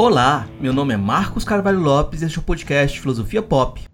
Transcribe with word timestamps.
Olá, 0.00 0.46
meu 0.60 0.72
nome 0.72 0.94
é 0.94 0.96
Marcos 0.96 1.42
Carvalho 1.42 1.80
Lopes 1.80 2.22
e 2.22 2.24
este 2.24 2.38
é 2.38 2.40
o 2.40 2.44
podcast 2.44 3.00
Filosofia 3.00 3.42
Pop. 3.42 3.84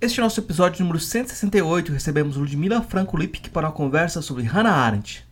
Este 0.00 0.18
é 0.18 0.20
o 0.20 0.26
nosso 0.26 0.40
episódio 0.40 0.80
número 0.80 0.98
168 0.98 1.92
recebemos 1.92 2.34
Ludmila 2.34 2.82
Franco 2.82 3.16
Lipik 3.16 3.48
para 3.50 3.68
uma 3.68 3.72
conversa 3.72 4.20
sobre 4.20 4.42
Hannah 4.42 4.74
Arendt. 4.74 5.24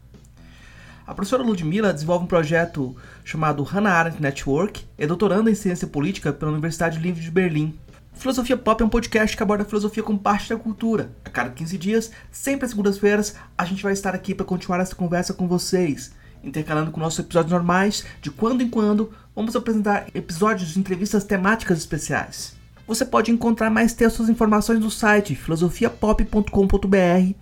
A 1.04 1.12
professora 1.12 1.42
Ludmila 1.42 1.92
desenvolve 1.92 2.24
um 2.24 2.28
projeto 2.28 2.94
chamado 3.24 3.64
Hannah 3.64 3.90
Arendt 3.90 4.22
Network 4.22 4.86
é 4.96 5.08
doutoranda 5.08 5.50
em 5.50 5.56
ciência 5.56 5.88
política 5.88 6.32
pela 6.32 6.52
Universidade 6.52 7.00
Livre 7.00 7.20
de 7.20 7.32
Berlim. 7.32 7.76
Filosofia 8.12 8.56
Pop 8.56 8.80
é 8.80 8.86
um 8.86 8.88
podcast 8.88 9.36
que 9.36 9.42
aborda 9.42 9.64
a 9.64 9.66
filosofia 9.66 10.04
como 10.04 10.20
parte 10.20 10.50
da 10.50 10.56
cultura. 10.56 11.10
A 11.24 11.30
cada 11.30 11.50
15 11.50 11.76
dias, 11.78 12.12
sempre 12.30 12.64
às 12.64 12.70
segundas-feiras, 12.70 13.34
a 13.58 13.64
gente 13.64 13.82
vai 13.82 13.92
estar 13.92 14.14
aqui 14.14 14.36
para 14.36 14.46
continuar 14.46 14.78
essa 14.78 14.94
conversa 14.94 15.34
com 15.34 15.48
vocês, 15.48 16.12
intercalando 16.44 16.90
com 16.90 17.00
nossos 17.00 17.18
episódios 17.18 17.52
normais, 17.52 18.04
de 18.20 18.30
quando 18.30 18.62
em 18.62 18.68
quando 18.68 19.12
vamos 19.34 19.56
apresentar 19.56 20.06
episódios 20.14 20.70
de 20.70 20.78
entrevistas 20.78 21.24
temáticas 21.24 21.78
especiais. 21.78 22.54
Você 22.86 23.04
pode 23.04 23.30
encontrar 23.30 23.70
mais 23.70 23.94
textos 23.94 24.28
e 24.28 24.32
informações 24.32 24.78
no 24.78 24.90
site 24.90 25.34
filosofiapop.com.br. 25.34 27.34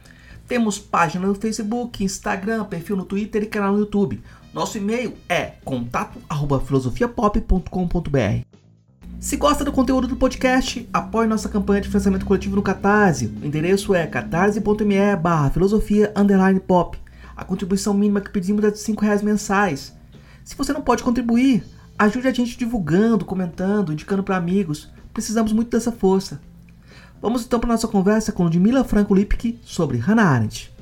Temos 0.46 0.78
página 0.78 1.26
no 1.26 1.34
Facebook, 1.34 2.04
Instagram, 2.04 2.64
perfil 2.64 2.96
no 2.96 3.04
Twitter 3.04 3.42
e 3.42 3.46
canal 3.46 3.72
no 3.72 3.80
YouTube. 3.80 4.22
Nosso 4.52 4.78
e-mail 4.78 5.14
é 5.28 5.54
contato@filosofiapop.com.br. 5.64 8.46
Se 9.18 9.36
gosta 9.36 9.64
do 9.64 9.72
conteúdo 9.72 10.06
do 10.08 10.16
podcast, 10.16 10.88
apoie 10.92 11.28
nossa 11.28 11.48
campanha 11.48 11.80
de 11.80 11.88
financiamento 11.88 12.26
coletivo 12.26 12.56
no 12.56 12.62
Catarse. 12.62 13.32
O 13.40 13.46
endereço 13.46 13.94
é 13.94 14.06
catarse.me 14.06 15.16
barra 15.16 15.50
filosofia 15.50 16.12
pop. 16.66 16.98
A 17.36 17.44
contribuição 17.44 17.94
mínima 17.94 18.20
que 18.20 18.30
pedimos 18.30 18.64
é 18.64 18.70
de 18.70 18.78
R$ 18.78 18.96
reais 19.00 19.22
mensais. 19.22 19.92
Se 20.44 20.56
você 20.56 20.72
não 20.72 20.82
pode 20.82 21.02
contribuir, 21.02 21.64
ajude 21.98 22.28
a 22.28 22.32
gente 22.32 22.58
divulgando, 22.58 23.24
comentando, 23.24 23.92
indicando 23.92 24.22
para 24.22 24.36
amigos. 24.36 24.90
Precisamos 25.12 25.52
muito 25.52 25.70
dessa 25.70 25.92
força. 25.92 26.40
Vamos 27.20 27.44
então 27.44 27.60
para 27.60 27.68
nossa 27.68 27.86
conversa 27.86 28.32
com 28.32 28.42
Ludmila 28.42 28.82
Franco 28.82 29.14
Lipke 29.14 29.60
sobre 29.62 29.98
Hannah 29.98 30.28
Arendt. 30.28 30.72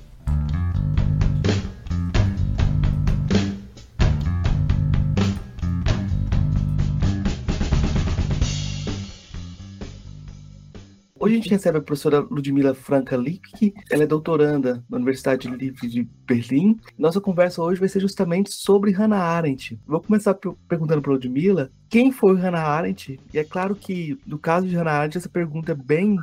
Hoje 11.22 11.34
a 11.34 11.36
gente 11.36 11.50
recebe 11.50 11.76
a 11.76 11.82
professora 11.82 12.20
Ludmila 12.20 12.72
Franca 12.72 13.14
Lick, 13.14 13.74
ela 13.90 14.04
é 14.04 14.06
doutoranda 14.06 14.82
na 14.88 14.96
Universidade 14.96 15.50
Livre 15.50 15.86
de 15.86 16.02
Berlim. 16.26 16.80
Nossa 16.96 17.20
conversa 17.20 17.60
hoje 17.60 17.78
vai 17.78 17.90
ser 17.90 18.00
justamente 18.00 18.50
sobre 18.50 18.90
Hannah 18.90 19.20
Arendt. 19.20 19.78
Vou 19.86 20.00
começar 20.00 20.34
perguntando 20.66 21.02
para 21.02 21.12
Ludmila 21.12 21.70
quem 21.91 22.10
foi 22.10 22.38
Hannah 22.38 22.62
Arendt. 22.62 23.20
E 23.34 23.38
é 23.38 23.44
claro 23.44 23.76
que 23.76 24.18
no 24.26 24.38
caso 24.38 24.66
de 24.66 24.74
Hannah 24.74 24.92
Arendt 24.92 25.18
essa 25.18 25.28
pergunta 25.28 25.72
é 25.72 25.74
bem 25.74 26.16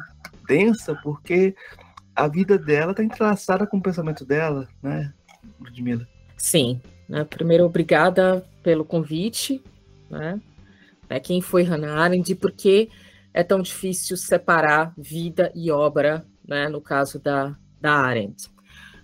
densa, 0.47 0.95
porque 1.03 1.53
a 2.15 2.27
vida 2.27 2.57
dela 2.57 2.89
está 2.89 3.03
entrelaçada 3.03 3.67
com 3.67 3.77
o 3.77 3.81
pensamento 3.83 4.25
dela, 4.25 4.67
né, 4.81 5.13
Ludmila? 5.59 6.07
Sim. 6.37 6.81
Né? 7.07 7.23
Primeiro, 7.23 7.65
obrigada 7.65 8.43
pelo 8.63 8.83
convite. 8.83 9.61
Né? 10.09 10.41
É, 11.07 11.19
quem 11.19 11.39
foi 11.39 11.61
Hannah 11.61 12.01
Arendt 12.01 12.31
e 12.31 12.35
por 12.35 12.51
que 12.51 12.89
é 13.37 13.43
tão 13.43 13.61
difícil 13.61 14.17
separar 14.17 14.95
vida 14.97 15.51
e 15.53 15.69
obra, 15.69 16.25
né, 16.43 16.67
no 16.67 16.81
caso 16.81 17.19
da, 17.19 17.55
da 17.79 17.93
Arendt. 17.93 18.49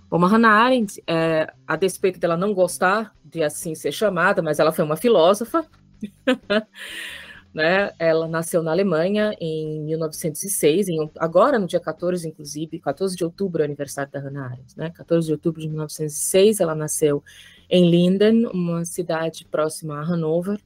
Bom, 0.10 0.26
a 0.26 0.28
Hannah 0.28 0.50
Arendt, 0.50 1.04
é, 1.06 1.54
a 1.68 1.76
despeito 1.76 2.20
dela 2.20 2.36
não 2.36 2.52
gostar 2.52 3.16
de 3.24 3.44
assim 3.44 3.76
ser 3.76 3.92
chamada, 3.92 4.42
mas 4.42 4.58
ela 4.58 4.72
foi 4.72 4.84
uma 4.84 4.98
filósofa, 4.98 5.64
né? 7.54 7.92
Ela 8.00 8.28
nasceu 8.28 8.64
na 8.64 8.72
Alemanha 8.72 9.36
em 9.40 9.80
1906, 9.84 10.88
em, 10.88 11.12
agora 11.20 11.60
no 11.60 11.68
dia 11.68 11.80
14, 11.80 12.28
inclusive, 12.28 12.80
14 12.80 13.16
de 13.16 13.24
outubro 13.24 13.62
é 13.62 13.66
o 13.66 13.66
aniversário 13.66 14.12
da 14.12 14.20
Hannah 14.20 14.46
Arendt, 14.46 14.76
né? 14.76 14.90
14 14.90 15.28
de 15.28 15.34
outubro 15.34 15.62
de 15.62 15.68
1906, 15.68 16.60
ela 16.60 16.74
nasceu 16.74 17.24
em 17.70 17.88
Linden, 17.88 18.48
uma 18.48 18.84
cidade 18.84 19.46
próxima 19.46 20.00
a 20.00 20.02
Hanover, 20.02 20.60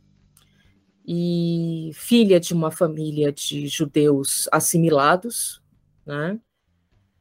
e 1.07 1.91
filha 1.93 2.37
de 2.37 2.53
uma 2.53 2.69
família 2.69 3.31
de 3.31 3.65
judeus 3.67 4.49
assimilados, 4.51 5.63
né? 6.05 6.37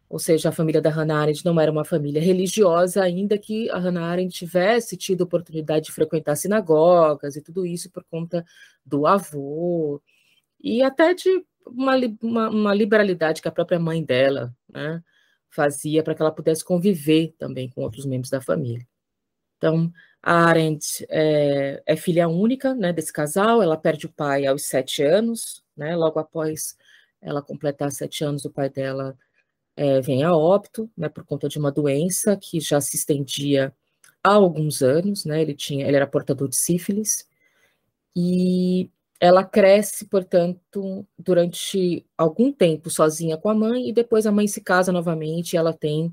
Ou 0.09 0.19
seja, 0.19 0.49
a 0.49 0.53
família 0.53 0.81
da 0.81 0.91
Hannah 0.91 1.21
Arendt 1.21 1.45
não 1.45 1.61
era 1.61 1.71
uma 1.71 1.85
família 1.85 2.21
religiosa, 2.21 3.03
ainda 3.03 3.39
que 3.39 3.71
a 3.71 3.79
Hannah 3.79 4.07
Arendt 4.07 4.37
tivesse 4.37 4.97
tido 4.97 5.23
oportunidade 5.23 5.87
de 5.87 5.93
frequentar 5.93 6.37
sinagogas 6.37 7.37
e 7.37 7.43
tudo 7.43 7.67
isso 7.67 7.91
por 7.91 8.05
conta 8.05 8.45
do 8.85 9.07
avô, 9.07 10.01
e 10.61 10.83
até 10.83 11.15
de 11.15 11.45
uma, 11.67 11.97
uma, 12.23 12.51
uma 12.51 12.75
liberalidade 12.75 13.43
que 13.43 13.49
a 13.49 13.53
própria 13.53 13.79
mãe 13.79 14.05
dela 14.05 14.55
né, 14.69 15.03
fazia 15.51 16.03
para 16.03 16.15
que 16.15 16.23
ela 16.23 16.33
pudesse 16.33 16.65
conviver 16.65 17.35
também 17.39 17.69
com 17.69 17.83
outros 17.83 18.07
membros 18.07 18.31
da 18.31 18.41
família. 18.41 18.87
Então, 19.57 19.93
a 20.29 20.47
Arendt 20.47 21.07
é, 21.09 21.81
é, 21.87 21.95
filha 21.95 22.27
única 22.27 22.75
né, 22.75 22.93
desse 22.93 23.13
casal, 23.13 23.63
ela 23.63 23.77
perde 23.77 24.07
o 24.07 24.13
pai 24.13 24.45
aos 24.45 24.65
sete 24.65 25.01
anos, 25.01 25.63
né, 25.77 25.95
logo 25.95 26.19
após 26.19 26.77
ela 27.23 27.41
completar 27.41 27.93
sete 27.93 28.25
anos, 28.25 28.45
o 28.45 28.51
pai 28.51 28.69
dela 28.69 29.17
é, 29.77 30.01
vem 30.01 30.25
a 30.25 30.35
óbito, 30.35 30.91
né, 30.97 31.09
por 31.09 31.25
conta 31.25 31.49
de 31.49 31.61
uma 31.61 31.71
doença 31.71 32.37
que 32.37 32.59
já 32.59 32.81
se 32.81 32.97
estendia 32.97 33.73
há 34.21 34.31
alguns 34.31 34.83
anos, 34.83 35.25
né, 35.25 35.41
ele, 35.41 35.55
tinha, 35.55 35.87
ele 35.87 35.95
era 35.97 36.09
portador 36.09 36.49
de 36.49 36.57
sífilis, 36.57 37.29
e 38.17 38.91
ela 39.21 39.45
cresce, 39.45 40.07
portanto, 40.07 41.07
durante 41.17 42.05
algum 42.19 42.53
tempo 42.53 42.91
sozinha 42.91 43.37
com 43.37 43.49
a 43.49 43.55
mãe, 43.55 43.91
e 43.91 43.93
depois 43.93 44.27
a 44.27 44.33
mãe 44.33 44.49
se 44.49 44.61
casa 44.61 44.91
novamente, 44.91 45.53
e 45.53 45.57
ela 45.57 45.73
tem 45.73 46.13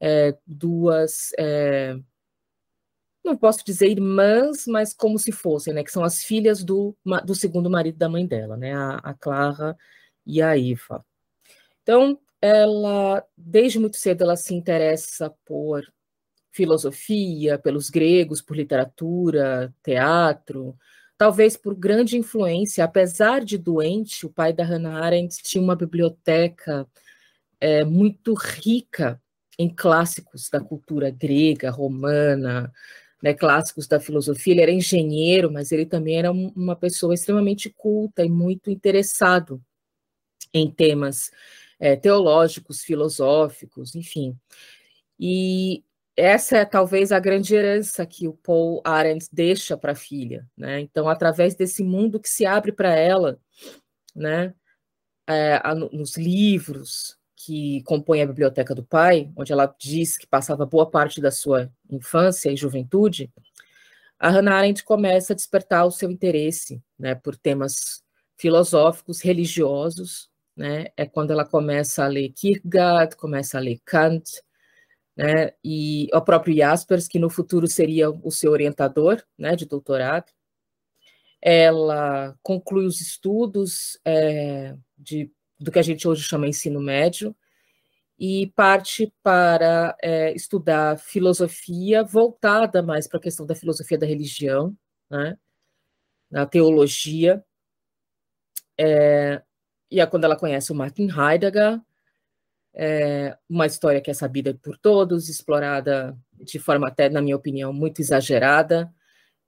é, 0.00 0.36
duas 0.44 1.30
é, 1.38 1.96
não 3.26 3.36
posso 3.36 3.64
dizer 3.64 3.90
irmãs, 3.90 4.66
mas 4.66 4.94
como 4.94 5.18
se 5.18 5.32
fossem, 5.32 5.74
né? 5.74 5.84
Que 5.84 5.90
são 5.90 6.04
as 6.04 6.22
filhas 6.22 6.64
do, 6.64 6.96
do 7.24 7.34
segundo 7.34 7.68
marido 7.68 7.98
da 7.98 8.08
mãe 8.08 8.26
dela, 8.26 8.56
né? 8.56 8.74
A, 8.74 8.96
a 8.96 9.14
Clara 9.14 9.76
e 10.24 10.40
a 10.40 10.56
Iva. 10.56 11.04
Então, 11.82 12.18
ela, 12.40 13.24
desde 13.36 13.78
muito 13.78 13.96
cedo, 13.96 14.22
ela 14.22 14.36
se 14.36 14.54
interessa 14.54 15.34
por 15.44 15.84
filosofia, 16.52 17.58
pelos 17.58 17.90
gregos, 17.90 18.40
por 18.40 18.56
literatura, 18.56 19.74
teatro, 19.82 20.76
talvez 21.18 21.56
por 21.56 21.74
grande 21.74 22.16
influência, 22.16 22.84
apesar 22.84 23.44
de 23.44 23.58
doente, 23.58 24.24
o 24.24 24.30
pai 24.30 24.52
da 24.52 24.64
Hannah 24.64 25.04
Arendt 25.04 25.42
tinha 25.42 25.62
uma 25.62 25.76
biblioteca 25.76 26.86
é, 27.60 27.84
muito 27.84 28.34
rica 28.34 29.20
em 29.58 29.68
clássicos 29.68 30.48
da 30.50 30.60
cultura 30.60 31.10
grega, 31.10 31.70
romana, 31.70 32.72
né, 33.22 33.34
clássicos 33.34 33.86
da 33.86 34.00
filosofia. 34.00 34.52
Ele 34.52 34.62
era 34.62 34.72
engenheiro, 34.72 35.50
mas 35.50 35.72
ele 35.72 35.86
também 35.86 36.18
era 36.18 36.30
uma 36.30 36.76
pessoa 36.76 37.14
extremamente 37.14 37.70
culta 37.70 38.24
e 38.24 38.28
muito 38.28 38.70
interessado 38.70 39.62
em 40.52 40.70
temas 40.70 41.30
é, 41.78 41.96
teológicos, 41.96 42.82
filosóficos, 42.82 43.94
enfim. 43.94 44.36
E 45.18 45.84
essa 46.16 46.58
é 46.58 46.64
talvez 46.64 47.12
a 47.12 47.20
grande 47.20 47.54
herança 47.54 48.06
que 48.06 48.26
o 48.26 48.32
Paul 48.32 48.80
Arendt 48.84 49.28
deixa 49.30 49.76
para 49.76 49.92
a 49.92 49.96
filha, 49.96 50.48
né? 50.56 50.80
Então, 50.80 51.08
através 51.08 51.54
desse 51.54 51.82
mundo 51.82 52.20
que 52.20 52.28
se 52.28 52.46
abre 52.46 52.72
para 52.72 52.94
ela, 52.94 53.38
né, 54.14 54.54
é, 55.28 55.60
nos 55.92 56.16
livros, 56.16 57.18
que 57.36 57.82
compõe 57.82 58.22
a 58.22 58.26
biblioteca 58.26 58.74
do 58.74 58.82
pai, 58.82 59.30
onde 59.36 59.52
ela 59.52 59.72
diz 59.78 60.16
que 60.16 60.26
passava 60.26 60.64
boa 60.64 60.90
parte 60.90 61.20
da 61.20 61.30
sua 61.30 61.70
infância 61.90 62.50
e 62.50 62.56
juventude, 62.56 63.30
a 64.18 64.30
Hannah 64.30 64.56
Arendt 64.56 64.82
começa 64.82 65.34
a 65.34 65.36
despertar 65.36 65.84
o 65.84 65.90
seu 65.90 66.10
interesse 66.10 66.82
né, 66.98 67.14
por 67.14 67.36
temas 67.36 68.02
filosóficos, 68.36 69.20
religiosos, 69.20 70.30
né, 70.56 70.86
é 70.96 71.04
quando 71.04 71.32
ela 71.32 71.44
começa 71.44 72.04
a 72.04 72.08
ler 72.08 72.30
Kierkegaard, 72.30 73.14
começa 73.16 73.58
a 73.58 73.60
ler 73.60 73.78
Kant, 73.84 74.42
né, 75.14 75.52
e 75.62 76.08
o 76.14 76.20
próprio 76.22 76.56
Jaspers, 76.56 77.06
que 77.06 77.18
no 77.18 77.28
futuro 77.28 77.66
seria 77.66 78.10
o 78.10 78.30
seu 78.30 78.52
orientador 78.52 79.22
né, 79.38 79.54
de 79.54 79.66
doutorado. 79.66 80.32
Ela 81.40 82.34
conclui 82.42 82.86
os 82.86 83.00
estudos 83.00 84.00
é, 84.04 84.74
de 84.96 85.30
do 85.58 85.70
que 85.70 85.78
a 85.78 85.82
gente 85.82 86.06
hoje 86.06 86.22
chama 86.22 86.48
ensino 86.48 86.80
médio, 86.80 87.34
e 88.18 88.46
parte 88.56 89.12
para 89.22 89.96
é, 90.02 90.32
estudar 90.32 90.98
filosofia 90.98 92.02
voltada 92.02 92.82
mais 92.82 93.06
para 93.06 93.18
a 93.18 93.22
questão 93.22 93.44
da 93.44 93.54
filosofia 93.54 93.98
da 93.98 94.06
religião, 94.06 94.74
né, 95.10 95.36
na 96.30 96.46
teologia. 96.46 97.44
É, 98.78 99.42
e 99.90 100.00
é 100.00 100.06
quando 100.06 100.24
ela 100.24 100.38
conhece 100.38 100.72
o 100.72 100.74
Martin 100.74 101.08
Heidegger, 101.10 101.80
é 102.74 103.36
uma 103.48 103.66
história 103.66 104.00
que 104.00 104.10
é 104.10 104.14
sabida 104.14 104.54
por 104.54 104.76
todos, 104.76 105.28
explorada 105.28 106.16
de 106.32 106.58
forma 106.58 106.88
até, 106.88 107.08
na 107.08 107.22
minha 107.22 107.36
opinião, 107.36 107.72
muito 107.72 108.00
exagerada, 108.00 108.92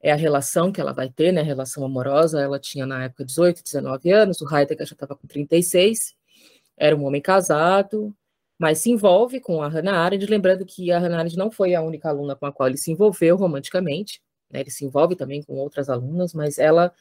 é 0.01 0.11
a 0.11 0.15
relação 0.15 0.71
que 0.71 0.79
ela 0.79 0.93
vai 0.93 1.09
ter, 1.09 1.31
né, 1.31 1.41
a 1.41 1.43
relação 1.43 1.83
amorosa, 1.83 2.41
ela 2.41 2.59
tinha 2.59 2.85
na 2.85 3.03
época 3.05 3.25
18, 3.25 3.63
19 3.63 4.11
anos, 4.11 4.41
o 4.41 4.55
Heidegger 4.55 4.87
já 4.87 4.93
estava 4.93 5.15
com 5.15 5.27
36, 5.27 6.15
era 6.77 6.95
um 6.95 7.05
homem 7.05 7.21
casado, 7.21 8.15
mas 8.57 8.79
se 8.79 8.89
envolve 8.89 9.39
com 9.41 9.61
a 9.61 9.67
Hannah 9.67 9.97
Arendt, 9.97 10.25
lembrando 10.25 10.65
que 10.65 10.91
a 10.91 10.99
Hannah 10.99 11.19
Arendt 11.19 11.37
não 11.37 11.51
foi 11.51 11.75
a 11.75 11.81
única 11.81 12.09
aluna 12.09 12.35
com 12.35 12.45
a 12.45 12.51
qual 12.51 12.69
ele 12.69 12.77
se 12.77 12.91
envolveu 12.91 13.35
romanticamente, 13.35 14.21
né, 14.49 14.61
ele 14.61 14.71
se 14.71 14.85
envolve 14.85 15.15
também 15.15 15.43
com 15.43 15.55
outras 15.55 15.89
alunas, 15.89 16.33
mas 16.33 16.57
ela 16.57 16.93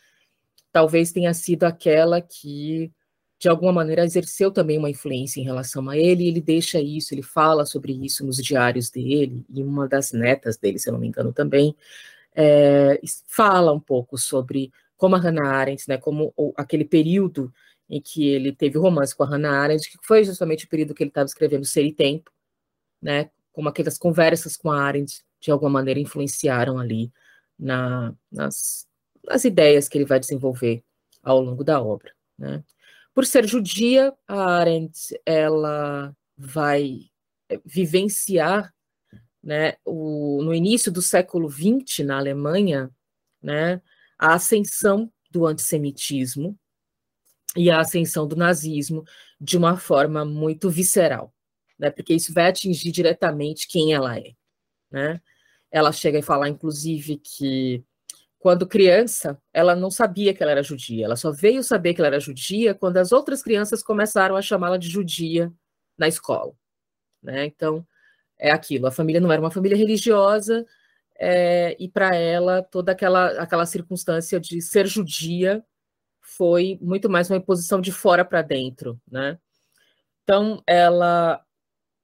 talvez 0.73 1.13
tenha 1.13 1.33
sido 1.33 1.65
aquela 1.65 2.21
que, 2.21 2.93
de 3.39 3.49
alguma 3.49 3.73
maneira, 3.73 4.05
exerceu 4.05 4.51
também 4.51 4.77
uma 4.77 4.91
influência 4.91 5.41
em 5.41 5.45
relação 5.45 5.89
a 5.89 5.97
ele, 5.97 6.27
ele 6.27 6.41
deixa 6.41 6.81
isso, 6.81 7.15
ele 7.15 7.23
fala 7.23 7.65
sobre 7.65 7.93
isso 7.93 8.27
nos 8.27 8.37
diários 8.37 8.91
dele, 8.91 9.45
e 9.49 9.63
uma 9.63 9.89
das 9.89 10.13
netas 10.13 10.57
dele, 10.57 10.79
se 10.79 10.89
eu 10.89 10.93
não 10.93 11.01
me 11.01 11.09
engano, 11.09 11.33
também, 11.33 11.75
é, 12.41 13.01
fala 13.27 13.73
um 13.73 13.81
pouco 13.81 14.17
sobre 14.17 14.71
como 14.97 15.17
a 15.17 15.19
Hannah 15.19 15.49
Arendt, 15.49 15.89
né, 15.89 15.99
como 15.99 16.33
ou, 16.37 16.55
aquele 16.57 16.85
período 16.85 17.53
em 17.91 18.01
que 18.01 18.29
ele 18.29 18.53
teve 18.53 18.79
romance 18.79 19.15
com 19.15 19.25
a 19.25 19.27
Hannah 19.27 19.61
Arendt, 19.61 19.91
que 19.91 19.99
foi 20.07 20.23
justamente 20.23 20.65
o 20.65 20.69
período 20.69 20.95
que 20.95 21.03
ele 21.03 21.11
estava 21.11 21.27
escrevendo 21.27 21.65
Ser 21.65 21.85
e 21.85 21.93
Tempo, 21.93 22.31
né, 23.03 23.31
como 23.51 23.69
aquelas 23.69 23.99
conversas 23.99 24.57
com 24.57 24.71
a 24.71 24.81
Arendt, 24.81 25.25
de 25.41 25.51
alguma 25.51 25.71
maneira, 25.71 25.99
influenciaram 25.99 26.79
ali 26.79 27.13
na, 27.59 28.15
nas, 28.31 28.87
nas 29.25 29.45
ideias 29.45 29.89
que 29.89 29.99
ele 29.99 30.05
vai 30.05 30.21
desenvolver 30.21 30.85
ao 31.23 31.41
longo 31.41 31.65
da 31.65 31.83
obra. 31.83 32.13
Né. 32.39 32.63
Por 33.13 33.27
ser 33.27 33.49
judia, 33.49 34.15
a 34.29 34.59
Arendt, 34.59 35.21
ela 35.27 36.15
vai 36.37 37.11
eh, 37.49 37.61
vivenciar 37.65 38.73
né, 39.43 39.77
o, 39.85 40.43
no 40.43 40.55
início 40.55 40.91
do 40.91 41.03
século 41.03 41.51
XX, 41.51 42.05
na 42.05 42.19
Alemanha, 42.19 42.91
né, 43.43 43.81
a 44.19 44.35
ascensão 44.35 45.13
do 45.31 45.47
antissemitismo 45.47 46.59
e 47.57 47.71
a 47.71 47.81
ascensão 47.81 48.27
do 48.27 48.37
nazismo 48.37 49.05
de 49.41 49.57
uma 49.57 49.77
forma 49.77 50.25
muito 50.25 50.69
visceral, 50.71 51.33
né, 51.79 51.91
porque 51.91 52.15
isso 52.15 52.33
vai 52.33 52.49
atingir 52.49 52.91
diretamente 52.91 53.69
quem 53.69 53.93
ela 53.93 54.19
é. 54.19 54.33
Né? 54.91 55.21
Ela 55.71 55.93
chega 55.93 56.19
a 56.19 56.23
falar, 56.23 56.49
inclusive, 56.49 57.19
que 57.19 57.85
quando 58.39 58.67
criança, 58.67 59.41
ela 59.53 59.75
não 59.75 59.91
sabia 59.91 60.33
que 60.33 60.43
ela 60.43 60.53
era 60.53 60.63
judia, 60.63 61.05
ela 61.05 61.17
só 61.17 61.33
veio 61.33 61.63
saber 61.63 61.93
que 61.93 62.01
ela 62.01 62.09
era 62.09 62.21
judia 62.21 62.75
quando 62.75 62.97
as 62.97 63.13
outras 63.13 63.43
crianças 63.43 63.83
começaram 63.83 64.37
a 64.37 64.43
chamá-la 64.43 64.77
de 64.77 64.89
judia 64.89 65.53
na 65.99 66.07
escola. 66.07 66.55
Né? 67.23 67.47
Então, 67.47 67.87
é 68.39 68.51
aquilo. 68.51 68.87
A 68.87 68.91
família 68.91 69.21
não 69.21 69.33
era 69.33 69.41
uma 69.41 69.51
família 69.51 69.77
religiosa, 69.77 70.65
é, 71.19 71.77
e 71.81 71.89
para 71.89 72.15
ela 72.15 72.63
toda 72.63 72.93
aquela, 72.93 73.43
aquela 73.43 73.67
circunstância 73.67 74.39
de 74.39 74.63
ser 74.63 74.87
judia 74.87 75.65
foi 76.21 76.79
muito 76.81 77.11
mais 77.11 77.29
uma 77.29 77.39
imposição 77.39 77.81
de 77.81 77.91
fora 77.91 78.25
para 78.25 78.41
dentro, 78.43 79.01
né? 79.11 79.39
Então 80.23 80.63
ela 80.67 81.43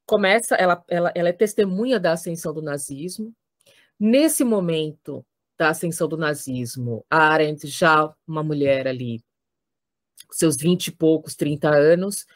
começa, 0.06 0.56
ela, 0.56 0.82
ela, 0.88 1.12
ela 1.14 1.28
é 1.28 1.32
testemunha 1.32 2.00
da 2.00 2.12
ascensão 2.12 2.52
do 2.52 2.62
nazismo. 2.62 3.32
Nesse 4.00 4.42
momento 4.42 5.24
da 5.56 5.68
ascensão 5.68 6.08
do 6.08 6.16
nazismo, 6.16 7.04
a 7.08 7.28
Arendt 7.28 7.66
já 7.68 8.12
uma 8.26 8.42
mulher 8.42 8.88
ali, 8.88 9.22
seus 10.30 10.56
vinte 10.56 10.88
e 10.88 10.92
poucos, 10.92 11.36
30 11.36 11.68
anos, 11.68 12.26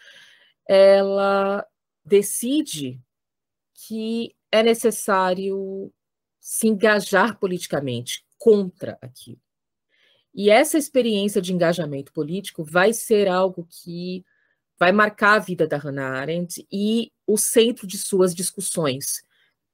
ela 0.68 1.66
decide 2.04 3.00
que 3.86 4.34
é 4.50 4.62
necessário 4.62 5.92
se 6.40 6.66
engajar 6.66 7.38
politicamente 7.38 8.24
contra 8.36 8.98
aquilo. 9.00 9.40
E 10.34 10.50
essa 10.50 10.78
experiência 10.78 11.40
de 11.40 11.52
engajamento 11.52 12.12
político 12.12 12.64
vai 12.64 12.92
ser 12.92 13.28
algo 13.28 13.68
que 13.70 14.24
vai 14.78 14.92
marcar 14.92 15.34
a 15.34 15.38
vida 15.38 15.66
da 15.66 15.76
Hannah 15.76 16.18
Arendt 16.18 16.66
e 16.72 17.12
o 17.26 17.36
centro 17.36 17.86
de 17.86 17.98
suas 17.98 18.34
discussões, 18.34 19.22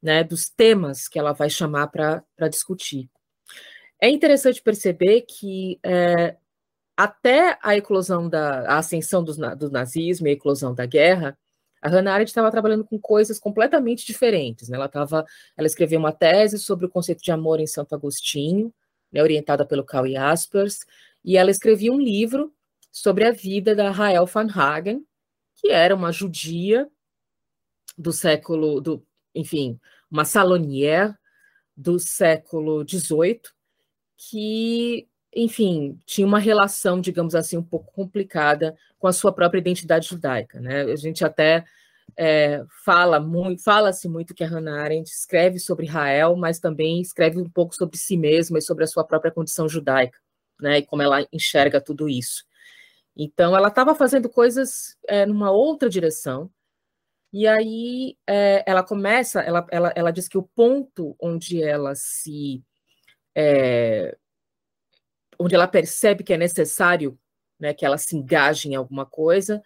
né, 0.02 0.24
dos 0.24 0.48
temas 0.48 1.08
que 1.08 1.18
ela 1.18 1.32
vai 1.32 1.48
chamar 1.48 1.88
para 1.88 2.48
discutir. 2.50 3.10
É 4.00 4.08
interessante 4.08 4.62
perceber 4.62 5.22
que 5.22 5.78
é, 5.82 6.36
até 6.96 7.58
a 7.62 7.76
eclosão 7.76 8.28
da 8.28 8.70
a 8.70 8.78
ascensão 8.78 9.22
do, 9.22 9.34
do 9.56 9.70
nazismo 9.70 10.26
e 10.26 10.30
a 10.30 10.34
eclosão 10.34 10.74
da 10.74 10.86
guerra, 10.86 11.38
a 11.84 11.88
Hannah 11.90 12.14
Arendt 12.14 12.30
estava 12.30 12.50
trabalhando 12.50 12.82
com 12.82 12.98
coisas 12.98 13.38
completamente 13.38 14.06
diferentes. 14.06 14.70
Né? 14.70 14.76
Ela, 14.76 14.88
tava, 14.88 15.22
ela 15.54 15.66
escreveu 15.66 15.98
uma 16.00 16.12
tese 16.12 16.58
sobre 16.58 16.86
o 16.86 16.88
conceito 16.88 17.22
de 17.22 17.30
amor 17.30 17.60
em 17.60 17.66
Santo 17.66 17.94
Agostinho, 17.94 18.72
né, 19.12 19.22
orientada 19.22 19.66
pelo 19.66 19.84
Karl 19.84 20.08
Jaspers, 20.08 20.78
e 21.22 21.36
ela 21.36 21.50
escrevia 21.50 21.92
um 21.92 22.00
livro 22.00 22.54
sobre 22.90 23.26
a 23.26 23.32
vida 23.32 23.74
da 23.74 23.90
Rael 23.90 24.24
van 24.24 24.48
Hagen, 24.50 25.06
que 25.56 25.68
era 25.68 25.94
uma 25.94 26.10
judia 26.10 26.88
do 27.98 28.12
século, 28.12 28.80
do, 28.80 29.06
enfim, 29.34 29.78
uma 30.10 30.24
salonier 30.24 31.14
do 31.76 31.98
século 31.98 32.82
XVIII, 32.88 33.42
que, 34.16 35.06
enfim, 35.34 36.00
tinha 36.06 36.26
uma 36.26 36.38
relação, 36.38 37.00
digamos 37.00 37.34
assim, 37.34 37.56
um 37.56 37.62
pouco 37.62 37.92
complicada 37.92 38.76
com 38.98 39.06
a 39.06 39.12
sua 39.12 39.32
própria 39.32 39.58
identidade 39.58 40.08
judaica. 40.08 40.60
Né? 40.60 40.82
A 40.82 40.96
gente 40.96 41.24
até 41.24 41.64
é, 42.16 42.64
fala 42.84 43.18
muito, 43.18 43.62
fala-se 43.62 44.08
muito 44.08 44.34
que 44.34 44.44
a 44.44 44.48
Hannah 44.48 44.82
Arendt 44.82 45.10
escreve 45.10 45.58
sobre 45.58 45.86
Israel, 45.86 46.36
mas 46.36 46.58
também 46.58 47.00
escreve 47.00 47.38
um 47.40 47.48
pouco 47.48 47.74
sobre 47.74 47.96
si 47.98 48.16
mesma 48.16 48.58
e 48.58 48.62
sobre 48.62 48.84
a 48.84 48.86
sua 48.86 49.04
própria 49.04 49.32
condição 49.32 49.68
judaica, 49.68 50.18
né? 50.60 50.78
E 50.78 50.86
como 50.86 51.02
ela 51.02 51.26
enxerga 51.32 51.80
tudo 51.80 52.08
isso. 52.08 52.44
Então, 53.16 53.56
ela 53.56 53.68
estava 53.68 53.94
fazendo 53.94 54.28
coisas 54.28 54.96
é, 55.08 55.24
numa 55.26 55.50
outra 55.50 55.88
direção. 55.88 56.50
E 57.32 57.48
aí 57.48 58.16
é, 58.28 58.62
ela 58.66 58.82
começa, 58.82 59.40
ela, 59.40 59.66
ela, 59.70 59.92
ela 59.96 60.10
diz 60.12 60.28
que 60.28 60.38
o 60.38 60.42
ponto 60.42 61.16
onde 61.20 61.62
ela 61.62 61.94
se 61.96 62.62
é, 63.34 64.16
onde 65.38 65.54
ela 65.54 65.68
percebe 65.68 66.24
que 66.24 66.32
é 66.32 66.36
necessário 66.36 67.18
né, 67.58 67.72
que 67.72 67.84
ela 67.84 67.98
se 67.98 68.16
engaje 68.16 68.68
em 68.68 68.74
alguma 68.74 69.06
coisa, 69.06 69.62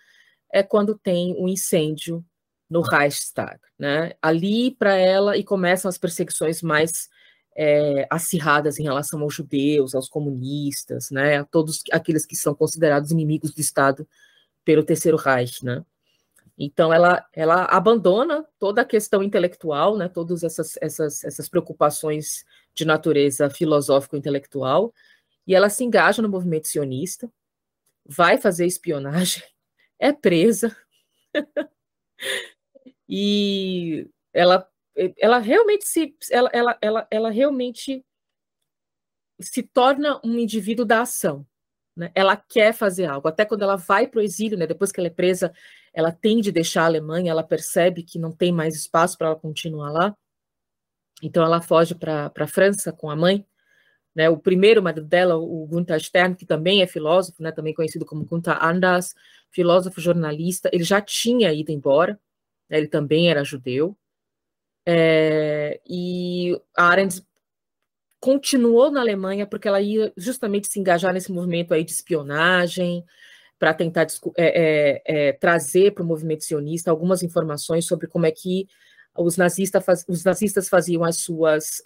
é 0.53 0.62
quando 0.62 0.99
tem 0.99 1.35
um 1.38 1.49
incêndio 1.49 2.25
no 2.69 2.81
Reichstag. 2.81 3.59
Né? 3.78 4.12
Ali, 4.21 4.71
para 4.73 4.95
ela, 4.95 5.37
e 5.37 5.45
começam 5.45 5.88
as 5.88 5.99
perseguições 5.99 6.62
mais 6.62 7.09
é, 7.57 8.07
acirradas 8.11 8.78
em 8.78 8.85
relação 8.85 9.21
aos 9.23 9.35
judeus, 9.35 9.95
aos 9.95 10.09
comunistas, 10.09 11.11
né, 11.11 11.38
a 11.38 11.45
todos 11.45 11.83
aqueles 11.90 12.25
que 12.25 12.37
são 12.37 12.54
considerados 12.54 13.11
inimigos 13.11 13.52
do 13.52 13.61
Estado 13.61 14.07
pelo 14.64 14.85
Terceiro 14.85 15.16
Reich. 15.16 15.64
Né? 15.64 15.85
Então, 16.57 16.93
ela, 16.93 17.26
ela 17.33 17.64
abandona 17.64 18.45
toda 18.61 18.83
a 18.83 18.85
questão 18.85 19.23
intelectual, 19.23 19.97
né, 19.97 20.09
todas 20.09 20.45
essas, 20.45 20.76
essas, 20.81 21.25
essas 21.25 21.49
preocupações 21.49 22.45
de 22.75 22.85
natureza 22.85 23.50
filosófico-intelectual, 23.50 24.93
e 25.49 25.55
ela 25.55 25.71
se 25.71 25.83
engaja 25.83 26.21
no 26.21 26.28
movimento 26.28 26.69
sionista, 26.69 27.33
vai 28.05 28.37
fazer 28.37 28.67
espionagem, 28.67 29.43
é 29.99 30.12
presa. 30.12 30.76
e 33.09 34.07
ela, 34.31 34.71
ela 35.17 35.38
realmente 35.38 35.87
se 35.87 36.14
ela, 36.31 36.50
ela, 36.52 36.78
ela, 36.83 37.09
ela 37.11 37.31
realmente 37.31 38.05
se 39.40 39.62
torna 39.62 40.21
um 40.23 40.38
indivíduo 40.38 40.85
da 40.85 41.00
ação. 41.00 41.47
Né? 41.97 42.12
Ela 42.14 42.37
quer 42.37 42.75
fazer 42.75 43.07
algo. 43.07 43.26
Até 43.26 43.47
quando 43.47 43.62
ela 43.62 43.76
vai 43.76 44.07
para 44.07 44.19
o 44.19 44.23
exílio, 44.23 44.59
né? 44.59 44.67
depois 44.67 44.93
que 44.93 45.00
ela 45.00 45.07
é 45.07 45.11
presa, 45.11 45.50
ela 45.95 46.12
tem 46.12 46.43
de 46.43 46.52
deixar 46.52 46.83
a 46.83 46.87
Alemanha, 46.87 47.31
ela 47.31 47.43
percebe 47.43 48.02
que 48.02 48.19
não 48.19 48.33
tem 48.33 48.52
mais 48.52 48.76
espaço 48.76 49.17
para 49.17 49.28
ela 49.28 49.37
continuar 49.37 49.90
lá. 49.90 50.17
Então 51.23 51.43
ela 51.43 51.62
foge 51.62 51.95
para 51.95 52.31
a 52.37 52.47
França 52.47 52.93
com 52.93 53.09
a 53.09 53.17
mãe 53.17 53.47
né, 54.19 54.29
o 54.29 54.37
primeiro 54.37 54.83
marido 54.83 55.07
dela, 55.07 55.37
o 55.37 55.65
Gunther 55.65 56.01
Stern, 56.01 56.35
que 56.35 56.45
também 56.45 56.83
é 56.83 56.89
filósofo, 56.89 57.41
né, 57.41 57.53
também 57.53 57.73
conhecido 57.73 58.05
como 58.05 58.25
Gunther 58.25 58.59
Anders, 58.61 59.15
filósofo 59.49 60.01
jornalista, 60.01 60.69
ele 60.73 60.83
já 60.83 61.01
tinha 61.01 61.53
ido 61.53 61.71
embora, 61.71 62.19
né, 62.69 62.79
ele 62.79 62.89
também 62.89 63.31
era 63.31 63.45
judeu, 63.45 63.97
é, 64.85 65.81
e 65.89 66.61
a 66.77 66.89
Arendt 66.89 67.23
continuou 68.19 68.91
na 68.91 69.01
Alemanha 69.01 69.47
porque 69.47 69.69
ela 69.69 69.81
ia 69.81 70.13
justamente 70.17 70.67
se 70.67 70.81
engajar 70.81 71.15
nesse 71.15 71.31
movimento 71.31 71.73
aí 71.73 71.85
de 71.85 71.93
espionagem, 71.93 73.05
para 73.57 73.73
tentar 73.73 74.05
é, 74.37 75.03
é, 75.07 75.33
trazer 75.35 75.93
para 75.93 76.03
o 76.03 76.07
movimento 76.07 76.43
sionista 76.43 76.91
algumas 76.91 77.23
informações 77.23 77.87
sobre 77.87 78.09
como 78.09 78.27
é 78.27 78.33
que 78.33 78.67
os 79.17 79.37
faz, 79.85 80.05
os 80.09 80.25
nazistas 80.25 80.69
faziam 80.69 81.05
as 81.05 81.19
suas 81.19 81.81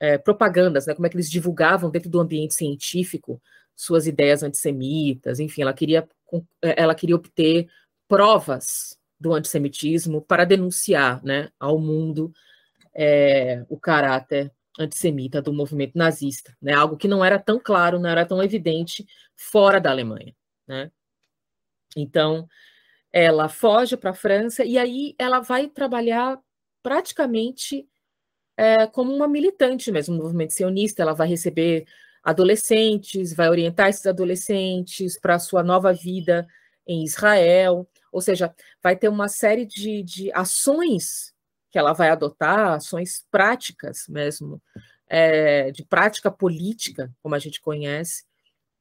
é, 0.00 0.18
propagandas, 0.18 0.86
né, 0.86 0.94
como 0.94 1.06
é 1.06 1.10
que 1.10 1.16
eles 1.16 1.30
divulgavam 1.30 1.90
dentro 1.90 2.08
do 2.10 2.20
ambiente 2.20 2.54
científico 2.54 3.40
suas 3.74 4.06
ideias 4.06 4.42
antissemitas, 4.42 5.38
enfim, 5.38 5.62
ela 5.62 5.72
queria, 5.72 6.08
é, 6.62 6.82
ela 6.82 6.94
queria 6.94 7.16
obter 7.16 7.68
provas 8.08 8.98
do 9.20 9.32
antissemitismo 9.32 10.22
para 10.22 10.44
denunciar 10.44 11.22
né, 11.24 11.50
ao 11.58 11.78
mundo 11.78 12.32
é, 12.94 13.64
o 13.68 13.78
caráter 13.78 14.52
antissemita 14.78 15.42
do 15.42 15.52
movimento 15.52 15.98
nazista, 15.98 16.56
né? 16.62 16.72
Algo 16.72 16.96
que 16.96 17.08
não 17.08 17.24
era 17.24 17.38
tão 17.38 17.58
claro, 17.58 17.98
não 17.98 18.08
era 18.08 18.24
tão 18.24 18.42
evidente 18.42 19.04
fora 19.36 19.80
da 19.80 19.90
Alemanha, 19.90 20.34
né? 20.66 20.90
Então, 21.96 22.48
ela 23.12 23.48
foge 23.48 23.96
para 23.96 24.10
a 24.10 24.14
França 24.14 24.64
e 24.64 24.78
aí 24.78 25.14
ela 25.18 25.40
vai 25.40 25.68
trabalhar 25.68 26.38
praticamente 26.82 27.88
é, 28.58 28.88
como 28.88 29.14
uma 29.14 29.28
militante 29.28 29.92
mesmo 29.92 30.16
no 30.16 30.24
movimento 30.24 30.52
sionista. 30.52 31.00
Ela 31.02 31.14
vai 31.14 31.28
receber 31.28 31.86
adolescentes, 32.24 33.32
vai 33.32 33.48
orientar 33.48 33.88
esses 33.88 34.04
adolescentes 34.04 35.18
para 35.18 35.36
a 35.36 35.38
sua 35.38 35.62
nova 35.62 35.92
vida 35.92 36.46
em 36.84 37.04
Israel, 37.04 37.88
ou 38.10 38.20
seja, 38.20 38.52
vai 38.82 38.96
ter 38.96 39.08
uma 39.08 39.28
série 39.28 39.64
de, 39.64 40.02
de 40.02 40.32
ações 40.32 41.32
que 41.70 41.78
ela 41.78 41.92
vai 41.92 42.08
adotar, 42.08 42.72
ações 42.72 43.24
práticas 43.30 44.06
mesmo, 44.08 44.60
é, 45.06 45.70
de 45.70 45.84
prática 45.84 46.30
política, 46.30 47.14
como 47.22 47.34
a 47.34 47.38
gente 47.38 47.60
conhece, 47.60 48.24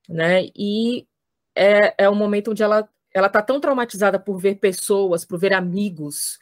né? 0.09 0.47
E 0.55 1.05
é, 1.53 2.05
é 2.05 2.09
um 2.09 2.15
momento 2.15 2.51
onde 2.51 2.63
ela 2.63 2.89
ela 3.13 3.27
está 3.27 3.41
tão 3.41 3.59
traumatizada 3.59 4.19
por 4.19 4.37
ver 4.37 4.55
pessoas, 4.55 5.25
por 5.25 5.39
ver 5.39 5.53
amigos, 5.53 6.37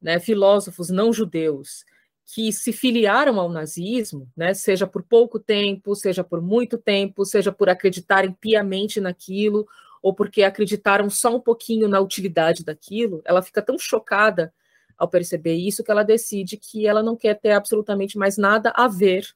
né, 0.00 0.20
filósofos 0.20 0.88
não 0.88 1.12
judeus, 1.12 1.84
que 2.32 2.52
se 2.52 2.72
filiaram 2.72 3.40
ao 3.40 3.48
nazismo, 3.48 4.30
né, 4.36 4.54
seja 4.54 4.86
por 4.86 5.02
pouco 5.02 5.38
tempo, 5.38 5.96
seja 5.96 6.22
por 6.22 6.40
muito 6.40 6.78
tempo, 6.78 7.24
seja 7.24 7.50
por 7.50 7.68
acreditarem 7.68 8.32
piamente 8.32 9.00
naquilo, 9.00 9.66
ou 10.00 10.14
porque 10.14 10.44
acreditaram 10.44 11.10
só 11.10 11.34
um 11.36 11.40
pouquinho 11.40 11.88
na 11.88 11.98
utilidade 11.98 12.64
daquilo, 12.64 13.20
ela 13.24 13.42
fica 13.42 13.60
tão 13.60 13.76
chocada 13.76 14.54
ao 14.96 15.08
perceber 15.08 15.54
isso 15.54 15.82
que 15.82 15.90
ela 15.90 16.04
decide 16.04 16.56
que 16.56 16.86
ela 16.86 17.02
não 17.02 17.16
quer 17.16 17.34
ter 17.34 17.50
absolutamente 17.50 18.16
mais 18.16 18.36
nada 18.36 18.72
a 18.76 18.86
ver 18.86 19.26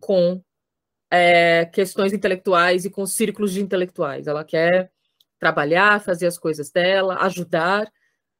com 0.00 0.42
é, 1.10 1.66
questões 1.66 2.12
intelectuais 2.12 2.84
e 2.84 2.90
com 2.90 3.06
círculos 3.06 3.52
de 3.52 3.60
intelectuais. 3.60 4.26
Ela 4.26 4.44
quer 4.44 4.90
trabalhar, 5.38 6.00
fazer 6.00 6.26
as 6.26 6.38
coisas 6.38 6.70
dela, 6.70 7.18
ajudar, 7.24 7.90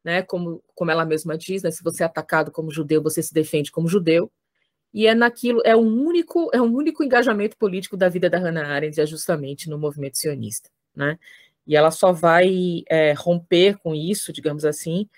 né? 0.04 0.22
Como, 0.22 0.62
como 0.74 0.90
ela 0.90 1.04
mesma 1.04 1.36
diz, 1.36 1.62
né? 1.62 1.70
Se 1.70 1.82
você 1.82 2.02
é 2.02 2.06
atacado 2.06 2.50
como 2.50 2.70
judeu, 2.70 3.02
você 3.02 3.22
se 3.22 3.32
defende 3.34 3.70
como 3.70 3.88
judeu. 3.88 4.30
E 4.92 5.06
é 5.06 5.14
naquilo, 5.14 5.62
é 5.64 5.76
um 5.76 6.04
único, 6.04 6.50
é 6.52 6.60
um 6.60 6.74
único 6.74 7.04
engajamento 7.04 7.56
político 7.56 7.96
da 7.96 8.08
vida 8.08 8.28
da 8.28 8.38
Hannah 8.38 8.66
Arendt, 8.66 9.00
é 9.00 9.06
justamente 9.06 9.70
no 9.70 9.78
movimento 9.78 10.18
sionista, 10.18 10.68
né? 10.94 11.18
E 11.66 11.76
ela 11.76 11.90
só 11.92 12.12
vai 12.12 12.82
é, 12.88 13.12
romper 13.12 13.78
com 13.78 13.94
isso, 13.94 14.32
digamos 14.32 14.64
assim, 14.64 15.08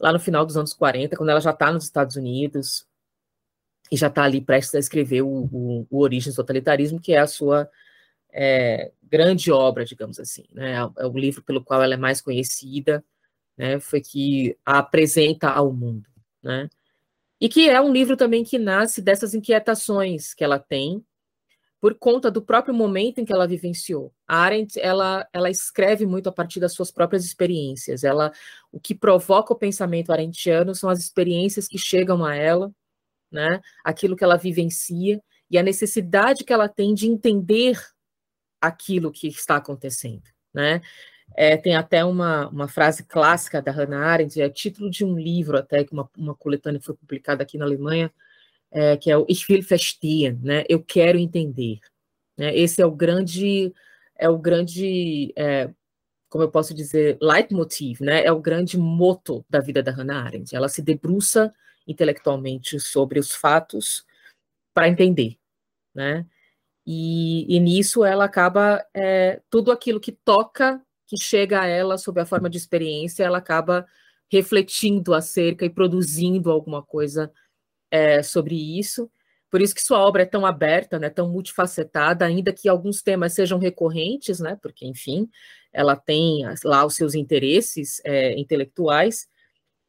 lá 0.00 0.12
no 0.12 0.18
final 0.18 0.44
dos 0.44 0.56
anos 0.56 0.74
40, 0.74 1.16
quando 1.16 1.28
ela 1.30 1.40
já 1.40 1.50
está 1.50 1.72
nos 1.72 1.84
Estados 1.84 2.16
Unidos 2.16 2.86
e 3.90 3.96
já 3.96 4.08
está 4.08 4.24
ali 4.24 4.40
prestes 4.40 4.74
a 4.74 4.78
escrever 4.78 5.22
o, 5.22 5.48
o, 5.52 5.86
o 5.90 6.08
do 6.08 6.34
Totalitarismo, 6.34 7.00
que 7.00 7.12
é 7.12 7.18
a 7.18 7.26
sua 7.26 7.70
é, 8.32 8.92
grande 9.02 9.50
obra, 9.50 9.84
digamos 9.84 10.18
assim, 10.20 10.44
né? 10.52 10.74
É 10.96 11.06
o 11.06 11.16
livro 11.16 11.42
pelo 11.42 11.62
qual 11.62 11.82
ela 11.82 11.94
é 11.94 11.96
mais 11.96 12.20
conhecida, 12.20 13.04
né? 13.58 13.80
Foi 13.80 14.00
que 14.00 14.56
a 14.64 14.78
apresenta 14.78 15.50
ao 15.50 15.72
mundo, 15.72 16.08
né? 16.42 16.70
E 17.40 17.48
que 17.48 17.68
é 17.68 17.80
um 17.80 17.92
livro 17.92 18.16
também 18.16 18.44
que 18.44 18.58
nasce 18.58 19.02
dessas 19.02 19.34
inquietações 19.34 20.34
que 20.34 20.44
ela 20.44 20.58
tem 20.58 21.04
por 21.80 21.94
conta 21.94 22.30
do 22.30 22.42
próprio 22.42 22.74
momento 22.74 23.20
em 23.20 23.24
que 23.24 23.32
ela 23.32 23.46
vivenciou. 23.46 24.12
A 24.26 24.38
Arendt, 24.38 24.80
ela, 24.80 25.28
ela 25.32 25.48
escreve 25.48 26.04
muito 26.06 26.28
a 26.28 26.32
partir 26.32 26.58
das 26.58 26.72
suas 26.72 26.90
próprias 26.90 27.24
experiências. 27.24 28.02
Ela, 28.02 28.32
o 28.72 28.80
que 28.80 28.94
provoca 28.94 29.52
o 29.52 29.58
pensamento 29.58 30.10
arendtiano 30.10 30.74
são 30.74 30.90
as 30.90 30.98
experiências 30.98 31.68
que 31.68 31.78
chegam 31.78 32.24
a 32.24 32.34
ela, 32.34 32.72
né? 33.30 33.60
Aquilo 33.84 34.16
que 34.16 34.24
ela 34.24 34.36
vivencia 34.36 35.22
e 35.50 35.56
a 35.56 35.62
necessidade 35.62 36.44
que 36.44 36.52
ela 36.52 36.68
tem 36.68 36.94
de 36.94 37.06
entender 37.06 37.78
aquilo 38.60 39.12
que 39.12 39.28
está 39.28 39.56
acontecendo, 39.56 40.24
né? 40.52 40.80
É, 41.34 41.56
tem 41.56 41.76
até 41.76 42.04
uma, 42.04 42.48
uma 42.48 42.68
frase 42.68 43.04
clássica 43.04 43.62
da 43.62 43.70
Hannah 43.70 44.04
Arendt, 44.04 44.40
é 44.40 44.48
título 44.48 44.90
de 44.90 45.04
um 45.04 45.16
livro 45.16 45.56
até, 45.56 45.84
que 45.84 45.92
uma, 45.92 46.08
uma 46.16 46.34
coletânea 46.34 46.80
foi 46.80 46.94
publicada 46.94 47.42
aqui 47.42 47.56
na 47.56 47.64
Alemanha, 47.64 48.12
é, 48.70 48.96
que 48.96 49.10
é 49.10 49.16
o 49.16 49.24
Ich 49.28 49.50
will 49.50 49.62
verstehen, 49.62 50.38
né? 50.42 50.64
Eu 50.68 50.82
quero 50.82 51.18
entender. 51.18 51.78
Né? 52.36 52.56
Esse 52.56 52.82
é 52.82 52.86
o 52.86 52.90
grande, 52.90 53.72
é 54.16 54.28
o 54.28 54.38
grande, 54.38 55.32
é, 55.36 55.70
como 56.28 56.44
eu 56.44 56.50
posso 56.50 56.74
dizer, 56.74 57.18
leitmotiv, 57.20 58.00
né? 58.00 58.24
É 58.24 58.32
o 58.32 58.40
grande 58.40 58.78
moto 58.78 59.44
da 59.48 59.60
vida 59.60 59.82
da 59.82 59.92
Hannah 59.92 60.24
Arendt. 60.24 60.54
Ela 60.54 60.68
se 60.68 60.82
debruça 60.82 61.54
intelectualmente 61.86 62.78
sobre 62.78 63.18
os 63.18 63.32
fatos 63.32 64.04
para 64.74 64.88
entender, 64.88 65.38
né? 65.94 66.26
E, 66.86 67.44
e 67.54 67.60
nisso 67.60 68.04
ela 68.04 68.24
acaba, 68.24 68.84
é, 68.94 69.42
tudo 69.50 69.70
aquilo 69.70 70.00
que 70.00 70.12
toca, 70.12 70.80
que 71.08 71.16
chega 71.16 71.62
a 71.62 71.66
ela 71.66 71.96
sob 71.96 72.20
a 72.20 72.26
forma 72.26 72.50
de 72.50 72.58
experiência, 72.58 73.24
ela 73.24 73.38
acaba 73.38 73.86
refletindo 74.30 75.14
acerca 75.14 75.64
e 75.64 75.70
produzindo 75.70 76.50
alguma 76.50 76.82
coisa 76.82 77.32
é, 77.90 78.22
sobre 78.22 78.54
isso. 78.78 79.10
Por 79.50 79.62
isso 79.62 79.74
que 79.74 79.82
sua 79.82 79.98
obra 80.00 80.22
é 80.22 80.26
tão 80.26 80.44
aberta, 80.44 80.98
né, 80.98 81.08
tão 81.08 81.30
multifacetada, 81.30 82.26
ainda 82.26 82.52
que 82.52 82.68
alguns 82.68 83.02
temas 83.02 83.32
sejam 83.32 83.58
recorrentes, 83.58 84.38
né, 84.38 84.58
porque, 84.60 84.86
enfim, 84.86 85.26
ela 85.72 85.96
tem 85.96 86.42
lá 86.62 86.84
os 86.84 86.94
seus 86.94 87.14
interesses 87.14 88.02
é, 88.04 88.38
intelectuais, 88.38 89.26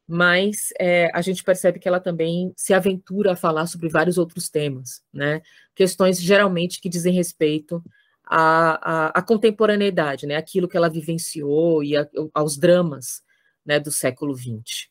mas 0.08 0.70
é, 0.80 1.10
a 1.14 1.20
gente 1.20 1.44
percebe 1.44 1.78
que 1.78 1.86
ela 1.86 2.00
também 2.00 2.52
se 2.56 2.72
aventura 2.72 3.32
a 3.32 3.36
falar 3.36 3.66
sobre 3.66 3.90
vários 3.90 4.16
outros 4.16 4.48
temas, 4.48 5.02
né? 5.12 5.40
Questões 5.72 6.20
geralmente 6.20 6.80
que 6.80 6.88
dizem 6.88 7.14
respeito 7.14 7.80
à, 8.32 9.18
à 9.18 9.22
contemporaneidade, 9.22 10.24
né? 10.24 10.36
Aquilo 10.36 10.68
que 10.68 10.76
ela 10.76 10.88
vivenciou 10.88 11.82
e 11.82 11.96
a, 11.96 12.08
aos 12.32 12.56
dramas 12.56 13.22
né, 13.66 13.80
do 13.80 13.90
século 13.90 14.34
XX. 14.36 14.88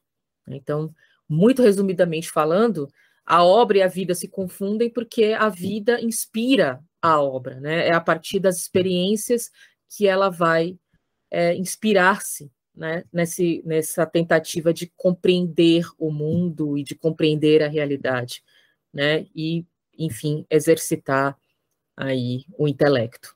Então, 0.49 0.93
muito 1.27 1.61
resumidamente 1.61 2.29
falando, 2.29 2.89
a 3.25 3.43
obra 3.43 3.77
e 3.77 3.81
a 3.81 3.87
vida 3.87 4.13
se 4.13 4.27
confundem 4.27 4.89
porque 4.89 5.35
a 5.37 5.47
vida 5.47 6.01
inspira 6.01 6.83
a 7.01 7.21
obra, 7.21 7.61
né? 7.61 7.87
É 7.87 7.93
a 7.93 8.01
partir 8.01 8.39
das 8.39 8.57
experiências 8.57 9.49
que 9.87 10.05
ela 10.05 10.29
vai 10.29 10.77
é, 11.31 11.55
inspirar-se 11.55 12.51
né, 12.75 13.03
nesse, 13.11 13.61
nessa 13.65 14.05
tentativa 14.05 14.73
de 14.73 14.91
compreender 14.97 15.85
o 15.97 16.11
mundo 16.11 16.77
e 16.77 16.83
de 16.83 16.95
compreender 16.95 17.63
a 17.63 17.67
realidade, 17.67 18.41
né, 18.93 19.25
e, 19.35 19.65
enfim, 19.97 20.45
exercitar 20.49 21.37
aí 21.99 22.45
o 22.57 22.67
intelecto. 22.67 23.35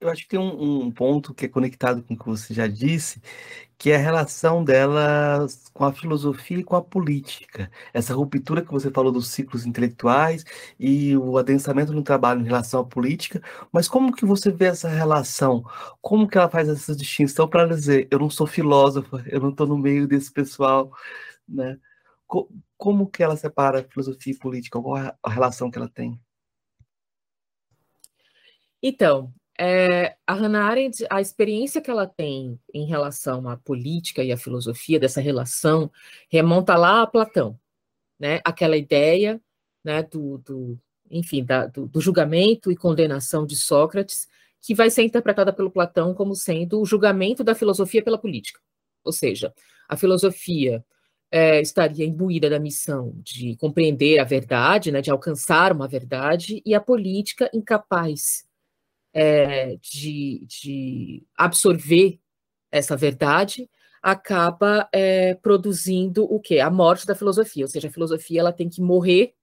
Eu 0.00 0.10
acho 0.10 0.22
que 0.24 0.28
tem 0.28 0.38
um, 0.38 0.82
um, 0.84 0.90
ponto 0.90 1.32
que 1.32 1.46
é 1.46 1.48
conectado 1.48 2.02
com 2.02 2.12
o 2.12 2.18
que 2.18 2.26
você 2.26 2.52
já 2.52 2.66
disse, 2.66 3.22
que 3.78 3.90
é 3.90 3.96
a 3.96 3.98
relação 3.98 4.62
dela 4.62 5.46
com 5.72 5.84
a 5.84 5.92
filosofia 5.94 6.58
e 6.58 6.64
com 6.64 6.76
a 6.76 6.82
política. 6.82 7.70
Essa 7.92 8.14
ruptura 8.14 8.60
que 8.60 8.70
você 8.70 8.90
falou 8.90 9.10
dos 9.10 9.28
ciclos 9.28 9.64
intelectuais 9.64 10.44
e 10.78 11.16
o 11.16 11.38
adensamento 11.38 11.92
no 11.92 12.02
trabalho 12.02 12.42
em 12.42 12.44
relação 12.44 12.80
à 12.80 12.84
política, 12.84 13.40
mas 13.72 13.88
como 13.88 14.14
que 14.14 14.26
você 14.26 14.50
vê 14.52 14.66
essa 14.66 14.88
relação? 14.88 15.64
Como 16.02 16.28
que 16.28 16.36
ela 16.36 16.50
faz 16.50 16.68
essa 16.68 16.94
distinção 16.94 17.48
para 17.48 17.66
dizer, 17.66 18.06
eu 18.10 18.18
não 18.18 18.28
sou 18.28 18.46
filósofa, 18.46 19.24
eu 19.26 19.40
não 19.40 19.50
estou 19.50 19.66
no 19.66 19.78
meio 19.78 20.06
desse 20.06 20.30
pessoal, 20.30 20.92
né? 21.48 21.78
Como 22.76 23.08
que 23.08 23.22
ela 23.22 23.36
separa 23.36 23.86
filosofia 23.90 24.34
e 24.34 24.38
política? 24.38 24.80
Qual 24.80 24.96
a 25.22 25.30
relação 25.30 25.70
que 25.70 25.78
ela 25.78 25.88
tem? 25.88 26.20
Então, 28.86 29.32
é, 29.58 30.14
a 30.26 30.34
Hannah 30.34 30.66
Arendt, 30.66 31.06
a 31.08 31.18
experiência 31.18 31.80
que 31.80 31.90
ela 31.90 32.06
tem 32.06 32.60
em 32.72 32.84
relação 32.84 33.48
à 33.48 33.56
política 33.56 34.22
e 34.22 34.30
à 34.30 34.36
filosofia, 34.36 35.00
dessa 35.00 35.22
relação, 35.22 35.90
remonta 36.28 36.76
lá 36.76 37.00
a 37.00 37.06
Platão, 37.06 37.58
né? 38.20 38.42
Aquela 38.44 38.76
ideia, 38.76 39.40
né, 39.82 40.02
do, 40.02 40.36
do 40.36 40.78
enfim, 41.10 41.42
da, 41.42 41.66
do, 41.66 41.86
do, 41.86 41.98
julgamento 41.98 42.70
e 42.70 42.76
condenação 42.76 43.46
de 43.46 43.56
Sócrates, 43.56 44.28
que 44.60 44.74
vai 44.74 44.90
ser 44.90 45.02
interpretada 45.02 45.50
pelo 45.50 45.70
Platão 45.70 46.12
como 46.12 46.34
sendo 46.34 46.78
o 46.78 46.84
julgamento 46.84 47.42
da 47.42 47.54
filosofia 47.54 48.04
pela 48.04 48.18
política. 48.18 48.60
Ou 49.02 49.12
seja, 49.12 49.54
a 49.88 49.96
filosofia 49.96 50.84
é, 51.30 51.58
estaria 51.62 52.04
imbuída 52.04 52.50
da 52.50 52.60
missão 52.60 53.14
de 53.22 53.56
compreender 53.56 54.18
a 54.18 54.24
verdade, 54.24 54.92
né, 54.92 55.00
de 55.00 55.10
alcançar 55.10 55.72
uma 55.72 55.88
verdade, 55.88 56.62
e 56.66 56.74
a 56.74 56.80
política 56.82 57.50
incapaz 57.54 58.44
é, 59.14 59.76
de, 59.76 60.44
de, 60.46 61.26
absorver 61.36 62.20
essa 62.70 62.96
verdade, 62.96 63.70
acaba 64.02 64.88
é, 64.92 65.34
produzindo 65.36 66.24
o 66.24 66.40
quê? 66.40 66.58
A 66.58 66.68
morte 66.68 67.06
da 67.06 67.14
filosofia, 67.14 67.64
ou 67.64 67.68
seja, 67.68 67.88
a 67.88 67.92
filosofia 67.92 68.40
ela 68.40 68.52
tem 68.52 68.68
que 68.68 68.82
morrer 68.82 69.34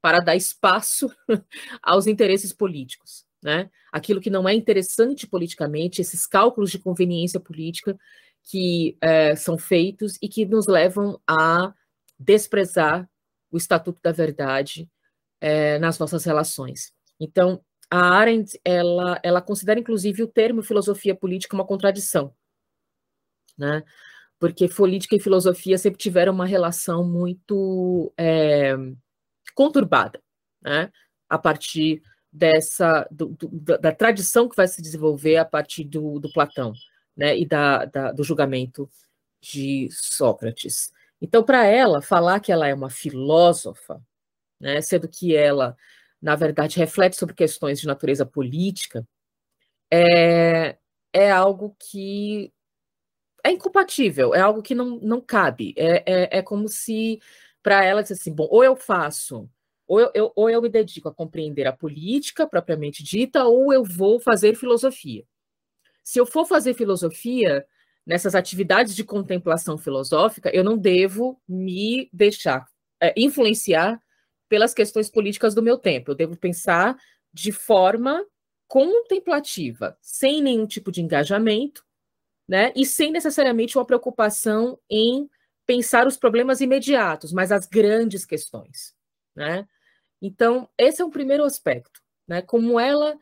para 0.00 0.20
dar 0.20 0.36
espaço 0.36 1.10
aos 1.82 2.06
interesses 2.06 2.52
políticos. 2.52 3.26
Né? 3.42 3.68
Aquilo 3.92 4.20
que 4.20 4.30
não 4.30 4.48
é 4.48 4.54
interessante 4.54 5.26
politicamente, 5.26 6.00
esses 6.00 6.26
cálculos 6.26 6.70
de 6.70 6.78
conveniência 6.78 7.40
política 7.40 7.98
que 8.44 8.96
é, 9.00 9.34
são 9.34 9.58
feitos 9.58 10.16
e 10.22 10.28
que 10.28 10.46
nos 10.46 10.66
levam 10.66 11.20
a 11.26 11.74
desprezar 12.18 13.08
o 13.50 13.56
Estatuto 13.56 13.98
da 14.02 14.12
Verdade 14.12 14.88
é, 15.40 15.78
nas 15.78 15.98
nossas 15.98 16.24
relações. 16.24 16.92
Então, 17.18 17.62
a 17.90 17.98
Arendt, 17.98 18.58
ela, 18.64 19.18
ela 19.22 19.42
considera, 19.42 19.80
inclusive, 19.80 20.22
o 20.22 20.28
termo 20.28 20.62
filosofia 20.62 21.14
política 21.14 21.56
uma 21.56 21.66
contradição, 21.66 22.32
né? 23.58 23.82
Porque 24.38 24.68
política 24.68 25.16
e 25.16 25.20
filosofia 25.20 25.76
sempre 25.76 25.98
tiveram 25.98 26.32
uma 26.32 26.46
relação 26.46 27.04
muito 27.04 28.12
é, 28.16 28.74
conturbada, 29.54 30.22
né? 30.62 30.90
A 31.28 31.38
partir 31.38 32.02
dessa 32.32 33.06
do, 33.10 33.28
do, 33.30 33.78
da 33.78 33.92
tradição 33.92 34.48
que 34.48 34.56
vai 34.56 34.68
se 34.68 34.80
desenvolver 34.80 35.36
a 35.36 35.44
partir 35.44 35.84
do, 35.84 36.20
do 36.20 36.32
Platão, 36.32 36.72
né? 37.16 37.36
E 37.36 37.44
da, 37.44 37.84
da, 37.86 38.12
do 38.12 38.22
julgamento 38.22 38.88
de 39.40 39.88
Sócrates. 39.90 40.92
Então, 41.20 41.42
para 41.42 41.66
ela, 41.66 42.00
falar 42.00 42.40
que 42.40 42.52
ela 42.52 42.66
é 42.66 42.74
uma 42.74 42.90
filósofa, 42.90 44.02
né, 44.58 44.80
sendo 44.80 45.08
que 45.08 45.34
ela 45.34 45.76
na 46.20 46.36
verdade, 46.36 46.78
reflete 46.78 47.16
sobre 47.16 47.34
questões 47.34 47.80
de 47.80 47.86
natureza 47.86 48.26
política, 48.26 49.06
é, 49.90 50.76
é 51.12 51.30
algo 51.30 51.76
que 51.78 52.52
é 53.44 53.50
incompatível, 53.50 54.34
é 54.34 54.40
algo 54.40 54.62
que 54.62 54.74
não, 54.74 54.98
não 55.00 55.20
cabe. 55.20 55.74
É, 55.76 56.02
é, 56.06 56.38
é 56.38 56.42
como 56.42 56.68
se, 56.68 57.20
para 57.62 57.84
ela, 57.84 58.02
disse 58.02 58.14
assim: 58.14 58.34
bom, 58.34 58.46
ou 58.50 58.62
eu 58.62 58.76
faço, 58.76 59.48
ou 59.86 60.00
eu, 60.00 60.10
eu, 60.14 60.32
ou 60.36 60.50
eu 60.50 60.62
me 60.62 60.68
dedico 60.68 61.08
a 61.08 61.14
compreender 61.14 61.66
a 61.66 61.72
política 61.72 62.46
propriamente 62.46 63.02
dita, 63.02 63.44
ou 63.44 63.72
eu 63.72 63.82
vou 63.84 64.20
fazer 64.20 64.54
filosofia. 64.54 65.24
Se 66.04 66.18
eu 66.18 66.26
for 66.26 66.46
fazer 66.46 66.74
filosofia, 66.74 67.66
nessas 68.06 68.34
atividades 68.34 68.94
de 68.94 69.04
contemplação 69.04 69.78
filosófica, 69.78 70.50
eu 70.54 70.64
não 70.64 70.76
devo 70.76 71.40
me 71.48 72.08
deixar 72.12 72.66
é, 73.00 73.14
influenciar 73.16 74.00
pelas 74.50 74.74
questões 74.74 75.08
políticas 75.08 75.54
do 75.54 75.62
meu 75.62 75.78
tempo. 75.78 76.10
Eu 76.10 76.16
devo 76.16 76.36
pensar 76.36 76.98
de 77.32 77.52
forma 77.52 78.26
contemplativa, 78.66 79.96
sem 80.02 80.42
nenhum 80.42 80.66
tipo 80.66 80.90
de 80.90 81.00
engajamento, 81.00 81.86
né? 82.46 82.72
E 82.74 82.84
sem 82.84 83.12
necessariamente 83.12 83.78
uma 83.78 83.84
preocupação 83.84 84.76
em 84.90 85.30
pensar 85.64 86.06
os 86.06 86.16
problemas 86.16 86.60
imediatos, 86.60 87.32
mas 87.32 87.52
as 87.52 87.64
grandes 87.64 88.26
questões, 88.26 88.92
né? 89.36 89.66
Então, 90.20 90.68
esse 90.76 91.00
é 91.00 91.04
um 91.04 91.10
primeiro 91.10 91.44
aspecto, 91.44 92.02
né? 92.26 92.42
Como 92.42 92.78
ela 92.78 93.16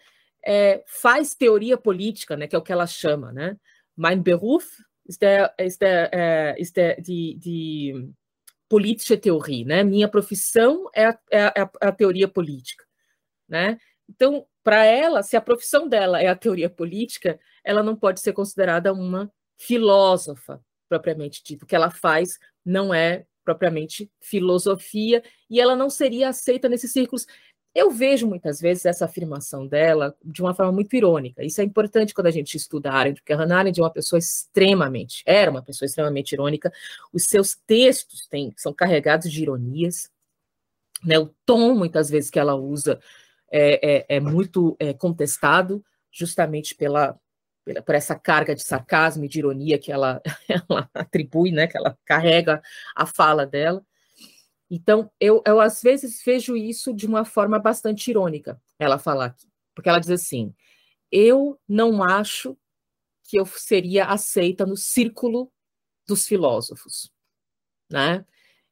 é, 0.44 0.82
faz 0.86 1.34
teoria 1.34 1.76
política, 1.76 2.36
né? 2.38 2.46
Que 2.46 2.56
é 2.56 2.58
o 2.58 2.62
que 2.62 2.72
ela 2.72 2.86
chama, 2.86 3.32
né? 3.32 3.56
Mein 3.94 4.22
Beruf 4.22 4.82
ist 5.06 5.20
der, 5.20 5.54
ist 5.58 5.80
der, 5.80 6.10
äh, 6.12 6.60
ist 6.60 6.76
der, 6.76 7.00
die, 7.02 7.34
die 7.34 8.14
politische 8.68 9.16
Theorie, 9.16 9.64
né? 9.64 9.82
Minha 9.82 10.08
profissão 10.08 10.88
é 10.94 11.06
a, 11.06 11.18
é 11.30 11.42
a, 11.42 11.70
é 11.80 11.86
a 11.86 11.92
teoria 11.92 12.28
política, 12.28 12.84
né? 13.48 13.78
Então, 14.08 14.46
para 14.62 14.84
ela, 14.84 15.22
se 15.22 15.36
a 15.36 15.40
profissão 15.40 15.88
dela 15.88 16.20
é 16.20 16.26
a 16.26 16.36
teoria 16.36 16.68
política, 16.68 17.38
ela 17.64 17.82
não 17.82 17.96
pode 17.96 18.20
ser 18.20 18.32
considerada 18.32 18.92
uma 18.92 19.32
filósofa 19.56 20.60
propriamente 20.88 21.42
dito. 21.42 21.64
O 21.64 21.66
que 21.66 21.76
ela 21.76 21.90
faz 21.90 22.38
não 22.64 22.92
é 22.92 23.26
propriamente 23.44 24.10
filosofia 24.20 25.22
e 25.48 25.60
ela 25.60 25.74
não 25.74 25.88
seria 25.88 26.28
aceita 26.28 26.68
nesses 26.68 26.92
círculos. 26.92 27.26
Eu 27.78 27.92
vejo 27.92 28.26
muitas 28.26 28.60
vezes 28.60 28.84
essa 28.86 29.04
afirmação 29.04 29.64
dela 29.64 30.12
de 30.24 30.42
uma 30.42 30.52
forma 30.52 30.72
muito 30.72 30.96
irônica. 30.96 31.44
Isso 31.44 31.60
é 31.60 31.64
importante 31.64 32.12
quando 32.12 32.26
a 32.26 32.32
gente 32.32 32.56
estuda 32.56 32.90
a 32.90 32.94
Arendt, 32.94 33.20
porque 33.20 33.32
a 33.32 33.36
Hannah 33.36 33.58
Arendt 33.58 33.78
é 33.78 33.82
uma 33.84 33.92
pessoa 33.92 34.18
extremamente, 34.18 35.22
era 35.24 35.48
uma 35.48 35.62
pessoa 35.62 35.86
extremamente 35.86 36.32
irônica. 36.32 36.72
Os 37.12 37.26
seus 37.26 37.54
textos 37.54 38.26
têm, 38.26 38.52
são 38.56 38.72
carregados 38.72 39.30
de 39.30 39.42
ironias. 39.42 40.10
Né? 41.04 41.20
O 41.20 41.32
tom, 41.46 41.72
muitas 41.72 42.10
vezes, 42.10 42.30
que 42.30 42.40
ela 42.40 42.56
usa 42.56 42.98
é, 43.48 43.98
é, 43.98 44.16
é 44.16 44.20
muito 44.20 44.76
é, 44.80 44.92
contestado, 44.92 45.80
justamente 46.10 46.74
pela, 46.74 47.16
pela, 47.64 47.80
por 47.80 47.94
essa 47.94 48.16
carga 48.16 48.56
de 48.56 48.64
sarcasmo 48.64 49.24
e 49.24 49.28
de 49.28 49.38
ironia 49.38 49.78
que 49.78 49.92
ela, 49.92 50.20
ela 50.50 50.90
atribui, 50.92 51.52
né? 51.52 51.68
que 51.68 51.78
ela 51.78 51.96
carrega 52.04 52.60
a 52.96 53.06
fala 53.06 53.46
dela. 53.46 53.86
Então, 54.70 55.10
eu, 55.18 55.42
eu 55.46 55.60
às 55.60 55.82
vezes 55.82 56.22
vejo 56.24 56.56
isso 56.56 56.92
de 56.92 57.06
uma 57.06 57.24
forma 57.24 57.58
bastante 57.58 58.10
irônica, 58.10 58.60
ela 58.78 58.98
falar 58.98 59.26
aqui, 59.26 59.48
porque 59.74 59.88
ela 59.88 59.98
diz 59.98 60.10
assim: 60.10 60.54
eu 61.10 61.58
não 61.68 62.02
acho 62.02 62.56
que 63.24 63.38
eu 63.38 63.46
seria 63.46 64.06
aceita 64.06 64.66
no 64.66 64.76
círculo 64.76 65.50
dos 66.06 66.26
filósofos, 66.26 67.12
né? 67.90 68.24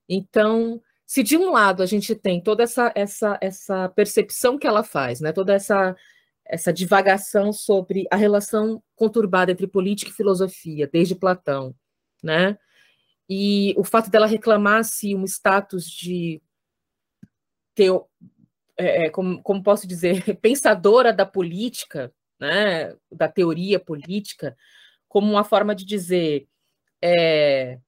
Então, 0.09 0.83
se 1.07 1.23
de 1.23 1.37
um 1.37 1.51
lado 1.51 1.83
a 1.83 1.87
gente 1.87 2.15
tem 2.15 2.43
toda 2.43 2.63
essa 2.63 2.93
essa 2.95 3.39
essa 3.41 3.89
percepção 3.91 4.59
que 4.59 4.67
ela 4.67 4.83
faz, 4.83 5.21
né? 5.21 5.33
Toda 5.33 5.55
essa 5.55 5.97
essa 6.45 6.73
divagação 6.73 7.53
sobre 7.53 8.07
a 8.11 8.17
relação 8.17 8.83
conturbada 8.95 9.51
entre 9.53 9.67
política 9.67 10.11
e 10.11 10.15
filosofia, 10.15 10.87
desde 10.87 11.15
Platão, 11.15 11.75
né? 12.23 12.59
E 13.29 13.75
o 13.77 13.85
fato 13.85 14.11
dela 14.11 14.27
reclamar 14.27 14.85
se 14.85 15.15
um 15.15 15.25
status 15.25 15.91
de 15.91 16.41
teo, 17.75 18.09
é, 18.77 19.07
é, 19.07 19.11
como, 19.11 19.43
como 19.43 19.63
posso 19.63 19.87
dizer, 19.87 20.23
pensadora 20.41 21.13
da 21.13 21.27
política, 21.27 22.13
né, 22.39 22.95
da 23.11 23.29
teoria 23.29 23.81
política, 23.81 24.57
como 25.09 25.31
uma 25.31 25.45
forma 25.45 25.75
de 25.75 25.85
dizer 25.85 26.47
é, 27.03 27.79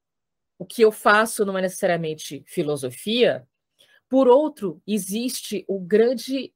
o 0.59 0.67
que 0.67 0.83
eu 0.83 0.91
faço 0.91 1.45
não 1.45 1.57
é 1.57 1.63
necessariamente 1.63 2.43
filosofia. 2.47 3.47
Por 4.09 4.27
outro, 4.27 4.83
existe 4.87 5.65
o 5.69 5.79
grande 5.79 6.53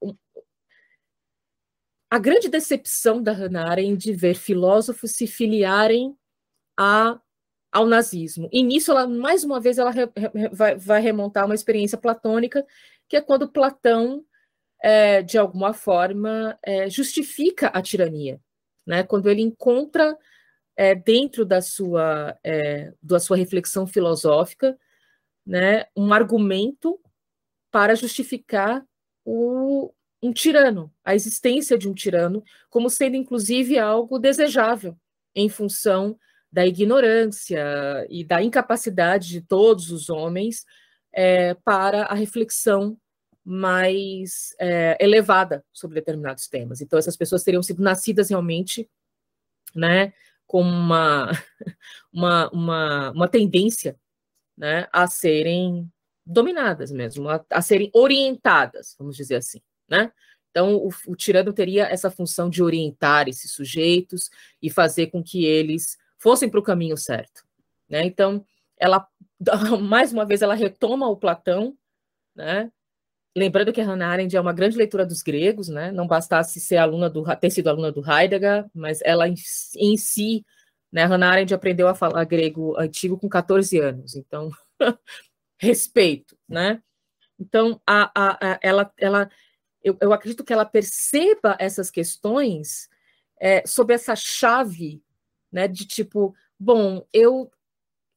a 2.11 2.19
grande 2.19 2.49
decepção 2.49 3.23
da 3.23 3.33
Hannah 3.33 3.71
Arendt 3.71 4.05
de 4.05 4.13
ver 4.13 4.35
filósofos 4.35 5.13
se 5.13 5.27
filiarem 5.27 6.15
a 6.79 7.19
ao 7.73 7.87
nazismo. 7.87 8.49
E 8.53 8.63
nisso, 8.63 8.91
ela, 8.91 9.09
mais 9.09 9.43
uma 9.43 9.59
vez, 9.59 9.79
ela 9.79 9.91
re, 9.91 10.03
re, 10.15 10.49
vai, 10.53 10.77
vai, 10.77 11.01
remontar 11.01 11.47
uma 11.47 11.55
experiência 11.55 11.97
platônica, 11.97 12.65
que 13.09 13.17
é 13.17 13.21
quando 13.21 13.51
Platão, 13.51 14.25
é, 14.83 15.23
de 15.23 15.39
alguma 15.39 15.73
forma, 15.73 16.59
é, 16.63 16.91
justifica 16.91 17.69
a 17.69 17.81
tirania. 17.81 18.39
Né? 18.87 19.03
Quando 19.03 19.31
ele 19.31 19.41
encontra, 19.41 20.17
é, 20.77 20.95
dentro 20.95 21.47
da 21.47 21.63
sua, 21.63 22.39
é, 22.45 22.93
da 23.03 23.19
sua 23.19 23.39
reflexão 23.39 23.87
filosófica, 23.87 24.79
né, 25.47 25.87
um 25.97 26.13
argumento 26.13 27.01
para 27.71 27.95
justificar 27.95 28.85
o, 29.25 29.93
um 30.23 30.33
tirano, 30.33 30.93
a 31.05 31.15
existência 31.15 31.77
de 31.79 31.89
um 31.89 31.95
tirano, 31.95 32.45
como 32.71 32.91
sendo, 32.91 33.17
inclusive, 33.17 33.79
algo 33.79 34.19
desejável 34.19 34.97
em 35.35 35.49
função 35.49 36.19
da 36.53 36.67
ignorância 36.67 38.07
e 38.11 38.23
da 38.25 38.43
incapacidade 38.43 39.29
de 39.29 39.41
todos 39.41 39.91
os 39.91 40.11
homens 40.11 40.67
é, 41.13 41.55
para 41.55 42.05
a 42.05 42.15
reflexão 42.15 42.99
mais 43.45 44.55
é, 44.61 44.97
elevada 45.01 45.65
sobre 45.73 45.95
determinados 45.95 46.47
temas. 46.49 46.81
Então, 46.81 46.99
essas 46.99 47.17
pessoas 47.17 47.43
teriam 47.43 47.63
sido 47.63 47.83
nascidas 47.83 48.29
realmente 48.29 48.89
né, 49.75 50.13
com 50.47 50.61
uma, 50.61 51.31
uma, 52.13 52.51
uma, 52.51 53.11
uma 53.13 53.29
tendência 53.29 53.99
né, 54.57 54.87
a 54.93 55.07
serem 55.07 55.91
dominadas 56.25 56.93
mesmo, 56.93 57.29
a, 57.29 57.45
a, 57.51 57.63
serem 57.63 57.91
orientadas, 57.95 58.95
vamos 58.99 59.17
dizer 59.17 59.37
assim. 59.37 59.61
Né? 59.89 60.13
Então, 60.51 60.77
o, 60.77 60.91
o 61.09 61.17
tirano 61.17 61.53
teria 61.53 61.87
essa 61.87 62.11
função 62.11 62.51
de 62.51 62.63
orientar 62.63 63.27
esses 63.27 63.51
sujeitos 63.51 64.31
e 64.61 64.71
fazer 64.71 65.09
com 65.09 65.23
que 65.23 65.45
eles 65.47 65.97
fossem 66.23 66.49
para 66.49 66.61
o 66.61 66.63
caminho 66.63 66.97
certo. 66.97 67.45
Né? 67.91 68.05
Então, 68.05 68.47
ela, 68.79 69.07
mais 69.83 70.13
uma 70.13 70.25
vez, 70.25 70.41
ela 70.41 70.55
retoma 70.55 71.09
o 71.09 71.17
Platão, 71.17 71.77
né? 72.35 72.71
lembrando 73.37 73.73
que 73.73 73.81
a 73.81 73.85
Hannah 73.85 74.09
Arendt 74.09 74.37
é 74.37 74.41
uma 74.41 74.53
grande 74.53 74.77
leitura 74.77 75.05
dos 75.05 75.23
gregos, 75.23 75.69
né? 75.69 75.91
não 75.91 76.07
bastasse 76.07 76.61
ser 76.61 76.77
aluna 76.77 77.11
do, 77.11 77.25
ter 77.37 77.51
sido 77.51 77.69
aluna 77.69 77.91
do 77.91 78.09
Heidegger, 78.09 78.67
mas 78.73 79.01
ela 79.03 79.27
em, 79.27 79.35
em 79.77 79.97
si, 79.97 80.45
né? 80.93 81.05
Hannah 81.05 81.31
Arendt 81.31 81.55
aprendeu 81.55 81.89
a 81.89 81.95
falar 81.95 82.25
grego 82.25 82.79
antigo 82.79 83.19
com 83.19 83.29
14 83.29 83.79
anos, 83.79 84.15
então, 84.15 84.51
respeito, 85.59 86.37
né? 86.47 86.83
Então, 87.41 87.81
a, 87.87 88.13
a, 88.15 88.53
a, 88.53 88.59
ela, 88.63 88.93
ela, 88.99 89.31
eu, 89.83 89.97
eu 90.01 90.13
acredito 90.13 90.45
que 90.45 90.53
ela 90.53 90.67
perceba 90.67 91.57
essas 91.59 91.91
questões 91.91 92.91
é, 93.41 93.67
sob 93.67 93.93
essa 93.95 94.15
chave 94.15 95.03
né? 95.53 95.69
De 95.69 95.87
tipo, 95.87 96.35
bom, 96.59 97.07
eu 97.13 97.51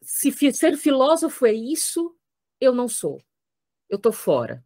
se 0.02 0.32
ser 0.54 0.78
filósofo 0.78 1.46
é 1.46 1.54
isso, 1.54 2.16
eu 2.62 2.74
não 2.74 2.88
sou, 2.88 3.22
eu 3.90 3.98
tô 4.00 4.12
fora, 4.12 4.64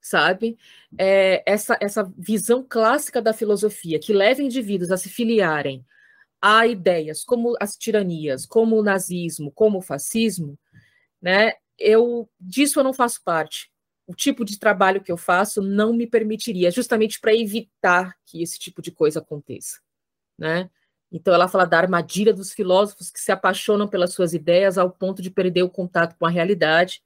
sabe? 0.00 0.58
É, 0.98 1.42
essa 1.50 1.78
essa 1.80 2.04
visão 2.18 2.64
clássica 2.68 3.22
da 3.22 3.32
filosofia 3.32 3.98
que 4.00 4.12
leva 4.12 4.42
indivíduos 4.42 4.90
a 4.92 4.96
se 4.96 5.08
filiarem 5.08 5.84
a 6.42 6.66
ideias 6.66 7.24
como 7.24 7.56
as 7.60 7.76
tiranias, 7.76 8.46
como 8.46 8.76
o 8.78 8.82
nazismo, 8.82 9.52
como 9.52 9.78
o 9.78 9.82
fascismo, 9.82 10.58
né? 11.22 11.54
Eu 11.78 12.30
disso 12.40 12.80
eu 12.80 12.84
não 12.84 12.92
faço 12.94 13.22
parte. 13.24 13.70
o 14.06 14.14
tipo 14.14 14.44
de 14.44 14.58
trabalho 14.58 15.02
que 15.02 15.12
eu 15.12 15.16
faço 15.16 15.62
não 15.62 15.92
me 15.94 16.06
permitiria, 16.06 16.70
justamente 16.70 17.20
para 17.20 17.34
evitar 17.34 18.16
que 18.26 18.42
esse 18.42 18.58
tipo 18.58 18.82
de 18.82 18.90
coisa 18.90 19.20
aconteça, 19.20 19.80
né? 20.38 20.70
Então 21.12 21.34
ela 21.34 21.48
fala 21.48 21.64
da 21.64 21.78
armadilha 21.78 22.32
dos 22.32 22.52
filósofos 22.52 23.10
que 23.10 23.20
se 23.20 23.32
apaixonam 23.32 23.88
pelas 23.88 24.12
suas 24.12 24.32
ideias 24.32 24.78
ao 24.78 24.90
ponto 24.90 25.20
de 25.20 25.30
perder 25.30 25.62
o 25.62 25.70
contato 25.70 26.16
com 26.16 26.26
a 26.26 26.30
realidade, 26.30 27.02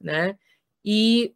né? 0.00 0.38
E 0.84 1.34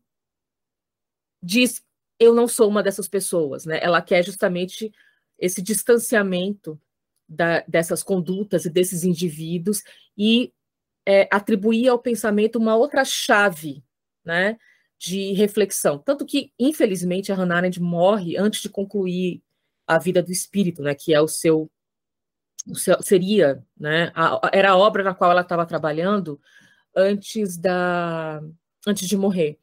diz 1.43 1.85
eu 2.21 2.35
não 2.35 2.47
sou 2.47 2.69
uma 2.69 2.83
dessas 2.83 3.09
pessoas, 3.09 3.65
né? 3.65 3.81
Ela 3.83 4.03
quer 4.03 4.23
justamente 4.23 4.93
esse 5.39 5.63
distanciamento 5.63 6.79
da, 7.27 7.61
dessas 7.67 8.03
condutas 8.03 8.67
e 8.67 8.71
desses 8.71 9.05
indivíduos 9.05 9.83
e 10.19 10.53
é, 11.07 11.27
atribuir 11.31 11.89
ao 11.89 11.99
pensamento 11.99 12.57
uma 12.57 12.77
outra 12.77 13.05
chave, 13.07 13.83
né? 14.23 14.59
De 14.99 15.33
reflexão. 15.33 15.99
Tanto 15.99 16.27
que, 16.27 16.53
infelizmente, 16.59 17.33
a 17.33 17.35
Hannah 17.35 17.57
Arendt 17.57 17.81
morre 17.81 18.37
antes 18.37 18.61
de 18.61 18.69
concluir 18.69 19.43
a 19.87 19.99
vida 19.99 20.23
do 20.23 20.31
espírito, 20.31 20.83
né? 20.83 20.95
Que 20.95 21.15
é 21.15 21.21
o 21.23 21.29
seu, 21.29 21.63
o 21.63 21.69
seu 21.69 21.71
seria, 23.03 23.64
né? 23.79 24.12
A, 24.14 24.51
era 24.53 24.70
a 24.70 24.77
obra 24.77 25.03
na 25.03 25.14
qual 25.14 25.31
ela 25.31 25.40
estava 25.42 25.66
trabalhando 25.66 26.40
antes 26.94 27.57
da 27.57 28.40
antes 28.87 29.09
de 29.09 29.16
morrer. 29.16 29.59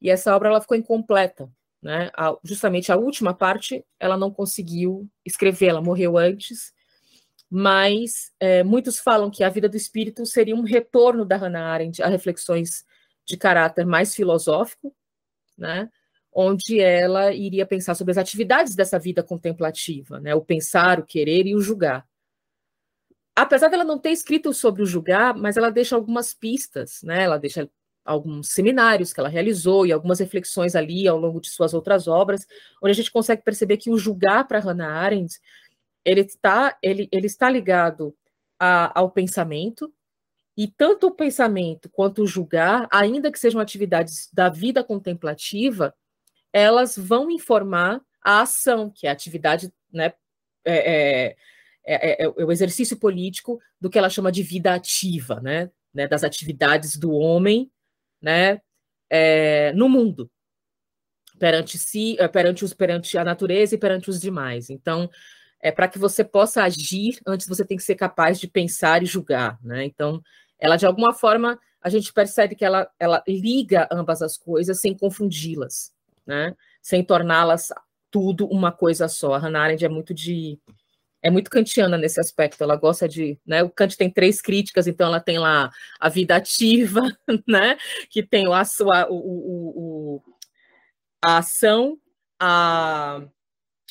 E 0.00 0.10
essa 0.10 0.34
obra 0.34 0.48
ela 0.48 0.60
ficou 0.60 0.76
incompleta, 0.76 1.50
né? 1.82 2.10
A, 2.16 2.36
justamente 2.44 2.92
a 2.92 2.96
última 2.96 3.34
parte 3.34 3.84
ela 3.98 4.16
não 4.16 4.30
conseguiu 4.30 5.08
escrever, 5.24 5.66
ela 5.66 5.82
morreu 5.82 6.18
antes, 6.18 6.72
mas 7.50 8.32
é, 8.40 8.62
muitos 8.62 8.98
falam 8.98 9.30
que 9.30 9.44
a 9.44 9.48
vida 9.48 9.68
do 9.68 9.76
espírito 9.76 10.26
seria 10.26 10.56
um 10.56 10.62
retorno 10.62 11.24
da 11.24 11.36
Hannah 11.36 11.72
Arendt 11.72 12.02
a 12.02 12.08
reflexões 12.08 12.84
de 13.24 13.36
caráter 13.36 13.86
mais 13.86 14.14
filosófico, 14.14 14.94
né? 15.56 15.88
onde 16.32 16.80
ela 16.80 17.32
iria 17.32 17.64
pensar 17.64 17.94
sobre 17.94 18.10
as 18.10 18.18
atividades 18.18 18.74
dessa 18.74 18.98
vida 18.98 19.22
contemplativa, 19.22 20.18
né? 20.18 20.34
o 20.34 20.40
pensar, 20.40 20.98
o 20.98 21.06
querer 21.06 21.46
e 21.46 21.54
o 21.54 21.60
julgar. 21.60 22.04
Apesar 23.36 23.68
dela 23.68 23.84
não 23.84 23.98
ter 23.98 24.10
escrito 24.10 24.52
sobre 24.52 24.82
o 24.82 24.86
julgar, 24.86 25.36
mas 25.36 25.56
ela 25.56 25.70
deixa 25.70 25.96
algumas 25.96 26.32
pistas, 26.32 27.00
né? 27.02 27.24
ela 27.24 27.36
deixa 27.36 27.68
alguns 28.04 28.48
seminários 28.48 29.12
que 29.12 29.18
ela 29.18 29.28
realizou 29.28 29.86
e 29.86 29.92
algumas 29.92 30.20
reflexões 30.20 30.76
ali 30.76 31.08
ao 31.08 31.18
longo 31.18 31.40
de 31.40 31.48
suas 31.48 31.72
outras 31.74 32.06
obras, 32.06 32.46
onde 32.82 32.92
a 32.92 32.94
gente 32.94 33.10
consegue 33.10 33.42
perceber 33.42 33.78
que 33.78 33.90
o 33.90 33.98
julgar 33.98 34.46
para 34.46 34.60
Hannah 34.60 34.92
Arendt 34.92 35.40
ele 36.04 36.20
está, 36.20 36.76
ele, 36.82 37.08
ele 37.10 37.26
está 37.26 37.48
ligado 37.48 38.14
a, 38.58 38.98
ao 38.98 39.10
pensamento, 39.10 39.92
e 40.56 40.68
tanto 40.68 41.08
o 41.08 41.10
pensamento 41.10 41.88
quanto 41.88 42.22
o 42.22 42.26
julgar, 42.26 42.86
ainda 42.92 43.32
que 43.32 43.38
sejam 43.38 43.60
atividades 43.60 44.30
da 44.32 44.48
vida 44.48 44.84
contemplativa, 44.84 45.92
elas 46.52 46.96
vão 46.96 47.30
informar 47.30 48.00
a 48.22 48.42
ação, 48.42 48.88
que 48.88 49.06
é 49.06 49.10
a 49.10 49.12
atividade, 49.12 49.72
né, 49.92 50.12
é, 50.64 50.92
é, 51.32 51.36
é, 51.86 52.24
é, 52.24 52.28
o 52.28 52.50
exercício 52.50 52.96
político 52.98 53.60
do 53.80 53.90
que 53.90 53.98
ela 53.98 54.08
chama 54.08 54.32
de 54.32 54.42
vida 54.42 54.74
ativa, 54.74 55.40
né, 55.40 55.70
né 55.92 56.08
das 56.08 56.24
atividades 56.24 56.96
do 56.96 57.12
homem 57.12 57.70
né, 58.20 58.60
é, 59.10 59.72
no 59.72 59.88
mundo, 59.88 60.30
perante 61.38 61.76
si, 61.76 62.16
é, 62.18 62.26
perante, 62.26 62.64
os, 62.64 62.72
perante 62.72 63.18
a 63.18 63.24
natureza 63.24 63.74
e 63.74 63.78
perante 63.78 64.08
os 64.08 64.20
demais. 64.20 64.70
Então, 64.70 65.10
é 65.60 65.70
para 65.70 65.88
que 65.88 65.98
você 65.98 66.24
possa 66.24 66.62
agir, 66.62 67.18
antes 67.26 67.46
você 67.46 67.64
tem 67.64 67.76
que 67.76 67.82
ser 67.82 67.94
capaz 67.94 68.38
de 68.38 68.48
pensar 68.48 69.02
e 69.02 69.06
julgar, 69.06 69.58
né? 69.62 69.84
Então, 69.84 70.22
ela 70.58 70.76
de 70.76 70.86
alguma 70.86 71.12
forma 71.12 71.58
a 71.80 71.90
gente 71.90 72.12
percebe 72.12 72.54
que 72.54 72.64
ela, 72.64 72.90
ela 72.98 73.22
liga 73.28 73.86
ambas 73.92 74.22
as 74.22 74.38
coisas 74.38 74.80
sem 74.80 74.96
confundi-las, 74.96 75.92
né? 76.26 76.54
Sem 76.80 77.04
torná-las 77.04 77.68
tudo 78.10 78.46
uma 78.46 78.72
coisa 78.72 79.08
só. 79.08 79.34
A 79.34 79.38
Hannah 79.38 79.64
Arendt 79.64 79.84
é 79.84 79.88
muito 79.88 80.14
de 80.14 80.58
é 81.24 81.30
muito 81.30 81.50
kantiana 81.50 81.96
nesse 81.96 82.20
aspecto. 82.20 82.62
Ela 82.62 82.76
gosta 82.76 83.08
de, 83.08 83.38
né? 83.46 83.62
O 83.62 83.70
Kant 83.70 83.96
tem 83.96 84.10
três 84.10 84.42
críticas, 84.42 84.86
então 84.86 85.06
ela 85.06 85.18
tem 85.18 85.38
lá 85.38 85.70
a 85.98 86.08
vida 86.10 86.36
ativa, 86.36 87.00
né? 87.48 87.78
Que 88.10 88.22
tem 88.22 88.52
a 88.52 88.64
sua 88.66 89.08
o, 89.10 89.16
o, 89.16 90.16
o 90.16 90.22
a 91.24 91.38
ação, 91.38 91.98
a, 92.38 93.22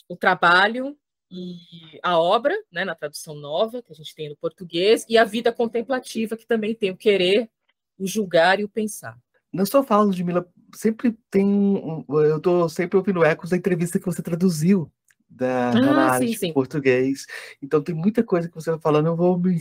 o 0.07 0.15
trabalho 0.15 0.95
e 1.31 1.57
a 2.03 2.19
obra, 2.19 2.55
né? 2.71 2.85
Na 2.85 2.93
tradução 2.93 3.33
nova 3.33 3.81
que 3.81 3.91
a 3.91 3.95
gente 3.95 4.13
tem 4.13 4.29
no 4.29 4.37
português 4.37 5.03
e 5.09 5.17
a 5.17 5.23
vida 5.23 5.51
contemplativa 5.51 6.37
que 6.37 6.45
também 6.45 6.75
tem 6.75 6.91
o 6.91 6.97
querer, 6.97 7.49
o 7.97 8.05
julgar 8.05 8.59
e 8.59 8.63
o 8.63 8.69
pensar. 8.69 9.17
Na 9.51 9.65
sua 9.65 9.83
fala, 9.83 10.03
Ludmila, 10.03 10.47
sempre 10.75 11.17
tem. 11.31 12.05
Eu 12.07 12.37
estou 12.37 12.69
sempre 12.69 12.95
ouvindo 12.95 13.23
ecos 13.23 13.49
da 13.49 13.57
entrevista 13.57 13.97
que 13.97 14.05
você 14.05 14.21
traduziu 14.21 14.91
da 15.35 15.71
ah, 16.13 16.19
sim, 16.19 16.33
sim. 16.35 16.53
português. 16.53 17.25
Então 17.61 17.81
tem 17.81 17.95
muita 17.95 18.23
coisa 18.23 18.47
que 18.47 18.55
você 18.55 18.71
vai 18.71 18.79
falando, 18.79 19.07
eu 19.07 19.15
vou 19.15 19.37
me 19.37 19.59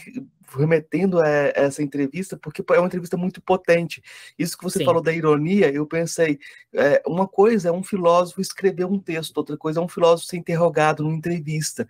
remetendo 0.55 1.19
a 1.21 1.29
essa 1.29 1.83
entrevista, 1.83 2.37
porque 2.37 2.63
é 2.71 2.79
uma 2.79 2.87
entrevista 2.87 3.17
muito 3.17 3.41
potente. 3.41 4.03
Isso 4.39 4.57
que 4.57 4.65
você 4.65 4.81
sim. 4.81 4.85
falou 4.85 5.03
da 5.03 5.13
ironia, 5.13 5.73
eu 5.73 5.87
pensei, 5.87 6.39
é, 6.75 7.03
uma 7.07 7.27
coisa 7.27 7.69
é 7.69 7.73
um 7.73 7.83
filósofo 7.83 8.41
escrever 8.41 8.85
um 8.85 8.99
texto, 8.99 9.37
outra 9.37 9.57
coisa 9.57 9.81
é 9.81 9.83
um 9.83 9.89
filósofo 9.89 10.29
ser 10.29 10.37
interrogado 10.37 11.03
numa 11.03 11.17
entrevista. 11.17 11.89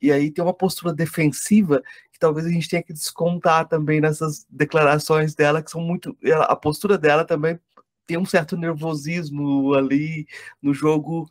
E 0.00 0.12
aí 0.12 0.30
tem 0.30 0.44
uma 0.44 0.54
postura 0.54 0.92
defensiva 0.92 1.82
que 2.12 2.18
talvez 2.18 2.46
a 2.46 2.50
gente 2.50 2.68
tenha 2.68 2.82
que 2.82 2.92
descontar 2.92 3.66
também 3.66 4.00
nessas 4.00 4.46
declarações 4.48 5.34
dela, 5.34 5.62
que 5.62 5.70
são 5.70 5.80
muito. 5.80 6.16
A 6.42 6.54
postura 6.54 6.96
dela 6.96 7.24
também 7.24 7.58
tem 8.06 8.18
um 8.18 8.26
certo 8.26 8.56
nervosismo 8.56 9.74
ali 9.74 10.26
no 10.62 10.74
jogo 10.74 11.26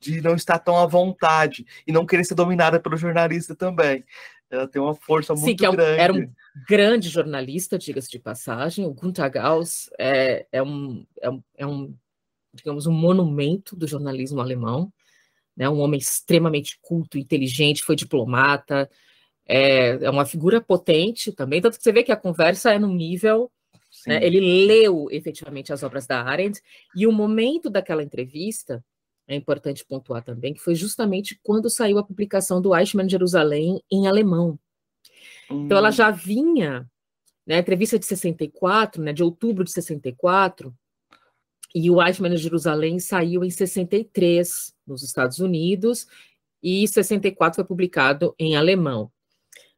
de 0.00 0.20
não 0.20 0.34
estar 0.34 0.58
tão 0.58 0.76
à 0.76 0.86
vontade 0.86 1.66
e 1.86 1.92
não 1.92 2.06
querer 2.06 2.24
ser 2.24 2.34
dominada 2.34 2.80
pelo 2.80 2.96
jornalista 2.96 3.54
também. 3.54 4.04
Ela 4.50 4.66
tem 4.66 4.80
uma 4.80 4.94
força 4.94 5.34
muito 5.34 5.44
Sim, 5.44 5.56
que 5.56 5.66
é 5.66 5.70
um, 5.70 5.76
grande. 5.76 6.00
Era 6.00 6.12
um 6.12 6.32
grande 6.68 7.08
jornalista, 7.08 7.78
diga-se 7.78 8.10
de 8.10 8.18
passagem. 8.18 8.86
O 8.86 8.94
Gunther 8.94 9.30
Gauss 9.30 9.90
é, 9.98 10.46
é, 10.50 10.62
um, 10.62 11.04
é, 11.20 11.30
um, 11.30 11.42
é 11.56 11.66
um, 11.66 11.94
digamos, 12.54 12.86
um 12.86 12.92
monumento 12.92 13.76
do 13.76 13.86
jornalismo 13.86 14.40
alemão. 14.40 14.92
Né? 15.56 15.68
Um 15.68 15.80
homem 15.80 15.98
extremamente 15.98 16.78
culto, 16.80 17.18
inteligente, 17.18 17.84
foi 17.84 17.94
diplomata. 17.94 18.88
É, 19.46 20.04
é 20.04 20.10
uma 20.10 20.24
figura 20.24 20.60
potente 20.60 21.32
também, 21.32 21.60
tanto 21.60 21.78
que 21.78 21.82
você 21.82 21.92
vê 21.92 22.02
que 22.02 22.12
a 22.12 22.16
conversa 22.16 22.72
é 22.72 22.78
num 22.78 22.94
nível 22.94 23.50
né? 24.06 24.24
Ele 24.24 24.66
leu 24.66 25.08
efetivamente 25.10 25.72
as 25.72 25.82
obras 25.82 26.06
da 26.06 26.22
Arendt, 26.22 26.60
e 26.94 27.06
o 27.06 27.12
momento 27.12 27.70
daquela 27.70 28.02
entrevista 28.02 28.84
é 29.28 29.36
importante 29.36 29.84
pontuar 29.84 30.24
também, 30.24 30.54
que 30.54 30.60
foi 30.60 30.74
justamente 30.74 31.38
quando 31.42 31.68
saiu 31.68 31.98
a 31.98 32.04
publicação 32.04 32.62
do 32.62 32.74
Eichmann 32.74 33.08
Jerusalém 33.08 33.82
em 33.92 34.08
alemão. 34.08 34.58
Hum. 35.50 35.66
Então, 35.66 35.76
ela 35.76 35.90
hum. 35.90 35.92
já 35.92 36.10
vinha, 36.10 36.90
né, 37.46 37.58
entrevista 37.58 37.98
de 37.98 38.06
64, 38.06 39.02
né, 39.02 39.12
de 39.12 39.22
outubro 39.22 39.62
de 39.62 39.70
64, 39.70 40.74
e 41.74 41.90
o 41.90 42.02
Eichmann 42.02 42.32
em 42.32 42.38
Jerusalém 42.38 42.98
saiu 42.98 43.44
em 43.44 43.50
63 43.50 44.74
nos 44.86 45.02
Estados 45.02 45.38
Unidos, 45.38 46.06
e 46.62 46.88
64 46.88 47.56
foi 47.56 47.64
publicado 47.64 48.34
em 48.38 48.56
alemão. 48.56 49.12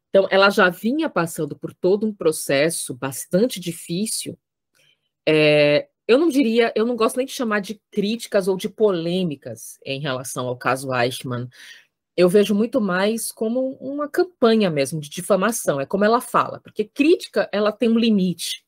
Então, 0.08 0.28
ela 0.30 0.48
já 0.48 0.70
vinha 0.70 1.10
passando 1.10 1.58
por 1.58 1.74
todo 1.74 2.06
um 2.06 2.14
processo 2.14 2.94
bastante 2.94 3.58
difícil, 3.58 4.38
é, 5.26 5.88
eu 6.10 6.18
não 6.18 6.28
diria, 6.28 6.72
eu 6.74 6.84
não 6.84 6.96
gosto 6.96 7.18
nem 7.18 7.24
de 7.24 7.30
chamar 7.30 7.60
de 7.60 7.80
críticas 7.88 8.48
ou 8.48 8.56
de 8.56 8.68
polêmicas 8.68 9.78
em 9.86 10.00
relação 10.00 10.48
ao 10.48 10.58
caso 10.58 10.92
Eichmann. 10.92 11.48
Eu 12.16 12.28
vejo 12.28 12.52
muito 12.52 12.80
mais 12.80 13.30
como 13.30 13.74
uma 13.80 14.08
campanha 14.08 14.68
mesmo 14.68 15.00
de 15.00 15.08
difamação, 15.08 15.80
é 15.80 15.86
como 15.86 16.04
ela 16.04 16.20
fala, 16.20 16.58
porque 16.58 16.82
crítica 16.82 17.48
ela 17.52 17.70
tem 17.70 17.88
um 17.88 17.96
limite. 17.96 18.64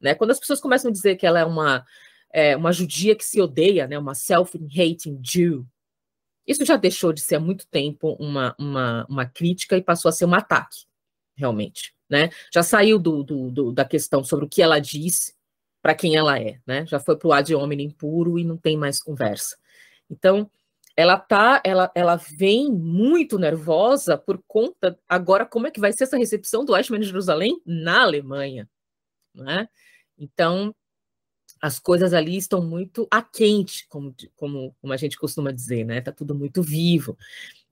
Né? 0.00 0.14
Quando 0.14 0.30
as 0.30 0.40
pessoas 0.40 0.58
começam 0.58 0.88
a 0.88 0.92
dizer 0.92 1.16
que 1.16 1.26
ela 1.26 1.38
é 1.38 1.44
uma, 1.44 1.84
é, 2.32 2.56
uma 2.56 2.72
judia 2.72 3.14
que 3.14 3.26
se 3.26 3.42
odeia, 3.42 3.86
né? 3.86 3.98
uma 3.98 4.14
self-hating 4.14 5.20
Jew, 5.22 5.66
isso 6.46 6.64
já 6.64 6.76
deixou 6.78 7.12
de 7.12 7.20
ser 7.20 7.34
há 7.34 7.40
muito 7.40 7.66
tempo 7.68 8.16
uma, 8.18 8.56
uma, 8.58 9.04
uma 9.06 9.26
crítica 9.26 9.76
e 9.76 9.82
passou 9.82 10.08
a 10.08 10.12
ser 10.12 10.24
um 10.24 10.34
ataque, 10.34 10.86
realmente. 11.36 11.94
Né? 12.08 12.30
Já 12.50 12.62
saiu 12.62 12.98
do, 12.98 13.22
do, 13.22 13.50
do, 13.50 13.70
da 13.70 13.84
questão 13.84 14.24
sobre 14.24 14.46
o 14.46 14.48
que 14.48 14.62
ela 14.62 14.78
disse 14.78 15.35
para 15.86 15.94
quem 15.94 16.16
ela 16.16 16.36
é, 16.36 16.58
né? 16.66 16.84
Já 16.84 16.98
foi 16.98 17.16
para 17.16 17.28
o 17.28 17.32
ad 17.32 17.54
hominem 17.54 17.88
puro 17.88 18.40
e 18.40 18.44
não 18.44 18.56
tem 18.56 18.76
mais 18.76 19.00
conversa. 19.00 19.56
Então, 20.10 20.50
ela 20.96 21.16
tá, 21.16 21.62
ela, 21.64 21.92
ela 21.94 22.16
vem 22.16 22.72
muito 22.72 23.38
nervosa 23.38 24.18
por 24.18 24.42
conta 24.48 24.98
agora 25.08 25.46
como 25.46 25.68
é 25.68 25.70
que 25.70 25.78
vai 25.78 25.92
ser 25.92 26.02
essa 26.02 26.18
recepção 26.18 26.64
do 26.64 26.76
Eichmann 26.76 26.98
de 26.98 27.06
Jerusalém 27.06 27.62
na 27.64 28.02
Alemanha, 28.02 28.68
né? 29.32 29.68
Então, 30.18 30.74
as 31.62 31.78
coisas 31.78 32.12
ali 32.12 32.36
estão 32.36 32.60
muito 32.60 33.06
a 33.08 33.22
quente, 33.22 33.86
como, 33.88 34.12
como, 34.34 34.74
como 34.80 34.92
a 34.92 34.96
gente 34.96 35.16
costuma 35.16 35.52
dizer, 35.52 35.84
né? 35.84 36.00
Tá 36.00 36.10
tudo 36.10 36.34
muito 36.34 36.64
vivo. 36.64 37.16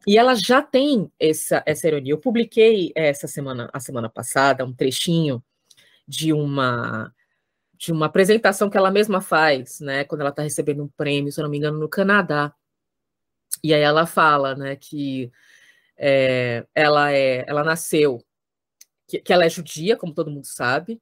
E 0.06 0.16
ela 0.16 0.36
já 0.36 0.62
tem 0.62 1.10
essa, 1.18 1.64
essa 1.66 1.88
ironia. 1.88 2.12
Eu 2.12 2.18
publiquei 2.18 2.92
essa 2.94 3.26
semana, 3.26 3.68
a 3.72 3.80
semana 3.80 4.08
passada, 4.08 4.64
um 4.64 4.72
trechinho 4.72 5.42
de 6.06 6.32
uma 6.32 7.12
de 7.76 7.92
uma 7.92 8.06
apresentação 8.06 8.70
que 8.70 8.76
ela 8.76 8.90
mesma 8.90 9.20
faz, 9.20 9.80
né, 9.80 10.04
quando 10.04 10.20
ela 10.22 10.30
está 10.30 10.42
recebendo 10.42 10.82
um 10.82 10.88
prêmio, 10.88 11.32
se 11.32 11.40
eu 11.40 11.44
não 11.44 11.50
me 11.50 11.58
engano, 11.58 11.78
no 11.78 11.88
Canadá. 11.88 12.54
E 13.62 13.72
aí 13.74 13.82
ela 13.82 14.06
fala, 14.06 14.54
né, 14.54 14.76
que 14.76 15.30
é, 15.96 16.66
ela 16.74 17.12
é, 17.12 17.44
ela 17.48 17.64
nasceu, 17.64 18.24
que, 19.08 19.20
que, 19.20 19.32
ela 19.32 19.44
é 19.44 19.48
judia, 19.48 19.96
como 19.96 20.14
todo 20.14 20.30
mundo 20.30 20.46
sabe. 20.46 21.00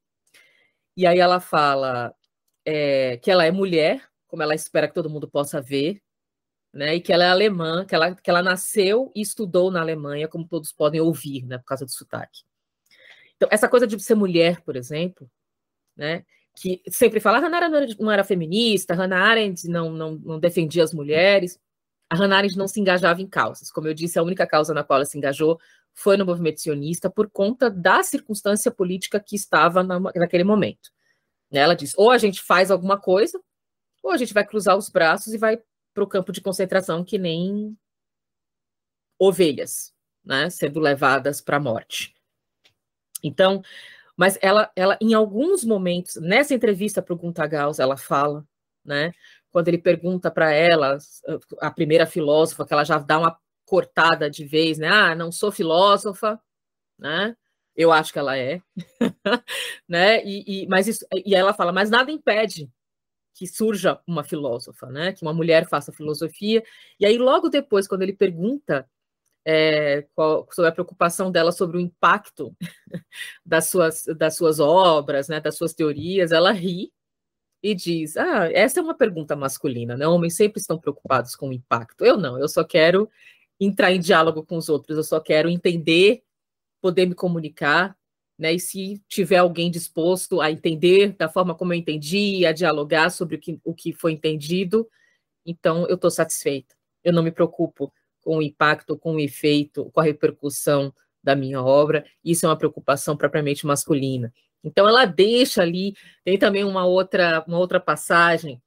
E 0.96 1.06
aí 1.06 1.18
ela 1.18 1.40
fala 1.40 2.14
é, 2.64 3.16
que 3.18 3.30
ela 3.30 3.44
é 3.44 3.50
mulher, 3.50 4.06
como 4.26 4.42
ela 4.42 4.54
espera 4.54 4.88
que 4.88 4.94
todo 4.94 5.10
mundo 5.10 5.28
possa 5.28 5.60
ver, 5.60 6.02
né? 6.72 6.94
E 6.96 7.00
que 7.00 7.12
ela 7.12 7.24
é 7.24 7.28
alemã, 7.28 7.84
que 7.84 7.94
ela, 7.94 8.14
que 8.14 8.30
ela 8.30 8.42
nasceu 8.42 9.12
e 9.14 9.20
estudou 9.20 9.70
na 9.70 9.80
Alemanha, 9.80 10.28
como 10.28 10.48
todos 10.48 10.72
podem 10.72 11.00
ouvir, 11.00 11.44
né? 11.44 11.58
Por 11.58 11.64
causa 11.64 11.84
do 11.84 11.90
sotaque. 11.92 12.42
Então, 13.36 13.48
essa 13.52 13.68
coisa 13.68 13.86
de 13.86 13.98
ser 14.00 14.14
mulher, 14.14 14.62
por 14.62 14.76
exemplo, 14.76 15.30
né? 15.96 16.24
Que 16.54 16.82
sempre 16.88 17.18
fala, 17.20 17.38
a 17.38 17.40
ah, 17.40 17.44
Hannah 17.44 17.66
Arendt 17.66 18.00
não 18.00 18.10
era 18.10 18.22
feminista, 18.24 18.94
Hannah 18.94 19.24
Arendt 19.24 19.66
não, 19.68 19.90
não, 19.90 20.12
não 20.16 20.38
defendia 20.38 20.84
as 20.84 20.92
mulheres. 20.92 21.58
A 22.10 22.14
Hannah 22.14 22.36
Arendt 22.36 22.56
não 22.58 22.68
se 22.68 22.78
engajava 22.78 23.22
em 23.22 23.26
causas. 23.26 23.70
Como 23.70 23.88
eu 23.88 23.94
disse, 23.94 24.18
a 24.18 24.22
única 24.22 24.46
causa 24.46 24.74
na 24.74 24.84
qual 24.84 24.98
ela 24.98 25.06
se 25.06 25.16
engajou 25.16 25.58
foi 25.94 26.16
no 26.16 26.26
movimento 26.26 26.60
sionista 26.60 27.10
por 27.10 27.30
conta 27.30 27.70
da 27.70 28.02
circunstância 28.02 28.70
política 28.70 29.20
que 29.20 29.36
estava 29.36 29.82
na, 29.82 29.98
naquele 29.98 30.44
momento. 30.44 30.90
Né, 31.50 31.60
ela 31.60 31.74
diz: 31.74 31.94
ou 31.96 32.10
a 32.10 32.18
gente 32.18 32.42
faz 32.42 32.70
alguma 32.70 32.98
coisa, 32.98 33.40
ou 34.02 34.10
a 34.10 34.16
gente 34.16 34.34
vai 34.34 34.46
cruzar 34.46 34.76
os 34.76 34.88
braços 34.88 35.32
e 35.32 35.38
vai 35.38 35.58
para 35.94 36.04
o 36.04 36.08
campo 36.08 36.32
de 36.32 36.40
concentração 36.40 37.04
que 37.04 37.18
nem 37.18 37.76
ovelhas, 39.18 39.92
né, 40.24 40.50
sendo 40.50 40.80
levadas 40.80 41.40
para 41.40 41.58
a 41.58 41.60
morte. 41.60 42.14
Então, 43.22 43.62
mas 44.22 44.38
ela, 44.40 44.70
ela, 44.76 44.96
em 45.00 45.14
alguns 45.14 45.64
momentos, 45.64 46.14
nessa 46.14 46.54
entrevista 46.54 47.02
para 47.02 47.12
o 47.12 47.16
Gunta 47.18 47.44
Gauss, 47.44 47.80
ela 47.80 47.96
fala, 47.96 48.46
né, 48.84 49.10
quando 49.50 49.66
ele 49.66 49.78
pergunta 49.78 50.30
para 50.30 50.52
ela, 50.52 50.96
a 51.60 51.72
primeira 51.72 52.06
filósofa, 52.06 52.64
que 52.64 52.72
ela 52.72 52.84
já 52.84 52.98
dá 52.98 53.18
uma 53.18 53.36
cortada 53.66 54.30
de 54.30 54.44
vez, 54.44 54.78
né? 54.78 54.86
Ah, 54.86 55.12
não 55.16 55.32
sou 55.32 55.50
filósofa, 55.50 56.40
né? 56.96 57.36
Eu 57.74 57.90
acho 57.90 58.12
que 58.12 58.18
ela 58.20 58.38
é, 58.38 58.62
né? 59.88 60.24
E, 60.24 60.62
e, 60.62 60.68
mas 60.68 60.86
isso, 60.86 61.04
e 61.26 61.34
ela 61.34 61.52
fala, 61.52 61.72
mas 61.72 61.90
nada 61.90 62.12
impede 62.12 62.70
que 63.34 63.44
surja 63.48 64.00
uma 64.06 64.22
filósofa, 64.22 64.86
né? 64.86 65.12
Que 65.12 65.22
uma 65.22 65.34
mulher 65.34 65.68
faça 65.68 65.90
filosofia. 65.90 66.62
E 67.00 67.04
aí 67.04 67.18
logo 67.18 67.48
depois, 67.48 67.88
quando 67.88 68.02
ele 68.02 68.12
pergunta 68.12 68.88
é, 69.44 70.02
qual, 70.14 70.46
sobre 70.52 70.68
a 70.70 70.72
preocupação 70.72 71.30
dela 71.30 71.52
sobre 71.52 71.76
o 71.78 71.80
impacto 71.80 72.54
das 73.44 73.66
suas 73.68 74.04
das 74.16 74.36
suas 74.36 74.60
obras, 74.60 75.28
né? 75.28 75.40
Das 75.40 75.56
suas 75.56 75.74
teorias, 75.74 76.32
ela 76.32 76.52
ri 76.52 76.92
e 77.62 77.74
diz: 77.74 78.16
Ah, 78.16 78.50
essa 78.52 78.80
é 78.80 78.82
uma 78.82 78.94
pergunta 78.94 79.36
masculina, 79.36 79.96
né? 79.96 80.06
Homens 80.06 80.36
sempre 80.36 80.60
estão 80.60 80.78
preocupados 80.78 81.36
com 81.36 81.48
o 81.50 81.52
impacto. 81.52 82.04
Eu 82.04 82.16
não, 82.16 82.38
eu 82.38 82.48
só 82.48 82.64
quero 82.64 83.08
entrar 83.60 83.92
em 83.92 84.00
diálogo 84.00 84.44
com 84.44 84.56
os 84.56 84.68
outros, 84.68 84.96
eu 84.96 85.04
só 85.04 85.20
quero 85.20 85.48
entender, 85.48 86.22
poder 86.80 87.06
me 87.06 87.14
comunicar, 87.14 87.96
né? 88.38 88.54
E 88.54 88.60
se 88.60 89.02
tiver 89.08 89.38
alguém 89.38 89.70
disposto 89.70 90.40
a 90.40 90.50
entender 90.50 91.14
da 91.16 91.28
forma 91.28 91.54
como 91.54 91.72
eu 91.72 91.78
entendi, 91.78 92.44
a 92.46 92.52
dialogar 92.52 93.10
sobre 93.10 93.36
o 93.36 93.40
que, 93.40 93.60
o 93.64 93.74
que 93.74 93.92
foi 93.92 94.12
entendido, 94.12 94.88
então 95.46 95.86
eu 95.88 95.96
estou 95.96 96.10
satisfeita. 96.10 96.74
Eu 97.04 97.12
não 97.12 97.22
me 97.22 97.32
preocupo 97.32 97.92
com 98.22 98.38
o 98.38 98.42
impacto, 98.42 98.96
com 98.96 99.16
o 99.16 99.20
efeito, 99.20 99.90
com 99.92 100.00
a 100.00 100.04
repercussão 100.04 100.94
da 101.22 101.36
minha 101.36 101.62
obra. 101.62 102.04
Isso 102.24 102.46
é 102.46 102.48
uma 102.48 102.56
preocupação 102.56 103.16
propriamente 103.16 103.66
masculina. 103.66 104.32
Então 104.64 104.88
ela 104.88 105.04
deixa 105.04 105.62
ali, 105.62 105.94
tem 106.24 106.38
também 106.38 106.64
uma 106.64 106.86
outra, 106.86 107.44
uma 107.46 107.58
outra 107.58 107.80
passagem. 107.80 108.62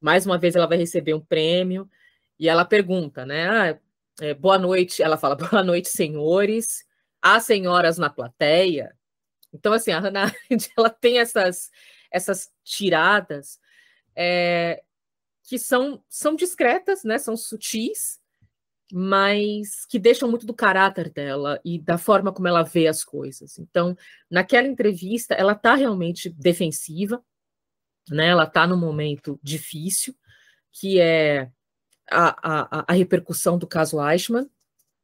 Mais 0.00 0.26
uma 0.26 0.38
vez 0.38 0.56
ela 0.56 0.66
vai 0.66 0.78
receber 0.78 1.14
um 1.14 1.20
prêmio 1.20 1.88
e 2.38 2.48
ela 2.48 2.64
pergunta, 2.64 3.24
né? 3.24 3.48
Ah, 3.48 3.78
é, 4.20 4.34
boa 4.34 4.58
noite, 4.58 5.02
ela 5.02 5.16
fala, 5.16 5.36
boa 5.36 5.62
noite, 5.62 5.88
senhores. 5.88 6.84
Há 7.20 7.38
senhoras 7.40 7.98
na 7.98 8.08
plateia. 8.10 8.96
Então, 9.52 9.72
assim, 9.72 9.90
a 9.90 10.00
Hannah 10.00 10.32
ela 10.76 10.90
tem 10.90 11.18
essas, 11.18 11.70
essas 12.10 12.50
tiradas 12.64 13.58
é, 14.14 14.82
que 15.42 15.58
são, 15.58 16.02
são 16.08 16.34
discretas, 16.34 17.04
né? 17.04 17.18
São 17.18 17.36
sutis, 17.36 18.20
mas 18.92 19.84
que 19.86 19.98
deixam 19.98 20.28
muito 20.28 20.46
do 20.46 20.54
caráter 20.54 21.10
dela 21.10 21.60
e 21.64 21.78
da 21.78 21.98
forma 21.98 22.32
como 22.32 22.46
ela 22.46 22.62
vê 22.62 22.86
as 22.86 23.02
coisas. 23.02 23.58
Então, 23.58 23.96
naquela 24.30 24.68
entrevista, 24.68 25.34
ela 25.34 25.52
está 25.52 25.74
realmente 25.74 26.30
defensiva, 26.30 27.22
né? 28.08 28.28
Ela 28.28 28.44
está 28.44 28.66
num 28.66 28.76
momento 28.76 29.38
difícil, 29.42 30.14
que 30.72 31.00
é 31.00 31.50
a, 32.10 32.78
a, 32.78 32.84
a 32.88 32.92
repercussão 32.92 33.58
do 33.58 33.66
caso 33.66 34.00
Eichmann. 34.00 34.48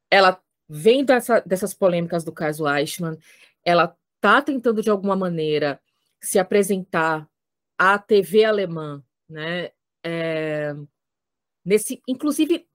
Ela 0.09 0.41
vem 0.67 1.03
dessa, 1.03 1.41
dessas 1.41 1.73
polêmicas 1.73 2.23
do 2.23 2.31
caso 2.31 2.67
Eichmann, 2.67 3.17
ela 3.65 3.95
está 4.15 4.41
tentando 4.41 4.81
de 4.81 4.89
alguma 4.89 5.15
maneira 5.15 5.79
se 6.21 6.39
apresentar 6.39 7.27
à 7.77 7.99
TV 7.99 8.45
alemã, 8.45 9.03
né? 9.27 9.71
É, 10.05 10.73
nesse, 11.65 12.01
inclusive 12.07 12.67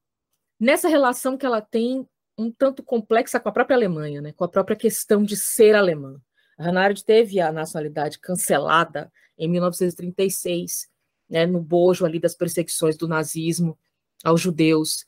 nessa 0.58 0.88
relação 0.88 1.36
que 1.36 1.46
ela 1.46 1.60
tem 1.60 2.06
um 2.36 2.50
tanto 2.50 2.82
complexa 2.82 3.40
com 3.40 3.48
a 3.48 3.52
própria 3.52 3.76
Alemanha, 3.76 4.20
né, 4.20 4.32
com 4.32 4.44
a 4.44 4.48
própria 4.48 4.76
questão 4.76 5.24
de 5.24 5.36
ser 5.36 5.74
alemã. 5.74 6.20
A 6.56 6.64
Hannah 6.64 6.82
Arendt 6.82 7.04
teve 7.04 7.40
a 7.40 7.52
nacionalidade 7.52 8.18
cancelada 8.18 9.12
em 9.36 9.48
1936, 9.48 10.88
né, 11.28 11.46
no 11.46 11.60
bojo 11.60 12.04
ali 12.06 12.20
das 12.20 12.34
perseguições 12.34 12.96
do 12.96 13.08
nazismo 13.08 13.78
aos 14.24 14.40
judeus. 14.40 15.04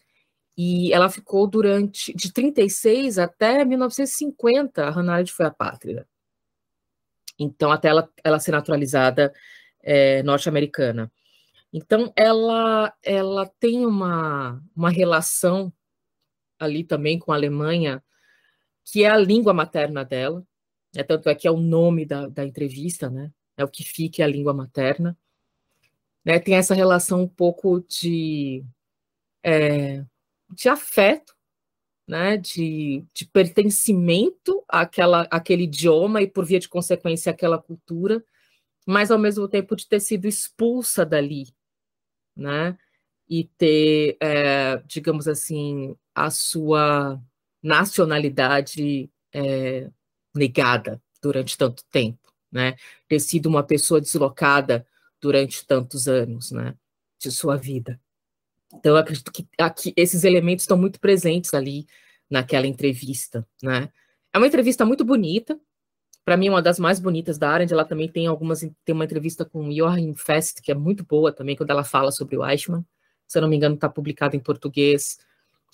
E 0.57 0.93
ela 0.93 1.09
ficou 1.09 1.47
durante 1.47 2.13
de 2.15 2.33
36 2.33 3.19
até 3.19 3.65
1950, 3.65 4.85
a 4.85 4.91
Hannah 4.91 5.15
Arendt 5.15 5.33
foi 5.33 5.47
a 5.47 5.51
pátria. 5.51 6.07
Então, 7.39 7.73
até 7.73 7.89
ela, 7.89 8.09
ela 8.23 8.39
ser 8.39 8.51
naturalizada 8.51 9.33
é, 9.83 10.23
norte-americana. 10.23 11.11
Então, 11.73 12.13
ela, 12.17 12.93
ela 13.03 13.47
tem 13.61 13.87
uma, 13.87 14.63
uma 14.75 14.91
relação 14.91 15.73
ali 16.59 16.85
também 16.85 17.19
com 17.19 17.33
a 17.33 17.37
Alemanha, 17.37 18.03
que 18.85 19.05
é 19.05 19.09
a 19.09 19.17
língua 19.17 19.55
materna 19.55 20.05
dela, 20.05 20.45
é 20.97 21.03
tanto 21.03 21.29
é 21.29 21.35
que 21.35 21.47
é 21.47 21.51
o 21.51 21.57
nome 21.57 22.05
da, 22.05 22.29
da 22.29 22.45
entrevista, 22.45 23.09
né? 23.09 23.33
É 23.57 23.65
o 23.65 23.69
que 23.69 23.85
fica 23.85 24.23
é 24.23 24.25
a 24.25 24.29
língua 24.29 24.53
materna. 24.53 25.17
Né? 26.25 26.39
Tem 26.39 26.55
essa 26.55 26.75
relação 26.75 27.23
um 27.23 27.29
pouco 27.29 27.81
de, 27.81 28.65
é, 29.43 30.05
de 30.51 30.69
afeto, 30.69 31.35
né? 32.07 32.37
De, 32.37 33.05
de 33.15 33.25
pertencimento 33.27 34.65
àquela, 34.69 35.23
àquele 35.31 35.65
idioma 35.65 36.21
e, 36.23 36.27
por 36.27 36.45
via 36.45 36.59
de 36.59 36.69
consequência, 36.69 37.31
àquela 37.31 37.63
cultura, 37.63 38.25
mas 38.85 39.11
ao 39.11 39.19
mesmo 39.19 39.47
tempo 39.49 39.77
de 39.77 39.87
ter 39.87 40.01
sido 40.01 40.27
expulsa 40.27 41.07
dali, 41.07 41.45
né? 42.41 42.77
E 43.29 43.45
ter, 43.57 44.17
é, 44.21 44.83
digamos 44.87 45.29
assim, 45.29 45.95
a 46.15 46.31
sua 46.31 47.21
nacionalidade 47.63 49.11
é, 49.33 49.91
negada 50.35 51.01
durante 51.23 51.57
tanto 51.57 51.85
tempo, 51.91 52.33
né? 52.51 52.75
Ter 53.09 53.21
sido 53.21 53.47
uma 53.47 53.63
pessoa 53.63 54.01
deslocada 54.01 54.87
durante 55.21 55.67
tantos 55.67 56.09
anos, 56.09 56.51
né? 56.51 56.75
De 57.21 57.31
sua 57.31 57.57
vida. 57.57 58.01
Então, 58.73 58.93
eu 58.93 58.97
acredito 58.99 59.33
que 59.33 59.47
aqui, 59.59 59.93
esses 59.97 60.25
elementos 60.25 60.63
estão 60.63 60.77
muito 60.79 61.01
presentes 61.01 61.55
ali 61.55 61.87
naquela 62.29 62.67
entrevista, 62.67 63.47
né? 63.63 63.91
É 64.33 64.39
uma 64.39 64.47
entrevista 64.47 64.85
muito 64.85 65.05
bonita, 65.05 65.61
para 66.31 66.37
mim, 66.37 66.49
uma 66.49 66.63
das 66.63 66.79
mais 66.79 67.01
bonitas 67.01 67.39
da 67.39 67.51
Arendt, 67.51 67.73
ela 67.73 67.85
também 67.85 68.09
tem 68.09 68.29
algumas, 68.29 68.61
tem 68.61 68.95
uma 68.95 69.05
entrevista 69.05 69.45
com 69.45 69.69
Joachim 69.73 70.15
Fest, 70.15 70.61
que 70.63 70.71
é 70.71 70.75
muito 70.77 71.05
boa 71.05 71.33
também, 71.33 71.57
quando 71.57 71.71
ela 71.71 71.83
fala 71.83 72.13
sobre 72.13 72.37
o 72.37 72.49
Eichmann, 72.49 72.87
se 73.27 73.37
eu 73.37 73.43
não 73.43 73.49
me 73.49 73.57
engano, 73.57 73.75
está 73.75 73.89
publicado 73.89 74.37
em 74.37 74.39
português 74.39 75.19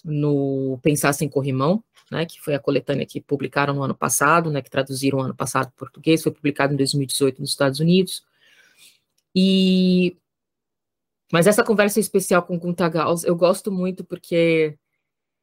no 0.02 0.78
Pensar 0.82 1.12
Sem 1.12 1.28
Corrimão, 1.28 1.84
né, 2.10 2.24
que 2.24 2.40
foi 2.40 2.54
a 2.54 2.58
coletânea 2.58 3.04
que 3.04 3.20
publicaram 3.20 3.74
no 3.74 3.82
ano 3.82 3.94
passado, 3.94 4.50
né, 4.50 4.62
que 4.62 4.70
traduziram 4.70 5.18
no 5.18 5.24
ano 5.26 5.36
passado 5.36 5.66
para 5.66 5.76
português, 5.76 6.22
foi 6.22 6.32
publicado 6.32 6.72
em 6.72 6.76
2018 6.78 7.38
nos 7.38 7.50
Estados 7.50 7.78
Unidos. 7.78 8.24
E 9.34 10.16
mas 11.30 11.46
essa 11.46 11.62
conversa 11.62 12.00
especial 12.00 12.42
com 12.42 12.58
Gunther 12.58 12.90
Gauss 12.90 13.24
eu 13.24 13.36
gosto 13.36 13.70
muito 13.70 14.02
porque 14.02 14.78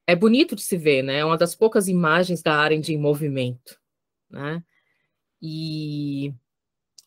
é 0.08 0.16
bonito 0.16 0.56
de 0.56 0.64
se 0.64 0.76
ver, 0.76 1.04
né? 1.04 1.20
É 1.20 1.26
uma 1.26 1.38
das 1.38 1.54
poucas 1.54 1.88
imagens 1.88 2.42
da 2.42 2.56
Arendt 2.56 2.92
em 2.92 2.98
movimento, 2.98 3.80
né? 4.28 4.64
E 5.46 6.34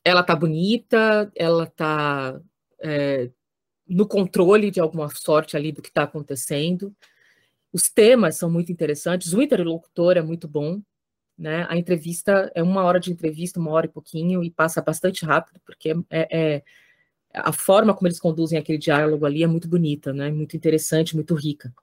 ela 0.05 0.23
tá 0.23 0.37
bonita, 0.37 1.33
ela 1.35 1.67
tá 1.67 2.39
é, 2.81 3.31
no 3.89 4.07
controle 4.07 4.71
de 4.71 4.79
alguma 4.79 5.09
sorte 5.09 5.57
ali 5.57 5.73
do 5.73 5.81
que 5.81 5.89
está 5.89 6.03
acontecendo. 6.03 6.95
Os 7.73 7.89
temas 7.89 8.37
são 8.37 8.51
muito 8.51 8.71
interessantes, 8.71 9.33
o 9.33 9.41
interlocutor 9.41 10.19
é 10.19 10.23
muito 10.23 10.47
bom, 10.47 10.83
né? 11.37 11.67
A 11.71 11.79
entrevista 11.79 12.53
é 12.55 12.63
uma 12.63 12.85
hora 12.85 13.01
de 13.01 13.11
entrevista, 13.11 13.59
uma 13.59 13.71
hora 13.71 13.87
e 13.87 13.91
pouquinho, 13.91 14.45
e 14.45 14.51
passa 14.51 14.83
bastante 14.83 15.25
rápido, 15.25 15.59
porque 15.65 15.95
é, 16.11 16.57
é 16.57 16.63
a 17.33 17.53
forma 17.53 17.95
como 17.95 18.07
eles 18.07 18.21
conduzem 18.21 18.59
aquele 18.59 18.79
diálogo 18.79 19.25
ali 19.25 19.43
é 19.43 19.47
muito 19.47 19.67
bonita, 19.67 20.13
né? 20.13 20.31
Muito 20.31 20.57
interessante, 20.57 21.15
muito 21.15 21.35
rica. 21.35 21.75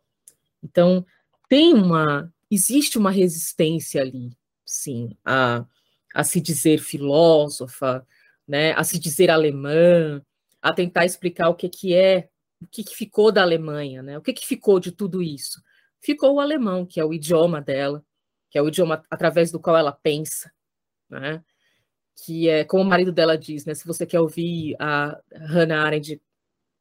Então, 0.64 1.04
tem 1.50 1.74
uma, 1.74 2.32
existe 2.50 2.98
uma 2.98 3.10
resistência 3.10 4.02
ali, 4.02 4.32
sim, 4.64 5.18
a, 5.26 5.66
a 6.14 6.24
se 6.24 6.40
dizer 6.40 6.80
filósofa, 6.80 8.06
né? 8.48 8.74
A 8.74 8.84
se 8.84 9.00
dizer 9.00 9.30
alemã, 9.30 10.22
a 10.62 10.74
tentar 10.74 11.06
explicar 11.06 11.50
o 11.50 11.56
que 11.56 11.70
que 11.70 11.94
é, 11.94 12.30
o 12.62 12.68
que, 12.68 12.84
que 12.84 12.96
ficou 12.96 13.32
da 13.32 13.42
Alemanha, 13.42 14.02
né? 14.02 14.18
O 14.18 14.22
que 14.22 14.34
que 14.34 14.46
ficou 14.46 14.80
de 14.80 14.92
tudo 14.92 15.22
isso? 15.22 15.62
Ficou 16.00 16.36
o 16.36 16.40
alemão, 16.40 16.86
que 16.86 17.00
é 17.00 17.06
o 17.06 17.14
idioma 17.14 17.62
dela, 17.62 18.04
que 18.50 18.58
é 18.58 18.62
o 18.62 18.68
idioma 18.68 19.04
através 19.10 19.52
do 19.52 19.60
qual 19.60 19.78
ela 19.78 19.92
pensa, 19.92 20.52
né? 21.10 21.44
Que 22.26 22.48
é 22.50 22.64
como 22.64 22.84
o 22.84 22.86
marido 22.86 23.12
dela 23.12 23.38
diz, 23.38 23.66
né? 23.66 23.74
Se 23.74 23.86
você 23.86 24.06
quer 24.06 24.20
ouvir 24.20 24.76
a 24.80 25.20
Hannah 25.34 25.84
Arendt, 25.84 26.22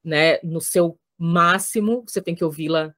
né, 0.04 0.38
no 0.42 0.60
seu 0.60 0.98
máximo, 1.16 2.04
você 2.06 2.20
tem 2.20 2.34
que 2.34 2.44
ouvi-la 2.44 2.94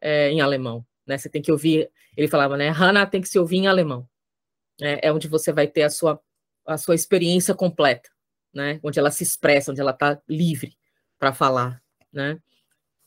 é, 0.00 0.30
em 0.30 0.40
alemão, 0.40 0.86
né? 1.06 1.18
Você 1.18 1.28
tem 1.28 1.42
que 1.42 1.52
ouvir. 1.52 1.90
Ele 2.16 2.28
falava, 2.28 2.56
né? 2.56 2.68
Hannah 2.70 3.06
tem 3.06 3.20
que 3.20 3.28
se 3.28 3.38
ouvir 3.38 3.56
em 3.56 3.66
alemão. 3.66 4.08
Né? 4.82 4.98
É 5.00 5.12
onde 5.12 5.28
você 5.28 5.52
vai 5.52 5.68
ter 5.68 5.84
a 5.84 5.90
sua 5.90 6.20
a 6.66 6.76
sua 6.76 6.94
experiência 6.94 7.54
completa, 7.54 8.10
né? 8.52 8.80
Onde 8.82 8.98
ela 8.98 9.10
se 9.10 9.22
expressa, 9.22 9.70
onde 9.70 9.80
ela 9.80 9.92
está 9.92 10.20
livre 10.28 10.76
para 11.18 11.32
falar, 11.32 11.82
né? 12.12 12.38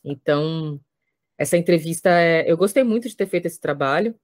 Então, 0.03 0.79
essa 1.37 1.57
entrevista, 1.57 2.09
é, 2.09 2.49
eu 2.49 2.57
gostei 2.57 2.83
muito 2.83 3.09
de 3.09 3.15
ter 3.15 3.27
feito 3.27 3.45
esse 3.45 3.59
trabalho. 3.59 4.15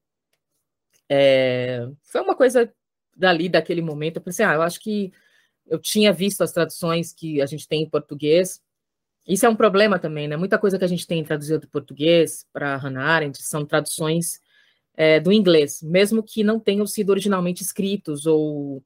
É, 1.10 1.88
foi 2.04 2.22
uma 2.22 2.36
coisa 2.36 2.74
dali, 3.16 3.50
daquele 3.50 3.82
momento, 3.82 4.18
eu 4.18 4.22
pensei, 4.22 4.46
ah, 4.46 4.54
eu 4.54 4.62
acho 4.62 4.80
que 4.80 5.12
eu 5.68 5.80
tinha 5.80 6.14
visto 6.14 6.42
as 6.42 6.52
traduções 6.52 7.14
que 7.14 7.42
a 7.42 7.46
gente 7.46 7.68
tem 7.68 7.84
em 7.84 7.90
português, 7.90 8.62
isso 9.28 9.46
é 9.46 9.50
um 9.50 9.56
problema 9.56 10.00
também, 10.00 10.28
né? 10.28 10.36
Muita 10.36 10.58
coisa 10.58 10.78
que 10.80 10.86
a 10.86 10.88
gente 10.88 11.06
tem 11.06 11.24
traduzido 11.24 11.62
do 11.62 11.68
português 11.70 12.46
para 12.52 12.76
Hannah 12.78 13.06
Arendt 13.06 13.42
são 13.44 13.66
traduções 13.66 14.42
é, 14.96 15.20
do 15.20 15.32
inglês, 15.32 15.82
mesmo 15.82 16.22
que 16.24 16.44
não 16.44 16.60
tenham 16.60 16.86
sido 16.86 17.10
originalmente 17.10 17.64
escritos 17.64 18.26
ou, 18.26 18.84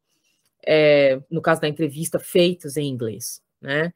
é, 0.65 1.19
no 1.29 1.41
caso 1.41 1.61
da 1.61 1.67
entrevista, 1.67 2.19
feitos 2.19 2.77
em 2.77 2.87
inglês, 2.87 3.41
né? 3.61 3.93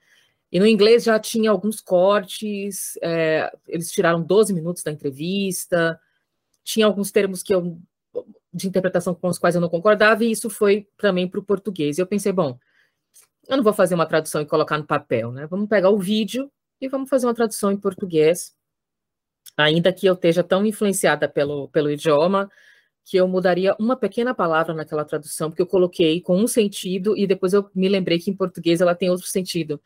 E 0.51 0.59
no 0.59 0.65
inglês 0.65 1.03
já 1.03 1.19
tinha 1.19 1.51
alguns 1.51 1.79
cortes, 1.79 2.97
é, 3.03 3.51
eles 3.67 3.91
tiraram 3.91 4.23
12 4.23 4.51
minutos 4.51 4.81
da 4.81 4.91
entrevista, 4.91 5.99
tinha 6.63 6.87
alguns 6.87 7.11
termos 7.11 7.43
que 7.43 7.53
eu 7.53 7.79
de 8.51 8.67
interpretação 8.67 9.13
com 9.13 9.27
os 9.27 9.37
quais 9.37 9.55
eu 9.55 9.61
não 9.61 9.69
concordava, 9.69 10.23
e 10.23 10.31
isso 10.31 10.49
foi 10.49 10.87
também 10.97 11.27
para 11.27 11.39
o 11.39 11.43
português. 11.43 11.97
E 11.97 12.01
eu 12.01 12.07
pensei, 12.07 12.31
bom, 12.31 12.57
eu 13.47 13.57
não 13.57 13.63
vou 13.63 13.73
fazer 13.73 13.95
uma 13.95 14.05
tradução 14.05 14.41
e 14.41 14.45
colocar 14.45 14.77
no 14.77 14.85
papel, 14.85 15.31
né? 15.31 15.47
Vamos 15.47 15.69
pegar 15.69 15.89
o 15.89 15.99
vídeo 15.99 16.51
e 16.81 16.87
vamos 16.87 17.09
fazer 17.09 17.27
uma 17.27 17.33
tradução 17.33 17.71
em 17.71 17.77
português, 17.77 18.55
ainda 19.59 19.93
que 19.93 20.07
eu 20.07 20.13
esteja 20.13 20.43
tão 20.43 20.65
influenciada 20.65 21.27
pelo, 21.29 21.69
pelo 21.69 21.91
idioma 21.91 22.49
que 23.05 23.17
eu 23.17 23.27
mudaria 23.27 23.75
uma 23.79 23.95
pequena 23.97 24.35
palavra 24.35 24.73
naquela 24.73 25.03
tradução, 25.05 25.49
porque 25.49 25.61
eu 25.61 25.67
coloquei 25.67 26.21
com 26.21 26.37
um 26.37 26.47
sentido 26.47 27.17
e 27.17 27.25
depois 27.25 27.53
eu 27.53 27.69
me 27.73 27.89
lembrei 27.89 28.19
que 28.19 28.29
em 28.29 28.35
português 28.35 28.81
ela 28.81 28.95
tem 28.95 29.09
outro 29.09 29.27
sentido. 29.27 29.81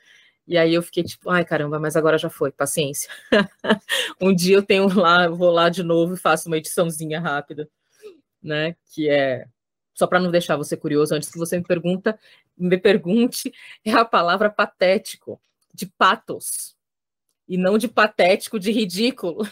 E 0.46 0.58
aí 0.58 0.74
eu 0.74 0.84
fiquei 0.84 1.04
tipo, 1.04 1.30
ai 1.30 1.46
caramba, 1.46 1.80
mas 1.80 1.96
agora 1.96 2.18
já 2.18 2.30
foi, 2.30 2.52
paciência. 2.52 3.10
um 4.22 4.36
dia 4.36 4.58
eu 4.58 4.64
tenho 4.64 4.88
lá, 5.00 5.28
vou 5.30 5.52
lá 5.52 5.70
de 5.70 5.84
novo 5.84 6.16
e 6.16 6.18
faço 6.18 6.50
uma 6.50 6.58
ediçãozinha 6.58 7.20
rápida 7.20 7.70
né? 8.44 8.76
Que 8.94 9.10
é 9.10 9.46
só 9.94 10.08
para 10.08 10.20
não 10.20 10.32
deixar 10.32 10.58
você 10.58 10.76
curioso, 10.76 11.16
antes 11.16 11.30
que 11.30 11.38
você 11.38 11.58
me 11.58 11.64
pergunta, 11.64 12.20
me 12.58 12.78
pergunte, 12.78 13.54
é 13.86 13.92
a 13.92 14.04
palavra 14.04 14.50
patético, 14.50 15.42
de 15.74 15.86
patos, 15.86 16.76
e 17.48 17.58
não 17.58 17.78
de 17.78 17.88
patético, 17.88 18.60
de 18.60 18.72
ridículo. 18.72 19.48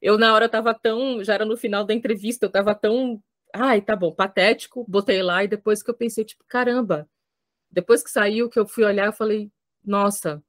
Eu, 0.00 0.18
na 0.18 0.34
hora, 0.34 0.46
estava 0.46 0.74
tão. 0.74 1.24
Já 1.24 1.34
era 1.34 1.44
no 1.44 1.56
final 1.56 1.84
da 1.84 1.94
entrevista, 1.94 2.44
eu 2.44 2.48
estava 2.48 2.74
tão. 2.74 3.22
Ai, 3.54 3.80
tá 3.80 3.96
bom, 3.96 4.12
patético, 4.12 4.84
botei 4.88 5.22
lá, 5.22 5.44
e 5.44 5.48
depois 5.48 5.82
que 5.82 5.90
eu 5.90 5.94
pensei, 5.94 6.24
tipo, 6.24 6.44
caramba. 6.46 7.08
Depois 7.70 8.02
que 8.02 8.10
saiu, 8.10 8.50
que 8.50 8.58
eu 8.58 8.66
fui 8.66 8.84
olhar, 8.84 9.06
eu 9.06 9.12
falei, 9.12 9.50
nossa. 9.84 10.42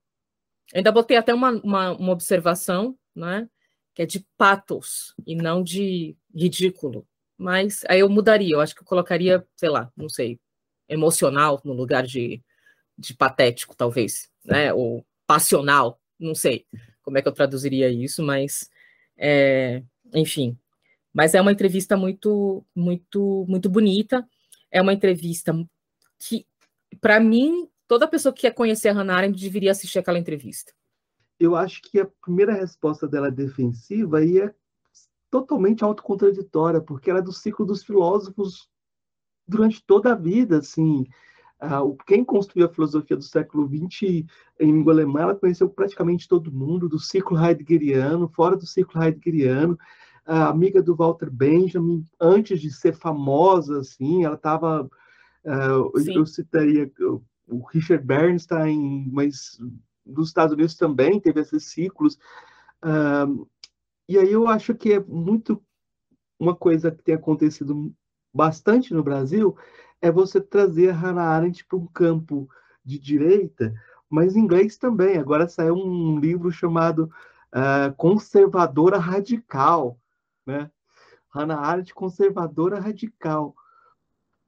Ainda 0.73 0.91
botei 0.91 1.17
até 1.17 1.33
uma, 1.33 1.51
uma, 1.51 1.91
uma 1.91 2.11
observação, 2.11 2.97
né? 3.15 3.47
que 3.95 4.01
é 4.01 4.05
de 4.05 4.19
patos 4.37 5.15
e 5.25 5.35
não 5.35 5.63
de 5.63 6.15
ridículo. 6.35 7.07
Mas 7.37 7.83
aí 7.87 8.01
eu 8.01 8.09
mudaria, 8.09 8.53
eu 8.53 8.61
acho 8.61 8.75
que 8.75 8.81
eu 8.81 8.85
colocaria, 8.85 9.45
sei 9.55 9.69
lá, 9.69 9.91
não 9.95 10.09
sei, 10.09 10.39
emocional 10.87 11.61
no 11.63 11.73
lugar 11.73 12.03
de, 12.03 12.43
de 12.97 13.13
patético, 13.13 13.75
talvez, 13.75 14.29
né? 14.43 14.73
Ou 14.73 15.05
passional, 15.27 15.99
não 16.19 16.35
sei 16.35 16.65
como 17.01 17.17
é 17.17 17.21
que 17.21 17.27
eu 17.27 17.33
traduziria 17.33 17.89
isso, 17.89 18.23
mas 18.23 18.69
é, 19.17 19.83
enfim. 20.13 20.57
Mas 21.13 21.33
é 21.33 21.41
uma 21.41 21.51
entrevista 21.51 21.95
muito, 21.95 22.65
muito, 22.75 23.45
muito 23.47 23.69
bonita. 23.69 24.27
É 24.71 24.81
uma 24.81 24.91
entrevista 24.91 25.53
que, 26.19 26.45
para 26.99 27.19
mim, 27.19 27.69
toda 27.87 28.07
pessoa 28.07 28.33
que 28.33 28.41
quer 28.41 28.53
conhecer 28.53 28.89
a 28.89 28.93
Hannah 28.93 29.15
Arendt 29.15 29.39
deveria 29.39 29.71
assistir 29.71 29.99
aquela 29.99 30.19
entrevista 30.19 30.73
eu 31.39 31.55
acho 31.55 31.81
que 31.81 31.99
a 31.99 32.09
primeira 32.21 32.53
resposta 32.53 33.07
dela 33.07 33.29
defensiva 33.29 34.23
ia 34.23 34.55
totalmente 35.29 35.83
autocontradditória, 35.83 36.79
porque 36.79 37.09
ela 37.09 37.19
é 37.19 37.23
do 37.23 37.33
ciclo 37.33 37.65
dos 37.65 37.83
filósofos 37.83 38.69
durante 39.47 39.83
toda 39.85 40.13
a 40.13 40.15
vida, 40.15 40.59
assim. 40.59 41.05
Uh, 41.61 41.95
quem 42.05 42.23
construiu 42.23 42.65
a 42.65 42.69
filosofia 42.69 43.15
do 43.15 43.23
século 43.23 43.67
XX 43.67 44.25
em 44.59 44.71
língua 44.71 44.93
alemã, 44.93 45.21
ela 45.21 45.35
conheceu 45.35 45.69
praticamente 45.69 46.27
todo 46.27 46.51
mundo, 46.51 46.89
do 46.89 46.99
ciclo 46.99 47.37
heideggeriano, 47.37 48.27
fora 48.27 48.55
do 48.55 48.65
ciclo 48.65 49.01
heideggeriano, 49.01 49.77
amiga 50.25 50.81
do 50.81 50.95
Walter 50.95 51.29
Benjamin, 51.29 52.03
antes 52.19 52.59
de 52.59 52.71
ser 52.71 52.93
famosa, 52.93 53.79
assim, 53.79 54.25
ela 54.25 54.35
estava... 54.35 54.89
Uh, 55.45 55.91
eu, 55.99 56.13
eu 56.15 56.25
citaria 56.25 56.91
o 57.47 57.59
Richard 57.71 58.03
Bernstein, 58.03 59.07
mas 59.11 59.59
dos 60.05 60.29
Estados 60.29 60.53
Unidos 60.53 60.75
também 60.75 61.19
teve 61.19 61.41
esses 61.41 61.65
ciclos. 61.65 62.15
Uh, 62.83 63.47
e 64.07 64.17
aí 64.17 64.31
eu 64.31 64.47
acho 64.47 64.75
que 64.75 64.93
é 64.93 64.99
muito 64.99 65.61
uma 66.39 66.55
coisa 66.55 66.91
que 66.91 67.03
tem 67.03 67.15
acontecido 67.15 67.93
bastante 68.33 68.93
no 68.93 69.03
Brasil 69.03 69.55
é 70.01 70.11
você 70.11 70.39
trazer 70.39 70.89
a 70.89 70.93
Hannah 70.93 71.23
Arendt 71.23 71.65
para 71.65 71.77
um 71.77 71.87
campo 71.87 72.49
de 72.83 72.99
direita, 72.99 73.73
mas 74.09 74.35
em 74.35 74.41
inglês 74.41 74.77
também. 74.77 75.17
Agora 75.17 75.47
saiu 75.47 75.75
um 75.75 76.19
livro 76.19 76.51
chamado 76.51 77.09
uh, 77.53 77.93
Conservadora 77.95 78.97
Radical, 78.97 79.99
né? 80.45 80.69
Hannah 81.29 81.59
Arendt, 81.59 81.93
Conservadora 81.93 82.79
Radical. 82.79 83.55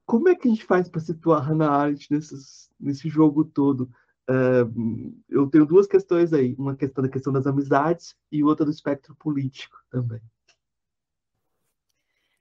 Como 0.05 0.29
é 0.29 0.35
que 0.35 0.47
a 0.47 0.51
gente 0.51 0.63
faz 0.63 0.87
para 0.87 1.01
situar 1.01 1.43
Hannah 1.43 1.69
Arendt 1.69 2.07
nesses, 2.11 2.69
nesse 2.79 3.09
jogo 3.09 3.43
todo? 3.43 3.89
Uh, 4.29 5.13
eu 5.29 5.47
tenho 5.47 5.65
duas 5.65 5.87
questões 5.87 6.33
aí, 6.33 6.55
uma 6.57 6.75
questão 6.75 7.01
da 7.01 7.09
questão 7.09 7.33
das 7.33 7.47
amizades 7.47 8.15
e 8.31 8.43
outra 8.43 8.65
do 8.65 8.71
espectro 8.71 9.15
político 9.15 9.77
também. 9.89 10.21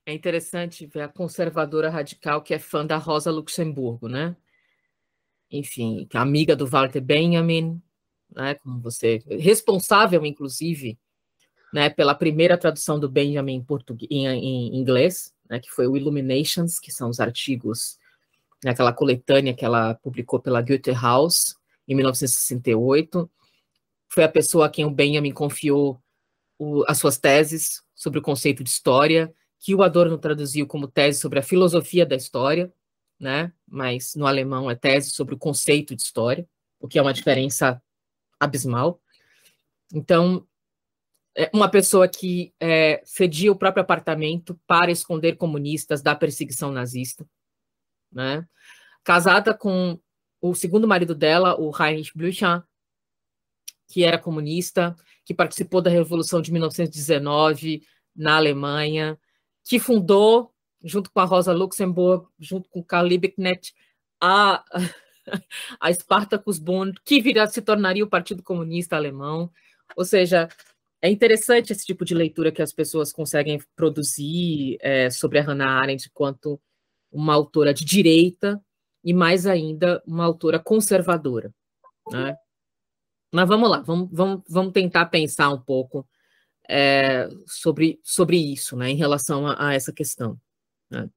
É 0.06 0.14
interessante 0.14 0.86
ver 0.86 1.00
a 1.00 1.08
conservadora 1.08 1.90
radical 1.90 2.40
que 2.40 2.54
é 2.54 2.60
fã 2.60 2.86
da 2.86 2.96
Rosa 2.96 3.28
Luxemburgo, 3.32 4.08
né? 4.08 4.36
Enfim, 5.50 6.08
é 6.14 6.18
amiga 6.18 6.54
do 6.54 6.64
Walter 6.64 7.00
Benjamin, 7.00 7.82
né? 8.30 8.54
Como 8.54 8.80
você, 8.80 9.20
responsável 9.28 10.24
inclusive, 10.24 10.96
né? 11.74 11.90
Pela 11.90 12.14
primeira 12.14 12.56
tradução 12.56 13.00
do 13.00 13.08
Benjamin 13.08 13.66
em, 14.08 14.26
em 14.26 14.76
inglês, 14.76 15.34
né? 15.50 15.58
Que 15.58 15.70
foi 15.70 15.88
o 15.88 15.96
Illuminations, 15.96 16.78
que 16.78 16.92
são 16.92 17.10
os 17.10 17.18
artigos, 17.18 17.98
naquela 18.64 18.90
né, 18.90 18.96
coletânea 18.96 19.54
que 19.54 19.64
ela 19.64 19.94
publicou 19.94 20.40
pela 20.40 20.62
Goethe 20.62 20.92
House 20.92 21.56
em 21.86 21.94
1968. 21.94 23.28
Foi 24.08 24.22
a 24.22 24.28
pessoa 24.28 24.66
a 24.66 24.70
quem 24.70 24.84
o 24.84 24.90
Benjamin 24.90 25.32
confiou 25.32 26.00
o, 26.58 26.84
as 26.86 26.98
suas 26.98 27.18
teses 27.18 27.82
sobre 27.94 28.18
o 28.18 28.22
conceito 28.22 28.62
de 28.62 28.70
história, 28.70 29.34
que 29.58 29.74
o 29.74 29.82
Adorno 29.82 30.18
traduziu 30.18 30.66
como 30.66 30.88
tese 30.88 31.20
sobre 31.20 31.38
a 31.38 31.42
filosofia 31.42 32.04
da 32.06 32.16
história, 32.16 32.72
né? 33.18 33.52
Mas 33.66 34.14
no 34.14 34.26
alemão 34.26 34.70
é 34.70 34.74
tese 34.74 35.10
sobre 35.10 35.34
o 35.34 35.38
conceito 35.38 35.94
de 35.94 36.02
história, 36.02 36.48
o 36.78 36.86
que 36.86 36.98
é 36.98 37.02
uma 37.02 37.14
diferença 37.14 37.82
abismal. 38.38 39.00
Então, 39.92 40.46
é 41.34 41.50
uma 41.52 41.70
pessoa 41.70 42.08
que 42.08 42.54
é, 42.58 43.02
cedia 43.04 43.52
o 43.52 43.56
próprio 43.56 43.82
apartamento 43.82 44.58
para 44.66 44.90
esconder 44.90 45.36
comunistas 45.36 46.02
da 46.02 46.14
perseguição 46.14 46.72
nazista, 46.72 47.28
né? 48.10 48.46
Casada 49.04 49.54
com 49.54 49.98
o 50.40 50.54
segundo 50.54 50.88
marido 50.88 51.14
dela, 51.14 51.58
o 51.60 51.70
Heinrich 51.70 52.16
Blücher, 52.16 52.62
que 53.88 54.02
era 54.04 54.18
comunista, 54.18 54.96
que 55.24 55.34
participou 55.34 55.80
da 55.80 55.90
Revolução 55.90 56.40
de 56.40 56.52
1919 56.52 57.82
na 58.14 58.36
Alemanha, 58.36 59.18
que 59.66 59.80
fundou 59.80 60.52
junto 60.82 61.10
com 61.10 61.18
a 61.18 61.24
Rosa 61.24 61.52
Luxemburg, 61.52 62.26
junto 62.38 62.68
com 62.70 62.82
Karl 62.82 63.06
Liebknecht, 63.06 63.74
a, 64.20 64.64
a 65.80 65.92
Spartacus 65.92 66.58
Bund, 66.58 66.94
que 67.04 67.20
virá, 67.20 67.46
se 67.46 67.60
tornaria 67.60 68.04
o 68.04 68.08
Partido 68.08 68.42
Comunista 68.42 68.94
Alemão. 68.94 69.50
Ou 69.96 70.04
seja, 70.04 70.48
é 71.02 71.10
interessante 71.10 71.72
esse 71.72 71.84
tipo 71.84 72.04
de 72.04 72.14
leitura 72.14 72.52
que 72.52 72.62
as 72.62 72.72
pessoas 72.72 73.12
conseguem 73.12 73.60
produzir 73.74 74.78
é, 74.80 75.10
sobre 75.10 75.40
a 75.40 75.42
Hannah 75.42 75.80
Arendt 75.80 76.08
enquanto 76.08 76.60
uma 77.10 77.34
autora 77.34 77.74
de 77.74 77.84
direita 77.84 78.62
e, 79.02 79.12
mais 79.12 79.46
ainda, 79.46 80.00
uma 80.06 80.24
autora 80.24 80.60
conservadora. 80.60 81.52
Né? 82.10 82.36
Mas 83.32 83.48
vamos 83.48 83.68
lá, 83.68 83.80
vamos, 83.80 84.08
vamos, 84.12 84.42
vamos 84.48 84.72
tentar 84.72 85.06
pensar 85.06 85.50
um 85.50 85.60
pouco 85.60 86.06
é, 86.68 87.28
sobre, 87.46 88.00
sobre 88.02 88.36
isso, 88.36 88.76
né, 88.76 88.90
em 88.90 88.96
relação 88.96 89.46
a, 89.46 89.68
a 89.68 89.74
essa 89.74 89.92
questão. 89.92 90.40
Né? 90.90 91.08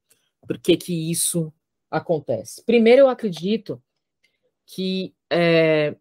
Por 0.48 0.58
que, 0.60 0.78
que 0.78 1.12
isso 1.12 1.54
acontece? 1.90 2.64
Primeiro, 2.64 3.02
eu 3.02 3.10
acredito 3.10 3.82
que 4.66 5.16
é, 5.32 5.96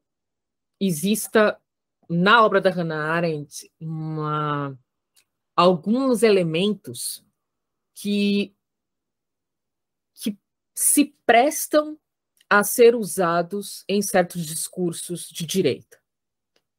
exista 0.81 1.59
na 2.09 2.45
obra 2.45 2.61
da 2.61 2.71
Hannah 2.71 3.13
Arendt 3.13 3.71
uma, 3.81 4.79
alguns 5.57 6.23
elementos 6.23 7.25
que, 7.95 8.55
que 10.15 10.39
se 10.75 11.15
prestam 11.27 11.99
a 12.49 12.65
ser 12.65 12.95
usados 12.95 13.85
em 13.89 14.01
certos 14.01 14.47
discursos 14.47 15.29
de 15.29 15.45
direita. 15.45 15.99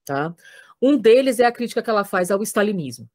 Tá? 0.05 0.35
Um 0.81 0.97
deles 0.97 1.39
é 1.39 1.45
a 1.45 1.51
crítica 1.51 1.81
que 1.81 1.89
ela 1.89 2.05
faz 2.05 2.31
ao 2.31 2.41
stalinismo. 2.43 3.09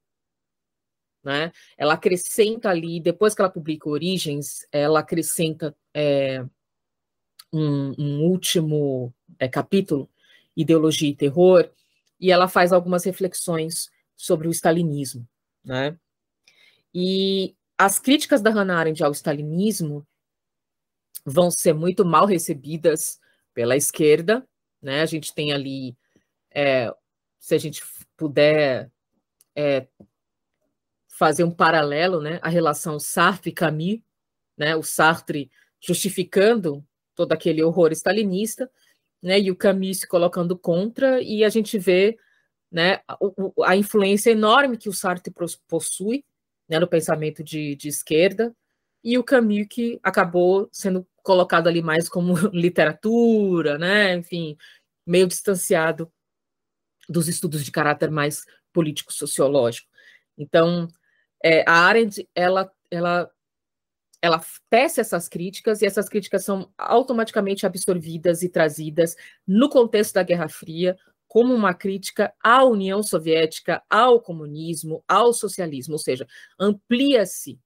Né? 1.23 1.51
Ela 1.79 1.95
acrescenta 1.95 2.69
ali, 2.69 3.01
depois 3.01 3.35
que 3.35 3.41
ela 3.41 3.51
publica 3.51 3.89
Origens, 3.89 4.67
ela 4.71 5.01
acrescenta 5.01 5.75
é, 5.95 6.45
um, 7.51 7.95
um, 7.99 8.23
último 8.25 9.15
é, 9.39 9.49
capítulo, 9.49 10.11
Ideologia 10.55 11.09
e 11.09 11.17
Terror, 11.17 11.71
e 12.21 12.31
ela 12.31 12.47
faz 12.47 12.73
algumas 12.73 13.05
reflexões 13.05 13.91
sobre 14.15 14.47
o 14.47 14.51
stalinismo. 14.51 15.27
Né? 15.65 15.99
E 16.95 17.57
as 17.79 17.99
críticas 17.99 18.43
da 18.43 18.51
Hannah 18.51 18.79
Arendt 18.79 19.03
ao 19.03 19.13
stalinismo 19.13 20.07
vão 21.25 21.51
ser 21.51 21.73
muito 21.73 22.05
mal 22.05 22.27
recebidas 22.27 23.19
pela 23.55 23.77
esquerda. 23.77 24.47
Né? 24.83 25.01
A 25.01 25.07
gente 25.07 25.35
tem 25.35 25.53
ali, 25.53 25.97
é, 26.51 26.95
se 27.45 27.55
a 27.55 27.59
gente 27.59 27.83
puder 28.17 28.91
é, 29.55 29.87
fazer 31.07 31.45
um 31.45 31.51
paralelo, 31.51 32.23
né, 32.23 32.41
a 32.41 32.49
relação 32.49 32.99
Sartre 32.99 33.51
e 33.51 33.53
Camus, 33.53 34.01
né, 34.57 34.75
o 34.75 34.83
Sartre 34.83 35.51
justificando 35.79 36.83
todo 37.15 37.33
aquele 37.33 37.63
horror 37.63 37.93
stalinista, 37.93 38.71
né, 39.23 39.39
e 39.39 39.51
o 39.51 39.57
Camus 39.57 40.01
se 40.01 40.09
colocando 40.09 40.57
contra, 40.57 41.21
e 41.21 41.45
a 41.45 41.51
gente 41.51 41.79
vê 41.79 42.17
né, 42.73 43.03
a, 43.07 43.19
a 43.67 43.77
influência 43.77 44.31
enorme 44.31 44.79
que 44.79 44.89
o 44.89 44.95
Sartre 44.95 45.31
possui 45.69 46.25
né, 46.67 46.79
no 46.79 46.89
pensamento 46.89 47.45
de, 47.45 47.77
de 47.77 47.89
esquerda, 47.89 48.57
e 49.05 49.19
o 49.19 49.23
Camus 49.23 49.67
que 49.69 50.01
acabou 50.03 50.67
sendo 50.73 51.07
colocado 51.23 51.69
ali 51.69 51.83
mais 51.83 52.09
como 52.09 52.33
literatura, 52.57 53.77
né, 53.77 54.15
enfim, 54.15 54.57
meio 55.07 55.27
distanciado 55.27 56.11
dos 57.09 57.29
estudos 57.29 57.65
de 57.65 57.71
caráter 57.71 58.11
mais 58.11 58.45
político-sociológico. 58.73 59.89
Então, 60.37 60.89
é, 61.43 61.63
a 61.69 61.87
Arendt, 61.87 62.29
ela, 62.35 62.71
ela, 62.91 63.31
ela 64.21 64.41
tece 64.71 65.01
essas 65.01 65.29
críticas 65.29 65.83
e 65.83 65.87
essas 65.87 66.09
críticas 66.09 66.45
são 66.45 66.73
automaticamente 66.77 67.67
absorvidas 67.67 68.43
e 68.43 68.49
trazidas 68.49 69.17
no 69.47 69.69
contexto 69.69 70.15
da 70.15 70.23
Guerra 70.23 70.49
Fria 70.49 70.97
como 71.29 71.53
uma 71.53 71.75
crítica 71.75 72.33
à 72.41 72.65
União 72.65 73.03
Soviética, 73.03 73.83
ao 73.91 74.21
comunismo, 74.21 75.03
ao 75.09 75.33
socialismo, 75.33 75.95
ou 75.95 75.99
seja, 75.99 76.27
amplia-se 76.59 77.59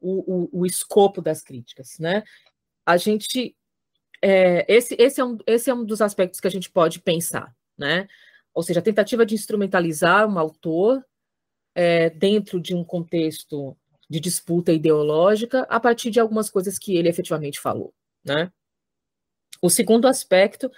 o, 0.00 0.44
o, 0.52 0.60
o, 0.60 0.66
escopo 0.66 1.20
das 1.20 1.42
críticas, 1.42 1.98
né? 1.98 2.22
A 2.84 2.96
gente 2.96 3.56
é, 4.22 4.64
esse, 4.72 4.94
esse, 4.98 5.20
é 5.20 5.24
um, 5.24 5.38
esse 5.46 5.70
é 5.70 5.74
um 5.74 5.84
dos 5.84 6.00
aspectos 6.00 6.40
que 6.40 6.46
a 6.46 6.50
gente 6.50 6.70
pode 6.70 7.00
pensar, 7.00 7.54
né? 7.76 8.06
Ou 8.56 8.62
seja, 8.62 8.80
a 8.80 8.82
tentativa 8.82 9.26
de 9.26 9.34
instrumentalizar 9.34 10.26
um 10.26 10.38
autor 10.38 11.04
é, 11.74 12.08
dentro 12.08 12.58
de 12.58 12.74
um 12.74 12.82
contexto 12.82 13.76
de 14.08 14.18
disputa 14.18 14.72
ideológica 14.72 15.66
a 15.68 15.78
partir 15.78 16.10
de 16.10 16.18
algumas 16.18 16.48
coisas 16.48 16.78
que 16.78 16.96
ele 16.96 17.10
efetivamente 17.10 17.60
falou, 17.60 17.92
né? 18.24 18.50
O 19.60 19.68
segundo 19.68 20.08
aspecto, 20.08 20.72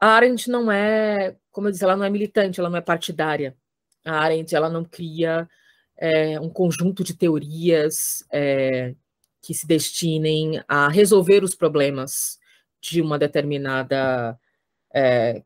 a 0.00 0.06
Arendt 0.08 0.48
não 0.48 0.72
é, 0.72 1.36
como 1.50 1.68
eu 1.68 1.72
disse, 1.72 1.84
ela 1.84 1.94
não 1.94 2.06
é 2.06 2.10
militante, 2.10 2.58
ela 2.58 2.70
não 2.70 2.78
é 2.78 2.80
partidária. 2.80 3.54
A 4.02 4.20
Arendt, 4.20 4.54
ela 4.54 4.70
não 4.70 4.82
cria 4.82 5.46
é, 5.94 6.40
um 6.40 6.48
conjunto 6.48 7.04
de 7.04 7.14
teorias 7.14 8.24
é, 8.32 8.94
que 9.42 9.52
se 9.52 9.66
destinem 9.66 10.62
a 10.66 10.88
resolver 10.88 11.44
os 11.44 11.54
problemas 11.54 12.38
de 12.80 13.02
uma 13.02 13.18
determinada 13.18 14.40
é, 14.94 15.42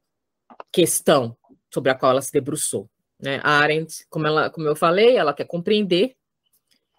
questão 0.73 1.37
sobre 1.70 1.91
a 1.91 1.95
qual 1.95 2.12
ela 2.12 2.23
se 2.23 2.33
debruçou. 2.33 2.89
Né? 3.20 3.41
A 3.45 3.59
Arendt, 3.59 4.07
como, 4.09 4.27
ela, 4.27 4.51
como 4.51 4.66
eu 4.66 4.75
falei, 4.75 5.16
ela 5.16 5.35
quer 5.35 5.45
compreender, 5.45 6.16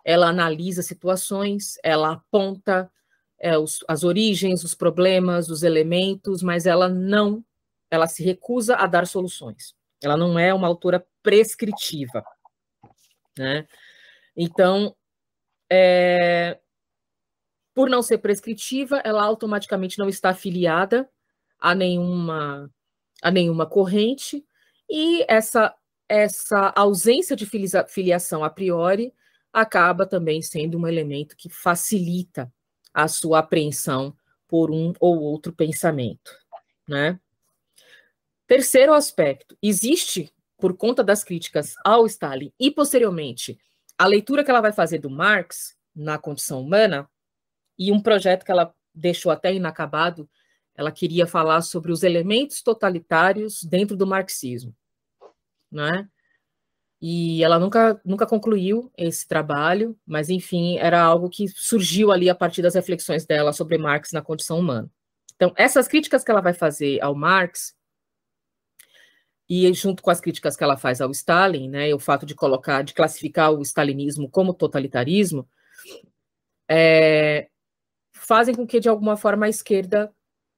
ela 0.06 0.28
analisa 0.28 0.82
situações, 0.82 1.78
ela 1.84 2.14
aponta 2.14 2.92
é, 3.40 3.58
os, 3.58 3.84
as 3.88 4.04
origens, 4.04 4.64
os 4.64 4.74
problemas, 4.74 5.50
os 5.50 5.64
elementos, 5.64 6.42
mas 6.42 6.66
ela 6.66 6.88
não, 6.88 7.44
ela 7.90 8.08
se 8.08 8.24
recusa 8.24 8.76
a 8.76 8.88
dar 8.88 9.08
soluções. 9.08 9.76
Ela 10.02 10.16
não 10.16 10.38
é 10.38 10.54
uma 10.54 10.68
autora 10.68 11.06
prescritiva. 11.22 12.24
Né? 13.38 13.68
Então, 14.36 14.96
é, 15.70 16.60
por 17.74 17.90
não 17.90 18.02
ser 18.02 18.20
prescritiva, 18.20 19.02
ela 19.04 19.24
automaticamente 19.24 19.98
não 19.98 20.08
está 20.08 20.30
afiliada 20.30 21.10
a 21.60 21.74
nenhuma, 21.74 22.70
a 23.24 23.32
nenhuma 23.32 23.66
corrente, 23.66 24.46
e 24.90 25.26
essa 25.28 25.74
essa 26.10 26.72
ausência 26.76 27.36
de 27.36 27.48
filiação 27.88 28.44
a 28.44 28.50
priori 28.50 29.14
acaba 29.52 30.06
também 30.06 30.42
sendo 30.42 30.78
um 30.78 30.86
elemento 30.86 31.36
que 31.36 31.50
facilita 31.50 32.52
a 32.94 33.08
sua 33.08 33.40
apreensão 33.40 34.16
por 34.48 34.70
um 34.70 34.94
ou 35.00 35.20
outro 35.22 35.54
pensamento, 35.54 36.32
né? 36.88 37.20
Terceiro 38.46 38.94
aspecto, 38.94 39.58
existe 39.62 40.32
por 40.58 40.76
conta 40.76 41.04
das 41.04 41.24
críticas 41.24 41.74
ao 41.84 42.06
Stalin 42.06 42.52
e 42.60 42.70
posteriormente 42.70 43.58
a 43.98 44.06
leitura 44.06 44.44
que 44.44 44.52
ela 44.52 44.62
vai 44.62 44.72
fazer 44.72 45.00
do 45.00 45.10
Marx 45.10 45.76
na 45.96 46.18
condição 46.18 46.62
humana 46.62 47.10
e 47.80 47.92
um 47.92 48.02
projeto 48.02 48.46
que 48.46 48.52
ela 48.52 48.74
deixou 48.94 49.32
até 49.32 49.54
inacabado, 49.54 50.30
ela 50.76 50.92
queria 50.92 51.28
falar 51.28 51.62
sobre 51.62 51.92
os 51.92 52.04
elementos 52.04 52.62
totalitários 52.62 53.64
dentro 53.64 53.96
do 53.96 54.08
marxismo 54.08 54.76
né? 55.74 56.08
E 57.02 57.44
ela 57.44 57.60
nunca, 57.60 58.00
nunca 58.06 58.26
concluiu 58.26 58.90
esse 58.98 59.28
trabalho, 59.28 59.98
mas 60.06 60.30
enfim, 60.30 60.78
era 60.78 61.02
algo 61.02 61.30
que 61.30 61.50
surgiu 61.50 62.14
ali 62.14 62.30
a 62.30 62.36
partir 62.36 62.62
das 62.62 62.76
reflexões 62.76 63.26
dela 63.26 63.52
sobre 63.52 63.78
Marx 63.78 64.12
na 64.14 64.22
condição 64.22 64.60
humana. 64.60 64.90
Então, 65.36 65.52
essas 65.58 65.88
críticas 65.88 66.24
que 66.24 66.32
ela 66.32 66.40
vai 66.40 66.54
fazer 66.54 67.02
ao 67.02 67.14
Marx, 67.14 67.76
e 69.50 69.72
junto 69.74 70.02
com 70.02 70.10
as 70.10 70.22
críticas 70.22 70.56
que 70.56 70.64
ela 70.64 70.78
faz 70.78 71.02
ao 71.02 71.12
Stalin, 71.12 71.68
né, 71.70 71.94
o 71.94 72.00
fato 72.00 72.26
de 72.26 72.34
colocar, 72.34 72.84
de 72.84 72.94
classificar 72.94 73.52
o 73.52 73.62
stalinismo 73.62 74.30
como 74.30 74.54
totalitarismo, 74.54 75.46
é, 76.70 77.50
fazem 78.14 78.56
com 78.56 78.66
que, 78.66 78.80
de 78.80 78.88
alguma 78.88 79.18
forma, 79.18 79.46
a 79.46 79.50
esquerda 79.50 80.14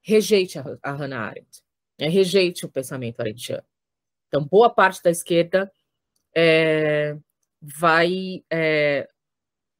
rejeite 0.05 0.59
a, 0.59 0.63
a 0.83 0.91
Hannah 0.91 1.19
Arendt, 1.19 1.63
né, 1.99 2.07
rejeite 2.07 2.63
o 2.63 2.69
pensamento 2.69 3.19
arendtiano. 3.19 3.65
Então, 4.27 4.45
boa 4.45 4.69
parte 4.69 5.01
da 5.01 5.09
esquerda 5.09 5.71
é, 6.35 7.17
vai, 7.59 8.43
é, 8.51 9.09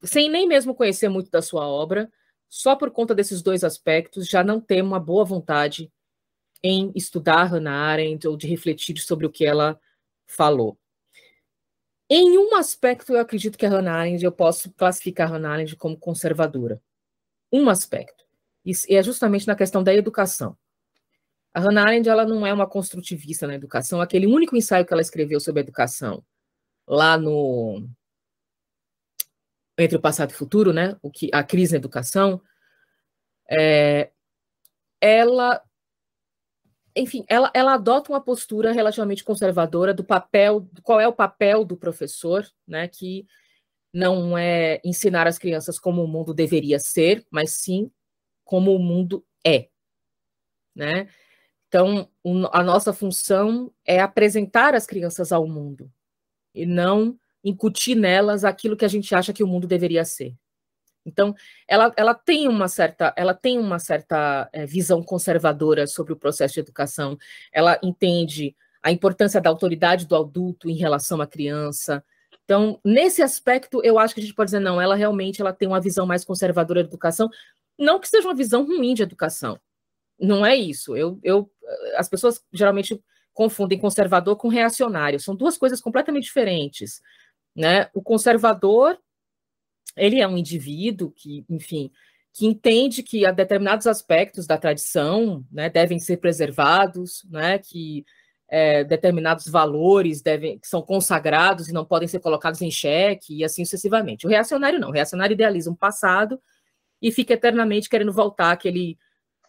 sem 0.04 0.28
nem 0.28 0.48
mesmo 0.48 0.74
conhecer 0.74 1.10
muito 1.10 1.30
da 1.30 1.44
sua 1.44 1.68
obra, 1.68 2.12
só 2.50 2.76
por 2.76 2.90
conta 2.90 3.14
desses 3.14 3.44
dois 3.44 3.64
aspectos, 3.64 4.28
já 4.28 4.44
não 4.44 4.60
tem 4.60 4.82
uma 4.82 5.00
boa 5.00 5.24
vontade 5.24 5.92
em 6.64 6.92
estudar 6.96 7.44
Hannah 7.44 7.92
Arendt 7.92 8.28
ou 8.28 8.36
de 8.36 8.48
refletir 8.48 8.98
sobre 8.98 9.28
o 9.28 9.32
que 9.32 9.46
ela 9.46 9.80
falou. 10.26 10.76
Em 12.10 12.38
um 12.38 12.56
aspecto, 12.56 13.14
eu 13.14 13.20
acredito 13.20 13.58
que 13.58 13.66
a 13.66 13.70
Hannah 13.70 13.94
Arendt, 13.94 14.24
eu 14.24 14.32
posso 14.32 14.72
classificar 14.74 15.28
a 15.28 15.34
Hannah 15.34 15.52
Arendt 15.52 15.76
como 15.76 15.98
conservadora. 15.98 16.82
Um 17.52 17.70
aspecto. 17.70 18.25
E 18.66 18.74
é 18.90 19.04
justamente 19.04 19.48
na 19.48 19.56
questão 19.56 19.84
da 19.84 19.94
educação. 19.94 20.58
A 21.54 21.60
Hannah 21.60 21.84
Arendt 21.84 22.10
ela 22.10 22.26
não 22.26 22.46
é 22.46 22.52
uma 22.52 22.68
construtivista 22.68 23.48
na 23.48 23.56
educação. 23.56 24.02
Aquele 24.02 24.28
único 24.28 24.58
ensaio 24.58 24.86
que 24.86 24.92
ela 24.92 25.02
escreveu 25.02 25.40
sobre 25.40 25.62
educação, 25.62 26.24
lá 26.88 27.18
no 27.18 27.88
entre 29.78 29.98
o 29.98 30.02
passado 30.02 30.32
e 30.32 30.34
o 30.34 30.38
futuro, 30.38 30.74
né? 30.74 30.98
O 31.02 31.12
que 31.12 31.30
a 31.34 31.44
crise 31.44 31.74
na 31.74 31.78
educação, 31.78 32.42
é, 33.50 34.10
ela, 35.02 35.62
enfim, 36.96 37.26
ela, 37.28 37.52
ela 37.54 37.74
adota 37.74 38.12
uma 38.12 38.22
postura 38.22 38.72
relativamente 38.72 39.24
conservadora 39.24 39.94
do 39.94 40.04
papel, 40.04 40.68
qual 40.82 41.00
é 41.00 41.08
o 41.08 41.14
papel 41.14 41.66
do 41.66 41.78
professor, 41.78 42.46
né? 42.68 42.88
Que 42.88 43.26
não 43.94 44.38
é 44.38 44.82
ensinar 44.84 45.28
as 45.28 45.38
crianças 45.38 45.80
como 45.80 46.04
o 46.04 46.08
mundo 46.08 46.34
deveria 46.34 46.80
ser, 46.80 47.26
mas 47.32 47.52
sim 47.52 47.90
como 48.46 48.74
o 48.74 48.80
mundo 48.80 49.26
é, 49.46 49.68
né? 50.74 51.10
Então, 51.68 52.10
a 52.54 52.64
nossa 52.64 52.94
função 52.94 53.70
é 53.84 54.00
apresentar 54.00 54.74
as 54.74 54.86
crianças 54.86 55.34
ao 55.34 55.46
mundo 55.46 55.92
e 56.54 56.66
não 56.66 57.20
incutir 57.44 57.96
nelas 57.96 58.46
aquilo 58.46 58.78
que 58.78 58.86
a 58.86 58.88
gente 58.88 59.14
acha 59.14 59.34
que 59.34 59.44
o 59.44 59.48
mundo 59.48 59.68
deveria 59.68 60.06
ser. 60.06 60.34
Então, 61.06 61.36
ela, 61.68 61.94
ela 61.96 62.16
tem 62.16 62.48
uma 62.48 62.68
certa, 62.68 63.14
ela 63.16 63.34
tem 63.34 63.60
uma 63.60 63.78
certa 63.78 64.50
é, 64.52 64.66
visão 64.66 65.04
conservadora 65.04 65.86
sobre 65.86 66.14
o 66.14 66.16
processo 66.16 66.56
de 66.56 66.62
educação. 66.62 67.18
Ela 67.52 67.80
entende 67.84 68.56
a 68.82 68.92
importância 68.92 69.40
da 69.40 69.50
autoridade 69.50 70.08
do 70.08 70.16
adulto 70.16 70.70
em 70.70 70.76
relação 70.76 71.22
à 71.22 71.28
criança. 71.28 72.04
Então, 72.44 72.80
nesse 72.84 73.22
aspecto, 73.22 73.82
eu 73.84 74.00
acho 74.00 74.14
que 74.14 74.20
a 74.20 74.24
gente 74.24 74.36
pode 74.36 74.48
dizer 74.50 74.60
não, 74.60 74.80
ela 74.80 74.96
realmente 74.96 75.42
ela 75.42 75.54
tem 75.54 75.68
uma 75.68 75.82
visão 75.82 76.06
mais 76.06 76.24
conservadora 76.24 76.82
da 76.84 76.88
educação, 76.88 77.30
não 77.78 78.00
que 78.00 78.08
seja 78.08 78.28
uma 78.28 78.36
visão 78.36 78.66
ruim 78.66 78.94
de 78.94 79.04
educação. 79.04 79.60
Não 80.20 80.46
é 80.46 80.56
isso. 80.56 80.96
Eu, 80.96 81.20
eu, 81.24 81.52
as 81.96 82.08
pessoas 82.08 82.42
geralmente 82.54 83.02
confundem 83.34 83.78
conservador 83.78 84.38
com 84.38 84.48
reacionário. 84.48 85.20
São 85.20 85.36
duas 85.36 85.58
coisas 85.58 85.82
completamente 85.82 86.24
diferentes. 86.24 87.02
Né? 87.56 87.90
O 87.94 88.02
conservador, 88.02 88.98
ele 89.96 90.22
é 90.22 90.28
um 90.28 90.38
indivíduo 90.38 91.12
que, 91.12 91.46
enfim, 91.50 91.92
que 92.34 92.46
entende 92.46 93.04
que 93.04 93.30
determinados 93.32 93.88
aspectos 93.88 94.46
da 94.46 94.58
tradição 94.58 95.46
né, 95.52 95.70
devem 95.70 96.00
ser 96.00 96.18
preservados, 96.18 97.26
né, 97.30 97.60
que 97.60 98.06
é, 98.50 98.84
determinados 98.84 99.48
valores 99.48 100.22
devem, 100.22 100.60
são 100.64 100.82
consagrados 100.82 101.70
e 101.70 101.74
não 101.74 101.86
podem 101.86 102.08
ser 102.08 102.20
colocados 102.20 102.62
em 102.62 102.70
xeque, 102.70 103.38
e 103.38 103.44
assim 103.44 103.64
sucessivamente. 103.64 104.26
O 104.26 104.30
reacionário 104.30 104.80
não, 104.80 104.90
o 104.90 104.92
reacionário 104.92 105.34
idealiza 105.34 105.72
um 105.72 105.76
passado 105.76 106.40
e 107.02 107.12
fica 107.12 107.34
eternamente 107.34 107.90
querendo 107.90 108.12
voltar 108.12 108.52
àquele, 108.52 108.98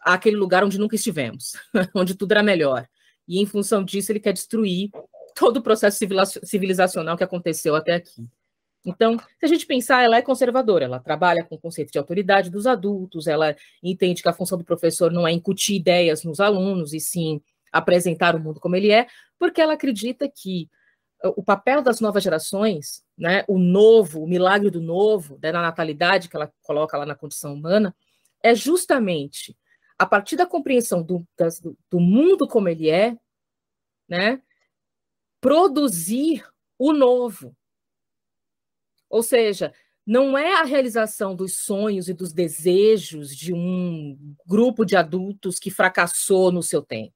àquele 0.01 0.35
lugar 0.35 0.63
onde 0.63 0.77
nunca 0.77 0.95
estivemos, 0.95 1.53
onde 1.95 2.15
tudo 2.15 2.31
era 2.31 2.43
melhor. 2.43 2.87
E 3.27 3.39
em 3.39 3.45
função 3.45 3.83
disso, 3.83 4.11
ele 4.11 4.19
quer 4.19 4.33
destruir 4.33 4.89
todo 5.35 5.57
o 5.57 5.61
processo 5.61 5.99
civilizacional 6.43 7.17
que 7.17 7.23
aconteceu 7.23 7.75
até 7.75 7.95
aqui. 7.95 8.27
Então, 8.85 9.17
se 9.17 9.45
a 9.45 9.47
gente 9.47 9.65
pensar, 9.65 10.03
ela 10.03 10.17
é 10.17 10.21
conservadora, 10.21 10.85
ela 10.85 10.99
trabalha 10.99 11.43
com 11.43 11.55
o 11.55 11.59
conceito 11.59 11.91
de 11.91 11.97
autoridade 11.97 12.49
dos 12.49 12.65
adultos, 12.65 13.27
ela 13.27 13.55
entende 13.83 14.21
que 14.21 14.29
a 14.29 14.33
função 14.33 14.57
do 14.57 14.63
professor 14.63 15.11
não 15.11 15.27
é 15.27 15.31
incutir 15.31 15.75
ideias 15.75 16.23
nos 16.23 16.39
alunos, 16.39 16.93
e 16.93 16.99
sim 16.99 17.41
apresentar 17.71 18.33
o 18.35 18.39
mundo 18.39 18.61
como 18.61 18.75
ele 18.77 18.91
é, 18.91 19.07
porque 19.37 19.59
ela 19.59 19.73
acredita 19.73 20.31
que 20.33 20.69
o 21.35 21.43
papel 21.43 21.81
das 21.81 21.99
novas 21.99 22.23
gerações, 22.23 23.03
né, 23.17 23.43
o 23.47 23.57
novo, 23.57 24.21
o 24.21 24.27
milagre 24.27 24.69
do 24.69 24.81
novo, 24.81 25.39
né, 25.41 25.51
da 25.51 25.61
natalidade 25.61 26.29
que 26.29 26.35
ela 26.35 26.53
coloca 26.61 26.97
lá 26.97 27.05
na 27.05 27.15
condição 27.15 27.53
humana, 27.53 27.95
é 28.43 28.53
justamente 28.53 29.57
a 29.97 30.05
partir 30.05 30.35
da 30.35 30.45
compreensão 30.45 31.01
do, 31.01 31.27
das, 31.35 31.59
do 31.59 31.99
mundo 31.99 32.47
como 32.47 32.69
ele 32.69 32.89
é, 32.89 33.17
né, 34.07 34.41
produzir 35.41 36.45
o 36.77 36.93
novo. 36.93 37.55
Ou 39.09 39.23
seja, 39.23 39.73
não 40.05 40.37
é 40.37 40.53
a 40.53 40.63
realização 40.63 41.35
dos 41.35 41.59
sonhos 41.59 42.07
e 42.07 42.13
dos 42.13 42.31
desejos 42.31 43.35
de 43.35 43.53
um 43.53 44.35
grupo 44.45 44.85
de 44.85 44.95
adultos 44.95 45.57
que 45.57 45.71
fracassou 45.71 46.51
no 46.51 46.61
seu 46.61 46.81
tempo. 46.81 47.15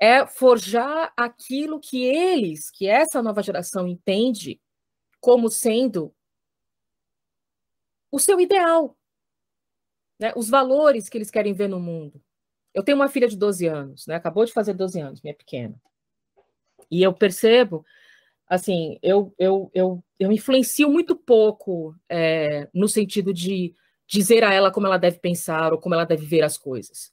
É 0.00 0.26
forjar 0.26 1.12
aquilo 1.16 1.80
que 1.80 2.04
eles, 2.04 2.70
que 2.70 2.86
essa 2.86 3.22
nova 3.22 3.42
geração 3.42 3.88
entende 3.88 4.60
como 5.26 5.50
sendo 5.50 6.14
o 8.12 8.18
seu 8.20 8.38
ideal, 8.38 8.96
né? 10.20 10.32
os 10.36 10.48
valores 10.48 11.08
que 11.08 11.18
eles 11.18 11.32
querem 11.32 11.52
ver 11.52 11.68
no 11.68 11.80
mundo. 11.80 12.22
Eu 12.72 12.84
tenho 12.84 12.96
uma 12.96 13.08
filha 13.08 13.26
de 13.26 13.36
12 13.36 13.66
anos, 13.66 14.06
né? 14.06 14.14
acabou 14.14 14.44
de 14.44 14.52
fazer 14.52 14.72
12 14.72 15.00
anos, 15.00 15.20
minha 15.20 15.34
pequena. 15.34 15.74
E 16.88 17.02
eu 17.02 17.12
percebo, 17.12 17.84
assim, 18.46 19.00
eu, 19.02 19.34
eu, 19.36 19.68
eu, 19.74 20.04
eu 20.16 20.30
influencio 20.30 20.88
muito 20.88 21.16
pouco 21.16 21.96
é, 22.08 22.68
no 22.72 22.86
sentido 22.86 23.34
de 23.34 23.74
dizer 24.06 24.44
a 24.44 24.54
ela 24.54 24.70
como 24.70 24.86
ela 24.86 24.96
deve 24.96 25.18
pensar 25.18 25.72
ou 25.72 25.80
como 25.80 25.96
ela 25.96 26.06
deve 26.06 26.24
ver 26.24 26.44
as 26.44 26.56
coisas. 26.56 27.12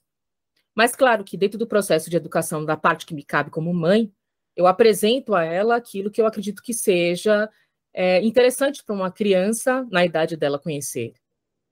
Mas, 0.72 0.94
claro 0.94 1.24
que 1.24 1.36
dentro 1.36 1.58
do 1.58 1.66
processo 1.66 2.08
de 2.08 2.16
educação, 2.16 2.64
da 2.64 2.76
parte 2.76 3.06
que 3.06 3.14
me 3.14 3.24
cabe 3.24 3.50
como 3.50 3.74
mãe, 3.74 4.14
eu 4.54 4.68
apresento 4.68 5.34
a 5.34 5.42
ela 5.42 5.74
aquilo 5.74 6.12
que 6.12 6.20
eu 6.20 6.28
acredito 6.28 6.62
que 6.62 6.72
seja 6.72 7.50
é, 7.94 8.20
interessante 8.22 8.82
para 8.84 8.94
uma 8.94 9.10
criança 9.10 9.86
na 9.90 10.04
idade 10.04 10.36
dela 10.36 10.58
conhecer. 10.58 11.14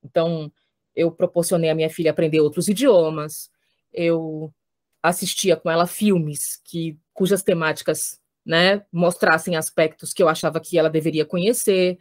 Então, 0.01 0.51
eu 0.95 1.11
proporcionei 1.11 1.69
à 1.69 1.75
minha 1.75 1.89
filha 1.89 2.11
aprender 2.11 2.39
outros 2.39 2.67
idiomas, 2.67 3.51
eu 3.91 4.53
assistia 5.01 5.57
com 5.57 5.69
ela 5.69 5.85
filmes 5.85 6.61
que 6.63 6.97
cujas 7.13 7.43
temáticas 7.43 8.19
né, 8.45 8.85
mostrassem 8.91 9.55
aspectos 9.55 10.13
que 10.13 10.23
eu 10.23 10.29
achava 10.29 10.59
que 10.59 10.77
ela 10.77 10.89
deveria 10.89 11.25
conhecer, 11.25 11.99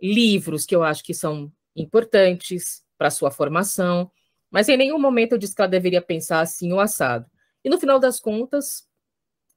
livros 0.00 0.64
que 0.64 0.74
eu 0.74 0.82
acho 0.82 1.02
que 1.02 1.12
são 1.12 1.52
importantes 1.74 2.84
para 2.96 3.10
sua 3.10 3.30
formação, 3.30 4.10
mas 4.50 4.68
em 4.68 4.76
nenhum 4.76 4.98
momento 4.98 5.32
eu 5.32 5.38
disse 5.38 5.54
que 5.54 5.60
ela 5.60 5.68
deveria 5.68 6.00
pensar 6.00 6.40
assim 6.40 6.72
ou 6.72 6.80
assado. 6.80 7.26
E 7.64 7.68
no 7.68 7.78
final 7.78 7.98
das 7.98 8.20
contas, 8.20 8.86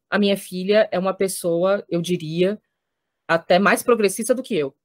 a 0.09 0.17
minha 0.17 0.37
filha 0.37 0.87
é 0.91 0.97
uma 0.97 1.13
pessoa, 1.13 1.85
eu 1.89 2.01
diria, 2.01 2.59
até 3.27 3.59
mais 3.59 3.83
progressista 3.83 4.33
do 4.33 4.43
que 4.43 4.55
eu, 4.55 4.75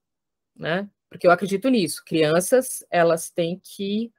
né? 0.56 0.88
Porque 1.08 1.26
eu 1.26 1.30
acredito 1.30 1.68
nisso. 1.68 2.02
Crianças, 2.04 2.84
elas 2.90 3.30
têm 3.30 3.60
que 3.62 4.12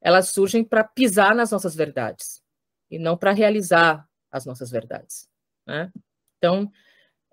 elas 0.00 0.30
surgem 0.30 0.64
para 0.64 0.82
pisar 0.82 1.34
nas 1.34 1.50
nossas 1.50 1.74
verdades 1.74 2.42
e 2.90 2.98
não 2.98 3.16
para 3.16 3.32
realizar 3.32 4.08
as 4.30 4.46
nossas 4.46 4.70
verdades. 4.70 5.28
Né? 5.66 5.92
Então, 6.38 6.70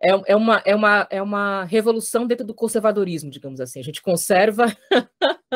é, 0.02 0.34
é, 0.34 0.36
uma, 0.36 0.62
é, 0.66 0.76
uma, 0.76 1.08
é 1.10 1.22
uma 1.22 1.64
revolução 1.64 2.28
dentro 2.28 2.46
do 2.46 2.54
conservadorismo, 2.54 3.32
digamos 3.32 3.62
assim. 3.62 3.80
A 3.80 3.84
gente 3.84 4.02
conserva, 4.02 4.66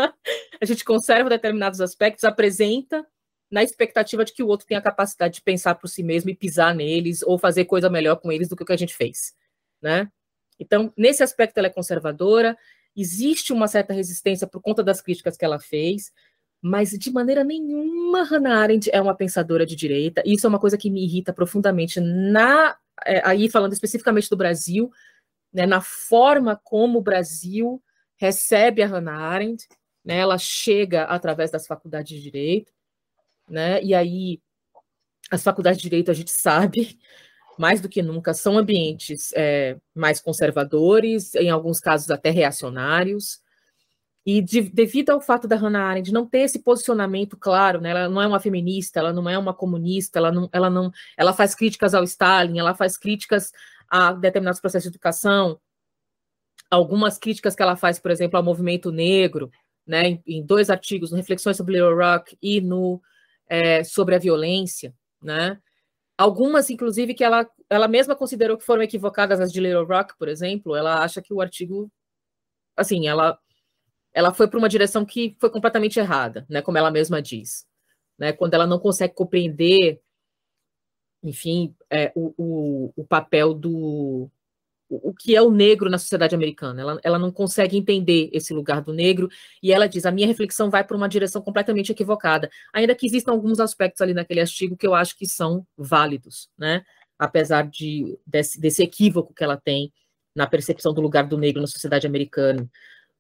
a 0.61 0.65
gente 0.65 0.86
conserva 0.86 1.30
determinados 1.30 1.82
aspectos, 1.82 2.24
apresenta 2.24 3.05
na 3.51 3.61
expectativa 3.61 4.24
de 4.24 4.34
que 4.34 4.41
o 4.41 4.47
outro 4.47 4.65
tenha 4.65 4.80
a 4.80 4.84
capacidade 4.84 5.36
de 5.36 5.41
pensar 5.41 5.76
por 5.76 5.89
si 5.89 6.01
mesmo 6.01 6.30
e 6.30 6.36
pisar 6.36 6.74
neles 6.74 7.22
ou 7.22 7.38
fazer 7.38 7.65
coisa 7.65 7.89
melhor 7.89 8.15
com 8.15 8.32
eles 8.32 8.47
do 8.47 8.55
que 8.55 8.63
o 8.63 8.65
que 8.65 8.72
a 8.72 8.78
gente 8.78 8.95
fez, 8.95 9.34
né? 9.82 10.09
Então, 10.62 10.93
nesse 10.95 11.24
aspecto 11.24 11.57
ela 11.57 11.68
é 11.68 11.72
conservadora, 11.72 12.55
existe 12.95 13.51
uma 13.51 13.68
certa 13.68 13.93
resistência 13.93 14.45
por 14.45 14.62
conta 14.62 14.84
das 14.84 15.01
críticas 15.01 15.36
que 15.36 15.43
ela 15.43 15.59
fez, 15.59 16.12
mas 16.62 16.91
de 16.91 17.12
maneira 17.12 17.43
nenhuma 17.43 18.24
Hannah 18.24 18.59
Arendt 18.59 18.89
é 18.93 19.01
uma 19.01 19.16
pensadora 19.16 19.66
de 19.66 19.76
direita. 19.76 20.22
Isso 20.24 20.45
é 20.45 20.49
uma 20.49 20.59
coisa 20.59 20.78
que 20.78 20.91
me 20.91 21.03
irrita 21.03 21.34
profundamente 21.34 21.99
na 21.99 22.78
é, 23.03 23.28
aí 23.28 23.49
falando 23.49 23.74
especificamente 23.74 24.30
do 24.30 24.38
Brasil, 24.38 24.91
né, 25.51 25.66
na 25.66 25.82
forma 25.82 26.59
como 26.64 26.99
o 26.99 27.01
Brasil 27.01 27.82
recebe 28.16 28.84
a 28.84 28.88
Hannah 28.88 29.18
Arendt, 29.18 29.68
né, 30.05 30.18
ela 30.20 30.38
chega 30.38 31.05
através 31.05 31.49
das 31.49 31.66
faculdades 31.66 32.16
de 32.16 32.22
direito, 32.22 32.72
né, 33.49 33.82
e 33.84 33.95
aí 33.95 34.39
as 35.32 35.43
faculdades 35.43 35.82
de 35.82 35.89
direito 35.89 36.12
a 36.12 36.14
gente 36.14 36.30
sabe 36.30 36.99
mais 37.57 37.81
do 37.81 37.89
que 37.89 38.01
nunca 38.01 38.33
são 38.33 38.57
ambientes 38.57 39.31
é, 39.35 39.77
mais 39.93 40.19
conservadores, 40.21 41.35
em 41.35 41.49
alguns 41.49 41.79
casos 41.79 42.09
até 42.09 42.29
reacionários, 42.29 43.41
e 44.25 44.41
de, 44.41 44.61
devido 44.61 45.09
ao 45.09 45.19
fato 45.19 45.47
da 45.47 45.55
Hannah 45.55 45.83
Arendt 45.83 46.11
não 46.11 46.27
ter 46.27 46.39
esse 46.39 46.59
posicionamento 46.59 47.35
claro, 47.35 47.81
né, 47.81 47.89
ela 47.89 48.07
não 48.07 48.21
é 48.21 48.27
uma 48.27 48.39
feminista, 48.39 48.99
ela 48.99 49.11
não 49.11 49.27
é 49.27 49.37
uma 49.37 49.53
comunista, 49.53 50.19
ela 50.19 50.31
não, 50.31 50.49
ela 50.53 50.69
não, 50.69 50.91
ela 51.17 51.33
faz 51.33 51.55
críticas 51.55 51.93
ao 51.93 52.03
Stalin, 52.03 52.59
ela 52.59 52.75
faz 52.75 52.97
críticas 52.97 53.51
a 53.89 54.13
determinados 54.13 54.61
processos 54.61 54.89
de 54.89 54.95
educação, 54.95 55.59
algumas 56.69 57.17
críticas 57.17 57.55
que 57.55 57.61
ela 57.61 57.75
faz, 57.75 57.99
por 57.99 58.11
exemplo, 58.11 58.37
ao 58.37 58.43
movimento 58.43 58.91
negro, 58.91 59.51
né, 59.85 60.07
em, 60.07 60.23
em 60.27 60.45
dois 60.45 60.69
artigos, 60.69 61.11
no 61.11 61.17
Reflexões 61.17 61.57
sobre 61.57 61.73
Little 61.73 61.95
Rock 61.95 62.37
e 62.41 62.61
no 62.61 63.01
é, 63.49 63.83
sobre 63.83 64.15
a 64.15 64.19
violência, 64.19 64.93
né, 65.21 65.59
algumas, 66.18 66.70
inclusive, 66.70 67.14
que 67.14 67.24
ela, 67.24 67.49
ela 67.70 67.88
mesma 67.88 68.16
considerou 68.16 68.57
que 68.57 68.66
foram 68.66 68.84
equivocadas 68.84 69.39
as 69.39 69.51
de 69.51 69.59
Little 69.59 69.86
Rock, 69.86 70.18
por 70.18 70.28
exemplo, 70.28 70.76
ela 70.76 71.03
acha 71.03 71.22
que 71.22 71.34
o 71.34 71.41
artigo, 71.41 71.91
assim, 72.76 73.07
ela 73.07 73.39
ela 74.14 74.34
foi 74.34 74.47
para 74.47 74.57
uma 74.57 74.70
direção 74.70 75.05
que 75.05 75.36
foi 75.39 75.49
completamente 75.49 75.99
errada, 75.99 76.45
né, 76.49 76.62
como 76.62 76.78
ela 76.78 76.91
mesma 76.91 77.22
diz, 77.22 77.66
né, 78.18 78.34
quando 78.34 78.53
ela 78.53 78.68
não 78.68 78.80
consegue 78.80 79.14
compreender, 79.14 80.01
enfim, 81.24 81.76
é, 81.89 82.12
o, 82.16 82.34
o, 82.38 82.93
o, 82.95 83.05
papel 83.05 83.53
do 83.53 84.30
o, 84.91 85.13
que 85.13 85.35
é 85.35 85.41
o 85.41 85.49
negro 85.49 85.89
na 85.89 85.97
sociedade 85.97 86.35
americana. 86.35 86.81
Ela, 86.81 86.99
ela 87.03 87.19
não 87.19 87.31
consegue 87.31 87.77
entender 87.77 88.29
esse 88.33 88.53
lugar 88.53 88.81
do 88.81 88.93
negro 88.93 89.29
e 89.63 89.71
ela 89.71 89.87
diz: 89.87 90.05
a 90.05 90.11
minha 90.11 90.27
reflexão 90.27 90.69
vai 90.69 90.83
para 90.83 90.97
uma 90.97 91.07
direção 91.07 91.41
completamente 91.41 91.91
equivocada. 91.91 92.49
Ainda 92.73 92.93
que 92.93 93.05
existam 93.05 93.31
alguns 93.31 93.59
aspectos 93.59 94.01
ali 94.01 94.13
naquele 94.13 94.41
artigo 94.41 94.75
que 94.75 94.85
eu 94.85 94.93
acho 94.93 95.17
que 95.17 95.25
são 95.25 95.65
válidos, 95.77 96.49
né? 96.57 96.83
Apesar 97.17 97.67
de, 97.67 98.17
desse, 98.25 98.59
desse 98.59 98.83
equívoco 98.83 99.33
que 99.33 99.43
ela 99.43 99.57
tem 99.57 99.93
na 100.35 100.47
percepção 100.47 100.93
do 100.93 101.01
lugar 101.01 101.27
do 101.27 101.37
negro 101.37 101.61
na 101.61 101.67
sociedade 101.67 102.07
americana. 102.07 102.69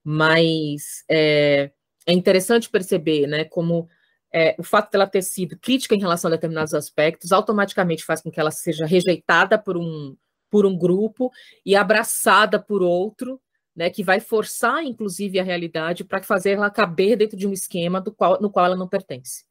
Mas 0.03 1.03
é, 1.09 1.71
é 2.05 2.13
interessante 2.13 2.69
perceber, 2.69 3.27
né, 3.27 3.43
como 3.43 3.87
é, 4.33 4.55
o 4.57 4.63
fato 4.63 4.91
dela 4.91 5.05
ter 5.05 5.21
sido 5.21 5.57
crítica 5.59 5.93
em 5.93 5.99
relação 5.99 6.29
a 6.29 6.33
determinados 6.35 6.73
aspectos 6.73 7.31
automaticamente 7.31 8.05
faz 8.05 8.21
com 8.21 8.31
que 8.31 8.39
ela 8.39 8.51
seja 8.51 8.85
rejeitada 8.85 9.57
por 9.57 9.77
um 9.77 10.15
por 10.51 10.65
um 10.65 10.77
grupo 10.77 11.31
e 11.65 11.75
abraçada 11.75 12.61
por 12.61 12.83
outro, 12.83 13.41
né, 13.75 13.89
que 13.89 14.03
vai 14.03 14.19
forçar, 14.19 14.83
inclusive, 14.83 15.39
a 15.39 15.43
realidade 15.43 16.03
para 16.03 16.21
fazer 16.21 16.51
ela 16.51 16.69
caber 16.69 17.17
dentro 17.17 17.37
de 17.37 17.47
um 17.47 17.53
esquema 17.53 18.01
do 18.01 18.11
qual, 18.11 18.39
no 18.41 18.51
qual 18.51 18.65
ela 18.65 18.75
não 18.75 18.87
pertence. 18.87 19.45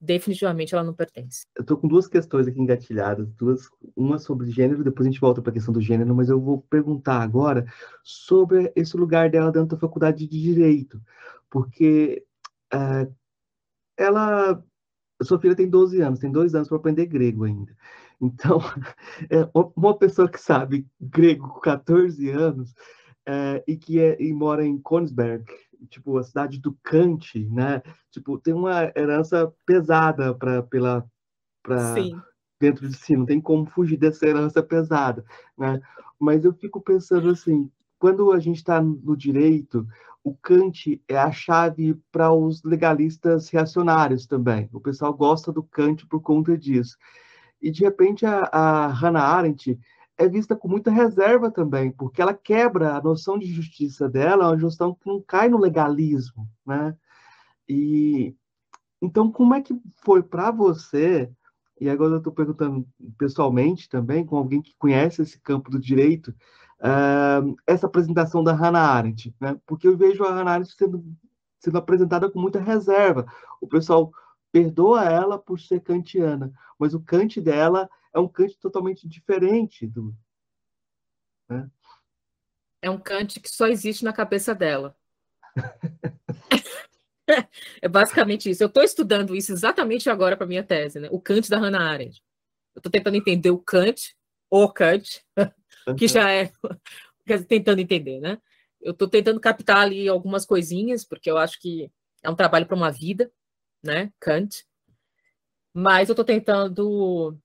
Definitivamente 0.00 0.74
ela 0.74 0.84
não 0.84 0.94
pertence. 0.94 1.46
Eu 1.56 1.62
estou 1.62 1.76
com 1.76 1.88
duas 1.88 2.06
questões 2.06 2.46
aqui 2.46 2.60
engatilhadas, 2.60 3.26
duas, 3.32 3.68
uma 3.96 4.18
sobre 4.18 4.50
gênero, 4.50 4.84
depois 4.84 5.06
a 5.06 5.10
gente 5.10 5.20
volta 5.20 5.42
para 5.42 5.50
a 5.50 5.54
questão 5.54 5.74
do 5.74 5.80
gênero, 5.80 6.14
mas 6.14 6.28
eu 6.28 6.40
vou 6.40 6.62
perguntar 6.62 7.22
agora 7.22 7.66
sobre 8.04 8.72
esse 8.76 8.96
lugar 8.96 9.30
dela 9.30 9.50
dentro 9.50 9.68
da 9.68 9.80
faculdade 9.80 10.26
de 10.28 10.40
direito, 10.40 11.00
porque 11.50 12.24
uh, 12.72 13.12
ela, 13.96 14.62
sua 15.22 15.40
filha 15.40 15.56
tem 15.56 15.68
12 15.68 16.00
anos, 16.00 16.20
tem 16.20 16.30
dois 16.30 16.54
anos 16.54 16.68
para 16.68 16.76
aprender 16.76 17.06
grego 17.06 17.44
ainda. 17.44 17.74
Então, 18.20 18.60
é, 19.30 19.48
uma 19.76 19.96
pessoa 19.96 20.28
que 20.28 20.40
sabe 20.40 20.86
grego 21.00 21.48
com 21.48 21.60
14 21.60 22.30
anos 22.30 22.74
é, 23.26 23.62
e 23.66 23.76
que 23.76 24.00
é, 24.00 24.20
e 24.20 24.32
mora 24.32 24.64
em 24.64 24.80
Königsberg, 24.80 25.44
tipo 25.90 26.16
a 26.16 26.22
cidade 26.22 26.58
do 26.60 26.76
Kant, 26.82 27.38
né? 27.50 27.82
Tipo, 28.10 28.38
tem 28.38 28.54
uma 28.54 28.84
herança 28.96 29.52
pesada 29.66 30.34
para 30.34 30.62
pela 30.62 31.04
para 31.62 31.94
dentro 32.60 32.88
de 32.88 32.96
si, 32.96 33.16
não 33.16 33.26
tem 33.26 33.40
como 33.40 33.66
fugir 33.66 33.98
dessa 33.98 34.26
herança 34.26 34.62
pesada, 34.62 35.24
né? 35.58 35.80
Mas 36.18 36.44
eu 36.44 36.54
fico 36.54 36.80
pensando 36.80 37.28
assim, 37.30 37.70
quando 37.98 38.32
a 38.32 38.38
gente 38.38 38.56
está 38.56 38.80
no 38.80 39.16
direito, 39.16 39.86
o 40.24 40.34
Kant 40.34 41.00
é 41.08 41.18
a 41.18 41.30
chave 41.30 41.94
para 42.10 42.32
os 42.32 42.62
legalistas 42.62 43.48
reacionários 43.48 44.26
também. 44.26 44.68
O 44.72 44.80
pessoal 44.80 45.12
gosta 45.12 45.52
do 45.52 45.62
Kant 45.62 46.06
por 46.06 46.20
conta 46.20 46.56
disso. 46.56 46.96
E, 47.66 47.70
de 47.72 47.82
repente, 47.82 48.24
a, 48.24 48.48
a 48.52 48.86
Hannah 48.86 49.24
Arendt 49.24 49.76
é 50.16 50.28
vista 50.28 50.54
com 50.54 50.68
muita 50.68 50.88
reserva 50.88 51.50
também, 51.50 51.90
porque 51.90 52.22
ela 52.22 52.32
quebra 52.32 52.94
a 52.94 53.02
noção 53.02 53.36
de 53.36 53.52
justiça 53.52 54.08
dela, 54.08 54.44
é 54.44 54.46
uma 54.46 54.56
noção 54.56 54.94
que 54.94 55.04
não 55.04 55.20
cai 55.20 55.48
no 55.48 55.58
legalismo, 55.58 56.48
né? 56.64 56.96
E 57.68 58.36
então 59.02 59.32
como 59.32 59.52
é 59.52 59.60
que 59.60 59.74
foi 60.04 60.22
para 60.22 60.52
você? 60.52 61.28
E 61.80 61.90
agora 61.90 62.12
eu 62.12 62.18
estou 62.18 62.32
perguntando 62.32 62.86
pessoalmente 63.18 63.88
também, 63.88 64.24
com 64.24 64.36
alguém 64.36 64.62
que 64.62 64.76
conhece 64.78 65.22
esse 65.22 65.36
campo 65.40 65.68
do 65.68 65.80
direito, 65.80 66.28
uh, 66.78 67.56
essa 67.66 67.88
apresentação 67.88 68.44
da 68.44 68.52
Hannah 68.52 68.92
Arendt, 68.92 69.34
né? 69.40 69.60
Porque 69.66 69.88
eu 69.88 69.96
vejo 69.96 70.22
a 70.22 70.30
Hannah 70.30 70.52
Arendt 70.52 70.72
sendo, 70.72 71.04
sendo 71.58 71.78
apresentada 71.78 72.30
com 72.30 72.38
muita 72.38 72.60
reserva. 72.60 73.26
O 73.60 73.66
pessoal 73.66 74.12
perdoa 74.56 75.04
ela 75.04 75.38
por 75.38 75.60
ser 75.60 75.82
kantiana, 75.82 76.50
mas 76.78 76.94
o 76.94 77.00
Kant 77.00 77.38
dela 77.42 77.90
é 78.14 78.18
um 78.18 78.26
Kant 78.26 78.56
totalmente 78.58 79.06
diferente 79.06 79.86
do. 79.86 80.16
Né? 81.46 81.68
É 82.80 82.88
um 82.88 82.98
Kant 82.98 83.38
que 83.38 83.50
só 83.50 83.66
existe 83.66 84.02
na 84.02 84.14
cabeça 84.14 84.54
dela. 84.54 84.96
é 87.82 87.86
basicamente 87.86 88.48
isso. 88.48 88.62
Eu 88.62 88.68
estou 88.68 88.82
estudando 88.82 89.36
isso 89.36 89.52
exatamente 89.52 90.08
agora 90.08 90.38
para 90.38 90.46
minha 90.46 90.64
tese, 90.64 91.00
né? 91.00 91.08
O 91.10 91.20
Kant 91.20 91.50
da 91.50 91.58
Hannah 91.58 91.90
Arendt. 91.90 92.22
Eu 92.74 92.78
estou 92.78 92.90
tentando 92.90 93.16
entender 93.16 93.50
o 93.50 93.58
Kant, 93.58 94.16
o 94.48 94.66
Kant, 94.70 95.22
que 95.98 96.08
já 96.08 96.32
é 96.32 96.50
tentando 97.46 97.80
entender, 97.80 98.20
né? 98.20 98.40
Eu 98.80 98.92
estou 98.92 99.06
tentando 99.06 99.38
captar 99.38 99.82
ali 99.82 100.08
algumas 100.08 100.46
coisinhas, 100.46 101.04
porque 101.04 101.30
eu 101.30 101.36
acho 101.36 101.60
que 101.60 101.92
é 102.22 102.30
um 102.30 102.36
trabalho 102.36 102.64
para 102.64 102.76
uma 102.76 102.90
vida, 102.90 103.30
né? 103.82 104.12
Kant. 104.20 104.64
Mas 105.72 106.08
eu 106.08 106.12
estou 106.12 106.24
tentando 106.24 107.36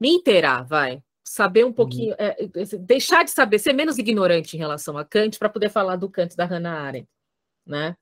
me 0.00 0.10
inteirar, 0.10 0.62
vai. 0.62 1.02
Saber 1.24 1.64
um 1.64 1.72
pouquinho, 1.72 2.10
uhum. 2.10 2.16
é, 2.18 2.36
deixar 2.78 3.24
de 3.24 3.30
saber, 3.30 3.58
ser 3.58 3.72
menos 3.72 3.98
ignorante 3.98 4.56
em 4.56 4.58
relação 4.58 4.96
a 4.96 5.04
Kant 5.04 5.38
para 5.38 5.48
poder 5.48 5.70
falar 5.70 5.96
do 5.96 6.08
Kant 6.08 6.36
da 6.36 6.44
Hannah 6.44 6.80
Arendt, 6.80 7.08
né? 7.66 7.96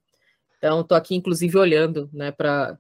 Então, 0.59 0.81
estou 0.81 0.97
aqui, 0.97 1.15
inclusive, 1.15 1.57
olhando 1.59 2.09
né, 2.13 2.33
para 2.33 2.79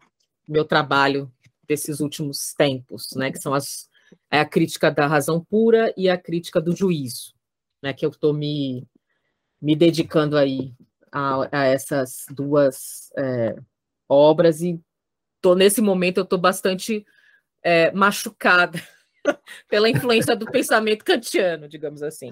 meu 0.48 0.64
trabalho 0.64 1.32
desses 1.66 2.00
últimos 2.00 2.52
tempos, 2.54 3.08
né? 3.14 3.30
Que 3.30 3.38
são 3.38 3.54
as, 3.54 3.88
é 4.30 4.40
a 4.40 4.44
crítica 4.44 4.90
da 4.90 5.06
razão 5.06 5.42
pura 5.42 5.92
e 5.96 6.08
a 6.08 6.18
crítica 6.18 6.60
do 6.60 6.76
juízo, 6.76 7.34
né? 7.82 7.92
Que 7.92 8.04
eu 8.04 8.10
estou 8.10 8.32
me, 8.32 8.86
me 9.60 9.74
dedicando 9.74 10.36
aí 10.36 10.74
a, 11.10 11.60
a 11.60 11.64
essas 11.64 12.24
duas 12.30 13.10
é, 13.16 13.56
obras 14.08 14.60
e 14.60 14.80
tô 15.44 15.54
nesse 15.54 15.82
momento 15.82 16.16
eu 16.16 16.24
tô 16.24 16.38
bastante 16.38 17.04
é, 17.62 17.92
machucada 17.92 18.80
pela 19.68 19.90
influência 19.90 20.34
do 20.34 20.50
pensamento 20.50 21.04
kantiano, 21.04 21.68
digamos 21.68 22.02
assim. 22.02 22.30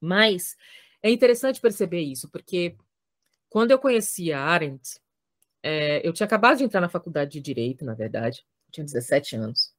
Mas 0.00 0.56
é 1.02 1.10
interessante 1.10 1.60
perceber 1.60 2.02
isso, 2.02 2.30
porque 2.30 2.76
quando 3.50 3.72
eu 3.72 3.80
conheci 3.80 4.32
a 4.32 4.40
Arendt, 4.40 5.00
é, 5.60 6.06
eu 6.06 6.12
tinha 6.12 6.24
acabado 6.24 6.58
de 6.58 6.62
entrar 6.62 6.80
na 6.80 6.88
faculdade 6.88 7.32
de 7.32 7.40
Direito, 7.40 7.84
na 7.84 7.94
verdade, 7.94 8.46
tinha 8.70 8.84
17 8.84 9.34
anos, 9.34 9.74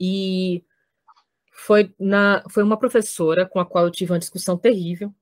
e 0.00 0.64
foi, 1.52 1.94
na, 2.00 2.42
foi 2.48 2.62
uma 2.62 2.78
professora 2.78 3.44
com 3.44 3.60
a 3.60 3.66
qual 3.66 3.84
eu 3.84 3.90
tive 3.90 4.10
uma 4.10 4.18
discussão 4.18 4.56
terrível, 4.56 5.14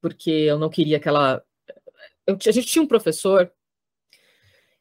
porque 0.00 0.30
eu 0.30 0.58
não 0.58 0.70
queria 0.70 0.98
que 0.98 1.06
ela. 1.06 1.44
Eu, 2.26 2.38
a 2.46 2.50
gente 2.50 2.66
tinha 2.66 2.82
um 2.82 2.88
professor 2.88 3.52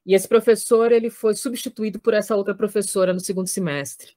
e 0.06 0.16
esse 0.16 0.28
professor 0.28 0.91
ele 0.91 1.10
foi 1.10 1.36
substituído 1.36 1.99
por 1.99 2.14
essa 2.14 2.36
outra 2.36 2.56
professora 2.56 3.14
no 3.14 3.20
segundo 3.20 3.47
semestre. 3.47 4.16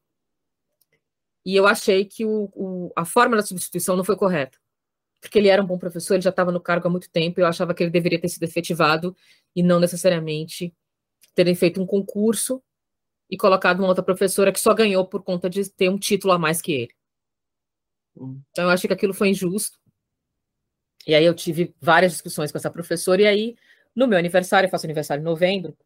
E 1.44 1.54
eu 1.54 1.66
achei 1.66 2.04
que 2.04 2.24
o, 2.24 2.50
o, 2.54 2.92
a 2.96 3.04
forma 3.04 3.36
da 3.36 3.42
substituição 3.42 3.96
não 3.96 4.04
foi 4.04 4.16
correta. 4.16 4.58
Porque 5.20 5.38
ele 5.38 5.48
era 5.48 5.62
um 5.62 5.66
bom 5.66 5.78
professor, 5.78 6.14
ele 6.14 6.22
já 6.22 6.30
estava 6.30 6.50
no 6.50 6.60
cargo 6.60 6.86
há 6.86 6.90
muito 6.90 7.10
tempo, 7.10 7.40
eu 7.40 7.46
achava 7.46 7.74
que 7.74 7.82
ele 7.82 7.90
deveria 7.90 8.20
ter 8.20 8.28
sido 8.28 8.42
efetivado 8.42 9.14
e 9.54 9.62
não 9.62 9.78
necessariamente 9.78 10.74
terem 11.34 11.54
feito 11.54 11.80
um 11.82 11.86
concurso 11.86 12.62
e 13.30 13.36
colocado 13.36 13.80
uma 13.80 13.88
outra 13.88 14.04
professora 14.04 14.52
que 14.52 14.60
só 14.60 14.72
ganhou 14.74 15.06
por 15.06 15.22
conta 15.22 15.48
de 15.48 15.68
ter 15.70 15.88
um 15.88 15.98
título 15.98 16.32
a 16.32 16.38
mais 16.38 16.60
que 16.60 16.72
ele. 16.72 16.94
Então 18.50 18.64
eu 18.64 18.70
achei 18.70 18.86
que 18.86 18.94
aquilo 18.94 19.14
foi 19.14 19.28
injusto. 19.28 19.78
E 21.06 21.14
aí 21.14 21.24
eu 21.24 21.34
tive 21.34 21.74
várias 21.80 22.12
discussões 22.12 22.50
com 22.50 22.58
essa 22.58 22.70
professora, 22.70 23.22
e 23.22 23.26
aí 23.26 23.56
no 23.94 24.06
meu 24.06 24.18
aniversário, 24.18 24.66
eu 24.66 24.70
faço 24.70 24.86
aniversário 24.86 25.20
em 25.20 25.24
novembro, 25.24 25.76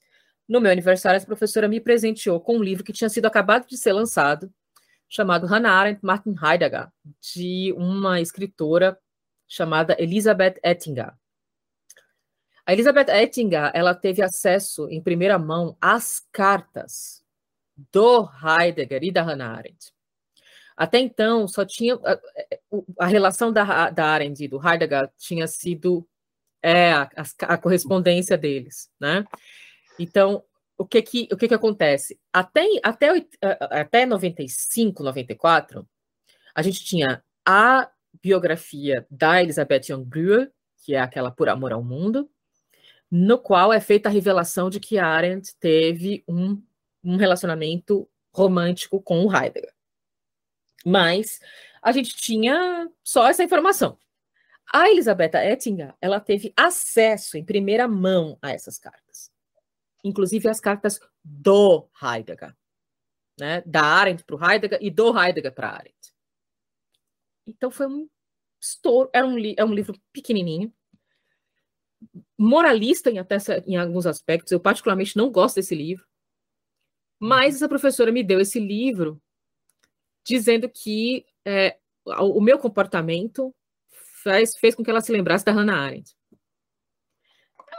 no 0.48 0.60
meu 0.60 0.72
aniversário, 0.72 1.18
essa 1.18 1.26
professora 1.26 1.68
me 1.68 1.78
presenteou 1.78 2.40
com 2.40 2.56
um 2.56 2.62
livro 2.62 2.82
que 2.82 2.92
tinha 2.92 3.10
sido 3.10 3.26
acabado 3.26 3.66
de 3.66 3.76
ser 3.76 3.92
lançado, 3.92 4.50
chamado 5.06 5.46
Hannah 5.46 5.72
Arendt 5.72 6.00
Martin 6.02 6.34
Heidegger, 6.42 6.88
de 7.20 7.74
uma 7.76 8.18
escritora 8.18 8.98
chamada 9.46 9.94
Elizabeth 9.98 10.54
Ettinger. 10.62 11.12
A 12.64 12.72
Elizabeth 12.72 13.10
Ettinger, 13.10 13.70
ela 13.74 13.94
teve 13.94 14.22
acesso 14.22 14.88
em 14.88 15.02
primeira 15.02 15.38
mão 15.38 15.76
às 15.80 16.20
cartas 16.32 17.22
do 17.92 18.28
Heidegger 18.42 19.04
e 19.04 19.10
da 19.10 19.22
Hannah 19.22 19.54
Arendt. 19.54 19.92
Até 20.76 20.98
então, 20.98 21.46
só 21.46 21.64
tinha 21.64 21.94
a, 21.96 22.18
a 23.00 23.06
relação 23.06 23.52
da, 23.52 23.90
da 23.90 24.06
Arendt 24.06 24.42
e 24.42 24.48
do 24.48 24.60
Heidegger 24.66 25.10
tinha 25.18 25.46
sido 25.46 26.08
é, 26.62 26.92
a, 26.92 27.08
a, 27.42 27.58
correspondência 27.58 28.36
deles, 28.36 28.90
né? 29.00 29.24
Então, 29.98 30.42
o 30.76 30.86
que 30.86 31.02
que, 31.02 31.28
o 31.32 31.36
que, 31.36 31.48
que 31.48 31.54
acontece? 31.54 32.18
Até, 32.32 32.64
até, 32.82 33.08
até 33.70 34.06
95, 34.06 35.02
94, 35.02 35.88
a 36.54 36.62
gente 36.62 36.84
tinha 36.84 37.22
a 37.44 37.90
biografia 38.22 39.06
da 39.10 39.42
Elizabeth 39.42 39.90
Young 39.90 40.08
que 40.82 40.94
é 40.94 41.00
aquela 41.00 41.30
Por 41.30 41.48
Amor 41.48 41.72
ao 41.72 41.82
Mundo, 41.82 42.30
no 43.10 43.38
qual 43.38 43.72
é 43.72 43.80
feita 43.80 44.08
a 44.08 44.12
revelação 44.12 44.70
de 44.70 44.80
que 44.80 44.98
Arendt 44.98 45.54
teve 45.58 46.24
um, 46.28 46.62
um 47.02 47.16
relacionamento 47.16 48.08
romântico 48.32 49.00
com 49.00 49.32
Heidegger. 49.34 49.72
Mas 50.84 51.40
a 51.82 51.92
gente 51.92 52.14
tinha 52.16 52.88
só 53.02 53.28
essa 53.28 53.42
informação. 53.42 53.98
A 54.72 54.90
Elisabetta 54.90 55.42
Ettinger, 55.42 55.94
ela 56.00 56.20
teve 56.20 56.52
acesso 56.56 57.36
em 57.38 57.44
primeira 57.44 57.88
mão 57.88 58.38
a 58.42 58.50
essas 58.52 58.78
cartas, 58.78 59.30
inclusive 60.04 60.48
as 60.48 60.60
cartas 60.60 61.00
do 61.24 61.88
Heidegger, 62.02 62.54
né? 63.38 63.62
da 63.64 63.82
Arendt 63.82 64.24
para 64.24 64.36
o 64.36 64.50
Heidegger 64.50 64.78
e 64.82 64.90
do 64.90 65.18
Heidegger 65.18 65.54
para 65.54 65.70
Arendt. 65.70 66.14
Então 67.46 67.70
foi 67.70 67.86
um 67.86 68.08
estouro. 68.60 69.08
Era 69.12 69.26
um, 69.26 69.36
é 69.56 69.64
um 69.64 69.72
livro 69.72 69.98
pequenininho, 70.12 70.72
moralista 72.36 73.10
em, 73.10 73.18
até, 73.18 73.38
em 73.66 73.76
alguns 73.76 74.06
aspectos. 74.06 74.52
Eu, 74.52 74.60
particularmente, 74.60 75.16
não 75.16 75.30
gosto 75.30 75.56
desse 75.56 75.74
livro. 75.74 76.06
Mas 77.18 77.56
essa 77.56 77.68
professora 77.68 78.12
me 78.12 78.22
deu 78.22 78.38
esse 78.38 78.60
livro 78.60 79.20
dizendo 80.24 80.68
que 80.68 81.24
é, 81.44 81.78
o 82.04 82.40
meu 82.40 82.58
comportamento 82.58 83.54
fez, 84.32 84.56
fez 84.56 84.74
com 84.74 84.82
que 84.82 84.90
ela 84.90 85.00
se 85.00 85.12
lembrasse 85.12 85.44
da 85.44 85.52
Hannah 85.52 85.76
Arendt. 85.76 86.14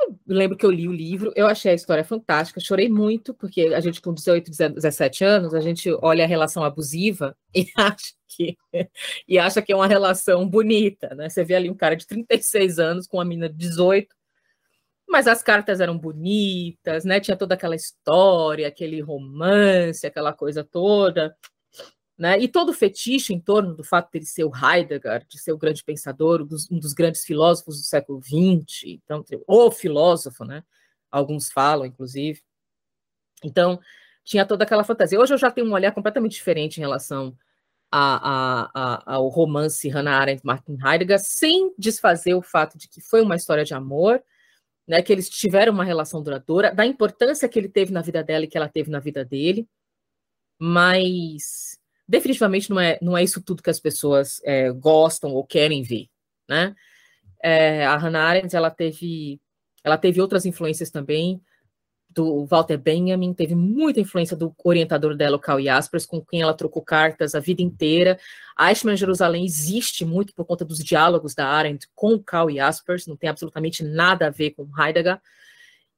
Eu 0.08 0.36
lembro 0.36 0.58
que 0.58 0.66
eu 0.66 0.72
li 0.72 0.88
o 0.88 0.93
livro, 0.93 1.32
eu 1.36 1.45
achei 1.45 1.72
a 1.72 1.76
história 1.76 2.04
fantástica, 2.04 2.60
chorei 2.60 2.89
muito, 2.89 3.34
porque 3.34 3.62
a 3.74 3.80
gente 3.80 4.02
com 4.02 4.14
18, 4.14 4.50
17 4.50 5.24
anos, 5.24 5.54
a 5.54 5.60
gente 5.60 5.91
olha 6.02 6.24
a 6.24 6.28
relação 6.28 6.64
abusiva 6.64 7.36
e 7.54 7.68
acha 7.76 8.14
que, 8.28 8.58
e 9.28 9.38
acha 9.38 9.62
que 9.62 9.72
é 9.72 9.76
uma 9.76 9.88
relação 9.88 10.47
bonita, 10.47 11.14
né? 11.16 11.30
Você 11.30 11.43
vê 11.43 11.56
ali 11.56 11.70
um 11.70 11.76
cara 11.76 11.95
de 11.95 12.08
36 12.08 12.80
anos 12.80 13.08
com 13.08 13.18
uma 13.18 13.26
menina 13.26 13.50
de 13.50 13.56
18, 13.56 14.16
mas 15.08 15.28
as 15.28 15.41
cartas 15.43 15.82
eram 15.82 15.97
bonitas, 15.97 17.04
né? 17.04 17.20
Tinha 17.20 17.36
toda 17.36 17.56
aquela 17.56 17.76
história, 17.76 18.68
aquele 18.68 19.02
romance, 19.02 20.06
aquela 20.06 20.32
coisa 20.32 20.64
toda. 20.64 21.36
Né? 22.20 22.38
E 22.38 22.50
todo 22.50 22.70
o 22.70 22.74
fetiche 22.74 23.34
em 23.34 23.40
torno 23.40 23.74
do 23.74 23.84
fato 23.84 24.12
de 24.12 24.18
ele 24.18 24.26
ser 24.26 24.44
o 24.44 24.52
Heidegger, 24.54 25.26
de 25.26 25.40
ser 25.40 25.54
o 25.54 25.58
grande 25.58 25.82
pensador, 25.82 26.46
um 26.70 26.78
dos 26.78 26.94
grandes 26.94 27.24
filósofos 27.24 27.78
do 27.78 27.84
século 27.84 28.22
XX, 28.22 29.00
então, 29.06 29.24
o 29.48 29.72
filósofo, 29.72 30.44
né? 30.44 30.62
alguns 31.10 31.50
falam, 31.50 31.86
inclusive. 31.86 32.42
Então, 33.42 33.80
tinha 34.24 34.46
toda 34.46 34.66
aquela 34.66 34.84
fantasia. 34.84 35.20
Hoje 35.20 35.34
eu 35.34 35.38
já 35.38 35.50
tenho 35.50 35.68
um 35.68 35.74
olhar 35.74 35.94
completamente 35.94 36.34
diferente 36.34 36.78
em 36.78 36.82
relação 36.82 37.36
a, 37.90 38.66
a, 38.66 38.72
a, 38.74 39.16
ao 39.16 39.28
romance 39.30 39.88
Hannah 39.88 40.20
Arendt 40.20 40.46
Martin 40.46 40.78
Heidegger, 40.84 41.20
sem 41.20 41.74
desfazer 41.78 42.34
o 42.34 42.42
fato 42.42 42.78
de 42.78 42.90
que 42.90 43.00
foi 43.02 43.22
uma 43.22 43.38
história 43.38 43.64
de 43.64 43.74
amor, 43.74 44.22
né, 44.86 45.02
que 45.02 45.14
eles 45.14 45.30
tiveram 45.30 45.72
uma 45.72 45.86
relação 45.86 46.22
duradoura, 46.22 46.74
da 46.74 46.86
importância 46.86 47.48
que 47.48 47.58
ele 47.58 47.70
teve 47.70 47.94
na 47.94 48.02
vida 48.02 48.22
dela 48.24 48.44
e 48.44 48.48
que 48.48 48.58
ela 48.58 48.68
teve 48.68 48.92
na 48.92 49.00
vida 49.00 49.24
dele, 49.24 49.68
mas 50.60 51.79
definitivamente 52.10 52.72
não 52.72 52.80
é, 52.80 52.97
não 53.03 53.16
é 53.16 53.24
isso 53.24 53.39
tudo 53.39 53.62
que 53.62 53.70
as 53.70 53.80
pessoas 53.80 54.41
é, 54.43 54.72
gostam 54.72 55.32
ou 55.32 55.45
querem 55.45 55.84
ver, 55.84 56.07
né? 56.47 56.76
É, 57.41 57.86
a 57.86 57.95
Hannah 57.95 58.24
Arendt, 58.24 58.55
ela 58.55 58.72
teve, 58.72 59.39
ela 59.84 59.95
teve 59.95 60.20
outras 60.20 60.43
influências 60.43 60.89
também, 60.89 61.39
do 62.10 62.43
Walter 62.47 62.78
Benjamin, 62.78 63.32
teve 63.36 63.53
muita 63.53 63.99
influência 63.99 64.36
do 64.36 64.53
orientador 64.64 65.16
dela, 65.16 65.38
o 65.38 65.39
Karl 65.39 65.62
Jaspers, 65.62 66.07
com 66.07 66.20
quem 66.20 66.41
ela 66.41 66.55
trocou 66.55 66.82
cartas 66.82 67.36
a 67.36 67.39
vida 67.39 67.62
inteira. 67.62 68.20
Eichmann 68.60 68.97
Jerusalém 68.97 69.45
existe 69.45 70.03
muito 70.03 70.34
por 70.34 70.43
conta 70.43 70.66
dos 70.66 70.80
diálogos 70.80 71.36
da 71.36 71.47
Arendt 71.47 71.88
com 71.93 72.16
o 72.16 72.24
Karl 72.24 72.49
Jaspers, 72.49 73.05
não 73.05 73.16
tem 73.16 73.30
absolutamente 73.30 73.84
nada 73.84 74.26
a 74.26 74.32
ver 74.32 74.51
com 74.51 74.68
Heidegger. 74.76 75.22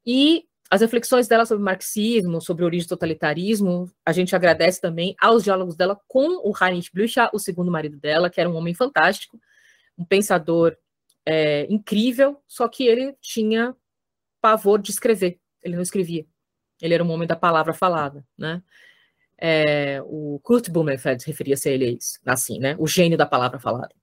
E 0.06 0.44
as 0.72 0.80
reflexões 0.80 1.28
dela 1.28 1.46
sobre 1.46 1.66
marxismo, 1.66 2.40
sobre 2.40 2.64
origem 2.64 2.88
do 2.88 2.92
totalitarismo, 2.92 3.92
a 4.06 4.14
gente 4.14 4.34
agradece 4.34 4.80
também 4.80 5.14
aos 5.20 5.44
diálogos 5.44 5.76
dela 5.76 6.00
com 6.08 6.50
o 6.50 6.54
Heinrich 6.58 6.90
Blücher, 6.94 7.30
o 7.34 7.40
segundo 7.40 7.70
marido 7.70 7.98
dela, 7.98 8.30
que 8.30 8.40
era 8.40 8.50
um 8.50 8.56
homem 8.56 8.74
fantástico, 8.74 9.38
um 9.98 10.06
pensador 10.06 10.78
é, 11.26 11.68
incrível, 11.70 12.42
só 12.48 12.70
que 12.70 12.88
ele 12.88 13.14
tinha 13.20 13.76
pavor 14.40 14.82
de 14.82 14.92
escrever, 14.92 15.38
ele 15.62 15.76
não 15.76 15.84
escrevia. 15.84 16.26
Ele 16.82 16.94
era 16.94 17.04
um 17.04 17.12
homem 17.12 17.28
da 17.28 17.36
palavra 17.36 17.74
falada, 17.74 18.26
né? 18.38 18.64
É, 19.38 20.02
o 20.06 20.40
Kurt 20.42 20.70
Blumenfeld 20.70 21.26
referia-se 21.28 21.68
a 21.68 21.72
ele 21.74 21.98
assim, 22.26 22.60
né? 22.60 22.78
O 22.80 22.88
gênio 22.88 23.18
da 23.18 23.26
palavra 23.26 23.60
falada. 23.60 23.94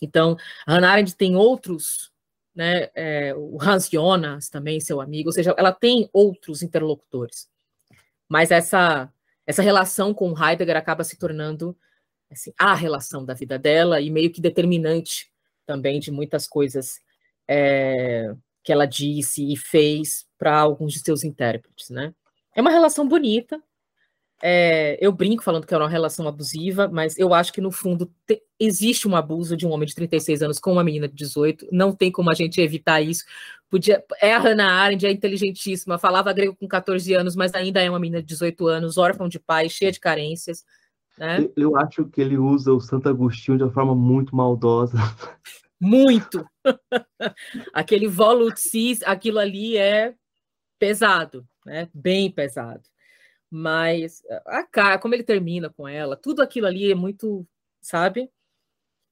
Então, 0.00 0.36
Hannah 0.64 0.92
Arendt 0.92 1.16
tem 1.16 1.34
outros 1.34 2.12
né, 2.56 2.88
é, 2.94 3.34
o 3.36 3.58
Hans 3.60 3.90
Jonas 3.90 4.48
também, 4.48 4.80
seu 4.80 4.98
amigo, 5.00 5.28
ou 5.28 5.32
seja, 5.32 5.54
ela 5.58 5.72
tem 5.72 6.08
outros 6.10 6.62
interlocutores. 6.62 7.48
Mas 8.26 8.50
essa, 8.50 9.12
essa 9.46 9.62
relação 9.62 10.14
com 10.14 10.34
Heidegger 10.36 10.76
acaba 10.76 11.04
se 11.04 11.18
tornando 11.18 11.76
assim, 12.30 12.52
a 12.58 12.74
relação 12.74 13.24
da 13.24 13.34
vida 13.34 13.58
dela 13.58 14.00
e 14.00 14.10
meio 14.10 14.32
que 14.32 14.40
determinante 14.40 15.30
também 15.66 16.00
de 16.00 16.10
muitas 16.10 16.46
coisas 16.46 16.98
é, 17.46 18.34
que 18.64 18.72
ela 18.72 18.86
disse 18.86 19.52
e 19.52 19.56
fez 19.56 20.26
para 20.38 20.58
alguns 20.58 20.94
de 20.94 21.00
seus 21.00 21.24
intérpretes. 21.24 21.90
Né? 21.90 22.14
É 22.54 22.60
uma 22.62 22.70
relação 22.70 23.06
bonita, 23.06 23.62
é, 24.42 24.98
eu 25.00 25.12
brinco 25.12 25.42
falando 25.42 25.66
que 25.66 25.72
é 25.72 25.78
uma 25.78 25.88
relação 25.88 26.28
abusiva, 26.28 26.88
mas 26.88 27.18
eu 27.18 27.32
acho 27.32 27.52
que 27.52 27.60
no 27.60 27.70
fundo 27.70 28.12
te, 28.26 28.42
existe 28.60 29.08
um 29.08 29.16
abuso 29.16 29.56
de 29.56 29.66
um 29.66 29.70
homem 29.70 29.86
de 29.86 29.94
36 29.94 30.42
anos 30.42 30.58
com 30.58 30.72
uma 30.72 30.84
menina 30.84 31.08
de 31.08 31.14
18. 31.14 31.68
Não 31.72 31.92
tem 31.92 32.12
como 32.12 32.30
a 32.30 32.34
gente 32.34 32.60
evitar 32.60 33.00
isso. 33.00 33.24
Podia, 33.70 34.04
é 34.20 34.34
a 34.34 34.38
Hannah 34.38 34.70
Arendt, 34.70 35.06
é 35.06 35.10
inteligentíssima, 35.10 35.98
falava 35.98 36.32
grego 36.32 36.54
com 36.54 36.68
14 36.68 37.14
anos, 37.14 37.34
mas 37.34 37.54
ainda 37.54 37.82
é 37.82 37.88
uma 37.88 37.98
menina 37.98 38.20
de 38.20 38.28
18 38.28 38.66
anos, 38.66 38.98
órfã 38.98 39.28
de 39.28 39.38
pai, 39.38 39.68
cheia 39.68 39.90
de 39.90 40.00
carências. 40.00 40.64
Né? 41.18 41.48
Eu 41.56 41.76
acho 41.76 42.04
que 42.04 42.20
ele 42.20 42.36
usa 42.36 42.72
o 42.72 42.80
Santo 42.80 43.08
Agostinho 43.08 43.56
de 43.56 43.64
uma 43.64 43.72
forma 43.72 43.94
muito 43.94 44.36
maldosa. 44.36 44.98
Muito! 45.80 46.46
Aquele 47.72 48.06
volutsis, 48.06 49.02
aquilo 49.02 49.38
ali 49.38 49.76
é 49.76 50.14
pesado, 50.78 51.46
né? 51.64 51.88
bem 51.92 52.30
pesado. 52.30 52.82
Mas 53.50 54.22
a 54.46 54.64
cara, 54.64 54.98
como 54.98 55.14
ele 55.14 55.22
termina 55.22 55.70
com 55.70 55.86
ela, 55.86 56.16
tudo 56.16 56.42
aquilo 56.42 56.66
ali 56.66 56.90
é 56.90 56.94
muito, 56.94 57.46
sabe? 57.80 58.30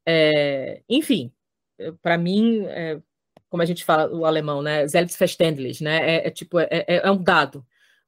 É, 0.06 0.82
enfim, 0.88 1.32
eh, 1.78 1.92
para 2.02 2.18
mim, 2.18 2.64
é, 2.66 3.00
como 3.48 3.62
a 3.62 3.66
gente 3.66 3.84
fala 3.84 4.12
o 4.12 4.24
alemão, 4.26 4.62
né? 4.62 4.86
Selbstverständlich, 4.88 5.82
né? 5.82 6.16
É, 6.16 6.26
é 6.28 6.30
tipo, 6.30 6.58
é, 6.58 6.68
é, 6.70 6.84
é, 6.88 7.10
um 7.10 7.22
dado. 7.22 7.64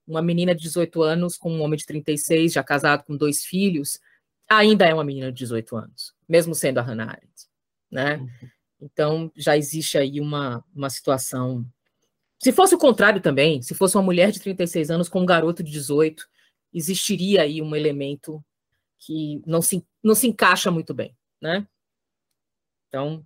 Uma 0.06 0.22
menina 0.22 0.54
de 0.54 0.62
18 0.62 1.02
anos 1.02 1.36
com 1.36 1.52
um 1.52 1.62
homem 1.62 1.78
de 1.78 1.86
36, 1.86 2.52
já 2.52 2.62
casado 2.62 3.04
com 3.04 3.16
dois 3.16 3.44
filhos, 3.44 4.00
ainda 4.48 4.86
é 4.86 4.94
uma 4.94 5.04
menina 5.04 5.32
de 5.32 5.38
18 5.38 5.76
anos, 5.76 6.14
mesmo 6.28 6.54
sendo 6.54 6.78
a 6.78 6.82
Hannah 6.82 7.10
Arendt, 7.10 7.46
né? 7.90 8.16
Uhum. 8.16 8.28
Então, 8.80 9.32
já 9.36 9.56
existe 9.56 9.96
aí 9.96 10.20
uma, 10.20 10.64
uma 10.74 10.90
situação 10.90 11.64
se 12.38 12.52
fosse 12.52 12.74
o 12.74 12.78
contrário 12.78 13.20
também, 13.20 13.62
se 13.62 13.74
fosse 13.74 13.96
uma 13.96 14.02
mulher 14.02 14.30
de 14.30 14.40
36 14.40 14.90
anos 14.90 15.08
com 15.08 15.20
um 15.20 15.26
garoto 15.26 15.62
de 15.62 15.72
18, 15.72 16.26
existiria 16.72 17.42
aí 17.42 17.62
um 17.62 17.74
elemento 17.74 18.44
que 18.98 19.42
não 19.46 19.62
se, 19.62 19.84
não 20.02 20.14
se 20.14 20.26
encaixa 20.26 20.70
muito 20.70 20.92
bem, 20.92 21.16
né? 21.40 21.66
Então, 22.88 23.24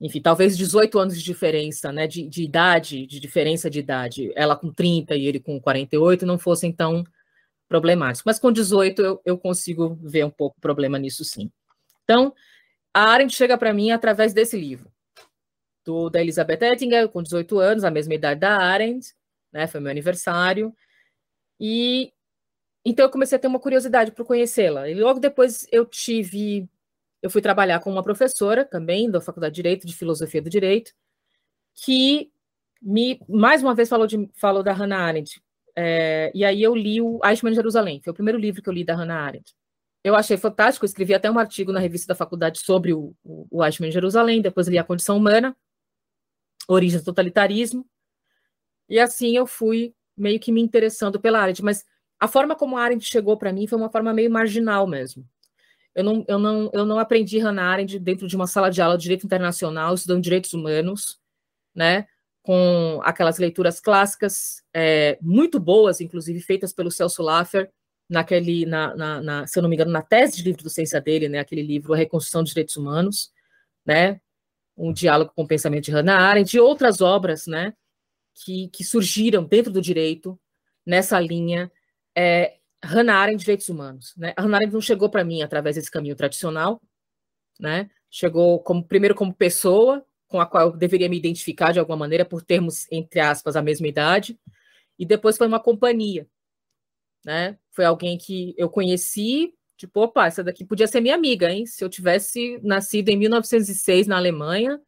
enfim, 0.00 0.20
talvez 0.20 0.56
18 0.56 0.98
anos 0.98 1.16
de 1.16 1.24
diferença, 1.24 1.92
né, 1.92 2.06
de, 2.06 2.28
de 2.28 2.42
idade, 2.42 3.06
de 3.06 3.20
diferença 3.20 3.70
de 3.70 3.78
idade, 3.78 4.32
ela 4.34 4.56
com 4.56 4.72
30 4.72 5.14
e 5.16 5.26
ele 5.26 5.40
com 5.40 5.60
48, 5.60 6.26
não 6.26 6.38
fossem 6.38 6.72
tão 6.72 7.04
problemáticos. 7.68 8.24
Mas 8.24 8.38
com 8.38 8.52
18 8.52 9.00
eu, 9.00 9.22
eu 9.24 9.38
consigo 9.38 9.98
ver 10.02 10.24
um 10.24 10.30
pouco 10.30 10.60
problema 10.60 10.98
nisso 10.98 11.24
sim. 11.24 11.50
Então, 12.04 12.34
a 12.92 13.04
Arendt 13.04 13.34
chega 13.34 13.56
para 13.56 13.72
mim 13.72 13.90
através 13.90 14.34
desse 14.34 14.58
livro 14.58 14.91
do, 15.84 16.10
da 16.10 16.20
Elizabeth 16.20 16.58
Ettinger, 16.62 17.08
com 17.08 17.22
18 17.22 17.58
anos, 17.58 17.84
a 17.84 17.90
mesma 17.90 18.14
idade 18.14 18.40
da 18.40 18.56
Arendt, 18.56 19.14
né, 19.52 19.66
foi 19.66 19.80
meu 19.80 19.90
aniversário, 19.90 20.74
e 21.60 22.12
então 22.84 23.06
eu 23.06 23.10
comecei 23.10 23.36
a 23.36 23.38
ter 23.38 23.46
uma 23.46 23.60
curiosidade 23.60 24.10
por 24.12 24.26
conhecê-la. 24.26 24.88
E 24.88 24.94
logo 24.94 25.20
depois 25.20 25.66
eu 25.70 25.86
tive, 25.86 26.68
eu 27.22 27.30
fui 27.30 27.40
trabalhar 27.40 27.80
com 27.80 27.90
uma 27.90 28.02
professora 28.02 28.64
também 28.64 29.10
da 29.10 29.20
Faculdade 29.20 29.54
de 29.54 29.62
Direito, 29.62 29.86
de 29.86 29.94
Filosofia 29.94 30.42
do 30.42 30.50
Direito, 30.50 30.92
que 31.74 32.30
me 32.80 33.20
mais 33.28 33.62
uma 33.62 33.74
vez 33.74 33.88
falou, 33.88 34.06
de, 34.06 34.28
falou 34.34 34.62
da 34.62 34.72
Hannah 34.72 34.98
Arendt. 34.98 35.40
É, 35.76 36.30
e 36.34 36.44
aí 36.44 36.62
eu 36.62 36.74
li 36.74 37.00
o 37.00 37.20
Eichmann 37.24 37.54
Jerusalém, 37.54 38.00
foi 38.02 38.10
o 38.10 38.14
primeiro 38.14 38.38
livro 38.38 38.62
que 38.62 38.68
eu 38.68 38.72
li 38.74 38.84
da 38.84 38.94
Hannah 38.94 39.20
Arendt. 39.24 39.54
Eu 40.04 40.16
achei 40.16 40.36
fantástico, 40.36 40.84
escrevi 40.84 41.14
até 41.14 41.30
um 41.30 41.38
artigo 41.38 41.72
na 41.72 41.78
revista 41.78 42.08
da 42.08 42.16
faculdade 42.16 42.58
sobre 42.58 42.92
o, 42.92 43.14
o, 43.22 43.46
o 43.50 43.64
Eichmann 43.64 43.92
Jerusalém, 43.92 44.42
depois 44.42 44.66
li 44.66 44.76
A 44.76 44.84
Condição 44.84 45.16
Humana, 45.16 45.56
Origem 46.72 46.98
do 46.98 47.04
Totalitarismo, 47.04 47.86
e 48.88 48.98
assim 48.98 49.36
eu 49.36 49.46
fui 49.46 49.94
meio 50.16 50.38
que 50.38 50.52
me 50.52 50.60
interessando 50.60 51.20
pela 51.20 51.40
Arendt, 51.40 51.62
mas 51.62 51.84
a 52.20 52.28
forma 52.28 52.54
como 52.54 52.76
a 52.76 52.82
Arendt 52.82 53.04
chegou 53.04 53.36
para 53.36 53.52
mim 53.52 53.66
foi 53.66 53.78
uma 53.78 53.90
forma 53.90 54.12
meio 54.12 54.30
marginal 54.30 54.86
mesmo. 54.86 55.26
Eu 55.94 56.04
não, 56.04 56.24
eu, 56.26 56.38
não, 56.38 56.70
eu 56.72 56.86
não 56.86 56.98
aprendi 56.98 57.38
Hannah 57.38 57.64
Arendt 57.64 57.98
dentro 57.98 58.26
de 58.26 58.36
uma 58.36 58.46
sala 58.46 58.70
de 58.70 58.80
aula 58.80 58.96
de 58.96 59.02
direito 59.02 59.26
internacional, 59.26 59.94
estudando 59.94 60.22
direitos 60.22 60.52
humanos, 60.54 61.18
né, 61.74 62.06
com 62.42 63.00
aquelas 63.04 63.38
leituras 63.38 63.80
clássicas, 63.80 64.62
é, 64.74 65.18
muito 65.20 65.60
boas, 65.60 66.00
inclusive 66.00 66.40
feitas 66.40 66.72
pelo 66.72 66.90
Celso 66.90 67.22
Laffer, 67.22 67.70
naquele, 68.08 68.66
na, 68.66 68.94
na, 68.94 69.22
na, 69.22 69.46
se 69.46 69.58
eu 69.58 69.62
não 69.62 69.70
me 69.70 69.76
engano, 69.76 69.90
na 69.90 70.02
tese 70.02 70.36
de 70.36 70.42
livro 70.42 70.62
docência 70.62 71.00
dele, 71.00 71.28
né, 71.28 71.38
aquele 71.38 71.62
livro 71.62 71.92
A 71.94 71.96
Reconstrução 71.96 72.42
dos 72.42 72.52
Direitos 72.52 72.76
Humanos, 72.76 73.32
né, 73.86 74.20
um 74.76 74.92
diálogo 74.92 75.32
com 75.34 75.42
o 75.42 75.46
pensamento 75.46 75.84
de 75.84 75.90
Hannah 75.90 76.18
Arendt, 76.18 76.56
e 76.56 76.60
outras 76.60 77.00
obras, 77.00 77.46
né, 77.46 77.74
que, 78.34 78.68
que 78.68 78.84
surgiram 78.84 79.44
dentro 79.44 79.72
do 79.72 79.80
direito 79.80 80.38
nessa 80.84 81.20
linha 81.20 81.70
é, 82.16 82.58
Hannah 82.82 83.16
Arendt, 83.16 83.40
direitos 83.40 83.68
humanos. 83.68 84.14
Né? 84.16 84.32
A 84.36 84.42
Hannah 84.42 84.56
Arendt 84.58 84.74
não 84.74 84.80
chegou 84.80 85.08
para 85.08 85.24
mim 85.24 85.42
através 85.42 85.76
desse 85.76 85.90
caminho 85.90 86.16
tradicional, 86.16 86.80
né? 87.58 87.90
Chegou 88.10 88.60
como 88.60 88.84
primeiro 88.84 89.14
como 89.14 89.32
pessoa, 89.32 90.04
com 90.26 90.40
a 90.40 90.46
qual 90.46 90.70
eu 90.70 90.76
deveria 90.76 91.08
me 91.08 91.16
identificar 91.16 91.72
de 91.72 91.78
alguma 91.78 91.96
maneira 91.96 92.24
por 92.24 92.42
termos 92.42 92.90
entre 92.90 93.20
aspas 93.20 93.54
a 93.54 93.62
mesma 93.62 93.86
idade, 93.86 94.38
e 94.98 95.06
depois 95.06 95.36
foi 95.36 95.46
uma 95.46 95.60
companhia, 95.60 96.26
né? 97.24 97.58
Foi 97.70 97.84
alguém 97.84 98.18
que 98.18 98.54
eu 98.58 98.68
conheci, 98.68 99.54
tipo, 99.86 100.00
opa, 100.00 100.26
essa 100.26 100.44
daqui 100.44 100.64
podia 100.64 100.86
ser 100.86 101.00
minha 101.00 101.14
amiga, 101.14 101.50
hein? 101.50 101.66
Se 101.66 101.84
eu 101.84 101.88
tivesse 101.88 102.60
nascido 102.62 103.08
em 103.08 103.16
1906 103.16 104.06
na 104.06 104.16
Alemanha, 104.16 104.80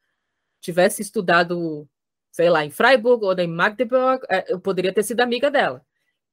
tivesse 0.61 1.03
estudado, 1.03 1.89
sei 2.31 2.49
lá, 2.49 2.65
em 2.65 2.71
Freiburg 2.71 3.25
ou 3.25 3.33
em 3.35 3.49
Magdeburg, 3.49 4.25
é, 4.31 4.53
eu 4.53 4.61
poderia 4.61 4.93
ter 4.93 5.03
sido 5.03 5.21
amiga 5.21 5.51
dela. 5.51 5.85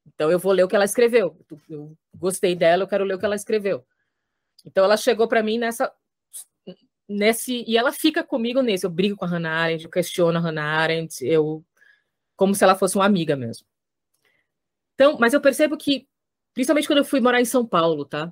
Então 0.06 0.32
eu 0.32 0.40
vou 0.40 0.52
ler 0.52 0.64
o 0.64 0.68
que 0.68 0.76
ela 0.76 0.86
escreveu. 0.86 1.36
Eu 1.70 1.98
gostei 2.16 2.56
dela, 2.56 2.84
eu 2.84 2.88
quero 2.88 3.04
ler 3.04 3.16
o 3.16 3.20
que 3.20 3.26
ela 3.26 3.36
escreveu. 3.36 3.86
Então 4.66 4.84
ela 4.86 4.98
chegou 4.98 5.28
para 5.28 5.44
mim 5.44 5.58
nessa 5.58 5.92
nesse 7.10 7.66
e 7.68 7.78
ela 7.78 7.92
fica 7.92 8.24
comigo 8.24 8.62
nesse. 8.62 8.86
Eu 8.86 8.92
brigo 8.92 9.18
com 9.18 9.26
a 9.26 9.28
Hannah 9.28 9.52
Arendt, 9.52 9.86
eu 9.86 9.92
questiono 9.92 10.38
a 10.38 10.42
Hannah 10.42 10.64
Arendt, 10.64 11.26
eu 11.26 11.66
como 12.36 12.56
se 12.56 12.64
ela 12.64 12.76
fosse 12.76 12.96
uma 12.96 13.06
amiga 13.06 13.36
mesmo. 13.36 13.66
Então, 14.96 15.18
mas 15.20 15.34
eu 15.34 15.42
percebo 15.42 15.78
que 15.78 16.08
principalmente 16.54 16.88
quando 16.88 17.00
eu 17.00 17.06
fui 17.06 17.20
morar 17.20 17.42
em 17.42 17.46
São 17.46 17.66
Paulo, 17.66 18.06
tá? 18.06 18.32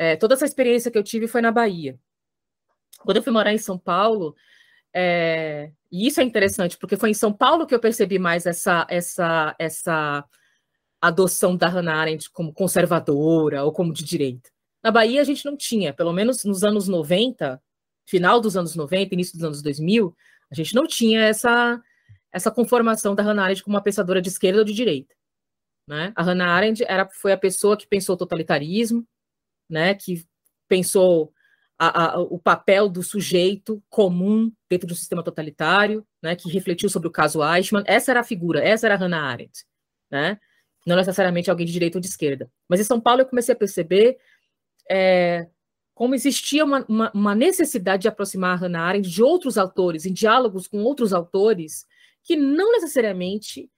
É, 0.00 0.16
toda 0.16 0.32
essa 0.32 0.46
experiência 0.46 0.90
que 0.90 0.96
eu 0.96 1.02
tive 1.02 1.28
foi 1.28 1.42
na 1.42 1.52
Bahia. 1.52 2.00
Quando 3.00 3.18
eu 3.18 3.22
fui 3.22 3.30
morar 3.30 3.52
em 3.52 3.58
São 3.58 3.78
Paulo, 3.78 4.34
é, 4.94 5.72
e 5.92 6.06
isso 6.06 6.22
é 6.22 6.24
interessante 6.24 6.78
porque 6.78 6.96
foi 6.96 7.10
em 7.10 7.14
São 7.14 7.30
Paulo 7.30 7.66
que 7.66 7.74
eu 7.74 7.78
percebi 7.78 8.18
mais 8.18 8.46
essa 8.46 8.86
essa 8.88 9.54
essa 9.58 10.24
adoção 11.02 11.54
da 11.54 11.68
Hannah 11.68 11.96
Arendt 11.96 12.30
como 12.30 12.50
conservadora 12.50 13.62
ou 13.62 13.72
como 13.72 13.92
de 13.92 14.02
direita. 14.02 14.48
Na 14.82 14.90
Bahia 14.90 15.20
a 15.20 15.24
gente 15.24 15.44
não 15.44 15.54
tinha, 15.54 15.92
pelo 15.92 16.14
menos 16.14 16.44
nos 16.44 16.64
anos 16.64 16.88
90, 16.88 17.62
final 18.06 18.40
dos 18.40 18.56
anos 18.56 18.74
90, 18.74 19.14
início 19.14 19.34
dos 19.34 19.44
anos 19.44 19.60
2000, 19.60 20.16
a 20.50 20.54
gente 20.54 20.74
não 20.74 20.86
tinha 20.86 21.20
essa 21.20 21.78
essa 22.32 22.50
conformação 22.50 23.14
da 23.14 23.22
Hannah 23.22 23.44
Arendt 23.44 23.62
como 23.62 23.76
uma 23.76 23.82
pensadora 23.82 24.22
de 24.22 24.30
esquerda 24.30 24.60
ou 24.60 24.64
de 24.64 24.72
direita. 24.72 25.14
Né? 25.86 26.10
A 26.16 26.22
Hannah 26.22 26.54
Arendt 26.54 26.82
era, 26.84 27.06
foi 27.10 27.32
a 27.32 27.36
pessoa 27.36 27.76
que 27.76 27.86
pensou 27.86 28.14
o 28.14 28.18
totalitarismo, 28.18 29.06
né? 29.70 29.94
que 29.94 30.26
pensou 30.68 31.32
a, 31.78 32.14
a, 32.14 32.20
o 32.20 32.38
papel 32.38 32.88
do 32.88 33.02
sujeito 33.02 33.82
comum 33.88 34.52
dentro 34.68 34.86
do 34.86 34.94
sistema 34.94 35.22
totalitário, 35.22 36.06
né? 36.22 36.36
que 36.36 36.50
refletiu 36.50 36.88
sobre 36.88 37.08
o 37.08 37.12
caso 37.12 37.40
Eichmann. 37.42 37.84
Essa 37.86 38.10
era 38.10 38.20
a 38.20 38.24
figura, 38.24 38.62
essa 38.62 38.86
era 38.86 38.94
a 38.94 38.98
Hannah 38.98 39.22
Arendt. 39.22 39.64
Né? 40.10 40.38
não 40.86 40.96
necessariamente 40.96 41.50
alguém 41.50 41.66
de 41.66 41.72
direita 41.72 41.98
ou 41.98 42.00
de 42.00 42.08
esquerda. 42.08 42.50
Mas 42.68 42.80
em 42.80 42.84
São 42.84 43.00
Paulo 43.00 43.20
eu 43.20 43.26
comecei 43.26 43.54
a 43.54 43.58
perceber 43.58 44.18
é, 44.88 45.46
como 45.94 46.14
existia 46.14 46.64
uma, 46.64 46.84
uma, 46.88 47.10
uma, 47.12 47.34
necessidade 47.34 48.02
de 48.02 48.08
aproximar 48.08 48.52
a 48.52 48.56
Hannah 48.56 48.82
Arendt 48.82 49.08
de 49.08 49.22
outros 49.22 49.58
autores, 49.58 50.06
em 50.06 50.12
diálogos 50.12 50.66
com 50.66 50.82
outros 50.82 51.12
autores, 51.12 51.86
que 52.22 52.36
não 52.36 52.72
necessariamente 52.72 53.70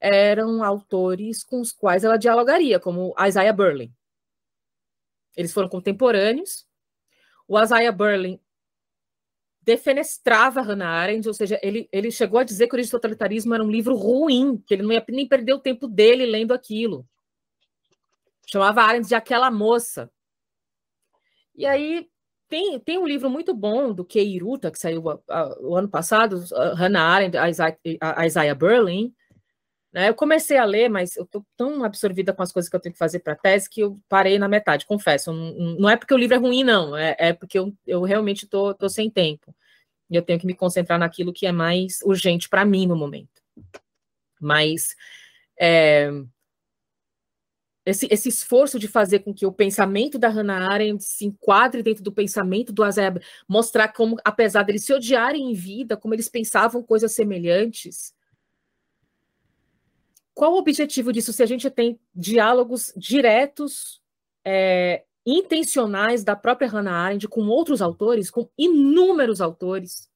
eram 0.00 0.62
autores 0.62 1.42
com 1.42 1.60
os 1.60 1.72
quais 1.72 2.04
ela 2.04 2.16
dialogaria, 2.16 2.78
como 2.78 3.14
Isaiah 3.26 3.52
Berlin. 3.52 3.92
Eles 5.40 5.54
foram 5.54 5.68
contemporâneos. 5.70 6.66
O 7.48 7.58
Isaiah 7.58 7.90
Berlin 7.90 8.38
defenestrava 9.62 10.60
Hannah 10.60 10.88
Arendt, 10.88 11.26
ou 11.26 11.34
seja, 11.34 11.58
ele, 11.62 11.88
ele 11.90 12.10
chegou 12.10 12.38
a 12.38 12.44
dizer 12.44 12.66
que 12.66 12.74
o 12.74 12.76
Origem 12.76 12.90
do 12.90 12.92
Totalitarismo 12.92 13.54
era 13.54 13.64
um 13.64 13.70
livro 13.70 13.94
ruim, 13.94 14.62
que 14.66 14.74
ele 14.74 14.82
não 14.82 14.92
ia 14.92 15.04
nem 15.08 15.26
perder 15.26 15.54
o 15.54 15.58
tempo 15.58 15.88
dele 15.88 16.26
lendo 16.26 16.52
aquilo. 16.52 17.06
Chamava 18.46 18.82
Arendt 18.82 19.08
de 19.08 19.14
aquela 19.14 19.50
moça. 19.50 20.10
E 21.54 21.64
aí 21.64 22.06
tem, 22.48 22.78
tem 22.80 22.98
um 22.98 23.06
livro 23.06 23.30
muito 23.30 23.54
bom 23.54 23.94
do 23.94 24.04
Kei 24.04 24.28
Iruta, 24.28 24.70
que 24.70 24.78
saiu 24.78 25.08
a, 25.08 25.20
a, 25.28 25.60
o 25.60 25.74
ano 25.74 25.88
passado, 25.88 26.44
Hannah 26.76 27.02
Arendt, 27.02 27.36
a 27.38 27.48
Isaiah, 27.48 27.78
a 28.00 28.26
Isaiah 28.26 28.54
Berlin? 28.54 29.14
Eu 29.92 30.14
comecei 30.14 30.56
a 30.56 30.64
ler, 30.64 30.88
mas 30.88 31.16
eu 31.16 31.24
estou 31.24 31.44
tão 31.56 31.82
absorvida 31.82 32.32
com 32.32 32.42
as 32.42 32.52
coisas 32.52 32.68
que 32.68 32.76
eu 32.76 32.80
tenho 32.80 32.92
que 32.92 32.98
fazer 32.98 33.18
para 33.20 33.32
a 33.32 33.36
tese 33.36 33.68
que 33.68 33.80
eu 33.80 34.00
parei 34.08 34.38
na 34.38 34.48
metade, 34.48 34.86
confesso. 34.86 35.32
Não, 35.32 35.76
não, 35.80 35.90
é 35.90 35.96
porque 35.96 36.14
o 36.14 36.16
livro 36.16 36.36
é 36.36 36.38
ruim, 36.38 36.62
não. 36.62 36.96
É, 36.96 37.16
é 37.18 37.32
porque 37.32 37.58
eu, 37.58 37.74
eu 37.86 38.02
realmente 38.02 38.44
estou 38.44 38.72
tô, 38.74 38.80
tô 38.80 38.88
sem 38.88 39.10
tempo. 39.10 39.54
E 40.08 40.16
eu 40.16 40.22
tenho 40.22 40.38
que 40.38 40.46
me 40.46 40.54
concentrar 40.54 40.98
naquilo 40.98 41.32
que 41.32 41.46
é 41.46 41.52
mais 41.52 42.00
urgente 42.04 42.48
para 42.48 42.64
mim 42.64 42.86
no 42.86 42.96
momento. 42.96 43.42
Mas 44.40 44.94
é, 45.58 46.10
esse, 47.84 48.06
esse 48.10 48.28
esforço 48.28 48.78
de 48.78 48.86
fazer 48.86 49.20
com 49.20 49.34
que 49.34 49.46
o 49.46 49.52
pensamento 49.52 50.18
da 50.18 50.28
Hannah 50.28 50.70
Arendt 50.70 51.02
se 51.02 51.26
enquadre 51.26 51.82
dentro 51.82 52.04
do 52.04 52.12
pensamento 52.12 52.72
do 52.72 52.84
Azeb, 52.84 53.20
mostrar 53.48 53.88
como, 53.88 54.16
apesar 54.24 54.62
deles 54.62 54.84
se 54.84 54.92
odiarem 54.92 55.50
em 55.50 55.54
vida, 55.54 55.96
como 55.96 56.14
eles 56.14 56.28
pensavam 56.28 56.82
coisas 56.82 57.12
semelhantes, 57.12 58.14
qual 60.40 60.54
o 60.54 60.58
objetivo 60.58 61.12
disso 61.12 61.34
se 61.34 61.42
a 61.42 61.46
gente 61.46 61.68
tem 61.68 62.00
diálogos 62.14 62.94
diretos, 62.96 64.00
é, 64.42 65.04
intencionais 65.26 66.24
da 66.24 66.34
própria 66.34 66.66
Hannah 66.66 66.96
Arendt 66.96 67.28
com 67.28 67.46
outros 67.46 67.82
autores, 67.82 68.30
com 68.30 68.48
inúmeros 68.56 69.42
autores? 69.42 70.10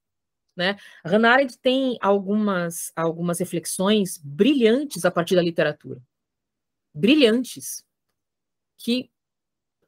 Né? 0.56 0.78
Hannah 1.04 1.30
Arendt 1.30 1.58
tem 1.58 1.98
algumas, 2.00 2.90
algumas 2.96 3.38
reflexões 3.38 4.16
brilhantes 4.16 5.04
a 5.04 5.10
partir 5.10 5.34
da 5.34 5.42
literatura. 5.42 6.00
Brilhantes. 6.94 7.84
Que 8.78 9.10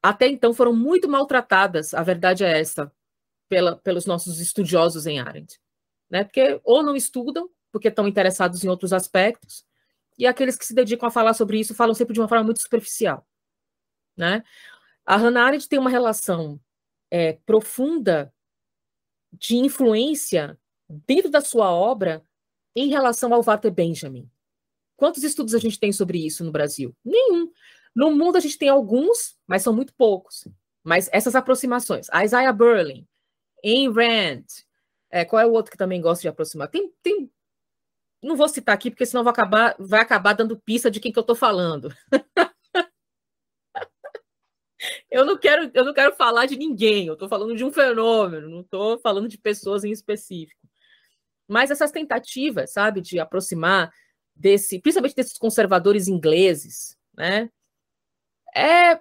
até 0.03 0.29
então 0.29 0.53
foram 0.53 0.77
muito 0.77 1.09
maltratadas, 1.09 1.95
a 1.95 2.03
verdade 2.03 2.45
é 2.45 2.61
essa, 2.61 2.93
pela, 3.49 3.75
pelos 3.77 4.05
nossos 4.05 4.39
estudiosos 4.39 5.07
em 5.07 5.19
Arendt. 5.19 5.59
Né? 6.11 6.25
Porque 6.25 6.61
ou 6.63 6.83
não 6.83 6.95
estudam, 6.95 7.49
porque 7.73 7.89
estão 7.89 8.07
interessados 8.07 8.63
em 8.63 8.69
outros 8.69 8.93
aspectos, 8.93 9.65
e 10.19 10.27
aqueles 10.27 10.57
que 10.57 10.65
se 10.65 10.75
dedicam 10.75 11.07
a 11.07 11.11
falar 11.11 11.35
sobre 11.35 11.61
isso 11.61 11.75
falam 11.75 11.95
sempre 11.95 12.15
de 12.15 12.21
uma 12.21 12.29
forma 12.29 12.45
muito 12.45 12.61
superficial. 12.61 13.27
Né? 14.17 14.43
A 15.05 15.17
Hannah 15.17 15.45
Arendt 15.45 15.69
tem 15.69 15.79
uma 15.79 15.91
relação 15.91 16.61
é, 17.11 17.35
profunda 17.45 18.33
de 19.33 19.57
influência 19.57 20.59
dentro 20.89 21.31
da 21.31 21.41
sua 21.41 21.71
obra 21.71 22.23
em 22.75 22.89
relação 22.89 23.33
ao 23.33 23.43
Walter 23.43 23.71
Benjamin. 23.71 24.31
Quantos 24.97 25.23
estudos 25.23 25.55
a 25.55 25.59
gente 25.59 25.79
tem 25.79 25.93
sobre 25.93 26.25
isso 26.25 26.43
no 26.43 26.51
Brasil? 26.51 26.97
Nenhum. 27.05 27.51
No 27.95 28.11
mundo 28.11 28.37
a 28.37 28.41
gente 28.41 28.59
tem 28.59 28.69
alguns, 28.69 29.37
mas 29.47 29.63
são 29.63 29.75
muito 29.75 29.95
poucos. 29.95 30.49
Mas 30.83 31.09
essas 31.13 31.35
aproximações, 31.35 32.09
a 32.11 32.25
Isaiah 32.25 32.53
Berlin, 32.53 33.07
Ayn 33.65 33.93
Rand, 33.93 34.45
é, 35.11 35.25
qual 35.25 35.41
é 35.41 35.47
o 35.47 35.53
outro 35.53 35.71
que 35.71 35.79
também 35.79 36.01
gosta 36.01 36.23
de 36.23 36.29
aproximar? 36.29 36.69
Tem, 36.69 36.93
tem 37.03 37.31
não 38.23 38.37
vou 38.37 38.49
citar 38.49 38.75
aqui, 38.75 38.91
porque 38.91 39.07
senão 39.07 39.25
vai 39.25 39.33
acabar, 39.33 39.77
vai 39.79 40.01
acabar 40.01 40.33
dando 40.33 40.59
pista 40.59 40.91
de 40.91 41.01
quem 41.01 41.13
que 41.13 41.19
eu 41.19 41.23
estou 41.23 41.37
falando. 41.37 41.95
eu 45.11 45.25
não 45.25 45.39
quero, 45.39 45.71
eu 45.75 45.85
não 45.85 45.95
quero 45.95 46.15
falar 46.15 46.47
de 46.47 46.57
ninguém, 46.57 47.07
eu 47.07 47.15
estou 47.15 47.29
falando 47.29 47.57
de 47.57 47.65
um 47.65 47.73
fenômeno, 47.73 48.49
não 48.49 48.61
estou 48.61 48.99
falando 48.99 49.29
de 49.29 49.39
pessoas 49.39 49.85
em 49.85 49.91
específico. 49.91 50.67
Mas 51.49 51.71
essas 51.71 51.93
tentativas, 51.93 52.73
sabe, 52.73 53.01
de 53.01 53.21
aproximar 53.21 53.93
desse, 54.35 54.81
principalmente 54.81 55.15
desses 55.15 55.39
conservadores 55.39 56.09
ingleses, 56.09 56.99
né? 57.17 57.51
É, 58.55 58.99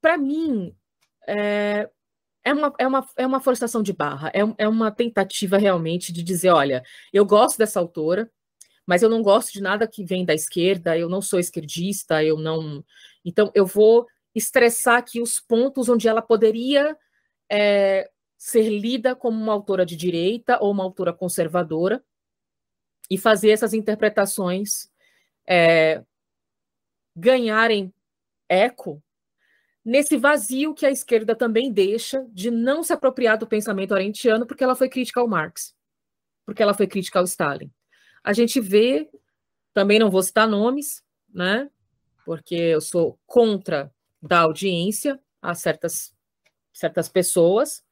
para 0.00 0.18
mim, 0.18 0.76
é, 1.26 1.88
é 2.48 2.52
uma, 2.54 2.74
é 2.78 2.86
uma, 2.86 3.08
é 3.16 3.26
uma 3.26 3.40
forçação 3.40 3.82
de 3.82 3.92
barra, 3.92 4.30
é, 4.34 4.40
é 4.56 4.68
uma 4.68 4.90
tentativa 4.90 5.58
realmente 5.58 6.12
de 6.12 6.22
dizer: 6.22 6.50
olha, 6.50 6.82
eu 7.12 7.24
gosto 7.26 7.58
dessa 7.58 7.78
autora, 7.78 8.30
mas 8.86 9.02
eu 9.02 9.10
não 9.10 9.22
gosto 9.22 9.52
de 9.52 9.60
nada 9.60 9.86
que 9.86 10.04
vem 10.04 10.24
da 10.24 10.32
esquerda, 10.34 10.96
eu 10.96 11.08
não 11.08 11.20
sou 11.20 11.38
esquerdista, 11.38 12.24
eu 12.24 12.38
não. 12.38 12.82
Então, 13.24 13.50
eu 13.54 13.66
vou 13.66 14.06
estressar 14.34 14.96
aqui 14.96 15.20
os 15.20 15.38
pontos 15.38 15.88
onde 15.88 16.08
ela 16.08 16.22
poderia 16.22 16.96
é, 17.50 18.10
ser 18.38 18.68
lida 18.70 19.14
como 19.14 19.38
uma 19.38 19.52
autora 19.52 19.84
de 19.84 19.96
direita 19.96 20.58
ou 20.62 20.70
uma 20.70 20.84
autora 20.84 21.12
conservadora 21.12 22.02
e 23.10 23.18
fazer 23.18 23.50
essas 23.50 23.74
interpretações 23.74 24.90
é, 25.46 26.02
ganharem 27.14 27.92
eco 28.48 29.02
nesse 29.84 30.16
vazio 30.16 30.74
que 30.74 30.86
a 30.86 30.90
esquerda 30.90 31.34
também 31.34 31.72
deixa 31.72 32.26
de 32.30 32.50
não 32.50 32.82
se 32.82 32.92
apropriar 32.92 33.38
do 33.38 33.46
pensamento 33.46 33.94
arentiano, 33.94 34.46
porque 34.46 34.64
ela 34.64 34.76
foi 34.76 34.88
crítica 34.88 35.20
ao 35.20 35.28
Marx, 35.28 35.74
porque 36.44 36.62
ela 36.62 36.74
foi 36.74 36.86
crítica 36.86 37.18
ao 37.18 37.24
Stalin. 37.24 37.70
A 38.22 38.32
gente 38.32 38.60
vê, 38.60 39.08
também 39.72 39.98
não 39.98 40.10
vou 40.10 40.22
citar 40.22 40.48
nomes, 40.48 41.02
né? 41.32 41.70
Porque 42.24 42.54
eu 42.54 42.80
sou 42.80 43.18
contra 43.26 43.92
da 44.20 44.40
audiência 44.40 45.18
a 45.40 45.54
certas, 45.54 46.14
certas 46.72 47.08
pessoas, 47.08 47.82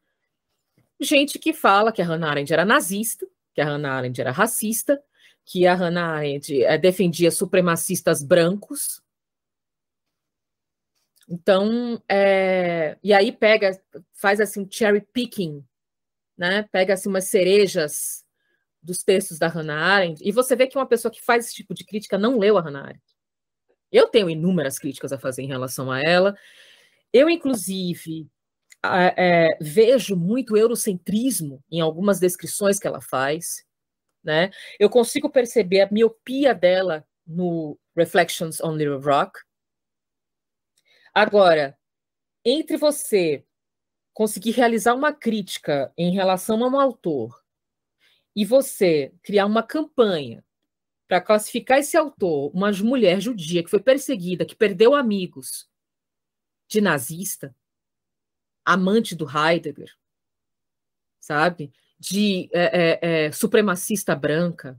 gente 1.01 1.39
que 1.39 1.53
fala 1.53 1.93
que 1.93 2.03
a 2.03 2.05
Hannah 2.05 2.31
Arendt 2.31 2.53
era 2.53 2.65
nazista, 2.65 3.27
que 3.55 3.61
a 3.61 3.65
Hannah 3.65 3.95
Arendt 3.95 4.21
era 4.21 4.31
racista, 4.31 5.01
que 5.45 5.67
a 5.67 5.75
Hannah 5.75 6.17
Arendt 6.17 6.63
eh, 6.63 6.79
defendia 6.79 7.31
supremacistas 7.31 8.23
brancos, 8.23 9.01
Então, 11.29 12.03
é, 12.09 12.97
e 13.03 13.13
aí 13.13 13.33
pega, 13.33 13.81
faz 14.15 14.41
assim 14.41 14.67
cherry 14.71 15.01
picking, 15.13 15.65
né? 16.37 16.63
Pega 16.71 16.95
assim 16.95 17.09
umas 17.09 17.25
cerejas 17.25 18.25
dos 18.81 18.99
textos 18.99 19.39
da 19.39 19.49
Hannah 19.49 19.77
Arendt, 19.77 20.23
e 20.25 20.31
você 20.31 20.55
vê 20.55 20.69
que 20.69 20.79
uma 20.79 20.87
pessoa 20.87 21.11
que 21.11 21.21
faz 21.21 21.47
esse 21.47 21.55
tipo 21.55 21.75
de 21.75 21.85
crítica 21.85 22.17
não 22.17 22.39
leu 22.39 22.57
a 22.57 22.61
Hannah 22.61 22.83
Arendt. 22.83 23.03
Eu 23.91 24.07
tenho 24.09 24.31
inúmeras 24.31 24.79
críticas 24.79 25.13
a 25.13 25.19
fazer 25.19 25.43
em 25.43 25.49
relação 25.49 25.91
a 25.91 26.01
ela. 26.01 26.37
Eu, 27.13 27.29
inclusive, 27.31 28.29
é, 29.17 29.57
vejo 29.61 30.17
muito 30.17 30.57
eurocentrismo 30.57 31.63
em 31.71 31.81
algumas 31.81 32.21
descrições 32.21 32.79
que 32.79 32.87
ela 32.87 33.01
faz. 33.01 33.65
Né? 34.23 34.51
Eu 34.79 34.91
consigo 34.91 35.31
perceber 35.31 35.83
a 35.83 35.91
miopia 35.91 36.55
dela 36.55 37.05
no 37.27 37.79
Reflections 37.97 38.61
on 38.61 38.77
Little 38.77 39.01
Rock. 39.01 39.41
Agora, 41.17 41.79
entre 42.45 42.77
você 42.77 43.43
conseguir 44.13 44.51
realizar 44.51 44.93
uma 44.93 45.15
crítica 45.15 45.91
em 45.97 46.13
relação 46.13 46.63
a 46.63 46.69
um 46.69 46.79
autor 46.79 47.43
e 48.37 48.45
você 48.45 49.15
criar 49.23 49.47
uma 49.47 49.63
campanha 49.63 50.45
para 51.09 51.23
classificar 51.23 51.79
esse 51.79 51.97
autor, 51.97 52.55
uma 52.55 52.71
mulher 52.71 53.19
judia 53.19 53.65
que 53.65 53.71
foi 53.71 53.81
perseguida, 53.81 54.45
que 54.45 54.55
perdeu 54.55 54.95
amigos, 54.95 55.67
de 56.69 56.83
nazista, 56.83 57.57
amante 58.63 59.15
do 59.15 59.27
Heidegger, 59.27 59.97
sabe? 61.19 61.73
De 61.99 62.51
é, 62.53 62.91
é, 63.01 63.25
é, 63.25 63.33
supremacista 63.33 64.15
branca, 64.15 64.79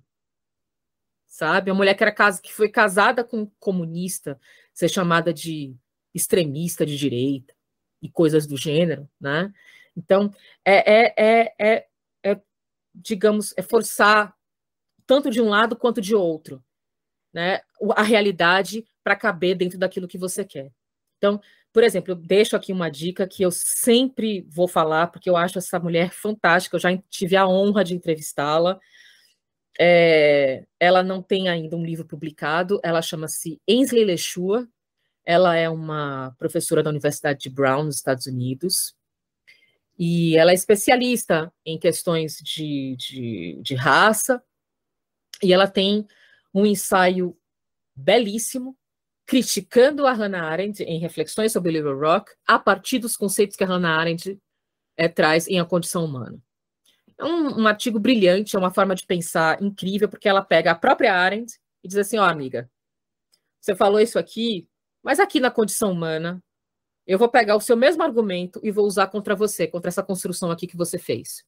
sabe? 1.25 1.71
A 1.71 1.73
mulher 1.73 1.95
que, 1.95 2.03
era 2.03 2.13
que 2.39 2.53
foi 2.53 2.69
casada 2.69 3.23
com 3.23 3.39
um 3.39 3.51
comunista, 3.59 4.39
ser 4.71 4.87
chamada 4.87 5.33
de 5.33 5.75
extremista 6.17 6.85
de 6.85 6.97
direita 6.97 7.53
e 8.01 8.09
coisas 8.09 8.45
do 8.45 8.57
gênero, 8.57 9.09
né? 9.19 9.53
Então, 9.95 10.31
é, 10.65 11.05
é, 11.15 11.55
é, 11.57 11.87
é, 12.23 12.41
digamos, 12.93 13.53
é 13.57 13.61
forçar 13.61 14.35
tanto 15.05 15.29
de 15.31 15.41
um 15.41 15.49
lado 15.49 15.75
quanto 15.75 16.01
de 16.01 16.13
outro, 16.13 16.63
né? 17.33 17.61
A 17.95 18.03
realidade 18.03 18.85
para 19.03 19.15
caber 19.15 19.55
dentro 19.55 19.79
daquilo 19.79 20.07
que 20.07 20.17
você 20.17 20.43
quer. 20.43 20.71
Então, 21.17 21.41
por 21.73 21.83
exemplo, 21.83 22.11
eu 22.11 22.15
deixo 22.15 22.55
aqui 22.55 22.73
uma 22.73 22.89
dica 22.89 23.27
que 23.27 23.43
eu 23.43 23.51
sempre 23.51 24.41
vou 24.49 24.67
falar, 24.67 25.07
porque 25.07 25.29
eu 25.29 25.37
acho 25.37 25.57
essa 25.57 25.79
mulher 25.79 26.11
fantástica, 26.11 26.75
eu 26.75 26.79
já 26.79 26.97
tive 27.09 27.35
a 27.35 27.47
honra 27.47 27.83
de 27.83 27.95
entrevistá-la. 27.95 28.79
É, 29.79 30.65
ela 30.79 31.03
não 31.03 31.21
tem 31.21 31.49
ainda 31.49 31.75
um 31.75 31.85
livro 31.85 32.05
publicado, 32.05 32.79
ela 32.83 33.01
chama-se 33.01 33.61
Ainsley 33.69 34.03
Lechua, 34.03 34.67
ela 35.27 35.57
é 35.57 35.69
uma 35.69 36.33
professora 36.39 36.81
da 36.81 36.89
Universidade 36.89 37.41
de 37.41 37.49
Brown, 37.49 37.83
nos 37.83 37.97
Estados 37.97 38.27
Unidos, 38.27 38.95
e 39.99 40.37
ela 40.37 40.51
é 40.51 40.53
especialista 40.53 41.51
em 41.65 41.77
questões 41.77 42.37
de, 42.37 42.95
de, 42.97 43.59
de 43.61 43.75
raça, 43.75 44.41
e 45.43 45.51
ela 45.51 45.67
tem 45.67 46.07
um 46.53 46.65
ensaio 46.65 47.37
belíssimo 47.93 48.77
criticando 49.25 50.07
a 50.07 50.13
Hannah 50.13 50.45
Arendt 50.45 50.81
em 50.81 50.97
Reflexões 50.97 51.51
sobre 51.51 51.73
Little 51.73 51.99
Rock, 51.99 52.31
a 52.47 52.57
partir 52.57 52.99
dos 52.99 53.17
conceitos 53.17 53.57
que 53.57 53.65
a 53.65 53.67
Hannah 53.67 53.99
Arendt 53.99 54.39
é, 54.95 55.09
traz 55.09 55.45
em 55.49 55.59
A 55.59 55.65
Condição 55.65 56.05
Humana. 56.05 56.41
É 57.19 57.25
um, 57.25 57.63
um, 57.63 57.67
artigo 57.67 57.99
brilhante, 57.99 58.55
é 58.55 58.59
uma 58.59 58.73
forma 58.73 58.95
de 58.95 59.05
pensar 59.05 59.61
incrível, 59.61 60.07
porque 60.07 60.29
ela 60.29 60.41
pega 60.41 60.71
a 60.71 60.75
própria 60.75 61.13
Arendt 61.13 61.59
e 61.83 61.87
diz 61.89 61.97
assim: 61.97 62.17
ó, 62.17 62.21
oh, 62.21 62.29
amiga, 62.29 62.71
você 63.59 63.75
falou 63.75 63.99
isso 63.99 64.17
aqui, 64.17 64.69
mas 65.07 65.21
aqui 65.21 65.39
na 65.39 65.49
condição 65.49 65.93
humana, 65.93 66.43
eu 67.05 67.17
vou 67.17 67.29
pegar 67.29 67.55
o 67.55 67.61
seu 67.61 67.77
mesmo 67.77 68.03
argumento 68.03 68.59
e 68.61 68.69
vou 68.69 68.85
usar 68.85 69.07
contra 69.07 69.33
você, 69.33 69.65
contra 69.65 69.87
essa 69.87 70.03
construção 70.03 70.51
aqui 70.51 70.67
que 70.67 70.75
você 70.75 70.99
fez. 70.99 71.45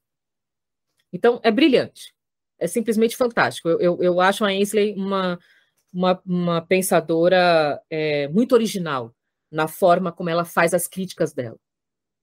Então, 1.12 1.41
é 1.43 1.51
brilhante. 1.51 2.16
É 2.57 2.68
simplesmente 2.68 3.18
fantástico. 3.18 3.68
Eu, 3.68 3.82
eu, 3.82 4.01
eu 4.01 4.22
acho 4.22 4.45
a 4.45 4.47
Ainsley 4.47 4.95
uma, 4.95 5.38
uma, 5.91 6.22
uma 6.26 6.62
pensadora 6.62 7.82
é, 7.89 8.30
muito 8.30 8.53
original 8.53 9.14
na 9.51 9.68
forma 9.68 10.10
como 10.10 10.30
ela 10.30 10.45
faz 10.45 10.74
as 10.74 10.88
críticas 10.88 11.34
dela, 11.34 11.60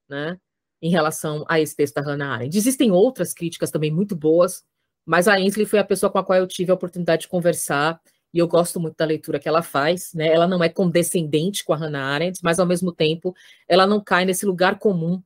né? 0.09 0.41
Em 0.81 0.89
relação 0.89 1.45
a 1.51 1.61
esse 1.61 1.77
texto 1.77 1.97
da 1.97 2.01
Hannah 2.01 2.33
Arendt. 2.33 2.57
Existem 2.57 2.91
outras 2.91 3.35
críticas 3.35 3.71
também 3.71 3.91
muito 3.91 4.17
boas, 4.17 4.65
mas 5.05 5.29
a 5.29 5.35
Ainsley 5.35 5.67
foi 5.67 5.81
a 5.81 5.85
pessoa 5.85 6.11
com 6.11 6.17
a 6.17 6.25
qual 6.25 6.39
eu 6.39 6.47
tive 6.47 6.71
a 6.71 6.75
oportunidade 6.75 7.23
de 7.23 7.29
conversar 7.29 8.01
e 8.37 8.39
eu 8.39 8.47
gosto 8.47 8.79
muito 8.79 8.99
da 8.99 9.07
leitura 9.07 9.39
que 9.39 9.49
ela 9.49 9.63
faz, 9.63 10.13
né? 10.13 10.29
Ela 10.29 10.47
não 10.47 10.63
é 10.63 10.69
condescendente 10.69 11.65
com 11.65 11.73
a 11.73 11.77
Hannah 11.77 12.05
Arendt, 12.05 12.41
mas 12.43 12.59
ao 12.59 12.67
mesmo 12.67 12.93
tempo 12.93 13.35
ela 13.67 13.87
não 13.87 13.99
cai 13.99 14.27
nesse 14.27 14.45
lugar 14.45 14.79
comum, 14.79 15.23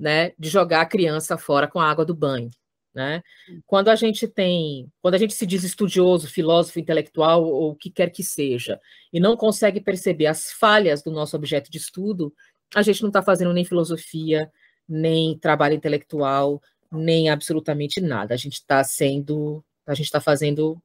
né, 0.00 0.32
de 0.38 0.48
jogar 0.48 0.80
a 0.80 0.86
criança 0.86 1.36
fora 1.36 1.68
com 1.68 1.78
a 1.78 1.90
água 1.90 2.06
do 2.06 2.14
banho. 2.14 2.48
Né? 2.94 3.22
Quando 3.66 3.90
a 3.90 3.94
gente 3.94 4.26
tem, 4.26 4.90
quando 5.02 5.14
a 5.14 5.18
gente 5.18 5.34
se 5.34 5.44
diz 5.44 5.62
estudioso, 5.62 6.26
filósofo, 6.26 6.80
intelectual 6.80 7.44
ou 7.44 7.72
o 7.72 7.76
que 7.76 7.90
quer 7.90 8.08
que 8.08 8.24
seja, 8.24 8.80
e 9.12 9.20
não 9.20 9.36
consegue 9.36 9.78
perceber 9.78 10.24
as 10.24 10.50
falhas 10.50 11.02
do 11.02 11.10
nosso 11.10 11.36
objeto 11.36 11.70
de 11.70 11.76
estudo, 11.76 12.32
a 12.74 12.80
gente 12.80 13.02
não 13.02 13.10
está 13.10 13.20
fazendo 13.20 13.52
nem 13.52 13.62
filosofia, 13.62 14.50
nem 14.88 15.38
trabalho 15.38 15.74
intelectual, 15.74 16.62
nem 16.90 17.28
absolutamente 17.28 18.00
nada. 18.00 18.32
A 18.32 18.38
gente 18.38 18.54
está 18.54 18.82
sendo, 18.82 19.62
a 19.86 19.92
gente 19.92 20.06
está 20.06 20.18
fazendo 20.18 20.80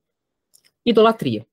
idolatria, 0.85 1.45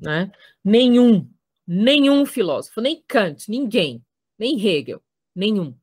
né? 0.00 0.30
Nenhum, 0.62 1.30
nenhum 1.66 2.26
filósofo, 2.26 2.80
nem 2.80 3.02
Kant, 3.06 3.50
ninguém, 3.50 4.04
nem 4.38 4.58
Hegel, 4.58 5.02
nenhum 5.34 5.76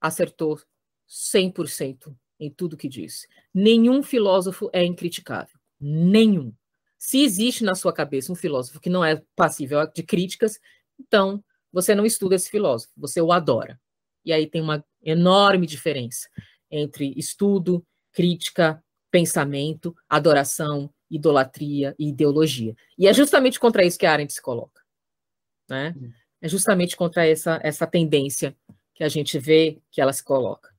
acertou 0.00 0.60
100% 1.08 2.14
em 2.38 2.50
tudo 2.50 2.76
que 2.76 2.88
diz. 2.88 3.26
Nenhum 3.52 4.02
filósofo 4.02 4.70
é 4.72 4.84
incriticável. 4.84 5.58
Nenhum. 5.80 6.52
Se 6.96 7.22
existe 7.22 7.64
na 7.64 7.74
sua 7.74 7.92
cabeça 7.92 8.32
um 8.32 8.36
filósofo 8.36 8.80
que 8.80 8.90
não 8.90 9.04
é 9.04 9.22
passível 9.34 9.86
de 9.92 10.02
críticas, 10.02 10.58
então 10.98 11.42
você 11.72 11.94
não 11.94 12.06
estuda 12.06 12.34
esse 12.34 12.50
filósofo, 12.50 12.92
você 12.96 13.20
o 13.20 13.32
adora. 13.32 13.80
E 14.24 14.32
aí 14.32 14.46
tem 14.46 14.60
uma 14.60 14.84
enorme 15.02 15.66
diferença 15.66 16.28
entre 16.70 17.14
estudo, 17.16 17.84
crítica, 18.12 18.82
pensamento, 19.10 19.94
adoração, 20.08 20.92
idolatria 21.10 21.94
e 21.98 22.08
ideologia. 22.08 22.74
E 22.98 23.06
é 23.06 23.12
justamente 23.12 23.58
contra 23.58 23.84
isso 23.84 23.98
que 23.98 24.06
a 24.06 24.12
Arendt 24.12 24.32
se 24.32 24.42
coloca. 24.42 24.82
Né? 25.68 25.94
É 26.40 26.48
justamente 26.48 26.96
contra 26.96 27.26
essa, 27.26 27.58
essa 27.62 27.86
tendência 27.86 28.56
que 28.94 29.04
a 29.04 29.08
gente 29.08 29.38
vê 29.38 29.80
que 29.90 30.00
ela 30.00 30.12
se 30.12 30.24
coloca. 30.24 30.74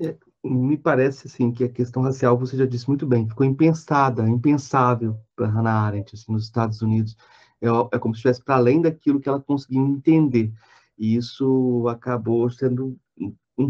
É, 0.00 0.16
me 0.42 0.76
parece 0.76 1.26
assim 1.26 1.52
que 1.52 1.64
a 1.64 1.68
questão 1.68 2.02
racial 2.02 2.38
você 2.38 2.56
já 2.56 2.64
disse 2.64 2.88
muito 2.88 3.06
bem, 3.06 3.28
ficou 3.28 3.44
impensada, 3.44 4.28
impensável 4.28 5.18
para 5.36 5.48
Hannah 5.48 5.82
Arendt 5.82 6.14
assim, 6.14 6.32
nos 6.32 6.44
Estados 6.44 6.80
Unidos. 6.80 7.16
É, 7.60 7.68
é 7.92 7.98
como 7.98 8.14
se 8.14 8.18
estivesse 8.18 8.42
para 8.42 8.56
além 8.56 8.80
daquilo 8.80 9.20
que 9.20 9.28
ela 9.28 9.40
conseguiu 9.40 9.86
entender. 9.86 10.52
E 10.98 11.16
isso 11.16 11.86
acabou 11.88 12.48
sendo 12.50 12.98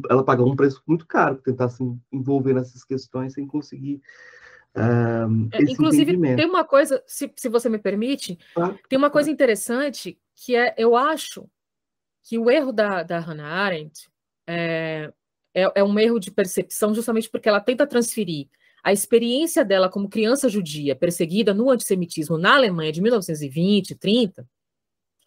ela 0.08 0.24
pagou 0.24 0.48
um 0.48 0.54
preço 0.54 0.82
muito 0.86 1.06
caro 1.06 1.36
por 1.36 1.42
tentar 1.42 1.68
se 1.68 1.82
envolver 2.12 2.54
nessas 2.54 2.84
questões 2.84 3.32
sem 3.32 3.46
conseguir 3.46 4.00
um, 4.76 5.48
é, 5.52 5.62
Inclusive, 5.62 6.16
tem 6.36 6.46
uma 6.46 6.64
coisa, 6.64 7.02
se, 7.06 7.32
se 7.36 7.48
você 7.48 7.68
me 7.68 7.78
permite, 7.78 8.38
ah, 8.56 8.74
tem 8.88 8.96
uma 8.96 9.10
coisa 9.10 9.30
interessante 9.30 10.18
que 10.34 10.54
é, 10.54 10.74
eu 10.78 10.96
acho 10.96 11.48
que 12.22 12.38
o 12.38 12.50
erro 12.50 12.72
da, 12.72 13.02
da 13.02 13.18
Hannah 13.18 13.48
Arendt 13.48 14.08
é, 14.46 15.12
é, 15.52 15.72
é 15.74 15.84
um 15.84 15.98
erro 15.98 16.20
de 16.20 16.30
percepção, 16.30 16.94
justamente 16.94 17.28
porque 17.28 17.48
ela 17.48 17.60
tenta 17.60 17.86
transferir 17.86 18.48
a 18.82 18.92
experiência 18.92 19.64
dela 19.64 19.90
como 19.90 20.08
criança 20.08 20.48
judia 20.48 20.96
perseguida 20.96 21.52
no 21.52 21.70
antissemitismo 21.70 22.38
na 22.38 22.54
Alemanha 22.54 22.92
de 22.92 23.02
1920, 23.02 23.94
30, 23.96 24.48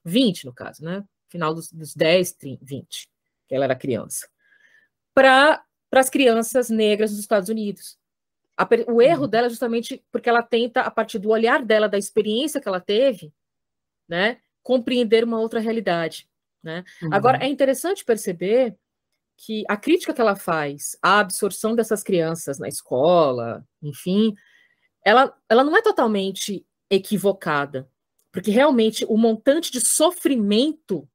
20 0.04 0.46
no 0.46 0.54
caso, 0.54 0.84
né? 0.84 1.04
Final 1.30 1.54
dos, 1.54 1.72
dos 1.72 1.94
10, 1.94 2.34
30, 2.34 2.66
20, 2.66 3.10
que 3.48 3.56
ela 3.56 3.66
era 3.66 3.76
criança, 3.76 4.28
para 5.14 5.64
as 5.92 6.10
crianças 6.10 6.70
negras 6.70 7.12
dos 7.12 7.20
Estados 7.20 7.50
Unidos. 7.50 7.98
A, 8.58 8.68
o 8.88 9.02
erro 9.02 9.24
uhum. 9.24 9.28
dela 9.28 9.48
é 9.48 9.50
justamente 9.50 10.04
porque 10.12 10.30
ela 10.30 10.44
tenta, 10.44 10.82
a 10.82 10.92
partir 10.92 11.20
do 11.20 11.30
olhar 11.30 11.64
dela, 11.64 11.90
da 11.90 11.98
experiência 11.98 12.62
que 12.62 12.68
ela 12.68 12.80
teve, 12.80 13.34
né, 14.08 14.38
compreender 14.62 15.24
uma 15.24 15.40
outra 15.40 15.60
realidade. 15.60 16.28
Né? 16.62 16.84
Uhum. 17.02 17.14
Agora, 17.14 17.44
é 17.44 17.48
interessante 17.48 18.06
perceber 18.06 18.76
que 19.36 19.64
a 19.68 19.76
crítica 19.76 20.14
que 20.14 20.22
ela 20.22 20.36
faz 20.36 20.98
à 21.02 21.20
absorção 21.20 21.76
dessas 21.76 22.04
crianças 22.04 22.60
na 22.60 22.68
escola, 22.68 23.66
enfim, 23.82 24.34
ela, 25.04 25.36
ela 25.50 25.64
não 25.64 25.76
é 25.76 25.82
totalmente 25.82 26.66
equivocada, 26.90 27.90
porque 28.32 28.52
realmente 28.52 29.06
o 29.06 29.18
montante 29.18 29.72
de 29.72 29.82
sofrimento 29.82 31.08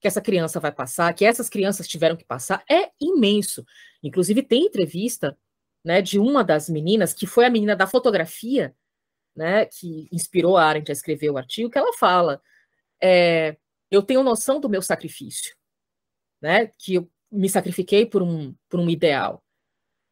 que 0.00 0.08
essa 0.08 0.20
criança 0.20 0.60
vai 0.60 0.72
passar, 0.72 1.12
que 1.14 1.24
essas 1.24 1.48
crianças 1.48 1.88
tiveram 1.88 2.16
que 2.16 2.24
passar, 2.24 2.64
é 2.70 2.90
imenso. 3.00 3.64
Inclusive, 4.02 4.42
tem 4.42 4.66
entrevista 4.66 5.36
né, 5.86 6.02
de 6.02 6.18
uma 6.18 6.42
das 6.42 6.68
meninas, 6.68 7.14
que 7.14 7.28
foi 7.28 7.46
a 7.46 7.50
menina 7.50 7.76
da 7.76 7.86
fotografia, 7.86 8.74
né, 9.36 9.66
que 9.66 10.08
inspirou 10.10 10.56
a 10.56 10.64
Arendt 10.64 10.90
a 10.90 10.92
escrever 10.92 11.30
o 11.30 11.38
artigo, 11.38 11.70
que 11.70 11.78
ela 11.78 11.92
fala: 11.92 12.42
é, 13.00 13.56
eu 13.88 14.02
tenho 14.02 14.24
noção 14.24 14.58
do 14.58 14.68
meu 14.68 14.82
sacrifício, 14.82 15.54
né? 16.42 16.72
Que 16.76 16.94
eu 16.94 17.08
me 17.30 17.48
sacrifiquei 17.48 18.04
por 18.04 18.20
um, 18.20 18.52
por 18.68 18.80
um 18.80 18.90
ideal. 18.90 19.44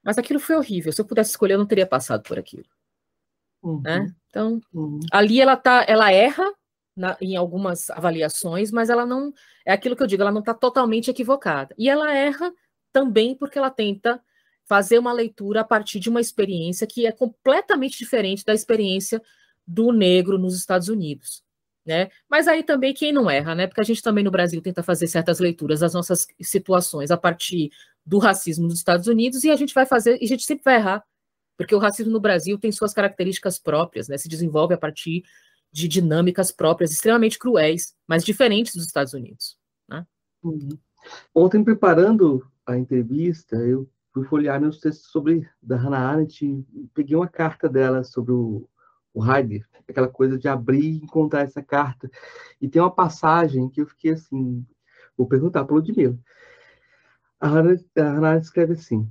Mas 0.01 0.17
aquilo 0.17 0.39
foi 0.39 0.55
horrível. 0.55 0.93
Se 0.93 1.01
eu 1.01 1.07
pudesse 1.07 1.31
escolher, 1.31 1.55
eu 1.55 1.59
não 1.59 1.67
teria 1.67 1.87
passado 1.87 2.23
por 2.23 2.39
aquilo. 2.39 2.69
Uhum. 3.61 3.81
Né? 3.81 4.15
Então, 4.29 4.61
uhum. 4.73 5.01
ali 5.11 5.41
ela 5.41 5.57
tá, 5.57 5.85
ela 5.89 6.13
erra 6.13 6.45
na, 6.95 7.17
em 7.21 7.35
algumas 7.35 7.91
avaliações, 7.91 8.71
mas 8.71 8.91
ela 8.91 9.05
não 9.05 9.33
é 9.67 9.73
aquilo 9.73 9.97
que 9.97 10.05
eu 10.05 10.07
digo, 10.07 10.23
ela 10.23 10.31
não 10.31 10.41
está 10.41 10.55
totalmente 10.55 11.11
equivocada. 11.11 11.75
E 11.77 11.89
ela 11.89 12.15
erra 12.15 12.53
também 12.93 13.35
porque 13.35 13.59
ela 13.59 13.71
tenta 13.71 14.23
fazer 14.67 14.99
uma 14.99 15.13
leitura 15.13 15.61
a 15.61 15.65
partir 15.65 16.01
de 16.01 16.09
uma 16.09 16.21
experiência 16.21 16.87
que 16.87 17.07
é 17.07 17.13
completamente 17.13 17.99
diferente 17.99 18.45
da 18.45 18.55
experiência 18.55 19.23
do 19.67 19.93
negro 19.93 20.39
nos 20.39 20.57
Estados 20.57 20.89
Unidos. 20.89 21.43
Né? 21.87 22.09
Mas 22.31 22.49
aí 22.49 22.63
também 22.63 22.95
quem 22.95 23.13
não 23.13 23.31
erra, 23.31 23.55
né? 23.55 23.67
Porque 23.67 23.81
a 23.81 23.85
gente 23.85 24.01
também 24.01 24.25
no 24.25 24.31
Brasil 24.31 24.61
tenta 24.63 24.83
fazer 24.83 25.07
certas 25.07 25.39
leituras 25.39 25.81
das 25.81 25.93
nossas 25.93 26.27
situações 26.41 27.11
a 27.11 27.17
partir 27.17 27.71
do 28.07 28.19
racismo 28.19 28.67
nos 28.67 28.79
Estados 28.79 29.07
Unidos 29.07 29.45
e 29.45 29.51
a 29.51 29.57
gente 29.57 29.75
vai 29.75 29.85
fazer, 29.85 30.19
e 30.19 30.25
a 30.25 30.29
gente 30.29 30.45
sempre 30.45 30.65
vai 30.65 30.77
errar, 30.77 31.05
porque 31.59 31.75
o 31.75 31.79
racismo 31.79 32.11
no 32.11 32.21
Brasil 32.21 32.59
tem 32.59 32.73
suas 32.73 32.95
características 32.95 33.59
próprias, 33.59 34.09
né? 34.09 34.17
Se 34.17 34.29
desenvolve 34.29 34.73
a 34.73 34.79
partir 34.79 35.25
de 35.75 35.89
dinâmicas 35.89 36.53
próprias 36.53 36.93
extremamente 36.93 37.39
cruéis, 37.39 37.97
mas 38.07 38.25
diferentes 38.25 38.77
dos 38.77 38.87
Estados 38.87 39.13
Unidos. 39.13 39.59
Né? 39.89 40.07
Uhum. 40.43 40.79
Ontem, 41.35 41.65
preparando 41.65 42.47
a 42.65 42.79
entrevista, 42.79 43.57
eu 43.57 43.91
fui 44.15 44.25
folhear 44.25 44.61
meus 44.61 44.79
textos 44.79 45.11
sobre 45.11 45.47
da 45.61 45.77
Hannah 45.77 45.99
Arendt 45.99 46.47
e 46.47 46.89
peguei 46.95 47.17
uma 47.17 47.27
carta 47.27 47.69
dela 47.69 48.05
sobre 48.05 48.31
o, 48.31 48.69
o 49.13 49.25
Heidegger, 49.25 49.69
aquela 49.89 50.07
coisa 50.07 50.39
de 50.39 50.47
abrir 50.47 50.85
e 50.85 51.03
encontrar 51.03 51.41
essa 51.41 51.61
carta. 51.61 52.09
E 52.61 52.69
tem 52.69 52.81
uma 52.81 52.95
passagem 52.95 53.69
que 53.69 53.81
eu 53.81 53.87
fiquei 53.87 54.13
assim, 54.13 54.65
vou 55.17 55.27
perguntar 55.27 55.65
para 55.65 55.75
o 55.75 55.79
Ludmilla. 55.79 56.17
A 57.41 57.49
Hannah, 57.49 57.77
a 57.97 58.03
Hannah 58.03 58.29
Arendt 58.29 58.45
escreve 58.47 58.75
assim, 58.75 59.11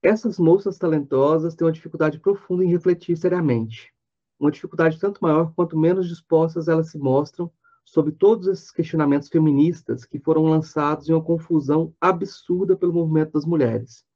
essas 0.00 0.38
moças 0.38 0.78
talentosas 0.78 1.56
têm 1.56 1.66
uma 1.66 1.72
dificuldade 1.72 2.20
profunda 2.20 2.64
em 2.64 2.70
refletir 2.70 3.16
seriamente. 3.16 3.92
Uma 4.38 4.52
dificuldade 4.52 5.00
tanto 5.00 5.18
maior 5.20 5.52
quanto 5.54 5.76
menos 5.76 6.08
dispostas 6.08 6.68
elas 6.68 6.90
se 6.90 6.98
mostram 6.98 7.50
sobre 7.84 8.12
todos 8.12 8.46
esses 8.46 8.70
questionamentos 8.70 9.28
feministas 9.28 10.04
que 10.04 10.20
foram 10.20 10.44
lançados 10.44 11.08
em 11.08 11.12
uma 11.12 11.22
confusão 11.22 11.92
absurda 12.00 12.76
pelo 12.76 12.92
movimento 12.92 13.32
das 13.32 13.44
mulheres. 13.44 14.06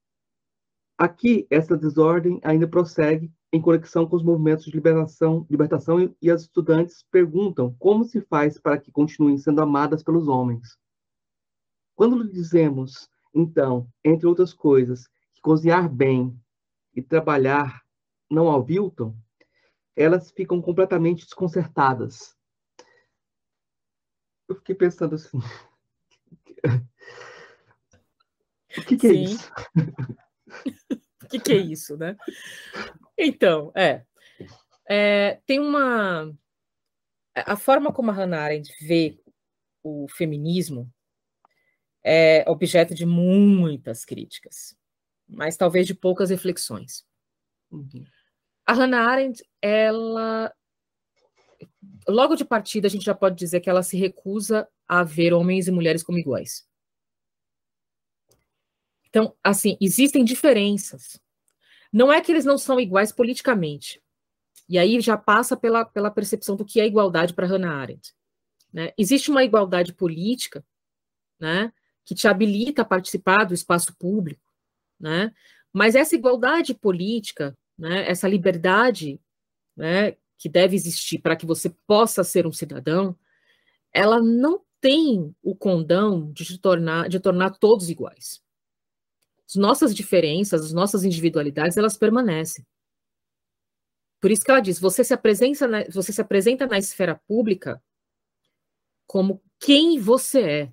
Aqui, 1.01 1.47
essa 1.49 1.79
desordem 1.79 2.39
ainda 2.45 2.69
prossegue 2.69 3.33
em 3.51 3.59
conexão 3.59 4.07
com 4.07 4.17
os 4.17 4.23
movimentos 4.23 4.67
de 4.67 4.73
liberação, 4.73 5.47
libertação 5.49 6.15
e 6.21 6.31
as 6.31 6.43
estudantes 6.43 7.03
perguntam 7.11 7.75
como 7.79 8.05
se 8.05 8.21
faz 8.21 8.61
para 8.61 8.79
que 8.79 8.93
continuem 8.93 9.39
sendo 9.39 9.63
amadas 9.63 10.03
pelos 10.03 10.29
homens. 10.29 10.77
Quando 11.97 12.31
dizemos, 12.31 13.09
então, 13.35 13.89
entre 14.05 14.27
outras 14.27 14.53
coisas, 14.53 15.07
que 15.33 15.41
cozinhar 15.41 15.89
bem 15.89 16.39
e 16.95 17.01
trabalhar 17.01 17.81
não 18.31 18.53
aviltam, 18.53 19.17
elas 19.97 20.31
ficam 20.31 20.61
completamente 20.61 21.25
desconcertadas. 21.25 22.37
Eu 24.47 24.55
fiquei 24.57 24.75
pensando 24.75 25.15
assim. 25.15 25.39
o 28.77 28.83
que, 28.83 28.99
que 28.99 29.07
é 29.07 29.13
isso? 29.15 29.51
O 31.23 31.29
que, 31.29 31.39
que 31.39 31.53
é 31.53 31.57
isso, 31.57 31.97
né? 31.97 32.17
Então, 33.17 33.73
é, 33.75 34.05
é, 34.89 35.41
tem 35.47 35.61
uma. 35.61 36.33
A 37.35 37.57
forma 37.57 37.93
como 37.93 38.11
a 38.11 38.15
Hannah 38.15 38.43
Arendt 38.43 38.73
vê 38.85 39.19
o 39.83 40.07
feminismo 40.09 40.93
é 42.03 42.45
objeto 42.49 42.95
de 42.95 43.07
muitas 43.07 44.05
críticas, 44.05 44.77
mas 45.29 45.57
talvez 45.57 45.87
de 45.87 45.95
poucas 45.95 46.31
reflexões. 46.31 47.05
Uhum. 47.71 48.05
A 48.67 48.73
Hannah 48.73 49.09
Arendt, 49.09 49.45
ela 49.63 50.53
logo 52.09 52.35
de 52.35 52.45
partida 52.45 52.87
a 52.87 52.91
gente 52.91 53.05
já 53.05 53.15
pode 53.15 53.37
dizer 53.37 53.61
que 53.61 53.71
ela 53.71 53.83
se 53.83 53.97
recusa 53.97 54.69
a 54.89 55.05
ver 55.05 55.33
homens 55.33 55.69
e 55.69 55.71
mulheres 55.71 56.03
como 56.03 56.19
iguais. 56.19 56.67
Então, 59.11 59.35
assim, 59.43 59.77
existem 59.81 60.25
diferenças. 60.25 61.21
Não 61.93 62.13
é 62.13 62.21
que 62.21 62.33
eles 62.33 62.45
não 62.45 62.57
são 62.57 62.81
iguais 62.81 63.13
politicamente. 63.13 64.03
E 64.69 64.79
aí 64.79 65.01
já 65.01 65.17
passa 65.17 65.57
pela, 65.57 65.85
pela 65.85 66.11
percepção 66.11 66.57
do 66.57 66.65
que 66.65 66.81
é 66.81 66.87
igualdade 66.87 67.35
para 67.35 67.47
Hannah 67.47 67.75
Arendt. 67.75 68.15
Né? 68.73 68.93
Existe 68.97 69.31
uma 69.31 69.45
igualdade 69.45 69.93
política, 69.93 70.65
né, 71.41 71.73
que 72.05 72.15
te 72.15 72.29
habilita 72.29 72.83
a 72.83 72.85
participar 72.85 73.45
do 73.45 73.55
espaço 73.55 73.97
público, 73.97 74.53
né? 74.99 75.33
Mas 75.73 75.95
essa 75.95 76.15
igualdade 76.15 76.75
política 76.75 77.57
né, 77.81 78.07
essa 78.09 78.29
liberdade 78.29 79.19
né, 79.75 80.15
que 80.37 80.51
deve 80.51 80.77
existir 80.77 81.19
para 81.19 81.35
que 81.35 81.47
você 81.47 81.71
possa 81.87 82.23
ser 82.23 82.47
um 82.47 82.53
cidadão, 82.53 83.17
ela 83.91 84.21
não 84.21 84.61
tem 84.81 85.35
o 85.43 85.57
condão 85.57 86.31
de 86.31 86.59
tornar, 86.59 87.09
de 87.09 87.19
tornar 87.19 87.51
todos 87.59 87.89
iguais. 87.89 88.43
As 89.51 89.57
nossas 89.57 89.95
diferenças, 89.95 90.65
as 90.65 90.73
nossas 90.73 91.05
individualidades, 91.05 91.77
elas 91.77 91.97
permanecem. 91.97 92.65
Por 94.21 94.31
isso 94.31 94.43
que 94.43 94.51
ela 94.51 94.61
diz: 94.61 94.79
você 94.79 95.05
se 95.05 95.13
apresenta 95.13 95.67
na, 95.67 95.85
você 95.85 96.13
se 96.13 96.21
apresenta 96.21 96.67
na 96.67 96.79
esfera 96.79 97.21
pública 97.27 97.83
como 99.07 99.43
quem 99.59 99.99
você 99.99 100.41
é 100.41 100.73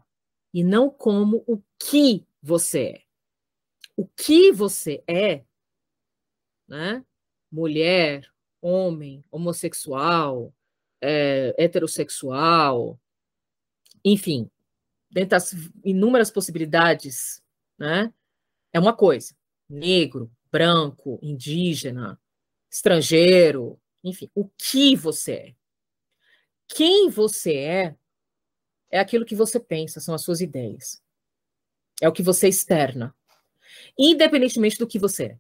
e 0.53 0.63
não 0.63 0.89
como 0.89 1.43
o 1.47 1.61
que 1.79 2.25
você 2.41 2.83
é. 2.83 3.01
O 3.95 4.07
que 4.07 4.51
você 4.51 5.03
é 5.07 5.43
né? 6.67 7.03
Mulher, 7.51 8.29
homem, 8.61 9.23
homossexual, 9.31 10.53
é, 11.01 11.55
heterossexual, 11.57 12.99
enfim, 14.03 14.49
dentre 15.09 15.35
as 15.35 15.53
inúmeras 15.83 16.29
possibilidades, 16.29 17.41
né? 17.77 18.13
É 18.73 18.79
uma 18.79 18.95
coisa. 18.95 19.35
Negro, 19.69 20.31
branco, 20.51 21.19
indígena, 21.21 22.19
estrangeiro, 22.69 23.79
enfim, 24.03 24.29
o 24.35 24.47
que 24.57 24.95
você 24.95 25.33
é. 25.33 25.55
Quem 26.67 27.09
você 27.09 27.55
é 27.55 27.95
é 28.89 28.99
aquilo 28.99 29.25
que 29.25 29.35
você 29.35 29.59
pensa, 29.59 29.99
são 29.99 30.15
as 30.15 30.21
suas 30.21 30.41
ideias. 30.41 31.01
É 32.01 32.07
o 32.07 32.13
que 32.13 32.23
você 32.23 32.47
externa, 32.47 33.15
independentemente 33.97 34.77
do 34.77 34.87
que 34.87 34.99
você 34.99 35.23
é. 35.25 35.39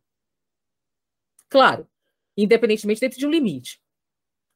Claro, 1.49 1.87
independentemente 2.35 2.99
dentro 2.99 3.19
de 3.19 3.25
um 3.25 3.31
limite. 3.31 3.81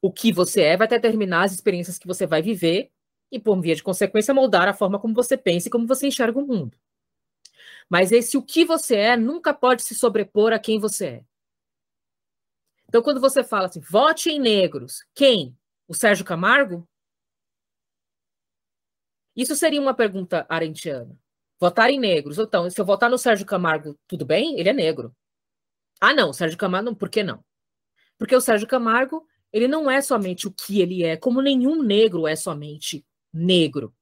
O 0.02 0.12
que 0.12 0.32
você 0.34 0.62
é 0.62 0.78
vai 0.78 0.88
determinar 0.88 1.44
as 1.44 1.54
experiências 1.54 1.98
que 1.98 2.08
você 2.08 2.26
vai 2.26 2.42
viver 2.42 2.92
e, 3.32 3.40
por 3.40 3.60
via 3.62 3.76
de 3.76 3.84
consequência, 3.84 4.34
moldar 4.34 4.68
a 4.68 4.74
forma 4.74 5.00
como 5.00 5.14
você 5.14 5.38
pensa 5.38 5.68
e 5.68 5.72
como 5.72 5.88
você 5.88 6.08
enxerga 6.08 6.40
o 6.40 6.46
mundo. 6.46 6.78
Mas 7.92 8.14
esse 8.14 8.38
o 8.38 8.42
que 8.42 8.64
você 8.64 8.96
é 8.96 9.18
nunca 9.18 9.54
pode 9.54 9.84
se 9.84 9.94
sobrepor 9.94 10.54
a 10.54 10.60
quem 10.60 10.80
você 10.80 11.06
é. 11.08 11.26
Então, 12.88 13.02
quando 13.02 13.20
você 13.20 13.44
fala 13.44 13.66
assim, 13.66 13.82
vote 13.82 14.30
em 14.30 14.40
negros, 14.40 15.04
quem? 15.14 15.58
O 15.90 15.94
Sérgio 15.94 16.24
Camargo? 16.24 16.88
Isso 19.36 19.58
seria 19.58 19.82
uma 19.82 19.94
pergunta 19.94 20.46
arentiana. 20.48 21.20
Votar 21.60 21.90
em 21.90 22.00
negros. 22.00 22.38
Então, 22.40 22.70
se 22.70 22.80
eu 22.80 22.86
votar 22.86 23.10
no 23.10 23.18
Sérgio 23.18 23.46
Camargo, 23.46 24.00
tudo 24.08 24.26
bem? 24.26 24.58
Ele 24.58 24.70
é 24.70 24.74
negro. 24.74 25.14
Ah, 26.00 26.14
não, 26.14 26.32
Sérgio 26.32 26.58
Camargo, 26.58 26.96
por 26.96 27.10
que 27.10 27.24
não? 27.24 27.44
Porque 28.18 28.36
o 28.36 28.42
Sérgio 28.42 28.70
Camargo, 28.70 29.28
ele 29.52 29.68
não 29.68 29.92
é 29.92 30.00
somente 30.00 30.48
o 30.48 30.52
que 30.52 30.80
ele 30.80 31.04
é, 31.04 31.18
como 31.18 31.42
nenhum 31.42 31.84
negro 31.84 32.26
é 32.26 32.38
somente 32.38 33.06
negro. 33.34 33.94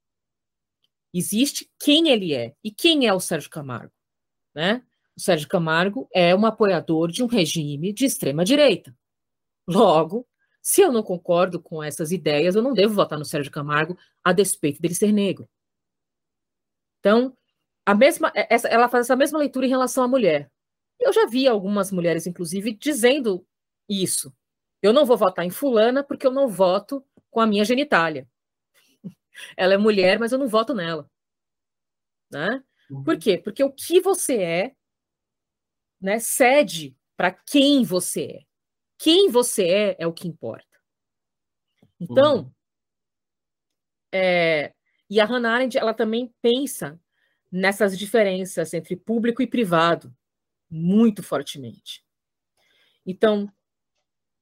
Existe 1.14 1.70
quem 1.80 2.10
ele 2.10 2.34
é. 2.34 2.54
E 2.64 2.72
quem 2.72 3.08
é 3.08 3.14
o 3.14 3.20
Sérgio 3.20 3.50
Camargo? 3.50 3.94
Né? 4.54 4.84
O 5.18 5.22
Sérgio 5.22 5.48
Camargo 5.48 6.08
é 6.14 6.36
um 6.36 6.46
apoiador 6.46 7.12
de 7.12 7.24
um 7.24 7.28
regime 7.28 7.92
de 7.92 8.06
extrema 8.06 8.46
direita. 8.46 8.96
Logo, 9.68 10.28
se 10.62 10.82
eu 10.82 10.92
não 10.92 11.04
concordo 11.04 11.62
com 11.62 11.84
essas 11.84 12.12
ideias, 12.12 12.56
eu 12.56 12.62
não 12.62 12.74
devo 12.74 12.94
votar 12.94 13.18
no 13.18 13.26
Sérgio 13.26 13.52
Camargo 13.52 13.98
a 14.24 14.32
despeito 14.32 14.82
dele 14.82 14.96
ser 14.96 15.12
negro. 15.12 15.50
Então, 17.00 17.36
a 17.86 17.96
mesma, 17.96 18.32
essa, 18.36 18.68
ela 18.68 18.90
faz 18.90 19.08
essa 19.08 19.16
mesma 19.16 19.40
leitura 19.40 19.66
em 19.66 19.70
relação 19.70 20.04
à 20.04 20.08
mulher. 20.08 20.52
Eu 21.00 21.14
já 21.14 21.26
vi 21.26 21.48
algumas 21.48 21.92
mulheres, 21.92 22.28
inclusive, 22.28 22.74
dizendo 22.74 23.46
isso. 23.88 24.34
Eu 24.82 24.94
não 24.94 25.06
vou 25.06 25.18
votar 25.18 25.46
em 25.46 25.50
fulana 25.50 26.04
porque 26.04 26.28
eu 26.28 26.32
não 26.32 26.48
voto 26.48 27.04
com 27.32 27.40
a 27.40 27.48
minha 27.48 27.64
genitália. 27.64 28.28
Ela 29.58 29.74
é 29.74 29.78
mulher, 29.78 30.20
mas 30.20 30.32
eu 30.32 30.38
não 30.38 30.48
voto 30.48 30.74
nela. 30.74 31.10
Né? 32.32 32.64
Uhum. 32.90 33.04
Por 33.04 33.18
quê? 33.18 33.38
Porque 33.38 33.64
o 33.64 33.72
que 33.72 34.00
você 34.00 34.38
é 34.42 34.76
né, 36.02 36.20
cede 36.20 36.96
para 37.18 37.32
quem 37.32 37.84
você 37.84 38.24
é. 38.24 38.40
Quem 38.98 39.30
você 39.30 39.68
é 39.68 39.96
é 40.00 40.08
o 40.08 40.14
que 40.14 40.28
importa. 40.28 40.66
Então, 42.00 42.44
uhum. 42.44 42.52
é, 44.14 44.74
E 45.10 45.20
a 45.20 45.26
Hannah 45.26 45.54
Arendt, 45.54 45.78
ela 45.78 45.94
também 45.94 46.34
pensa 46.42 47.00
nessas 47.52 47.98
diferenças 47.98 48.74
entre 48.74 48.96
público 48.96 49.42
e 49.42 49.48
privado 49.48 50.16
muito 50.70 51.24
fortemente. 51.24 52.06
Então, 53.06 53.52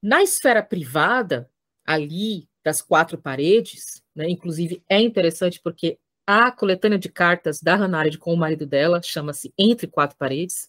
na 0.02 0.22
esfera 0.22 0.62
privada, 0.62 1.50
ali 1.86 2.48
das 2.62 2.82
quatro 2.82 3.16
paredes, 3.16 4.02
né, 4.18 4.28
inclusive 4.28 4.82
é 4.88 5.00
interessante 5.00 5.60
porque 5.62 5.96
a 6.26 6.50
coletânea 6.50 6.98
de 6.98 7.08
cartas 7.08 7.62
da 7.62 7.76
Hannah 7.76 8.00
Arendt 8.00 8.18
com 8.18 8.34
o 8.34 8.36
marido 8.36 8.66
dela 8.66 9.00
chama-se 9.00 9.54
Entre 9.56 9.86
Quatro 9.86 10.18
Paredes, 10.18 10.68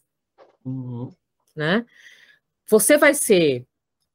uhum. 0.63 1.11
né? 1.55 1.83
Você 2.67 2.95
vai 2.95 3.15
ser 3.15 3.65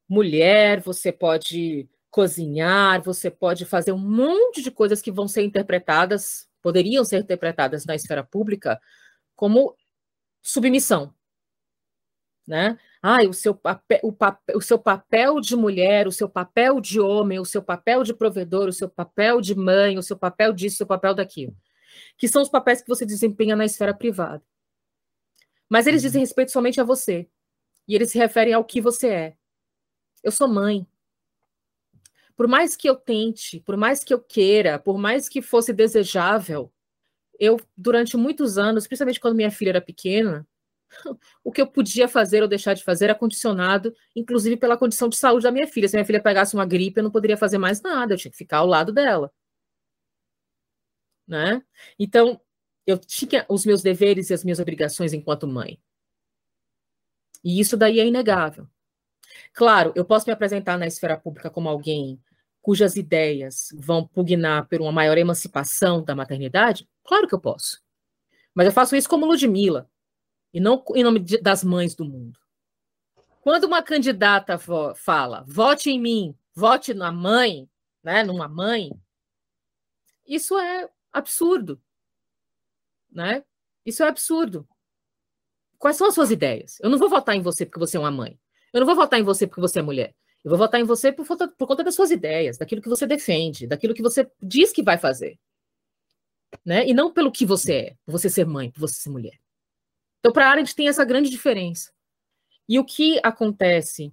mulher, 0.09 0.81
você 0.81 1.11
pode 1.11 1.89
cozinhar, 2.11 3.03
você 3.03 3.29
pode 3.29 3.65
fazer 3.65 3.91
um 3.91 3.99
monte 3.99 4.63
de 4.63 4.71
coisas 4.71 5.03
que 5.03 5.11
vão 5.11 5.27
ser 5.27 5.43
interpretadas, 5.43 6.49
poderiam 6.63 7.05
ser 7.05 7.19
interpretadas 7.19 7.85
na 7.85 7.97
esfera 7.97 8.23
pública 8.23 8.81
como 9.35 9.77
submissão, 10.41 11.13
né? 12.47 12.79
Ah, 13.07 13.19
o 13.29 13.35
seu, 13.35 13.55
papel, 13.55 14.01
o, 14.03 14.11
papel, 14.11 14.57
o 14.57 14.63
seu 14.63 14.79
papel 14.79 15.39
de 15.39 15.55
mulher, 15.55 16.09
o 16.09 16.11
seu 16.11 16.27
papel 16.27 16.81
de 16.81 16.99
homem, 16.99 17.39
o 17.39 17.45
seu 17.45 17.63
papel 17.63 18.03
de 18.03 18.15
provedor, 18.15 18.67
o 18.67 18.73
seu 18.73 18.89
papel 18.89 19.43
de 19.43 19.55
mãe, 19.55 19.99
o 19.99 20.03
seu 20.03 20.17
papel 20.17 20.55
disso, 20.55 20.77
o 20.77 20.79
seu 20.79 20.87
papel 20.87 21.15
daquilo, 21.15 21.55
que 22.17 22.27
são 22.27 22.41
os 22.41 22.49
papéis 22.49 22.81
que 22.81 22.89
você 22.89 23.05
desempenha 23.05 23.55
na 23.55 23.67
esfera 23.67 23.93
privada. 23.93 24.43
Mas 25.69 25.87
eles 25.87 26.01
dizem 26.01 26.21
uhum. 26.21 26.25
respeito 26.25 26.51
somente 26.51 26.81
a 26.81 26.85
você, 26.85 27.29
e 27.87 27.95
eles 27.95 28.11
se 28.11 28.17
referem 28.17 28.55
ao 28.55 28.65
que 28.65 28.81
você 28.81 29.09
é. 29.09 29.37
Eu 30.23 30.33
sou 30.33 30.49
mãe, 30.49 30.87
por 32.35 32.49
mais 32.49 32.75
que 32.75 32.89
eu 32.89 32.97
tente, 32.97 33.61
por 33.61 33.77
mais 33.77 34.03
que 34.03 34.15
eu 34.15 34.19
queira, 34.19 34.79
por 34.79 34.97
mais 34.97 35.29
que 35.29 35.43
fosse 35.43 35.75
desejável, 35.75 36.73
eu, 37.39 37.61
durante 37.77 38.17
muitos 38.17 38.57
anos, 38.57 38.87
principalmente 38.87 39.21
quando 39.21 39.37
minha 39.37 39.51
filha 39.51 39.73
era 39.73 39.83
pequena, 39.83 40.49
o 41.45 41.53
que 41.53 41.61
eu 41.61 41.67
podia 41.67 42.09
fazer 42.09 42.43
ou 42.43 42.49
deixar 42.49 42.75
de 42.75 42.85
fazer 42.85 43.07
era 43.07 43.15
condicionado, 43.15 43.95
inclusive 44.15 44.57
pela 44.57 44.77
condição 44.77 45.09
de 45.09 45.17
saúde 45.17 45.45
da 45.45 45.53
minha 45.53 45.67
filha. 45.67 45.89
Se 45.89 45.97
minha 45.97 46.05
filha 46.05 46.23
pegasse 46.23 46.55
uma 46.55 46.67
gripe, 46.67 46.99
eu 47.01 47.05
não 47.05 47.11
poderia 47.11 47.37
fazer 47.37 47.59
mais 47.59 47.81
nada, 47.83 48.15
eu 48.15 48.19
tinha 48.19 48.31
que 48.31 48.37
ficar 48.37 48.59
ao 48.59 48.67
lado 48.67 48.93
dela. 48.93 49.33
Né? 51.27 51.63
Então, 51.99 52.41
eu 52.87 52.99
tinha 52.99 53.47
os 53.49 53.65
meus 53.65 53.83
deveres 53.83 54.31
e 54.31 54.35
as 54.35 54.45
minhas 54.45 54.61
obrigações 54.61 55.13
enquanto 55.13 55.47
mãe. 55.47 55.81
E 57.43 57.61
isso 57.61 57.77
daí 57.77 58.01
é 58.01 58.07
inegável. 58.07 58.69
Claro, 59.53 59.93
eu 59.95 60.05
posso 60.05 60.27
me 60.27 60.33
apresentar 60.33 60.79
na 60.79 60.87
esfera 60.87 61.17
pública 61.17 61.51
como 61.51 61.69
alguém 61.69 62.21
cujas 62.65 62.97
ideias 62.97 63.69
vão 63.77 64.07
pugnar 64.07 64.67
por 64.67 64.81
uma 64.81 64.91
maior 64.91 65.19
emancipação 65.19 66.03
da 66.03 66.15
maternidade? 66.15 66.89
Claro 67.05 67.29
que 67.29 67.35
eu 67.35 67.41
posso. 67.41 67.83
Mas 68.55 68.67
eu 68.67 68.73
faço 68.73 68.97
isso 68.97 69.09
como 69.09 69.27
Ludmilla, 69.27 69.91
e 70.55 70.61
não 70.61 70.83
em 70.95 71.03
nome 71.03 71.19
de, 71.19 71.39
das 71.39 71.65
mães 71.65 71.97
do 71.97 72.05
mundo. 72.05 72.39
Quando 73.41 73.65
uma 73.65 73.83
candidata 73.83 74.57
fala, 74.95 75.45
vote 75.47 75.91
em 75.91 76.01
mim, 76.01 76.35
vote 76.55 76.95
na 76.95 77.11
mãe, 77.11 77.69
né, 78.03 78.23
numa 78.23 78.49
mãe, 78.49 78.91
isso 80.25 80.57
é 80.59 80.89
absurdo. 81.13 81.83
Né? 83.11 83.45
Isso 83.85 84.03
é 84.03 84.09
absurdo. 84.09 84.67
Quais 85.77 85.97
são 85.97 86.07
as 86.07 86.15
suas 86.15 86.31
ideias? 86.31 86.79
Eu 86.81 86.89
não 86.89 86.99
vou 86.99 87.11
votar 87.11 87.37
em 87.37 87.43
você 87.43 87.67
porque 87.67 87.81
você 87.81 87.97
é 87.97 88.01
uma 88.01 88.11
mãe. 88.11 88.39
Eu 88.73 88.81
não 88.81 88.87
vou 88.87 88.97
votar 88.97 89.21
em 89.21 89.25
você 89.25 89.47
porque 89.47 89.61
você 89.61 89.81
é 89.81 89.83
mulher. 89.83 90.15
Eu 90.43 90.51
vou 90.51 90.59
votar 90.59 90.81
em 90.81 90.85
você 90.85 91.13
por, 91.13 91.27
por 91.27 91.67
conta 91.67 91.85
das 91.85 91.95
suas 91.95 92.11
ideias, 92.11 92.57
daquilo 92.57 92.81
que 92.81 92.89
você 92.89 93.07
defende, 93.07 93.67
daquilo 93.67 93.95
que 93.95 94.03
você 94.03 94.31
diz 94.41 94.73
que 94.73 94.83
vai 94.83 94.99
fazer. 94.99 95.39
Né? 96.65 96.87
E 96.87 96.95
não 96.95 97.13
pelo 97.13 97.33
que 97.33 97.45
você 97.45 97.75
é, 97.75 97.97
por 98.07 98.13
você 98.13 98.31
ser 98.31 98.47
mãe, 98.47 98.71
por 98.71 98.81
você 98.81 98.95
ser 98.95 99.11
mulher. 99.11 99.44
Então, 100.25 100.33
para 100.33 100.47
a 100.47 100.51
Arendt 100.53 100.75
tem 100.75 100.89
essa 100.89 101.05
grande 101.05 101.29
diferença. 101.29 101.93
E 102.67 102.79
o 102.79 102.85
que 102.85 103.21
acontece, 103.23 104.11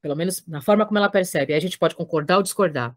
pelo 0.00 0.14
menos 0.14 0.46
na 0.46 0.62
forma 0.62 0.86
como 0.86 0.98
ela 0.98 1.10
percebe, 1.10 1.52
a 1.52 1.58
gente 1.58 1.76
pode 1.76 1.96
concordar 1.96 2.36
ou 2.36 2.44
discordar, 2.44 2.96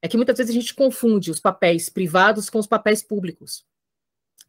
é 0.00 0.06
que 0.06 0.16
muitas 0.16 0.38
vezes 0.38 0.54
a 0.54 0.60
gente 0.60 0.72
confunde 0.72 1.28
os 1.28 1.40
papéis 1.40 1.88
privados 1.88 2.48
com 2.48 2.60
os 2.60 2.68
papéis 2.68 3.02
públicos. 3.02 3.66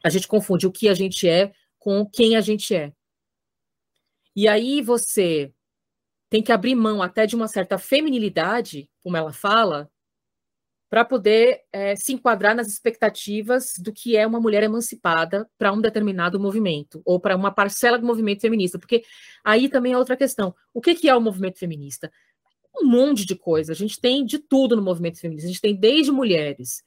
A 0.04 0.10
gente 0.10 0.28
confunde 0.28 0.68
o 0.68 0.72
que 0.72 0.88
a 0.88 0.94
gente 0.94 1.28
é 1.28 1.52
com 1.80 2.06
quem 2.06 2.36
a 2.36 2.42
gente 2.42 2.76
é. 2.76 2.94
E 4.36 4.48
aí 4.48 4.80
você 4.80 5.52
tem 6.30 6.44
que 6.44 6.52
abrir 6.52 6.76
mão 6.76 7.02
até 7.02 7.26
de 7.26 7.36
uma 7.36 7.48
certa 7.48 7.80
feminilidade, 7.80 8.88
como 9.02 9.18
ela 9.18 9.34
fala, 9.34 9.92
para 10.92 11.06
poder 11.06 11.62
é, 11.72 11.96
se 11.96 12.12
enquadrar 12.12 12.54
nas 12.54 12.68
expectativas 12.68 13.76
do 13.80 13.94
que 13.94 14.18
é 14.18 14.28
uma 14.28 14.42
mulher 14.42 14.62
emancipada 14.62 15.50
para 15.58 15.72
um 15.72 15.80
determinado 15.80 16.38
movimento, 16.38 17.02
ou 17.06 17.18
para 17.18 17.34
uma 17.34 17.50
parcela 17.50 17.98
do 17.98 18.06
movimento 18.06 18.42
feminista, 18.42 18.78
porque 18.78 19.02
aí 19.42 19.70
também 19.70 19.94
é 19.94 19.98
outra 19.98 20.18
questão. 20.18 20.54
O 20.74 20.82
que, 20.82 20.94
que 20.94 21.08
é 21.08 21.16
o 21.16 21.22
movimento 21.22 21.58
feminista? 21.58 22.12
Um 22.78 22.86
monte 22.86 23.26
de 23.26 23.38
coisa. 23.38 23.72
A 23.72 23.76
gente 23.76 24.02
tem 24.02 24.26
de 24.26 24.38
tudo 24.38 24.76
no 24.76 24.82
movimento 24.82 25.18
feminista. 25.18 25.48
A 25.48 25.52
gente 25.54 25.62
tem 25.62 25.74
desde 25.74 26.12
mulheres 26.12 26.84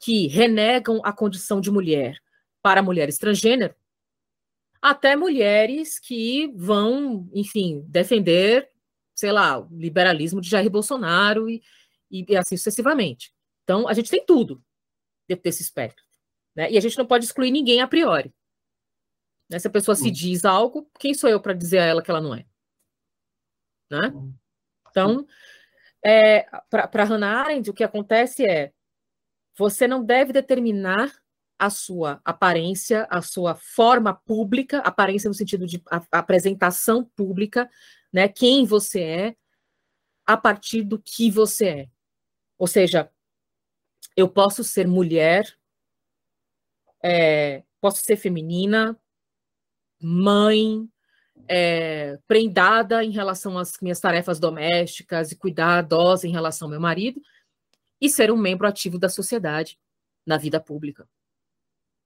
que 0.00 0.28
renegam 0.28 1.00
a 1.02 1.12
condição 1.12 1.60
de 1.60 1.72
mulher 1.72 2.18
para 2.62 2.84
mulheres 2.84 3.18
transgênero, 3.18 3.74
até 4.80 5.16
mulheres 5.16 5.98
que 5.98 6.52
vão, 6.54 7.28
enfim, 7.34 7.84
defender, 7.88 8.70
sei 9.12 9.32
lá, 9.32 9.58
o 9.58 9.68
liberalismo 9.76 10.40
de 10.40 10.48
Jair 10.48 10.70
Bolsonaro 10.70 11.50
e, 11.50 11.60
e, 12.08 12.36
assim 12.36 12.56
sucessivamente. 12.56 13.32
Então, 13.70 13.86
a 13.86 13.92
gente 13.92 14.10
tem 14.10 14.26
tudo 14.26 14.60
dentro 15.28 15.44
desse 15.44 15.62
espectro. 15.62 16.04
Né? 16.56 16.72
E 16.72 16.76
a 16.76 16.80
gente 16.80 16.98
não 16.98 17.06
pode 17.06 17.24
excluir 17.24 17.52
ninguém 17.52 17.80
a 17.80 17.86
priori. 17.86 18.34
Né? 19.48 19.60
Se 19.60 19.68
a 19.68 19.70
pessoa 19.70 19.94
se 19.94 20.10
diz 20.10 20.44
algo, 20.44 20.90
quem 20.98 21.14
sou 21.14 21.30
eu 21.30 21.40
para 21.40 21.52
dizer 21.52 21.78
a 21.78 21.84
ela 21.84 22.02
que 22.02 22.10
ela 22.10 22.20
não 22.20 22.34
é? 22.34 22.44
Né? 23.88 24.12
Então, 24.90 25.24
é, 26.04 26.48
para 26.68 27.04
Hannah 27.04 27.42
Arendt, 27.42 27.70
o 27.70 27.72
que 27.72 27.84
acontece 27.84 28.44
é 28.44 28.72
você 29.56 29.86
não 29.86 30.04
deve 30.04 30.32
determinar 30.32 31.08
a 31.56 31.70
sua 31.70 32.20
aparência, 32.24 33.06
a 33.08 33.22
sua 33.22 33.54
forma 33.54 34.12
pública, 34.12 34.78
aparência 34.78 35.28
no 35.28 35.34
sentido 35.34 35.64
de 35.64 35.80
apresentação 36.10 37.04
pública, 37.04 37.70
né? 38.12 38.26
Quem 38.26 38.64
você 38.64 39.00
é 39.00 39.36
a 40.26 40.36
partir 40.36 40.82
do 40.82 40.98
que 40.98 41.30
você 41.30 41.68
é. 41.68 41.88
Ou 42.58 42.66
seja, 42.66 43.12
eu 44.20 44.28
posso 44.28 44.62
ser 44.64 44.86
mulher, 44.86 45.56
é, 47.02 47.62
posso 47.80 48.02
ser 48.02 48.16
feminina, 48.16 48.98
mãe, 50.00 50.88
é, 51.48 52.18
prendada 52.28 53.04
em 53.04 53.10
relação 53.10 53.58
às 53.58 53.78
minhas 53.80 54.00
tarefas 54.00 54.38
domésticas 54.38 55.32
e 55.32 55.36
cuidadosa 55.36 56.26
em 56.26 56.32
relação 56.32 56.66
ao 56.66 56.70
meu 56.70 56.80
marido, 56.80 57.20
e 58.00 58.08
ser 58.08 58.30
um 58.30 58.36
membro 58.36 58.66
ativo 58.66 58.98
da 58.98 59.08
sociedade 59.08 59.78
na 60.26 60.38
vida 60.38 60.60
pública 60.60 61.08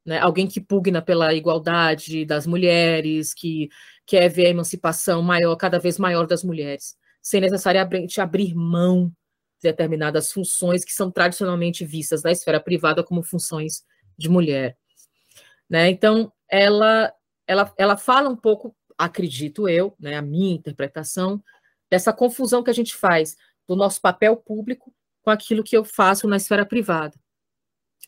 né? 0.05 0.19
alguém 0.19 0.47
que 0.47 0.61
pugna 0.61 1.01
pela 1.01 1.33
igualdade 1.35 2.25
das 2.25 2.47
mulheres, 2.47 3.33
que 3.33 3.69
quer 4.07 4.29
ver 4.29 4.47
a 4.47 4.51
emancipação 4.51 5.23
maior, 5.23 5.57
cada 5.57 5.79
vez 5.79 5.99
maior 5.99 6.27
das 6.27 6.45
mulheres, 6.45 6.97
sem 7.23 7.41
necessariamente 7.41 8.21
abrir 8.21 8.55
mão 8.55 9.13
determinadas 9.63 10.33
funções 10.33 10.85
que 10.85 10.93
são 10.93 11.11
tradicionalmente 11.11 11.85
vistas 11.85 12.23
na 12.23 12.33
esfera 12.33 12.61
privada 12.61 13.03
como 13.03 13.23
funções 13.23 13.85
de 14.17 14.29
mulher. 14.29 14.77
Né? 15.69 15.89
Então, 15.91 16.33
ela, 16.49 17.13
ela, 17.47 17.73
ela 17.77 17.97
fala 17.97 18.29
um 18.29 18.37
pouco, 18.37 18.77
acredito 18.97 19.69
eu, 19.69 19.95
né, 19.99 20.17
a 20.17 20.23
minha 20.23 20.55
interpretação, 20.55 21.43
dessa 21.91 22.13
confusão 22.13 22.63
que 22.63 22.71
a 22.71 22.75
gente 22.75 22.95
faz 22.95 23.37
do 23.67 23.75
nosso 23.75 24.01
papel 24.01 24.37
público 24.37 24.95
com 25.23 25.31
aquilo 25.31 25.65
que 25.65 25.77
eu 25.77 25.85
faço 25.85 26.29
na 26.29 26.37
esfera 26.37 26.67
privada. 26.67 27.19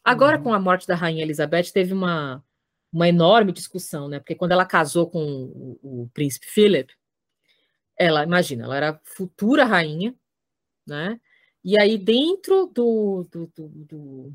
Agora, 0.04 0.36
uhum. 0.36 0.44
com 0.44 0.54
a 0.54 0.60
morte 0.60 0.86
da 0.86 0.94
rainha 0.94 1.22
Elizabeth, 1.22 1.72
teve 1.72 1.92
uma, 1.92 2.44
uma 2.92 3.08
enorme 3.08 3.52
discussão, 3.52 4.08
né? 4.08 4.18
Porque 4.18 4.34
quando 4.34 4.52
ela 4.52 4.64
casou 4.64 5.10
com 5.10 5.24
o, 5.24 6.02
o 6.02 6.10
príncipe 6.12 6.46
Philip, 6.46 6.92
ela, 7.98 8.22
imagina, 8.22 8.64
ela 8.64 8.76
era 8.76 9.00
futura 9.02 9.64
rainha, 9.64 10.14
né? 10.86 11.18
E 11.66 11.76
aí, 11.80 11.98
dentro 11.98 12.66
do, 12.66 13.24
do, 13.24 13.46
do, 13.48 13.68
do, 13.68 14.34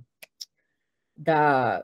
da. 1.15 1.81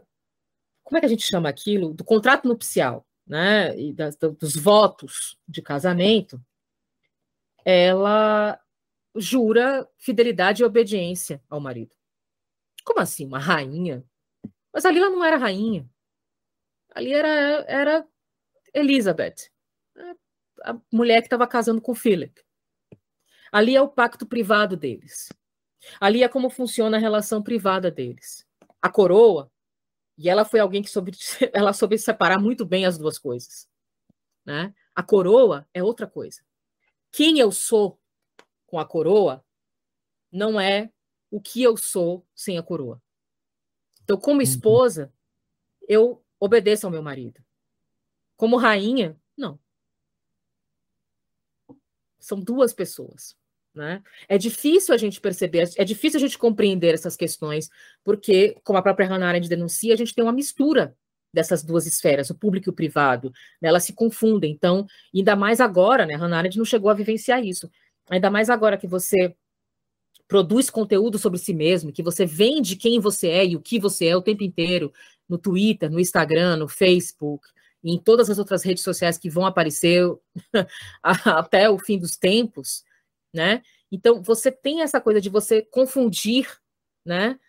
Como 0.84 0.98
é 0.98 1.00
que 1.00 1.06
a 1.06 1.10
gente 1.10 1.24
chama 1.24 1.48
aquilo? 1.48 1.94
Do 1.94 2.04
contrato 2.04 2.46
nupcial, 2.46 3.08
né? 3.26 3.74
E 3.80 3.94
das, 3.94 4.18
dos 4.18 4.58
votos 4.58 5.38
de 5.48 5.62
casamento, 5.62 6.38
ela 7.64 8.60
jura 9.16 9.88
fidelidade 9.98 10.64
e 10.64 10.66
obediência 10.66 11.42
ao 11.50 11.62
marido. 11.62 11.96
Como 12.84 13.00
assim, 13.00 13.26
uma 13.26 13.40
rainha? 13.40 14.04
Mas 14.74 14.84
ali 14.84 14.98
ela 15.00 15.10
não 15.10 15.24
era 15.24 15.38
rainha. 15.38 15.90
Ali 16.94 17.14
era, 17.14 17.30
era 17.70 18.08
Elizabeth, 18.74 19.50
a 20.66 20.78
mulher 20.92 21.22
que 21.22 21.28
estava 21.28 21.48
casando 21.48 21.82
com 21.82 21.96
Philip. 21.96 22.46
Ali 23.52 23.76
é 23.76 23.82
o 23.82 23.88
pacto 23.88 24.26
privado 24.26 24.76
deles. 24.76 25.30
Ali 26.00 26.24
é 26.24 26.28
como 26.28 26.50
funciona 26.50 26.98
a 26.98 27.00
relação 27.00 27.42
privada 27.42 27.90
deles. 27.90 28.46
a 28.82 28.90
coroa, 28.90 29.52
e 30.18 30.30
ela 30.30 30.46
foi 30.46 30.60
alguém 30.60 30.82
que 30.82 30.90
soube, 30.90 31.12
ela 31.54 31.74
soube 31.74 31.98
separar 31.98 32.40
muito 32.40 32.66
bem 32.66 32.86
as 32.86 32.98
duas 32.98 33.20
coisas. 33.20 33.70
Né? 34.46 34.74
A 34.96 35.04
coroa 35.04 35.68
é 35.74 35.84
outra 35.84 36.08
coisa. 36.08 36.42
Quem 37.12 37.40
eu 37.40 37.52
sou 37.52 38.00
com 38.66 38.80
a 38.80 38.86
coroa 38.86 39.44
não 40.32 40.60
é 40.60 40.92
o 41.30 41.42
que 41.42 41.62
eu 41.62 41.78
sou 41.78 42.26
sem 42.36 42.58
a 42.58 42.64
coroa. 42.64 43.02
Então, 44.04 44.18
como 44.18 44.38
uhum. 44.38 44.42
esposa, 44.42 45.14
eu 45.88 46.24
obedeço 46.40 46.86
ao 46.86 46.92
meu 46.92 47.02
marido. 47.02 47.44
Como 48.36 48.58
rainha, 48.58 49.20
não. 49.36 49.60
São 52.28 52.40
duas 52.40 52.74
pessoas. 52.74 53.36
Né? 53.74 54.02
É 54.28 54.38
difícil 54.38 54.94
a 54.94 54.98
gente 54.98 55.22
perceber, 55.22 55.70
é 55.78 55.86
difícil 55.86 56.18
a 56.18 56.22
gente 56.22 56.38
compreender 56.38 56.94
essas 56.94 57.16
questões, 57.16 57.70
porque, 58.04 58.58
como 58.64 58.80
a 58.80 58.82
própria 58.82 59.08
Hannah 59.08 59.28
Arendt 59.28 59.48
denuncia, 59.48 59.94
a 59.94 59.98
gente 59.98 60.16
tem 60.16 60.24
uma 60.24 60.34
mistura 60.34 60.96
dessas 61.32 61.64
duas 61.64 61.86
esferas, 61.86 62.30
o 62.30 62.36
público 62.36 62.68
e 62.68 62.72
o 62.72 62.74
privado, 62.74 63.32
né? 63.62 63.70
elas 63.70 63.84
se 63.84 63.94
confundem. 63.94 64.52
Então, 64.52 64.86
ainda 65.16 65.36
mais 65.36 65.62
agora, 65.62 66.06
né? 66.06 66.16
Hannah 66.16 66.40
Arendt 66.40 66.58
não 66.58 66.66
chegou 66.66 66.90
a 66.90 66.96
vivenciar 66.96 67.44
isso. 67.46 67.70
Ainda 68.10 68.32
mais 68.32 68.50
agora 68.50 68.78
que 68.78 68.88
você 68.88 69.36
produz 70.28 70.70
conteúdo 70.70 71.18
sobre 71.18 71.40
si 71.40 71.54
mesmo, 71.54 71.92
que 71.92 72.04
você 72.04 72.26
vende 72.26 72.76
quem 72.76 73.00
você 73.00 73.28
é 73.30 73.46
e 73.46 73.56
o 73.56 73.62
que 73.62 73.80
você 73.80 74.08
é 74.08 74.18
o 74.18 74.22
tempo 74.22 74.44
inteiro, 74.44 74.92
no 75.30 75.38
Twitter, 75.38 75.90
no 75.90 76.00
Instagram, 76.00 76.58
no 76.58 76.68
Facebook, 76.68 77.48
em 77.94 78.00
todas 78.00 78.30
as 78.30 78.38
outras 78.38 78.64
redes 78.64 78.84
sociais 78.84 79.18
que 79.18 79.30
vão 79.30 79.46
aparecer 79.46 80.04
até 81.02 81.70
o 81.70 81.80
fim 81.80 81.98
dos 81.98 82.18
tempos, 82.18 82.84
né? 83.34 83.62
Então, 83.92 84.22
você 84.22 84.52
tem 84.52 84.82
essa 84.82 85.00
coisa 85.00 85.22
de 85.22 85.30
você 85.30 85.62
confundir, 85.62 86.50
né? 87.06 87.40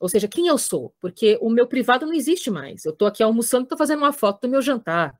Ou 0.00 0.08
seja, 0.08 0.26
quem 0.26 0.46
eu 0.46 0.58
sou? 0.58 0.94
Porque 1.00 1.38
o 1.40 1.50
meu 1.50 1.66
privado 1.66 2.06
não 2.06 2.14
existe 2.14 2.50
mais. 2.50 2.84
Eu 2.84 2.92
estou 2.92 3.06
aqui 3.06 3.22
almoçando, 3.22 3.64
estou 3.64 3.78
fazendo 3.78 3.98
uma 3.98 4.12
foto 4.12 4.42
do 4.42 4.48
meu 4.48 4.62
jantar. 4.62 5.14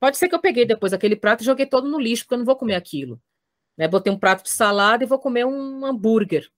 Pode 0.00 0.18
ser 0.18 0.28
que 0.28 0.34
eu 0.34 0.40
peguei 0.40 0.66
depois 0.66 0.92
aquele 0.92 1.16
prato 1.16 1.42
e 1.42 1.46
joguei 1.46 1.66
todo 1.66 1.88
no 1.88 1.98
lixo, 1.98 2.24
porque 2.24 2.34
eu 2.34 2.38
não 2.38 2.44
vou 2.44 2.56
comer 2.56 2.74
aquilo. 2.74 3.20
Né? 3.78 3.86
Botei 3.86 4.12
um 4.12 4.18
prato 4.18 4.42
de 4.42 4.50
salada 4.50 5.04
e 5.04 5.06
vou 5.06 5.18
comer 5.18 5.46
um 5.46 5.86
hambúrguer. 5.86 6.50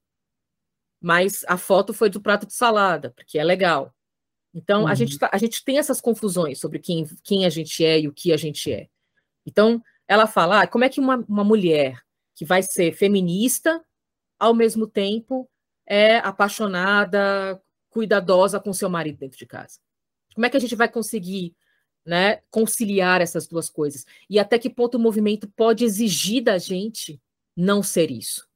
Mas 1.01 1.45
a 1.47 1.57
foto 1.57 1.93
foi 1.93 2.09
do 2.09 2.21
prato 2.21 2.47
de 2.47 2.55
salada, 2.55 3.11
porque 3.11 3.39
é 3.39 3.45
legal. 3.45 3.95
Então, 4.55 4.83
uhum. 4.83 4.89
a, 4.89 4.95
gente 4.95 5.19
tá, 5.19 5.31
a 5.33 5.39
gente 5.39 5.65
tem 5.65 5.79
essas 5.79 6.01
confusões 6.01 6.61
sobre 6.61 6.79
quem, 6.79 7.07
quem 7.23 7.47
a 7.47 7.51
gente 7.51 7.85
é 7.85 8.01
e 8.01 8.09
o 8.09 8.13
que 8.13 8.33
a 8.33 8.37
gente 8.37 8.73
é. 8.73 8.89
Então, 9.47 9.83
ela 10.07 10.27
fala, 10.27 10.63
ah, 10.63 10.67
como 10.67 10.85
é 10.85 10.89
que 10.89 11.01
uma, 11.01 11.17
uma 11.29 11.45
mulher 11.45 12.01
que 12.35 12.45
vai 12.45 12.63
ser 12.63 12.93
feminista, 12.93 13.83
ao 14.39 14.55
mesmo 14.55 14.87
tempo 14.87 15.49
é 15.87 16.19
apaixonada, 16.19 17.61
cuidadosa 17.89 18.61
com 18.61 18.73
seu 18.73 18.91
marido 18.91 19.19
dentro 19.19 19.39
de 19.39 19.47
casa? 19.47 19.81
Como 20.35 20.45
é 20.45 20.51
que 20.51 20.57
a 20.57 20.61
gente 20.61 20.77
vai 20.77 20.89
conseguir 20.89 21.57
né, 22.05 22.43
conciliar 22.51 23.21
essas 23.21 23.47
duas 23.47 23.71
coisas? 23.71 24.05
E 24.29 24.39
até 24.39 24.59
que 24.59 24.69
ponto 24.69 24.97
o 24.97 25.01
movimento 25.01 25.49
pode 25.49 25.85
exigir 25.85 26.43
da 26.43 26.59
gente 26.59 27.21
não 27.57 27.83
ser 27.83 28.11
isso? 28.11 28.47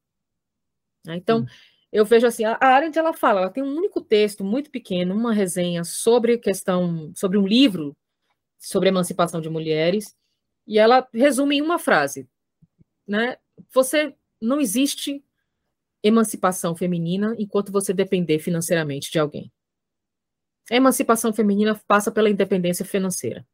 Né, 1.03 1.15
então, 1.15 1.39
hum 1.39 1.47
eu 1.91 2.05
vejo 2.05 2.27
assim, 2.27 2.43
a 2.43 2.57
Arendt 2.59 2.97
ela 2.97 3.13
fala, 3.13 3.41
ela 3.41 3.49
tem 3.49 3.63
um 3.63 3.75
único 3.75 4.01
texto 4.01 4.43
muito 4.43 4.69
pequeno, 4.69 5.15
uma 5.15 5.33
resenha 5.33 5.83
sobre 5.83 6.37
questão, 6.37 7.11
sobre 7.15 7.37
um 7.37 7.47
livro 7.47 7.95
sobre 8.57 8.89
emancipação 8.89 9.39
de 9.39 9.49
mulheres, 9.49 10.15
e 10.65 10.79
ela 10.79 11.07
resume 11.13 11.57
em 11.57 11.61
uma 11.61 11.79
frase, 11.79 12.27
né? 13.07 13.37
Você 13.73 14.15
não 14.41 14.59
existe 14.59 15.23
emancipação 16.03 16.75
feminina 16.75 17.35
enquanto 17.37 17.71
você 17.71 17.93
depender 17.93 18.39
financeiramente 18.39 19.11
de 19.11 19.19
alguém. 19.19 19.51
A 20.69 20.75
emancipação 20.75 21.31
feminina 21.31 21.79
passa 21.87 22.11
pela 22.11 22.29
independência 22.29 22.85
financeira. 22.85 23.47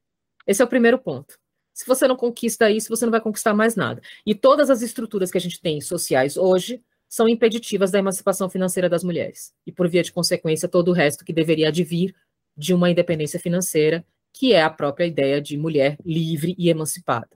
Esse 0.48 0.62
é 0.62 0.66
o 0.66 0.68
primeiro 0.68 0.98
ponto. 0.98 1.40
Se 1.74 1.86
você 1.86 2.08
não 2.08 2.16
conquista 2.16 2.70
isso, 2.70 2.90
você 2.90 3.06
não 3.06 3.12
vai 3.12 3.22
conquistar 3.22 3.54
mais 3.54 3.76
nada. 3.76 4.02
E 4.26 4.36
todas 4.36 4.70
as 4.70 4.82
estruturas 4.82 5.32
que 5.32 5.38
a 5.38 5.42
gente 5.42 5.62
tem 5.62 5.80
sociais 5.80 6.38
hoje 6.38 6.84
são 7.14 7.30
impeditivas 7.30 7.92
da 7.92 8.00
emancipação 8.00 8.50
financeira 8.50 8.90
das 8.90 9.04
mulheres, 9.04 9.54
e 9.68 9.72
por 9.72 9.88
via 9.88 10.02
de 10.02 10.12
consequência, 10.12 10.68
todo 10.68 10.88
o 10.88 10.94
resto 10.94 11.24
que 11.24 11.32
deveria 11.32 11.68
advir 11.68 12.16
de 12.58 12.74
uma 12.74 12.90
independência 12.90 13.40
financeira, 13.40 14.04
que 14.34 14.52
é 14.52 14.64
a 14.64 14.70
própria 14.72 15.06
ideia 15.06 15.40
de 15.40 15.56
mulher 15.56 15.96
livre 16.04 16.56
e 16.58 16.70
emancipada. 16.70 17.30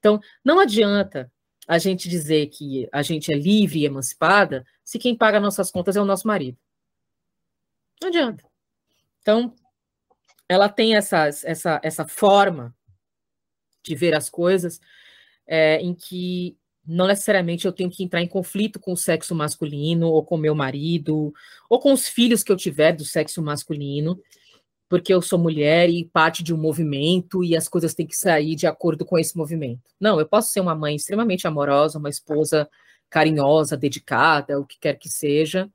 Então, 0.00 0.20
não 0.44 0.58
adianta 0.58 1.30
a 1.68 1.78
gente 1.78 2.08
dizer 2.08 2.48
que 2.48 2.88
a 2.90 3.02
gente 3.02 3.32
é 3.32 3.36
livre 3.36 3.78
e 3.78 3.84
emancipada 3.84 4.66
se 4.82 4.98
quem 4.98 5.16
paga 5.16 5.38
nossas 5.38 5.70
contas 5.70 5.94
é 5.94 6.00
o 6.00 6.04
nosso 6.04 6.26
marido. 6.26 6.58
Não 8.02 8.08
adianta. 8.08 8.44
Então, 9.20 9.54
ela 10.48 10.68
tem 10.68 10.96
essas, 10.96 11.44
essa, 11.44 11.80
essa 11.84 12.04
forma 12.04 12.74
de 13.80 13.94
ver 13.94 14.12
as 14.12 14.28
coisas 14.28 14.80
é, 15.46 15.76
em 15.76 15.94
que 15.94 16.58
não 16.86 17.06
necessariamente 17.06 17.66
eu 17.66 17.72
tenho 17.72 17.90
que 17.90 18.04
entrar 18.04 18.20
em 18.20 18.28
conflito 18.28 18.78
com 18.78 18.92
o 18.92 18.96
sexo 18.96 19.34
masculino, 19.34 20.08
ou 20.08 20.24
com 20.24 20.36
meu 20.36 20.54
marido, 20.54 21.32
ou 21.68 21.80
com 21.80 21.92
os 21.92 22.08
filhos 22.08 22.42
que 22.42 22.52
eu 22.52 22.56
tiver 22.56 22.92
do 22.92 23.04
sexo 23.04 23.42
masculino, 23.42 24.20
porque 24.88 25.12
eu 25.12 25.22
sou 25.22 25.38
mulher 25.38 25.88
e 25.88 26.04
parte 26.04 26.42
de 26.42 26.54
um 26.54 26.58
movimento 26.58 27.42
e 27.42 27.56
as 27.56 27.68
coisas 27.68 27.94
têm 27.94 28.06
que 28.06 28.16
sair 28.16 28.54
de 28.54 28.66
acordo 28.66 29.04
com 29.04 29.18
esse 29.18 29.36
movimento. 29.36 29.82
Não, 29.98 30.20
eu 30.20 30.26
posso 30.26 30.52
ser 30.52 30.60
uma 30.60 30.74
mãe 30.74 30.94
extremamente 30.94 31.46
amorosa, 31.46 31.98
uma 31.98 32.10
esposa 32.10 32.68
carinhosa, 33.08 33.76
dedicada, 33.76 34.58
o 34.58 34.66
que 34.66 34.78
quer 34.78 34.98
que 34.98 35.08
seja, 35.08 35.70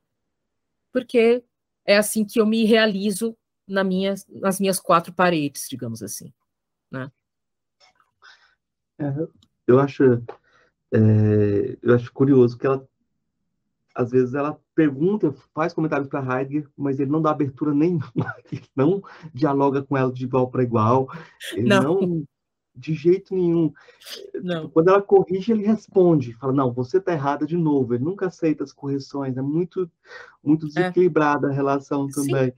porque 0.92 1.42
é 1.84 1.96
assim 1.96 2.24
que 2.24 2.40
eu 2.40 2.46
me 2.46 2.64
realizo 2.64 3.36
na 3.66 3.82
minha, 3.82 4.14
nas 4.28 4.60
minhas 4.60 4.78
quatro 4.78 5.12
paredes, 5.12 5.66
digamos 5.68 6.02
assim. 6.02 6.32
Né? 6.90 7.10
É, 8.98 9.04
eu 9.66 9.78
acho 9.78 10.22
é, 10.92 11.78
eu 11.82 11.94
acho 11.94 12.12
curioso 12.12 12.58
que 12.58 12.66
ela, 12.66 12.86
às 13.94 14.10
vezes, 14.10 14.34
ela 14.34 14.58
pergunta, 14.74 15.34
faz 15.54 15.72
comentários 15.72 16.08
para 16.08 16.40
Heidegger, 16.40 16.68
mas 16.76 16.98
ele 16.98 17.10
não 17.10 17.22
dá 17.22 17.30
abertura 17.30 17.72
nenhuma, 17.72 18.04
ele 18.50 18.66
não 18.74 19.02
dialoga 19.32 19.82
com 19.82 19.96
ela 19.96 20.12
de 20.12 20.24
igual 20.24 20.50
para 20.50 20.62
igual, 20.62 21.08
ele 21.52 21.68
não. 21.68 22.00
não. 22.00 22.24
de 22.74 22.94
jeito 22.94 23.34
nenhum. 23.34 23.72
Não. 24.42 24.68
Quando 24.70 24.88
ela 24.88 25.02
corrige, 25.02 25.52
ele 25.52 25.66
responde, 25.66 26.32
fala: 26.34 26.52
Não, 26.52 26.72
você 26.72 26.98
está 26.98 27.12
errada 27.12 27.46
de 27.46 27.56
novo. 27.56 27.94
Ele 27.94 28.04
nunca 28.04 28.26
aceita 28.26 28.64
as 28.64 28.72
correções, 28.72 29.36
é 29.36 29.42
muito, 29.42 29.90
muito 30.42 30.66
é. 30.66 30.68
desequilibrada 30.68 31.48
é. 31.48 31.50
a 31.50 31.54
relação 31.54 32.08
também. 32.08 32.52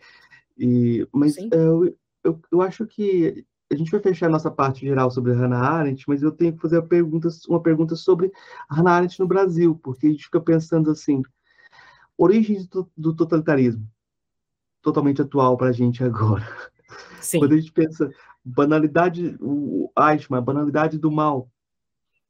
E, 0.56 1.06
mas 1.12 1.36
eu, 1.36 1.96
eu, 2.22 2.40
eu 2.52 2.62
acho 2.62 2.86
que 2.86 3.44
a 3.74 3.76
gente 3.76 3.90
vai 3.90 4.00
fechar 4.00 4.26
a 4.26 4.30
nossa 4.30 4.50
parte 4.50 4.86
geral 4.86 5.10
sobre 5.10 5.32
a 5.32 5.34
Hannah 5.34 5.58
Arendt, 5.58 6.04
mas 6.06 6.22
eu 6.22 6.30
tenho 6.30 6.54
que 6.54 6.60
fazer 6.60 6.78
uma 6.78 6.86
pergunta, 6.86 7.28
uma 7.48 7.62
pergunta 7.62 7.96
sobre 7.96 8.30
a 8.68 8.74
Hannah 8.74 8.92
Arendt 8.92 9.18
no 9.18 9.26
Brasil, 9.26 9.78
porque 9.82 10.06
a 10.06 10.10
gente 10.10 10.24
fica 10.24 10.40
pensando 10.40 10.90
assim, 10.90 11.22
origens 12.16 12.66
do, 12.66 12.90
do 12.96 13.14
totalitarismo, 13.14 13.86
totalmente 14.82 15.22
atual 15.22 15.56
para 15.56 15.68
a 15.68 15.72
gente 15.72 16.04
agora. 16.04 16.46
Sim. 17.20 17.38
Quando 17.38 17.54
a 17.54 17.56
gente 17.56 17.72
pensa 17.72 18.10
banalidade, 18.44 19.36
o 19.40 19.90
Eichmann, 19.98 20.38
a 20.38 20.42
banalidade 20.42 20.98
do 20.98 21.10
mal, 21.10 21.50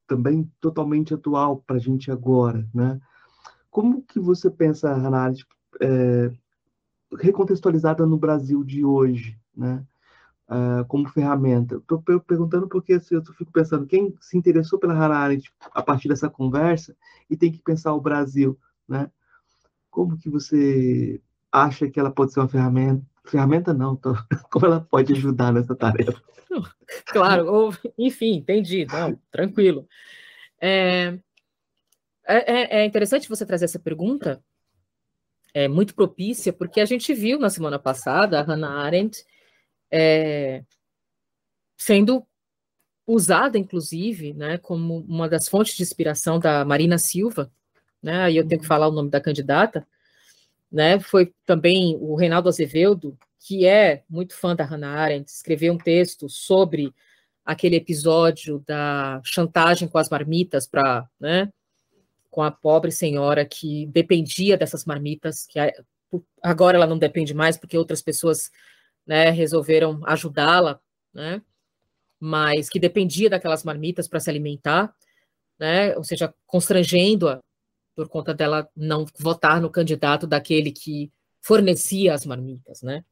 também 0.06 0.50
totalmente 0.60 1.14
atual 1.14 1.62
para 1.66 1.76
a 1.76 1.80
gente 1.80 2.10
agora, 2.10 2.68
né? 2.74 3.00
Como 3.70 4.02
que 4.02 4.20
você 4.20 4.50
pensa 4.50 4.90
a 4.90 4.94
Hannah 4.94 5.22
Arendt 5.22 5.46
é, 5.80 6.30
recontextualizada 7.18 8.06
no 8.06 8.18
Brasil 8.18 8.62
de 8.62 8.84
hoje, 8.84 9.38
né? 9.56 9.84
Uh, 10.52 10.84
como 10.86 11.08
ferramenta? 11.08 11.76
Estou 11.76 12.02
perguntando 12.02 12.68
porque 12.68 12.94
assim, 12.94 13.14
eu 13.14 13.24
fico 13.24 13.50
pensando, 13.50 13.86
quem 13.86 14.14
se 14.20 14.36
interessou 14.36 14.78
pela 14.78 14.94
Hannah 14.94 15.16
Arendt 15.16 15.52
a 15.72 15.82
partir 15.82 16.08
dessa 16.08 16.28
conversa 16.28 16.94
e 17.30 17.36
tem 17.36 17.50
que 17.50 17.62
pensar 17.62 17.94
o 17.94 18.00
Brasil, 18.00 18.58
né? 18.86 19.10
Como 19.90 20.18
que 20.18 20.28
você 20.28 21.20
acha 21.50 21.88
que 21.88 21.98
ela 21.98 22.10
pode 22.10 22.32
ser 22.32 22.40
uma 22.40 22.48
ferramenta? 22.48 23.02
Ferramenta 23.24 23.72
não, 23.72 23.96
tô... 23.96 24.14
como 24.50 24.66
ela 24.66 24.80
pode 24.80 25.12
ajudar 25.12 25.52
nessa 25.52 25.74
tarefa? 25.74 26.20
Claro, 27.06 27.50
ou, 27.50 27.74
enfim, 27.96 28.34
entendi, 28.34 28.84
não, 28.84 29.18
tranquilo. 29.30 29.88
É, 30.60 31.18
é, 32.26 32.80
é 32.80 32.84
interessante 32.84 33.26
você 33.26 33.46
trazer 33.46 33.64
essa 33.64 33.78
pergunta, 33.78 34.44
é 35.54 35.68
muito 35.68 35.94
propícia, 35.94 36.52
porque 36.52 36.78
a 36.78 36.84
gente 36.84 37.14
viu 37.14 37.38
na 37.38 37.48
semana 37.48 37.78
passada 37.78 38.38
a 38.38 38.42
Hannah 38.42 38.82
Arendt 38.82 39.24
é, 39.92 40.64
sendo 41.76 42.26
usada, 43.06 43.58
inclusive, 43.58 44.32
né, 44.32 44.56
como 44.56 45.00
uma 45.00 45.28
das 45.28 45.48
fontes 45.48 45.76
de 45.76 45.82
inspiração 45.82 46.38
da 46.38 46.64
Marina 46.64 46.96
Silva, 46.96 47.52
né, 48.02 48.22
aí 48.22 48.36
eu 48.36 48.46
tenho 48.46 48.60
que 48.60 48.66
falar 48.66 48.88
o 48.88 48.92
nome 48.92 49.10
da 49.10 49.20
candidata, 49.20 49.86
né, 50.70 50.98
foi 50.98 51.34
também 51.44 51.96
o 52.00 52.14
Reinaldo 52.14 52.48
Azevedo, 52.48 53.18
que 53.38 53.66
é 53.66 54.02
muito 54.08 54.34
fã 54.34 54.56
da 54.56 54.64
Hannah 54.64 54.94
Arendt, 54.98 55.30
escreveu 55.30 55.74
um 55.74 55.78
texto 55.78 56.28
sobre 56.28 56.94
aquele 57.44 57.76
episódio 57.76 58.62
da 58.66 59.20
chantagem 59.24 59.88
com 59.88 59.98
as 59.98 60.08
marmitas 60.08 60.66
para, 60.66 61.06
né, 61.20 61.52
com 62.30 62.40
a 62.40 62.50
pobre 62.50 62.90
senhora 62.90 63.44
que 63.44 63.86
dependia 63.86 64.56
dessas 64.56 64.86
marmitas, 64.86 65.44
que 65.44 65.58
agora 66.42 66.76
ela 66.76 66.86
não 66.86 66.98
depende 66.98 67.34
mais 67.34 67.58
porque 67.58 67.76
outras 67.76 68.00
pessoas 68.00 68.50
né, 69.06 69.30
resolveram 69.30 70.00
ajudá-la, 70.04 70.80
né? 71.12 71.42
Mas 72.18 72.68
que 72.68 72.78
dependia 72.78 73.28
daquelas 73.28 73.64
marmitas 73.64 74.06
para 74.06 74.20
se 74.20 74.30
alimentar, 74.30 74.94
né? 75.58 75.96
Ou 75.96 76.04
seja, 76.04 76.32
constrangendo-a 76.46 77.40
por 77.94 78.08
conta 78.08 78.32
dela 78.32 78.68
não 78.76 79.06
votar 79.18 79.60
no 79.60 79.70
candidato 79.70 80.26
daquele 80.26 80.72
que 80.72 81.12
fornecia 81.40 82.14
as 82.14 82.24
marmitas, 82.24 82.82
né? 82.82 83.04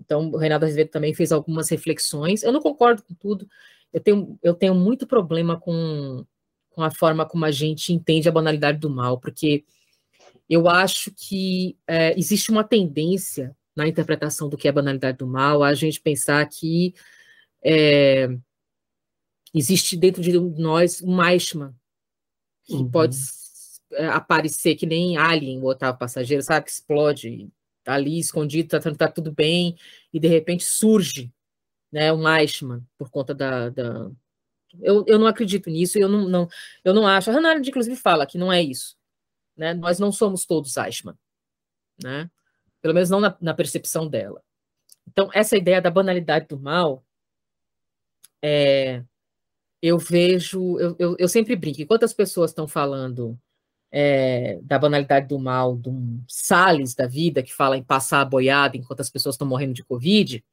Então, 0.00 0.30
o 0.30 0.36
Reinaldo 0.36 0.64
Azevedo 0.64 0.90
também 0.90 1.12
fez 1.12 1.32
algumas 1.32 1.68
reflexões. 1.68 2.42
Eu 2.42 2.52
não 2.52 2.60
concordo 2.60 3.02
com 3.02 3.14
tudo. 3.14 3.48
Eu 3.92 4.00
tenho, 4.00 4.38
eu 4.42 4.54
tenho 4.54 4.74
muito 4.74 5.06
problema 5.06 5.58
com, 5.58 6.24
com 6.70 6.82
a 6.82 6.90
forma 6.90 7.26
como 7.26 7.44
a 7.44 7.50
gente 7.50 7.92
entende 7.92 8.28
a 8.28 8.32
banalidade 8.32 8.78
do 8.78 8.88
mal, 8.88 9.18
porque 9.18 9.64
eu 10.48 10.68
acho 10.68 11.12
que 11.14 11.76
é, 11.86 12.18
existe 12.18 12.50
uma 12.50 12.64
tendência 12.64 13.56
na 13.78 13.86
interpretação 13.86 14.48
do 14.48 14.56
que 14.56 14.66
é 14.66 14.72
banalidade 14.72 15.18
do 15.18 15.26
mal 15.26 15.62
a 15.62 15.72
gente 15.72 16.00
pensar 16.00 16.44
que 16.48 16.94
é, 17.62 18.28
existe 19.54 19.96
dentro 19.96 20.20
de 20.20 20.32
nós 20.60 21.00
um 21.00 21.14
Maishman, 21.14 21.72
que 22.64 22.74
uhum. 22.74 22.90
pode 22.90 23.16
é, 23.92 24.06
aparecer 24.08 24.74
que 24.74 24.84
nem 24.84 25.16
Alien, 25.16 25.60
o 25.60 25.66
oitavo 25.66 25.96
passageiro, 25.96 26.42
sabe? 26.42 26.66
Que 26.66 26.72
explode, 26.72 27.48
tá 27.84 27.94
ali 27.94 28.18
escondido, 28.18 28.68
tá, 28.68 28.80
tá 28.92 29.08
tudo 29.08 29.32
bem, 29.32 29.76
e 30.12 30.18
de 30.18 30.26
repente 30.26 30.64
surge 30.64 31.32
né, 31.92 32.12
um 32.12 32.28
Eichmann 32.28 32.84
por 32.98 33.10
conta 33.10 33.32
da. 33.32 33.68
da... 33.70 34.10
Eu, 34.80 35.04
eu 35.06 35.20
não 35.20 35.28
acredito 35.28 35.70
nisso, 35.70 35.98
eu 35.98 36.08
não, 36.08 36.28
não, 36.28 36.48
eu 36.84 36.92
não 36.92 37.06
acho. 37.06 37.30
A 37.30 37.32
Hannah 37.32 37.50
Arendt, 37.50 37.70
inclusive, 37.70 37.94
fala 37.94 38.26
que 38.26 38.36
não 38.36 38.52
é 38.52 38.60
isso. 38.60 38.96
Né? 39.56 39.72
Nós 39.72 40.00
não 40.00 40.10
somos 40.10 40.44
todos 40.44 40.76
Eichmann. 40.76 41.16
Né? 42.02 42.28
Pelo 42.80 42.94
menos 42.94 43.10
não 43.10 43.20
na, 43.20 43.36
na 43.40 43.54
percepção 43.54 44.08
dela. 44.08 44.42
Então, 45.06 45.30
essa 45.32 45.56
ideia 45.56 45.80
da 45.80 45.90
banalidade 45.90 46.46
do 46.46 46.58
mal, 46.58 47.04
é, 48.42 49.02
eu 49.82 49.98
vejo, 49.98 50.78
eu, 50.78 50.96
eu, 50.98 51.16
eu 51.18 51.28
sempre 51.28 51.56
brinco, 51.56 51.80
enquanto 51.80 52.04
as 52.04 52.12
pessoas 52.12 52.50
estão 52.50 52.68
falando 52.68 53.38
é, 53.90 54.58
da 54.62 54.78
banalidade 54.78 55.28
do 55.28 55.38
mal, 55.38 55.76
de 55.76 55.88
um 55.88 56.22
Salles 56.28 56.94
da 56.94 57.06
vida, 57.06 57.42
que 57.42 57.54
fala 57.54 57.76
em 57.76 57.82
passar 57.82 58.20
a 58.20 58.24
boiada 58.24 58.76
enquanto 58.76 59.00
as 59.00 59.10
pessoas 59.10 59.34
estão 59.34 59.46
morrendo 59.46 59.74
de 59.74 59.84
Covid, 59.84 60.44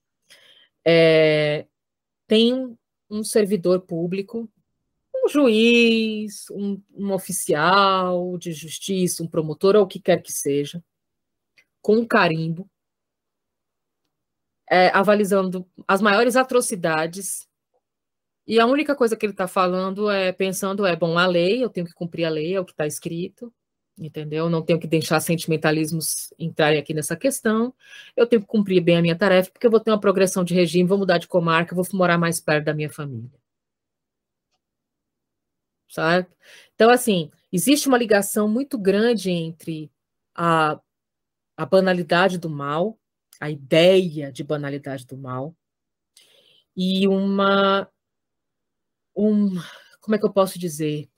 é, 0.85 1.65
tem 2.27 2.77
um 3.09 3.23
servidor 3.23 3.81
público, 3.81 4.49
um 5.13 5.27
juiz, 5.27 6.45
um, 6.51 6.81
um, 6.93 7.11
oficial 7.11 8.37
de 8.37 8.51
justiça, 8.53 9.23
um 9.23 9.27
promotor, 9.27 9.75
ou 9.75 9.83
o 9.83 9.87
que 9.87 9.99
quer 9.99 10.21
que 10.21 10.31
seja, 10.31 10.83
com 11.85 12.03
carimbo, 12.03 12.67
é, 14.67 14.87
avalizando 14.87 15.69
as 15.87 16.01
maiores 16.01 16.35
atrocidades 16.35 17.47
e 18.47 18.59
a 18.59 18.65
única 18.65 18.95
coisa 18.95 19.15
que 19.15 19.23
ele 19.23 19.33
está 19.33 19.47
falando 19.47 20.09
é 20.09 20.31
pensando 20.31 20.83
é 20.83 20.95
bom 20.95 21.15
a 21.15 21.27
lei, 21.27 21.63
eu 21.63 21.69
tenho 21.69 21.85
que 21.85 21.93
cumprir 21.93 22.25
a 22.25 22.29
lei, 22.29 22.55
é 22.55 22.59
o 22.59 22.65
que 22.65 22.71
está 22.71 22.87
escrito, 22.87 23.53
entendeu? 23.99 24.49
Não 24.49 24.63
tenho 24.63 24.79
que 24.79 24.87
deixar 24.87 25.19
sentimentalismos 25.19 26.33
entrarem 26.39 26.79
aqui 26.79 26.91
nessa 26.91 27.15
questão. 27.15 27.71
Eu 28.17 28.25
tenho 28.25 28.41
que 28.41 28.47
cumprir 28.47 28.81
bem 28.81 28.97
a 28.97 29.01
minha 29.03 29.15
tarefa, 29.15 29.51
porque 29.51 29.67
eu 29.67 29.71
vou 29.71 29.79
ter 29.79 29.91
uma 29.91 29.99
progressão 29.99 30.43
de 30.43 30.55
regime, 30.55 30.89
vou 30.89 30.97
mudar 30.97 31.19
de 31.19 31.27
comarca, 31.27 31.75
vou 31.75 31.85
morar 31.93 32.17
mais 32.17 32.39
perto 32.39 32.65
da 32.65 32.73
minha 32.73 32.89
família. 32.89 33.29
Sabe? 35.87 36.27
Então, 36.73 36.89
assim, 36.89 37.29
existe 37.53 37.87
uma 37.87 37.97
ligação 37.97 38.47
muito 38.47 38.75
grande 38.75 39.29
entre 39.29 39.91
a, 40.33 40.79
a 41.57 41.65
banalidade 41.65 42.37
do 42.37 42.49
mal, 42.49 42.99
a 43.39 43.49
ideia 43.49 44.31
de 44.31 44.43
banalidade 44.43 45.05
do 45.05 45.17
mal, 45.17 45.55
e 46.75 47.07
uma 47.07 47.89
um, 49.15 49.49
como 50.01 50.15
é 50.15 50.19
que 50.19 50.25
eu 50.25 50.33
posso 50.33 50.59
dizer? 50.59 51.09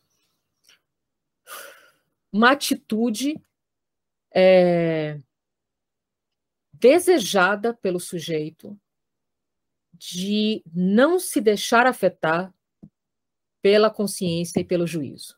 Uma 2.32 2.52
atitude 2.52 3.42
é, 4.34 5.20
desejada 6.72 7.74
pelo 7.74 8.00
sujeito 8.00 8.80
de 9.94 10.64
não 10.72 11.20
se 11.20 11.42
deixar 11.42 11.88
afetar 11.88 12.54
pela 13.62 13.90
consciência 13.90 14.60
e 14.60 14.64
pelo 14.64 14.86
juízo. 14.86 15.36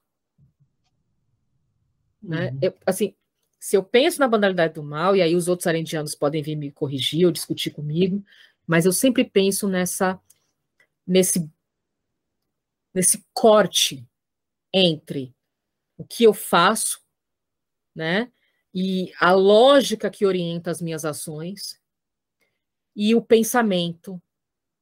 Né? 2.22 2.52
Uhum. 2.52 2.60
Eu, 2.62 2.78
assim, 2.86 3.16
se 3.60 3.76
eu 3.76 3.84
penso 3.84 4.20
na 4.20 4.28
banalidade 4.28 4.76
do 4.76 4.84
mal, 4.84 5.16
e 5.16 5.22
aí 5.22 5.36
os 5.36 5.48
outros 5.48 5.68
arendianos 5.68 6.16
podem 6.16 6.42
vir 6.42 6.56
me 6.56 6.72
corrigir 6.72 7.26
ou 7.26 7.32
discutir 7.32 7.72
comigo, 7.72 8.24
mas 8.66 8.86
eu 8.86 8.94
sempre 8.94 9.24
penso 9.24 9.68
nessa 9.68 10.20
nesse 11.06 11.50
nesse 12.94 13.24
corte 13.34 14.08
entre 14.74 15.34
o 15.98 16.06
que 16.06 16.24
eu 16.24 16.34
faço, 16.34 17.02
né, 17.94 18.32
e 18.74 19.12
a 19.20 19.34
lógica 19.34 20.10
que 20.10 20.26
orienta 20.26 20.72
as 20.72 20.82
minhas 20.82 21.04
ações 21.04 21.80
e 22.96 23.14
o 23.16 23.22
pensamento, 23.22 24.22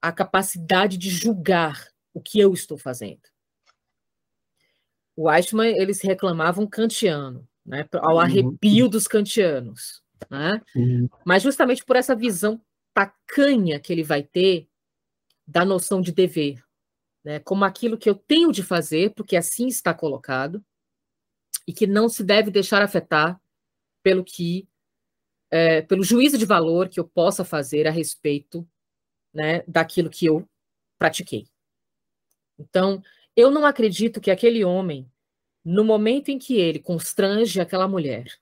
a 0.02 0.12
capacidade 0.12 0.98
de 0.98 1.10
julgar 1.10 1.88
o 2.14 2.22
que 2.22 2.40
eu 2.40 2.54
estou 2.54 2.78
fazendo. 2.78 3.22
O 5.16 5.32
Eichmann, 5.32 5.76
eles 5.78 6.02
reclamavam 6.02 6.68
kantiano, 6.68 7.48
né, 7.68 7.86
ao 7.96 8.16
uhum. 8.16 8.20
arrepio 8.20 8.88
dos 8.88 9.08
kantianos, 9.08 10.02
né? 10.32 10.62
Uhum. 10.74 11.10
Mas 11.26 11.44
justamente 11.44 11.84
por 11.84 11.98
essa 11.98 12.16
visão 12.16 12.62
tacanha 12.94 13.80
que 13.80 13.92
ele 13.92 14.04
vai 14.04 14.24
ter 14.24 14.68
da 15.46 15.66
noção 15.66 16.02
de 16.02 16.12
dever, 16.12 16.64
né, 17.24 17.40
como 17.40 17.66
aquilo 17.66 17.98
que 17.98 18.10
eu 18.10 18.16
tenho 18.16 18.52
de 18.52 18.64
fazer, 18.64 19.14
porque 19.14 19.36
assim 19.36 19.68
está 19.68 19.94
colocado, 19.94 20.64
e 21.68 21.74
que 21.74 21.86
não 21.86 22.08
se 22.08 22.24
deve 22.24 22.50
deixar 22.50 22.82
afetar 22.82 23.40
pelo 24.02 24.24
que, 24.24 24.68
é, 25.52 25.82
pelo 25.82 26.04
juízo 26.04 26.38
de 26.38 26.46
valor 26.46 26.88
que 26.88 27.00
eu 27.00 27.08
possa 27.08 27.44
fazer 27.44 27.86
a 27.86 27.92
respeito 27.92 28.68
né, 29.34 29.64
daquilo 29.68 30.10
que 30.10 30.26
eu 30.26 30.48
pratiquei. 30.98 31.46
Então, 32.58 33.02
eu 33.36 33.52
não 33.52 33.66
acredito 33.66 34.20
que 34.20 34.32
aquele 34.32 34.64
homem, 34.64 35.12
no 35.70 35.84
momento 35.84 36.30
em 36.30 36.40
que 36.40 36.56
ele 36.56 36.80
constrange 36.80 37.60
aquela 37.60 37.90
mulher, 37.90 38.40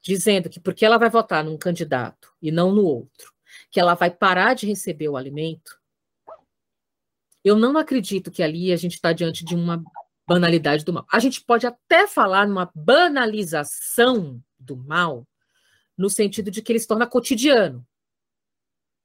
dizendo 0.00 0.48
que 0.48 0.60
porque 0.60 0.84
ela 0.84 0.96
vai 0.96 1.10
votar 1.10 1.42
num 1.42 1.58
candidato 1.58 2.32
e 2.40 2.52
não 2.52 2.70
no 2.70 2.84
outro, 2.84 3.34
que 3.72 3.80
ela 3.80 3.94
vai 3.94 4.08
parar 4.08 4.54
de 4.54 4.64
receber 4.64 5.08
o 5.08 5.16
alimento, 5.16 5.80
eu 7.42 7.56
não 7.56 7.76
acredito 7.76 8.30
que 8.30 8.40
ali 8.40 8.72
a 8.72 8.76
gente 8.76 8.92
está 8.92 9.12
diante 9.12 9.44
de 9.44 9.56
uma 9.56 9.82
banalidade 10.24 10.84
do 10.84 10.92
mal. 10.92 11.04
A 11.12 11.18
gente 11.18 11.42
pode 11.42 11.66
até 11.66 12.06
falar 12.06 12.46
numa 12.46 12.70
banalização 12.72 14.40
do 14.56 14.76
mal, 14.76 15.26
no 15.98 16.08
sentido 16.08 16.52
de 16.52 16.62
que 16.62 16.70
ele 16.70 16.78
se 16.78 16.86
torna 16.86 17.04
cotidiano, 17.04 17.84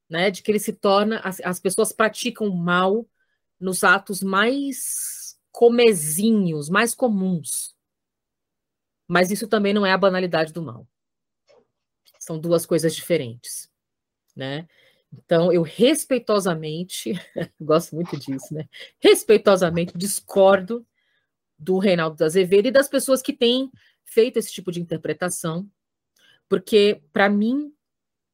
né? 0.08 0.30
De 0.30 0.44
que 0.44 0.52
ele 0.52 0.60
se 0.60 0.72
torna, 0.72 1.20
as, 1.22 1.42
as 1.42 1.60
pessoas 1.60 1.92
praticam 1.92 2.48
mal 2.52 3.10
nos 3.60 3.84
atos 3.84 4.22
mais 4.22 5.17
comezinhos, 5.58 6.70
mais 6.70 6.94
comuns. 6.94 7.76
Mas 9.08 9.32
isso 9.32 9.48
também 9.48 9.74
não 9.74 9.84
é 9.84 9.92
a 9.92 9.98
banalidade 9.98 10.54
do 10.54 10.62
mal. 10.62 10.88
São 12.20 12.38
duas 12.38 12.64
coisas 12.64 12.96
diferentes, 12.96 13.68
né? 14.36 14.68
Então, 15.12 15.52
eu 15.52 15.64
respeitosamente, 15.64 17.14
gosto 17.60 17.96
muito 17.96 18.16
disso, 18.20 18.54
né? 18.54 18.70
Respeitosamente 19.00 19.98
discordo 19.98 20.86
do 21.58 21.80
Reinaldo 21.80 22.24
Azevedo 22.24 22.68
e 22.68 22.72
das 22.72 22.88
pessoas 22.88 23.24
que 23.24 23.34
têm 23.34 23.72
feito 24.06 24.38
esse 24.38 24.54
tipo 24.54 24.72
de 24.72 24.80
interpretação, 24.80 25.68
porque, 26.48 27.02
para 27.12 27.30
mim, 27.30 27.74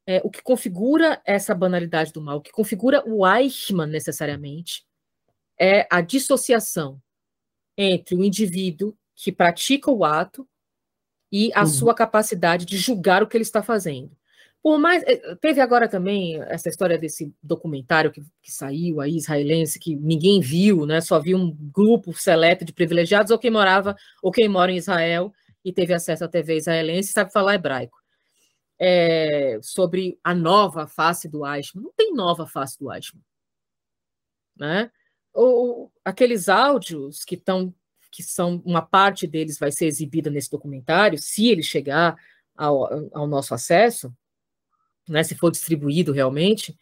é, 0.06 0.20
o 0.26 0.30
que 0.30 0.42
configura 0.42 1.22
essa 1.24 1.56
banalidade 1.56 2.12
do 2.12 2.22
mal, 2.22 2.40
o 2.40 2.42
que 2.42 2.52
configura 2.52 3.02
o 3.08 3.26
Eichmann 3.26 3.90
necessariamente, 3.90 4.86
é 5.58 5.88
a 5.90 6.02
dissociação 6.02 7.02
entre 7.78 8.16
o 8.16 8.24
indivíduo 8.24 8.96
que 9.16 9.32
pratica 9.32 9.92
o 9.92 10.04
ato 10.04 10.48
e 11.32 11.52
a 11.54 11.62
uhum. 11.62 11.68
sua 11.68 11.96
capacidade 11.96 12.66
de 12.66 12.78
julgar 12.78 13.24
o 13.24 13.28
que 13.28 13.36
ele 13.36 13.44
está 13.44 13.64
fazendo. 13.64 14.12
Por 14.62 14.80
mais. 14.80 15.04
Eh, 15.04 15.36
teve 15.42 15.60
agora 15.60 15.90
também 15.90 16.42
essa 16.44 16.70
história 16.70 16.98
desse 16.98 17.34
documentário 17.44 18.12
que, 18.12 18.22
que, 18.42 18.52
saiu 18.52 19.02
aí, 19.02 19.18
israelense, 19.18 19.78
que 19.80 19.96
ninguém 19.96 20.40
viu, 20.40 20.86
né? 20.86 21.02
Só 21.02 21.20
viu 21.20 21.38
um 21.38 21.52
grupo 21.52 22.14
seleto 22.14 22.64
de 22.64 22.72
privilegiados, 22.72 23.32
ou 23.32 23.38
quem 23.38 23.52
morava, 23.52 23.96
ou 24.22 24.32
quem 24.32 24.48
mora 24.48 24.72
em 24.72 24.78
Israel 24.78 25.34
e 25.66 25.74
teve 25.74 25.94
acesso 25.94 26.24
à 26.24 26.28
TV 26.28 26.58
israelense 26.58 27.12
sabe 27.12 27.32
falar 27.32 27.56
hebraico. 27.56 28.02
É, 28.80 29.60
sobre 29.62 30.20
a 30.24 30.34
nova 30.34 30.88
face 30.88 31.28
do 31.30 31.46
Eichmann. 31.46 31.84
Não 31.84 31.94
tem 31.96 32.14
nova 32.14 32.46
face 32.46 32.78
do 32.80 32.92
Eichmann. 32.92 33.24
Né? 34.58 34.92
Ou, 35.34 35.92
aqueles 36.04 36.50
áudios 36.50 37.24
que 37.24 37.36
estão 37.36 37.74
que 38.12 38.22
são 38.22 38.62
uma 38.64 38.84
parte 38.84 39.26
deles 39.26 39.58
vai 39.58 39.72
ser 39.72 39.88
exibida 39.88 40.30
nesse 40.30 40.52
documentário, 40.52 41.18
se 41.18 41.48
ele 41.48 41.64
chegar 41.64 42.16
ao, 42.56 42.88
ao 43.12 43.26
nosso 43.26 43.56
acesso, 43.56 44.16
né, 45.10 45.24
se 45.24 45.34
for 45.34 45.50
distribuído 45.50 46.12
realmente, 46.12 46.78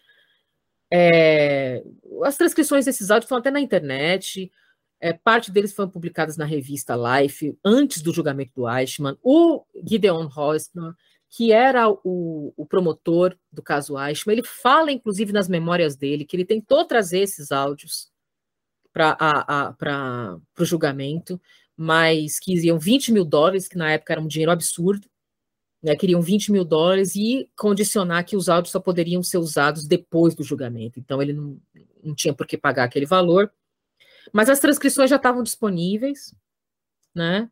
é, 0.91 1.82
as 2.26 2.36
transcrições 2.36 2.84
desses 2.84 3.10
áudios 3.10 3.28
estão 3.28 3.38
até 3.38 3.49
na 3.49 3.61
internet, 3.61 4.52
é, 4.99 5.14
parte 5.14 5.52
deles 5.52 5.72
foram 5.73 5.90
publicadas 5.90 6.36
na 6.36 6.44
revista 6.44 6.95
Life, 6.95 7.57
antes 7.64 8.02
do 8.02 8.14
julgamento 8.14 8.52
do 8.53 8.69
Eichmann. 8.69 9.18
O 9.23 9.64
Gideon 9.88 10.30
Hosner, 10.36 10.94
que 11.30 11.53
era 11.53 11.90
o, 11.90 12.53
o, 12.57 12.65
promotor 12.65 13.38
do 13.49 13.64
caso 13.64 13.98
Eichmann, 13.98 14.38
ele 14.38 14.45
fala, 14.45 14.91
inclusive, 14.91 15.32
nas 15.32 15.48
memórias 15.48 15.95
dele, 15.95 16.26
que 16.26 16.36
ele 16.36 16.45
tentou 16.45 16.84
trazer 16.84 17.19
esses 17.19 17.53
áudios 17.53 18.11
para 18.94 20.40
o 20.60 20.66
julgamento, 20.66 21.40
mas 21.76 22.40
que 22.40 22.54
iam 22.54 22.78
20 22.80 23.12
mil 23.12 23.26
dólares, 23.26 23.68
que 23.68 23.78
na 23.78 23.92
época 23.92 24.14
era 24.14 24.22
um 24.22 24.28
dinheiro 24.28 24.52
absurdo, 24.52 25.08
né, 25.82 25.96
queriam 25.96 26.22
20 26.22 26.52
mil 26.52 26.64
dólares 26.64 27.16
e 27.16 27.50
condicionar 27.58 28.24
que 28.24 28.36
os 28.36 28.50
áudios 28.50 28.72
só 28.72 28.80
poderiam 28.80 29.24
ser 29.24 29.40
usados 29.40 29.88
depois 29.88 30.36
do 30.36 30.44
julgamento. 30.44 31.00
Então 31.00 31.22
ele 31.22 31.34
não, 31.34 31.60
não 32.04 32.14
tinha 32.14 32.34
por 32.34 32.46
que 32.46 32.58
pagar 32.58 32.84
aquele 32.84 33.06
valor. 33.06 33.52
Mas 34.32 34.50
as 34.50 34.60
transcrições 34.60 35.10
já 35.10 35.16
estavam 35.16 35.42
disponíveis, 35.42 36.36
né? 37.16 37.50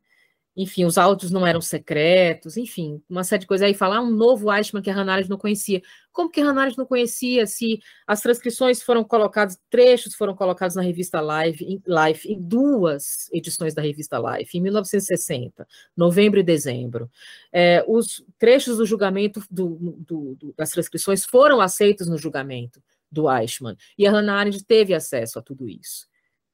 Enfim, 0.55 0.84
os 0.84 0.97
áudios 0.97 1.31
não 1.31 1.47
eram 1.47 1.61
secretos, 1.61 2.57
enfim, 2.57 3.01
uma 3.09 3.23
série 3.23 3.41
de 3.41 3.47
coisas. 3.47 3.65
Aí 3.65 3.73
falar 3.73 3.97
ah, 3.97 4.01
um 4.01 4.09
novo 4.09 4.51
Eichmann 4.53 4.81
que 4.81 4.89
a 4.89 4.93
Hannah 4.93 5.13
Arendt 5.13 5.30
não 5.30 5.38
conhecia. 5.38 5.81
Como 6.11 6.30
que 6.30 6.41
a 6.41 6.43
Hannah 6.43 6.61
Arendt 6.61 6.77
não 6.77 6.85
conhecia 6.85 7.45
se 7.47 7.80
as 8.05 8.21
transcrições 8.21 8.81
foram 8.81 9.03
colocadas, 9.03 9.57
trechos 9.69 10.15
foram 10.15 10.35
colocados 10.35 10.76
na 10.76 10.81
revista 10.81 11.21
Live, 11.21 11.63
em, 11.63 11.81
Life, 11.88 12.27
em 12.27 12.41
duas 12.41 13.30
edições 13.31 13.73
da 13.73 13.81
revista 13.81 14.17
Life, 14.17 14.57
em 14.57 14.61
1960, 14.61 15.67
novembro 15.95 16.39
e 16.39 16.43
dezembro. 16.43 17.09
É, 17.53 17.84
os 17.88 18.23
trechos 18.38 18.77
do 18.77 18.85
julgamento 18.85 19.41
do, 19.49 19.77
do, 19.80 20.35
do, 20.35 20.53
das 20.57 20.71
transcrições 20.71 21.23
foram 21.23 21.61
aceitos 21.61 22.07
no 22.09 22.17
julgamento 22.17 22.84
do 23.11 23.31
Eichmann, 23.31 23.76
e 23.97 24.05
a 24.05 24.11
Hannah 24.11 24.39
Arendt 24.39 24.63
teve 24.65 24.93
acesso 24.93 25.39
a 25.39 25.41
tudo 25.41 25.67
isso, 25.67 26.07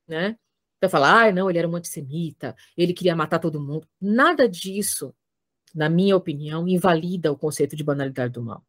né? 0.08 0.38
Então 0.86 1.00
fala, 1.00 1.28
ah, 1.28 1.32
não, 1.32 1.50
ele 1.50 1.60
era 1.60 1.68
um 1.68 1.76
antissemita, 1.76 2.56
ele 2.78 2.94
queria 2.94 3.16
matar 3.16 3.40
todo 3.40 3.60
mundo. 3.60 3.88
Nada 4.00 4.48
disso, 4.48 5.14
na 5.74 5.90
minha 5.90 6.16
opinião, 6.16 6.68
invalida 6.68 7.32
o 7.32 7.38
conceito 7.38 7.76
de 7.76 7.84
banalidade 7.84 8.34
do 8.34 8.44
mal. 8.44 8.64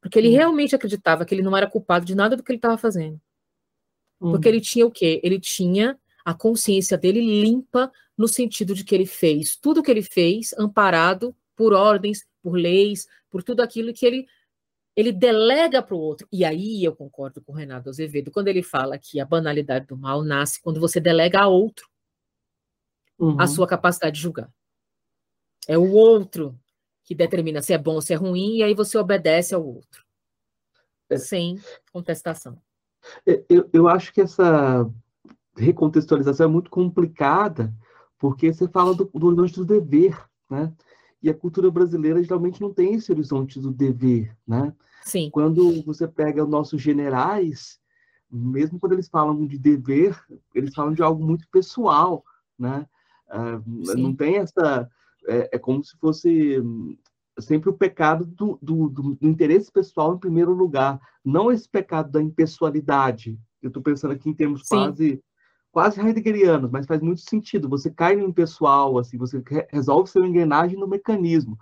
Porque 0.00 0.18
ele 0.18 0.28
hum. 0.28 0.32
realmente 0.32 0.74
acreditava 0.74 1.24
que 1.24 1.34
ele 1.34 1.42
não 1.42 1.56
era 1.56 1.68
culpado 1.68 2.04
de 2.04 2.14
nada 2.14 2.36
do 2.36 2.42
que 2.42 2.50
ele 2.50 2.58
estava 2.58 2.76
fazendo. 2.76 3.20
Hum. 4.20 4.32
Porque 4.32 4.48
ele 4.48 4.60
tinha 4.60 4.86
o 4.86 4.90
quê? 4.90 5.20
Ele 5.22 5.38
tinha 5.38 5.98
a 6.24 6.34
consciência 6.34 6.96
dele 6.96 7.20
limpa 7.20 7.90
no 8.16 8.28
sentido 8.28 8.74
de 8.74 8.84
que 8.84 8.94
ele 8.94 9.06
fez 9.06 9.56
tudo 9.56 9.80
o 9.80 9.82
que 9.82 9.90
ele 9.90 10.02
fez 10.02 10.54
amparado 10.58 11.34
por 11.56 11.72
ordens, 11.72 12.24
por 12.42 12.54
leis, 12.54 13.06
por 13.30 13.42
tudo 13.42 13.60
aquilo 13.60 13.92
que 13.92 14.06
ele 14.06 14.26
ele 14.94 15.12
delega 15.12 15.82
para 15.82 15.94
o 15.94 16.00
outro. 16.00 16.26
E 16.30 16.44
aí 16.44 16.84
eu 16.84 16.94
concordo 16.94 17.40
com 17.40 17.52
o 17.52 17.54
Renato 17.54 17.88
Azevedo 17.88 18.30
quando 18.30 18.48
ele 18.48 18.62
fala 18.62 18.98
que 18.98 19.20
a 19.20 19.24
banalidade 19.24 19.86
do 19.86 19.96
mal 19.96 20.22
nasce 20.22 20.60
quando 20.60 20.80
você 20.80 21.00
delega 21.00 21.40
a 21.40 21.48
outro 21.48 21.90
uhum. 23.22 23.40
a 23.40 23.46
sua 23.46 23.66
capacidade 23.66 24.16
de 24.16 24.22
julgar. 24.22 24.50
É 25.68 25.78
o 25.78 25.92
outro 25.92 26.58
que 27.04 27.14
determina 27.14 27.62
se 27.62 27.72
é 27.72 27.78
bom 27.78 27.94
ou 27.94 28.02
se 28.02 28.12
é 28.12 28.16
ruim, 28.16 28.56
e 28.56 28.62
aí 28.62 28.74
você 28.74 28.98
obedece 28.98 29.54
ao 29.54 29.64
outro. 29.64 30.04
É. 31.08 31.16
Sem 31.16 31.60
contestação. 31.92 32.60
É, 33.26 33.44
eu, 33.48 33.68
eu 33.72 33.88
acho 33.88 34.12
que 34.12 34.20
essa 34.20 34.88
recontextualização 35.56 36.46
é 36.46 36.50
muito 36.50 36.70
complicada, 36.70 37.72
porque 38.18 38.52
você 38.52 38.68
fala 38.68 38.94
do, 38.94 39.04
do 39.04 39.34
do 39.34 39.64
dever, 39.64 40.16
né? 40.48 40.72
E 41.22 41.30
a 41.30 41.34
cultura 41.34 41.70
brasileira 41.70 42.22
geralmente 42.22 42.60
não 42.60 42.72
tem 42.72 42.94
esse 42.94 43.12
horizonte 43.12 43.60
do 43.60 43.70
dever, 43.70 44.36
né? 44.46 44.74
Sim. 45.02 45.30
Quando 45.30 45.82
você 45.82 46.06
pega 46.08 46.42
os 46.42 46.50
nossos 46.50 46.80
generais, 46.80 47.78
mesmo 48.30 48.78
quando 48.78 48.92
eles 48.92 49.08
falam 49.08 49.46
de 49.46 49.58
dever, 49.58 50.18
eles 50.54 50.74
falam 50.74 50.92
de 50.92 51.02
algo 51.02 51.24
muito 51.24 51.46
pessoal, 51.50 52.24
né? 52.58 52.86
Uh, 53.28 53.96
não 53.96 54.14
tem 54.14 54.36
essa... 54.36 54.88
É, 55.28 55.50
é, 55.52 55.58
como 55.58 55.84
se 55.84 55.96
fosse 55.98 56.60
sempre 57.38 57.70
o 57.70 57.72
pecado 57.72 58.24
do, 58.24 58.58
do, 58.60 58.88
do, 58.88 59.14
do, 59.14 59.28
interesse 59.28 59.70
pessoal 59.70 60.14
em 60.14 60.18
primeiro 60.18 60.52
lugar, 60.52 61.00
não 61.24 61.52
esse 61.52 61.68
pecado 61.68 62.10
da 62.10 62.20
impessoalidade. 62.20 63.38
Eu 63.62 63.68
estou 63.68 63.82
pensando 63.82 64.12
aqui 64.12 64.28
em 64.28 64.34
termos 64.34 64.62
Sim. 64.62 64.68
quase 64.68 65.22
quase 65.72 66.00
heideggerianos, 66.00 66.70
mas 66.70 66.86
faz 66.86 67.00
muito 67.00 67.22
sentido. 67.22 67.68
Você 67.70 67.90
cai 67.90 68.14
no 68.14 68.32
pessoal, 68.32 68.98
assim, 68.98 69.16
você 69.16 69.42
resolve 69.70 70.10
seu 70.10 70.24
engrenagem 70.24 70.78
no 70.78 70.86
mecanismo. 70.86 71.58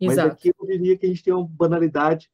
Mas 0.00 0.12
Exato. 0.12 0.32
aqui 0.32 0.52
eu 0.56 0.66
diria 0.66 0.96
que 0.96 1.04
a 1.04 1.08
gente 1.08 1.22
tem 1.22 1.34
uma 1.34 1.46
banalidade, 1.46 2.30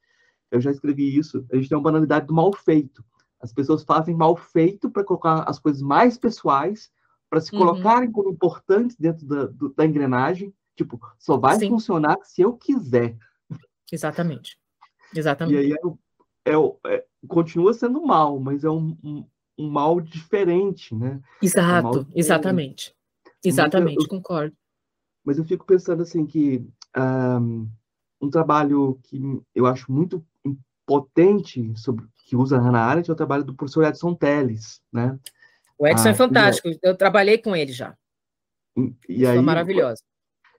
eu 0.50 0.60
já 0.60 0.70
escrevi 0.70 1.16
isso, 1.16 1.44
a 1.50 1.56
gente 1.56 1.68
tem 1.68 1.76
uma 1.76 1.82
banalidade 1.82 2.26
do 2.26 2.34
mal 2.34 2.52
feito. 2.52 3.02
As 3.40 3.52
pessoas 3.52 3.82
fazem 3.82 4.14
mal 4.14 4.36
feito 4.36 4.90
para 4.90 5.02
colocar 5.02 5.42
as 5.48 5.58
coisas 5.58 5.82
mais 5.82 6.16
pessoais, 6.18 6.90
para 7.28 7.40
se 7.40 7.52
uhum. 7.52 7.60
colocarem 7.60 8.12
como 8.12 8.30
importantes 8.30 8.96
dentro 8.96 9.26
da, 9.26 9.46
do, 9.46 9.70
da 9.70 9.84
engrenagem. 9.84 10.54
Tipo, 10.76 11.00
só 11.18 11.38
vai 11.38 11.58
Sim. 11.58 11.70
funcionar 11.70 12.18
se 12.22 12.42
eu 12.42 12.52
quiser. 12.52 13.16
Exatamente. 13.90 14.58
Exatamente. 15.14 15.54
E 15.54 15.58
aí 15.58 15.72
é, 15.72 16.52
é, 16.52 16.94
é, 16.94 17.04
continua 17.26 17.72
sendo 17.72 18.04
mal, 18.04 18.38
mas 18.38 18.64
é 18.64 18.70
um, 18.70 18.96
um 19.02 19.26
um 19.58 19.68
mal 19.70 20.00
diferente, 20.00 20.94
né? 20.94 21.20
Exato, 21.42 22.00
um 22.00 22.06
exatamente. 22.14 22.94
Exatamente, 23.44 24.02
eu, 24.02 24.08
concordo. 24.08 24.54
Mas 25.24 25.38
eu 25.38 25.44
fico 25.44 25.64
pensando 25.64 26.02
assim 26.02 26.26
que 26.26 26.66
um, 26.96 27.68
um, 28.20 28.30
trabalho 28.30 28.98
que 29.04 29.20
eu 29.54 29.66
acho 29.66 29.90
muito 29.90 30.24
potente 30.84 31.72
sobre 31.76 32.06
que 32.24 32.36
usa 32.36 32.56
a 32.56 32.60
Hannah 32.60 32.84
Arendt 32.84 33.10
é 33.10 33.12
o 33.12 33.16
trabalho 33.16 33.44
do 33.44 33.54
professor 33.54 33.84
Edson 33.84 34.14
Teles, 34.14 34.80
né? 34.92 35.18
O 35.78 35.86
Edson 35.86 36.08
é 36.08 36.10
ah, 36.10 36.12
é 36.12 36.14
fantástico, 36.14 36.68
eu 36.82 36.96
trabalhei 36.96 37.38
com 37.38 37.54
ele 37.54 37.72
já. 37.72 37.96
E 39.08 39.26
aí, 39.26 39.36
Foi 39.36 39.44
maravilhoso. 39.44 40.02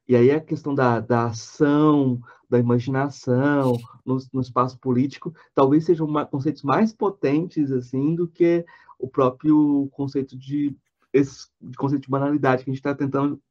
E 0.07 0.15
aí 0.15 0.31
a 0.31 0.39
questão 0.39 0.73
da, 0.73 0.99
da 0.99 1.25
ação, 1.25 2.21
da 2.49 2.57
imaginação 2.57 3.77
no, 4.05 4.17
no 4.31 4.41
espaço 4.41 4.77
político, 4.79 5.33
talvez 5.53 5.85
sejam 5.85 6.07
uma, 6.07 6.25
conceitos 6.25 6.63
mais 6.63 6.93
potentes 6.93 7.71
assim 7.71 8.15
do 8.15 8.27
que 8.27 8.65
o 8.99 9.07
próprio 9.07 9.87
conceito 9.91 10.37
de 10.37 10.75
esse 11.13 11.47
conceito 11.77 12.03
de 12.03 12.09
banalidade 12.09 12.63
que 12.63 12.69
a 12.69 12.73
gente 12.73 12.79
está 12.79 12.93
tentando 12.93 13.41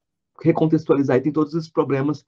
recontextualizar. 0.43 1.17
E 1.17 1.23
tem 1.23 1.33
todos 1.33 1.55
esses 1.55 1.71
problemas 1.71 2.25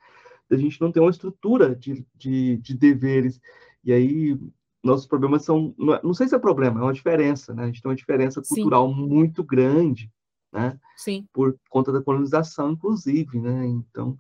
da 0.49 0.57
gente 0.57 0.81
não 0.81 0.91
ter 0.91 1.01
uma 1.01 1.11
estrutura 1.11 1.75
de, 1.75 2.07
de, 2.15 2.57
de 2.57 2.75
deveres. 2.75 3.41
E 3.85 3.93
aí 3.93 4.39
nossos 4.83 5.07
problemas 5.07 5.45
são 5.45 5.75
não, 5.77 5.95
é, 5.95 6.15
sei 6.15 6.29
se 6.29 6.35
é 6.35 6.39
problema 6.39 6.81
é 6.81 6.83
uma 6.85 6.93
diferença 6.93 7.53
né? 7.53 7.65
A 7.65 7.67
gente 7.67 7.83
tem 7.83 7.91
uma 7.91 7.97
diferença 7.97 8.41
cultural 8.41 8.89
Sim. 8.89 8.95
muito 8.95 9.43
grande 9.43 10.11
né? 10.53 10.79
Sim. 10.97 11.27
por 11.33 11.59
conta 11.69 11.93
da 11.93 12.01
colonização 12.01 12.71
inclusive 12.71 13.41
né? 13.41 13.67
Então 13.67 14.17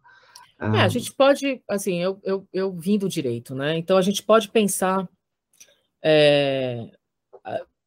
é, 0.60 0.66
a 0.66 0.84
ah, 0.84 0.88
gente 0.88 1.14
pode 1.14 1.62
assim 1.68 2.02
eu, 2.02 2.20
eu, 2.24 2.46
eu 2.52 2.72
vim 2.72 2.98
do 2.98 3.08
direito 3.08 3.54
né? 3.54 3.78
Então 3.78 3.96
a 3.96 4.02
gente 4.02 4.22
pode 4.22 4.50
pensar 4.50 5.08
é, 6.02 6.90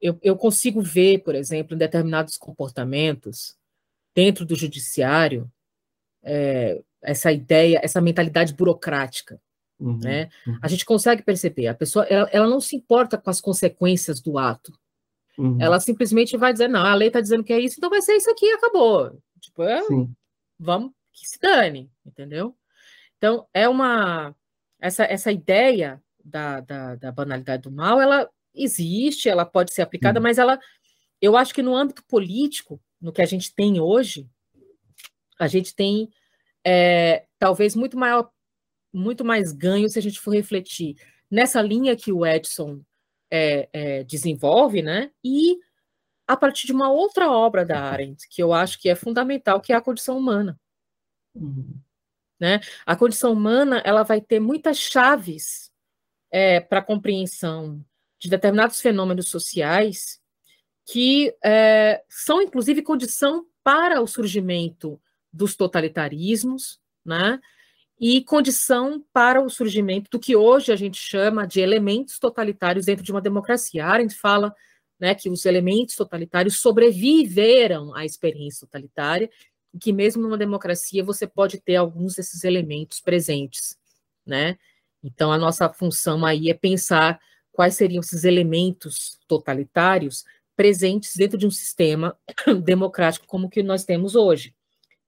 eu, 0.01 0.17
eu 0.21 0.35
consigo 0.35 0.81
ver, 0.81 1.19
por 1.19 1.35
exemplo, 1.35 1.75
em 1.75 1.77
determinados 1.77 2.37
comportamentos 2.37 3.55
dentro 4.15 4.45
do 4.45 4.55
judiciário 4.55 5.49
é, 6.23 6.81
essa 7.01 7.31
ideia, 7.31 7.79
essa 7.83 8.01
mentalidade 8.01 8.53
burocrática. 8.53 9.39
Uhum, 9.79 9.97
né? 9.99 10.29
Uhum. 10.45 10.59
A 10.61 10.67
gente 10.67 10.85
consegue 10.85 11.23
perceber, 11.23 11.67
a 11.67 11.73
pessoa 11.73 12.05
ela, 12.05 12.29
ela, 12.31 12.47
não 12.47 12.61
se 12.61 12.75
importa 12.75 13.17
com 13.17 13.29
as 13.29 13.41
consequências 13.41 14.19
do 14.19 14.37
ato. 14.37 14.71
Uhum. 15.37 15.57
Ela 15.59 15.79
simplesmente 15.79 16.37
vai 16.37 16.51
dizer, 16.51 16.67
não, 16.67 16.85
a 16.85 16.93
lei 16.93 17.07
está 17.07 17.19
dizendo 17.19 17.43
que 17.43 17.53
é 17.53 17.59
isso, 17.59 17.75
então 17.77 17.89
vai 17.89 18.01
ser 18.01 18.15
isso 18.15 18.29
aqui 18.29 18.45
e 18.45 18.53
acabou. 18.53 19.17
Tipo, 19.39 19.63
é, 19.63 19.81
vamos 20.59 20.91
que 21.11 21.27
se 21.27 21.39
dane, 21.39 21.89
entendeu? 22.05 22.55
Então, 23.17 23.47
é 23.53 23.67
uma. 23.67 24.35
Essa, 24.79 25.03
essa 25.03 25.31
ideia 25.31 26.01
da, 26.23 26.59
da, 26.59 26.95
da 26.95 27.11
banalidade 27.11 27.63
do 27.63 27.71
mal, 27.71 28.01
ela 28.01 28.29
existe, 28.53 29.29
ela 29.29 29.45
pode 29.45 29.73
ser 29.73 29.81
aplicada, 29.81 30.19
mas 30.19 30.37
ela, 30.37 30.59
eu 31.21 31.37
acho 31.37 31.53
que 31.53 31.61
no 31.61 31.75
âmbito 31.75 32.03
político, 32.05 32.81
no 32.99 33.11
que 33.11 33.21
a 33.21 33.25
gente 33.25 33.53
tem 33.53 33.79
hoje, 33.79 34.29
a 35.39 35.47
gente 35.47 35.73
tem 35.73 36.09
é, 36.65 37.25
talvez 37.39 37.75
muito 37.75 37.97
maior, 37.97 38.29
muito 38.93 39.25
mais 39.25 39.51
ganho 39.51 39.89
se 39.89 39.97
a 39.97 40.01
gente 40.01 40.19
for 40.19 40.31
refletir 40.31 40.95
nessa 41.29 41.61
linha 41.61 41.95
que 41.95 42.11
o 42.11 42.25
Edson 42.25 42.83
é, 43.31 43.69
é, 43.71 44.03
desenvolve, 44.03 44.81
né? 44.81 45.11
E 45.23 45.57
a 46.27 46.35
partir 46.35 46.67
de 46.67 46.73
uma 46.73 46.91
outra 46.91 47.29
obra 47.31 47.65
da 47.65 47.79
Arendt, 47.81 48.27
que 48.29 48.43
eu 48.43 48.53
acho 48.53 48.79
que 48.79 48.89
é 48.89 48.95
fundamental, 48.95 49.59
que 49.61 49.73
é 49.73 49.75
a 49.75 49.81
condição 49.81 50.17
humana. 50.17 50.59
Uhum. 51.33 51.79
Né? 52.39 52.59
A 52.85 52.95
condição 52.95 53.33
humana 53.33 53.81
ela 53.85 54.03
vai 54.03 54.19
ter 54.19 54.39
muitas 54.39 54.77
chaves 54.77 55.71
é, 56.31 56.59
para 56.59 56.79
a 56.79 56.83
compreensão 56.83 57.83
de 58.21 58.29
determinados 58.29 58.79
fenômenos 58.79 59.27
sociais 59.27 60.21
que 60.85 61.33
é, 61.43 62.03
são, 62.07 62.41
inclusive, 62.41 62.81
condição 62.81 63.45
para 63.63 64.01
o 64.01 64.07
surgimento 64.07 65.01
dos 65.31 65.55
totalitarismos, 65.55 66.79
né? 67.05 67.39
e 67.99 68.23
condição 68.23 69.05
para 69.13 69.39
o 69.39 69.47
surgimento 69.47 70.09
do 70.09 70.19
que 70.19 70.35
hoje 70.35 70.71
a 70.71 70.75
gente 70.75 70.97
chama 70.97 71.45
de 71.45 71.59
elementos 71.59 72.17
totalitários 72.17 72.87
dentro 72.87 73.03
de 73.03 73.11
uma 73.11 73.21
democracia. 73.21 73.85
A 73.85 73.89
Arendt 73.89 74.15
fala 74.15 74.55
né, 74.99 75.13
que 75.13 75.29
os 75.29 75.45
elementos 75.45 75.95
totalitários 75.95 76.59
sobreviveram 76.59 77.93
à 77.95 78.03
experiência 78.03 78.65
totalitária 78.65 79.29
e 79.71 79.77
que 79.77 79.93
mesmo 79.93 80.23
numa 80.23 80.37
democracia 80.37 81.03
você 81.03 81.27
pode 81.27 81.61
ter 81.61 81.75
alguns 81.75 82.15
desses 82.15 82.43
elementos 82.43 82.99
presentes, 82.99 83.77
né? 84.25 84.57
Então 85.03 85.31
a 85.31 85.37
nossa 85.37 85.71
função 85.71 86.25
aí 86.25 86.49
é 86.49 86.55
pensar 86.55 87.19
quais 87.61 87.75
seriam 87.75 88.01
esses 88.01 88.23
elementos 88.23 89.19
totalitários 89.27 90.25
presentes 90.55 91.15
dentro 91.15 91.37
de 91.37 91.45
um 91.45 91.51
sistema 91.51 92.17
democrático 92.63 93.27
como 93.27 93.45
o 93.45 93.49
que 93.51 93.61
nós 93.61 93.83
temos 93.83 94.15
hoje, 94.15 94.55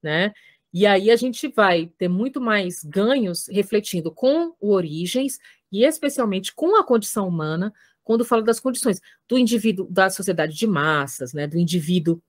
né? 0.04 0.32
E 0.72 0.86
aí 0.86 1.10
a 1.10 1.16
gente 1.16 1.48
vai 1.48 1.88
ter 1.98 2.08
muito 2.08 2.40
mais 2.40 2.84
ganhos 2.84 3.48
refletindo 3.48 4.12
com 4.12 4.54
o 4.60 4.72
origens 4.72 5.40
e 5.72 5.84
especialmente 5.84 6.54
com 6.54 6.76
a 6.76 6.84
condição 6.84 7.28
humana, 7.28 7.74
quando 8.04 8.24
falo 8.24 8.44
das 8.44 8.60
condições 8.60 9.02
do 9.28 9.36
indivíduo 9.40 9.88
da 9.90 10.12
sociedade 10.12 10.56
de 10.56 10.68
massas, 10.68 11.34
né, 11.34 11.48
do 11.48 11.58
indivíduo 11.58 12.22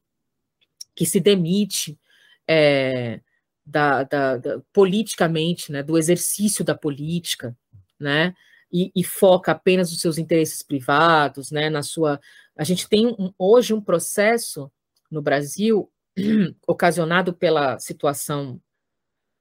que 0.97 1.05
se 1.05 1.21
demite 1.21 2.01
é, 2.49 3.21
da, 3.67 4.05
da, 4.05 4.39
da, 4.39 4.63
politicamente, 4.73 5.71
né, 5.71 5.83
do 5.83 5.99
exercício 5.99 6.65
da 6.65 6.75
política, 6.75 7.55
né, 8.01 8.35
e, 8.75 8.91
e, 8.93 9.05
foca 9.05 9.53
apenas 9.53 9.93
nos 9.93 10.01
seus 10.01 10.19
interesses 10.19 10.61
privados, 10.61 11.53
né, 11.53 11.71
na 11.71 11.81
sua. 11.81 12.21
A 12.57 12.65
gente 12.65 12.89
tem 12.89 13.07
um, 13.07 13.33
hoje 13.39 13.73
um 13.73 13.81
processo 13.81 14.69
no 15.09 15.23
Brasil 15.23 15.89
ocasionado 16.67 17.33
pela 17.33 17.79
situação 17.79 18.61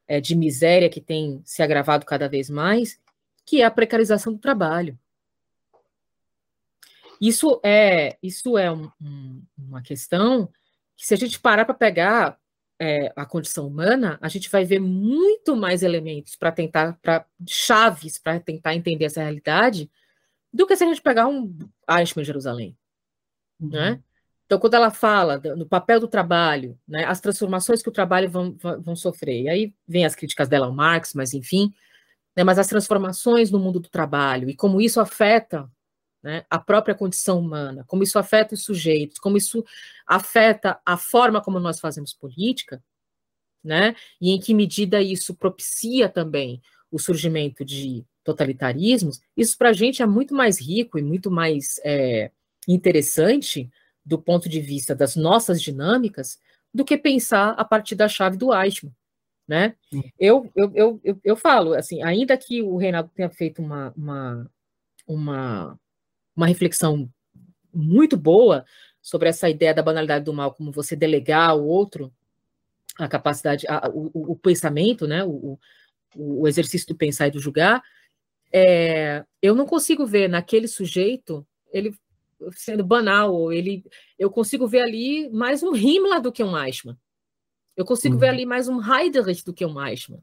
é, 0.08 0.22
de 0.22 0.36
miséria 0.36 0.88
que 0.88 1.02
tem 1.02 1.42
se 1.44 1.64
agravado 1.64 2.06
cada 2.06 2.30
vez 2.30 2.48
mais, 2.48 3.00
que 3.44 3.64
é 3.64 3.66
a 3.66 3.72
precarização 3.72 4.34
do 4.34 4.40
trabalho. 4.40 5.00
Isso 7.20 7.60
é, 7.64 8.20
isso 8.22 8.56
é 8.56 8.72
um, 8.72 8.92
um, 9.02 9.44
uma 9.58 9.82
questão 9.82 10.48
que, 10.96 11.08
se 11.08 11.14
a 11.16 11.18
gente 11.18 11.40
parar 11.40 11.66
para 11.66 11.74
pegar 11.74 12.40
é, 12.84 13.14
a 13.16 13.26
condição 13.26 13.66
humana, 13.66 14.20
a 14.22 14.28
gente 14.28 14.50
vai 14.50 14.66
ver 14.66 14.80
muito 14.80 15.56
mais 15.56 15.84
elementos 15.84 16.36
para 16.36 16.52
tentar, 16.52 17.00
para 17.02 17.26
chaves 17.48 18.20
para 18.20 18.42
tentar 18.42 18.76
entender 18.76 19.06
essa 19.06 19.22
realidade, 19.22 19.90
do 20.52 20.68
que 20.68 20.76
se 20.76 20.84
a 20.84 20.88
gente 20.88 21.02
pegar 21.02 21.28
um 21.28 21.58
Eichmann 21.90 22.24
em 22.24 22.26
Jerusalém, 22.26 22.78
uhum. 23.62 23.70
né? 23.70 24.04
Então, 24.46 24.60
quando 24.60 24.74
ela 24.74 24.92
fala 24.92 25.42
no 25.56 25.66
papel 25.66 26.00
do 26.00 26.08
trabalho, 26.08 26.78
né, 26.86 27.06
as 27.06 27.22
transformações 27.22 27.82
que 27.82 27.88
o 27.88 27.94
trabalho 27.94 28.30
vão, 28.30 28.56
vão 28.82 28.96
sofrer, 28.96 29.44
e 29.44 29.50
aí 29.50 29.74
vem 29.88 30.06
as 30.06 30.14
críticas 30.14 30.50
dela 30.50 30.66
ao 30.66 30.74
Marx, 30.74 31.14
mas 31.14 31.34
enfim, 31.34 31.74
né, 32.36 32.44
mas 32.44 32.60
as 32.60 32.68
transformações 32.68 33.50
no 33.50 33.58
mundo 33.58 33.80
do 33.80 33.90
trabalho 33.90 34.50
e 34.50 34.56
como 34.56 34.82
isso 34.82 35.00
afeta 35.00 35.72
né, 36.24 36.46
a 36.50 36.58
própria 36.58 36.96
condição 36.96 37.40
humana, 37.40 37.84
como 37.86 38.02
isso 38.02 38.18
afeta 38.18 38.56
os 38.56 38.64
sujeitos, 38.64 39.20
como 39.20 39.38
isso 39.38 39.64
afeta 40.08 40.80
a 40.86 40.96
forma 40.98 41.42
como 41.42 41.60
nós 41.60 41.80
fazemos 41.80 42.14
política, 42.14 42.82
né, 43.64 43.96
e 44.22 44.32
em 44.32 44.40
que 44.40 44.54
medida 44.54 45.02
isso 45.02 45.36
propicia 45.36 46.08
também 46.08 46.62
o 46.90 46.98
surgimento 46.98 47.66
de 47.66 48.06
totalitarismos, 48.24 49.20
isso 49.36 49.58
para 49.58 49.70
a 49.70 49.74
gente 49.74 50.02
é 50.02 50.06
muito 50.06 50.34
mais 50.34 50.60
rico 50.60 50.98
e 50.98 51.02
muito 51.02 51.30
mais 51.30 51.80
é, 51.84 52.32
interessante 52.68 53.70
do 54.06 54.18
ponto 54.18 54.48
de 54.48 54.60
vista 54.62 54.96
das 54.96 55.16
nossas 55.16 55.62
dinâmicas, 55.62 56.40
do 56.74 56.84
que 56.84 56.98
pensar 56.98 57.52
a 57.52 57.64
partir 57.66 57.96
da 57.96 58.08
chave 58.08 58.38
do 58.38 58.54
Eichmann. 58.54 58.94
Né? 59.48 59.76
Eu, 60.18 60.50
eu, 60.56 60.72
eu, 60.74 61.02
eu, 61.04 61.20
eu 61.24 61.36
falo, 61.36 61.74
assim, 61.74 62.02
ainda 62.02 62.38
que 62.38 62.62
o 62.62 62.78
Reinaldo 62.78 63.12
tenha 63.14 63.30
feito 63.30 63.62
uma, 63.62 63.94
uma, 63.96 64.50
uma, 65.06 65.80
uma 66.36 66.48
reflexão 66.48 67.10
muito 67.74 68.18
boa 68.18 68.66
sobre 69.02 69.30
essa 69.30 69.50
ideia 69.50 69.74
da 69.74 69.84
banalidade 69.84 70.26
do 70.26 70.34
mal, 70.34 70.54
como 70.54 70.72
você 70.72 70.96
delegar 70.96 71.50
ao 71.50 71.66
outro 71.66 72.14
a 72.98 73.08
capacidade, 73.08 73.66
a, 73.68 73.90
o, 73.90 74.32
o, 74.32 74.36
pensamento, 74.36 75.08
né, 75.08 75.24
o, 75.26 75.60
o, 76.16 76.48
exercício 76.48 76.88
do 76.88 76.96
pensar 76.96 77.28
e 77.28 77.32
do 77.32 77.40
julgar, 77.40 77.82
é, 78.52 79.26
eu 79.42 79.56
não 79.56 79.66
consigo 79.66 80.06
ver 80.06 80.30
naquele 80.30 80.68
sujeito 80.68 81.46
ele 81.72 81.96
sendo 82.52 82.84
banal, 82.84 83.52
ele, 83.52 83.84
eu 84.20 84.30
consigo 84.30 84.68
ver 84.68 84.82
ali 84.82 85.30
mais 85.30 85.64
um 85.64 85.76
Himmler 85.76 86.22
do 86.22 86.32
que 86.32 86.44
um 86.44 86.58
Eichmann. 86.58 86.98
Eu 87.76 87.86
consigo 87.86 88.16
uhum. 88.16 88.20
ver 88.20 88.30
ali 88.30 88.46
mais 88.46 88.68
um 88.68 88.80
Heidrich 88.82 89.44
do 89.44 89.54
que 89.54 89.66
um 89.66 89.84
Eichmann. 89.84 90.22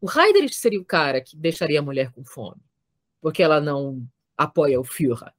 O 0.00 0.10
Heidrich 0.10 0.54
seria 0.54 0.80
o 0.80 0.84
cara 0.84 1.20
que 1.20 1.36
deixaria 1.36 1.78
a 1.78 1.82
mulher 1.82 2.10
com 2.12 2.24
fome, 2.24 2.60
porque 3.20 3.42
ela 3.42 3.60
não 3.60 4.02
apoia 4.36 4.80
o 4.80 4.84
Führer. 4.84 5.32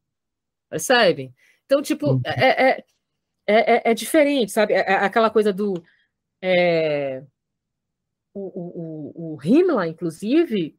Percebem? 0.69 1.33
Então, 1.65 1.81
tipo, 1.81 2.13
uhum. 2.13 2.21
é, 2.25 2.69
é, 2.69 2.83
é, 3.47 3.91
é, 3.91 3.93
diferente, 3.93 4.51
sabe? 4.51 4.73
É, 4.73 4.93
aquela 4.93 5.29
coisa 5.29 5.51
do. 5.51 5.83
É, 6.41 7.23
o, 8.33 8.41
o, 8.41 9.35
o 9.35 9.39
Himmler, 9.43 9.89
inclusive, 9.89 10.77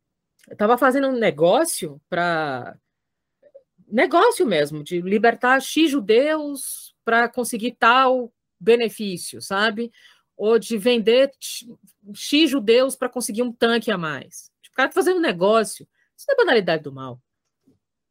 estava 0.51 0.79
fazendo 0.79 1.09
um 1.09 1.19
negócio 1.19 2.01
para 2.09 2.77
negócio 3.91 4.47
mesmo, 4.47 4.85
de 4.85 5.01
libertar 5.01 5.61
X 5.61 5.91
judeus 5.91 6.95
para 7.05 7.29
conseguir 7.29 7.73
tal 7.73 8.33
benefício, 8.59 9.43
sabe? 9.43 9.91
Ou 10.37 10.59
de 10.59 10.79
vender 10.79 11.33
X 12.15 12.49
judeus 12.49 12.95
para 12.95 13.09
conseguir 13.09 13.43
um 13.43 13.53
tanque 13.53 13.91
a 13.91 13.99
mais. 13.99 14.51
O 14.71 14.75
cara 14.75 14.89
está 14.89 15.01
fazendo 15.01 15.21
negócio. 15.21 15.87
Isso 16.17 16.27
não 16.29 16.35
é 16.35 16.39
banalidade 16.39 16.83
do 16.85 16.93
mal. 16.93 17.21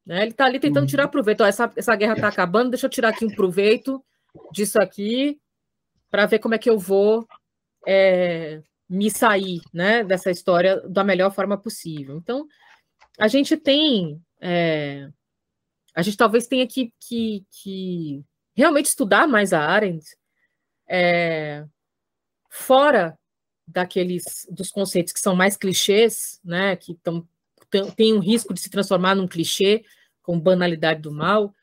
Né? 0.09 0.23
Ele 0.23 0.31
está 0.31 0.45
ali 0.45 0.59
tentando 0.59 0.87
tirar 0.87 1.05
uhum. 1.05 1.11
proveito. 1.11 1.41
Ó, 1.41 1.45
essa, 1.45 1.71
essa 1.75 1.95
guerra 1.95 2.13
está 2.13 2.27
acabando, 2.27 2.71
deixa 2.71 2.87
eu 2.87 2.89
tirar 2.89 3.09
aqui 3.09 3.23
um 3.23 3.29
proveito 3.29 4.03
disso 4.51 4.81
aqui 4.81 5.39
para 6.09 6.25
ver 6.25 6.39
como 6.39 6.55
é 6.55 6.57
que 6.57 6.67
eu 6.67 6.79
vou 6.79 7.27
é, 7.87 8.59
me 8.89 9.11
sair 9.11 9.61
né, 9.71 10.03
dessa 10.03 10.31
história 10.31 10.81
da 10.89 11.03
melhor 11.03 11.31
forma 11.31 11.55
possível. 11.61 12.17
Então, 12.17 12.47
a 13.19 13.27
gente 13.27 13.55
tem 13.55 14.19
é, 14.41 15.07
a 15.93 16.01
gente 16.01 16.17
talvez 16.17 16.47
tenha 16.47 16.65
que, 16.65 16.91
que, 16.99 17.45
que 17.51 18.25
realmente 18.55 18.87
estudar 18.87 19.27
mais 19.27 19.53
a 19.53 19.59
Arendt 19.61 20.07
é, 20.89 21.63
fora 22.49 23.15
daqueles 23.67 24.47
dos 24.49 24.71
conceitos 24.71 25.13
que 25.13 25.19
são 25.19 25.35
mais 25.35 25.55
clichês, 25.55 26.39
né, 26.43 26.75
que 26.75 26.95
tão, 27.03 27.27
tem 27.95 28.15
um 28.15 28.19
risco 28.19 28.55
de 28.55 28.59
se 28.59 28.71
transformar 28.71 29.13
num 29.13 29.27
clichê 29.27 29.83
com 30.21 30.39
banalidade 30.39 31.01
do 31.01 31.11
mal, 31.11 31.53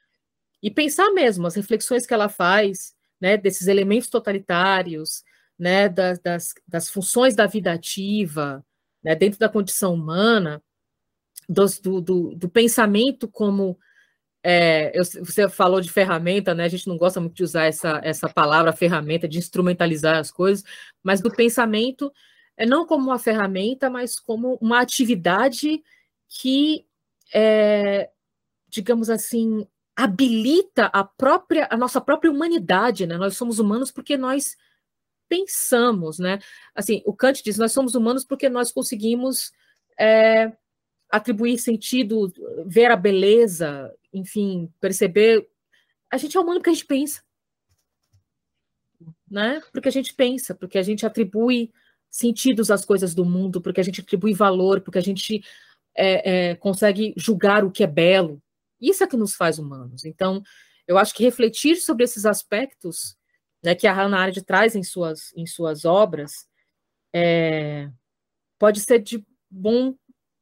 e 0.63 0.71
pensar 0.71 1.11
mesmo 1.13 1.47
as 1.47 1.55
reflexões 1.55 2.07
que 2.07 2.15
ela 2.15 2.29
faz, 2.29 2.95
né, 3.21 3.37
desses 3.37 3.67
elementos 3.67 4.09
totalitários, 4.09 5.23
né, 5.59 5.89
das, 5.89 6.19
das, 6.19 6.55
das 6.67 6.91
funções 6.91 7.35
da 7.35 7.47
vida 7.47 7.73
ativa, 7.73 8.65
né, 9.03 9.15
dentro 9.15 9.39
da 9.39 9.49
condição 9.49 9.95
humana, 9.95 10.63
dos, 11.49 11.79
do, 11.79 12.01
do, 12.01 12.35
do 12.35 12.49
pensamento 12.49 13.29
como 13.29 13.79
é, 14.49 14.93
eu, 14.97 15.05
você 15.05 15.49
falou 15.49 15.81
de 15.81 15.91
ferramenta, 15.91 16.55
né? 16.55 16.67
A 16.67 16.69
gente 16.69 16.87
não 16.87 16.97
gosta 16.97 17.19
muito 17.19 17.35
de 17.35 17.43
usar 17.43 17.65
essa, 17.65 18.01
essa 18.05 18.29
palavra 18.29 18.73
ferramenta, 18.73 19.27
de 19.27 19.39
instrumentalizar 19.39 20.19
as 20.19 20.31
coisas, 20.31 20.65
mas 21.03 21.21
do 21.21 21.33
pensamento, 21.33 22.13
é 22.57 22.65
não 22.65 22.87
como 22.87 23.07
uma 23.07 23.19
ferramenta, 23.19 23.91
mas 23.91 24.21
como 24.21 24.57
uma 24.61 24.81
atividade 24.81 25.83
que, 26.29 26.87
é, 27.35 28.09
digamos 28.77 29.09
assim, 29.09 29.67
habilita 29.97 30.87
a 30.87 31.03
própria, 31.03 31.67
a 31.71 31.77
nossa 31.77 31.99
própria 31.99 32.31
humanidade, 32.31 33.07
né? 33.07 33.17
Nós 33.17 33.35
somos 33.35 33.59
humanos 33.59 33.91
porque 33.91 34.19
nós 34.19 34.55
pensamos, 35.29 36.19
né? 36.19 36.39
Assim, 36.75 37.03
o 37.07 37.15
Kant 37.15 37.43
diz, 37.43 37.57
nós 37.57 37.73
somos 37.73 37.95
humanos 37.95 38.23
porque 38.23 38.51
nós 38.51 38.71
conseguimos 38.71 39.51
é, 39.99 40.53
atribuir 41.11 41.59
sentido, 41.59 42.31
ver 42.67 42.91
a 42.91 42.97
beleza, 42.97 43.91
enfim, 44.13 44.71
perceber. 44.79 45.49
A 46.11 46.19
gente 46.19 46.37
é 46.37 46.41
humano 46.41 46.61
porque 46.61 46.71
a 46.71 46.75
gente 46.75 46.87
pensa. 46.87 47.23
Né? 49.29 49.63
Porque 49.73 49.89
a 49.89 49.93
gente 49.93 50.15
pensa, 50.15 50.55
porque 50.55 50.77
a 50.77 50.83
gente 50.83 51.07
atribui 51.07 51.73
sentidos 52.11 52.71
às 52.71 52.85
coisas 52.85 53.15
do 53.15 53.25
mundo, 53.25 53.63
porque 53.63 53.81
a 53.81 53.85
gente 53.85 54.03
atribui 54.03 54.35
valor, 54.35 54.83
porque 54.83 54.99
a 54.99 55.03
gente 55.03 55.43
é, 55.97 56.51
é, 56.51 56.55
consegue 56.57 57.15
julgar 57.17 57.65
o 57.65 57.71
que 57.71 57.83
é 57.83 57.87
belo. 57.87 58.41
Isso 58.81 59.03
é 59.05 59.07
que 59.07 59.17
nos 59.17 59.35
faz 59.35 59.59
humanos. 59.59 60.05
Então, 60.05 60.43
eu 60.87 60.99
acho 60.99 61.15
que 61.15 61.25
refletir 61.25 61.77
sobre 61.77 62.05
esses 62.05 62.25
aspectos 62.27 63.17
né, 63.63 63.75
que 63.75 63.87
a 63.87 63.93
Hannah 63.93 64.19
Arendt 64.19 64.43
traz 64.43 64.77
em 64.77 64.83
suas, 64.83 65.33
em 65.35 65.47
suas 65.47 65.85
obras 65.85 66.47
é, 67.13 67.91
pode 68.59 68.81
ser 68.81 69.01
de 69.01 69.25
bom, 69.51 69.95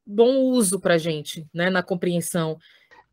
bom 0.05 0.39
uso 0.39 0.81
para 0.81 0.95
a 0.95 0.99
gente, 0.99 1.49
né, 1.55 1.71
na 1.71 1.83
compreensão 1.83 2.59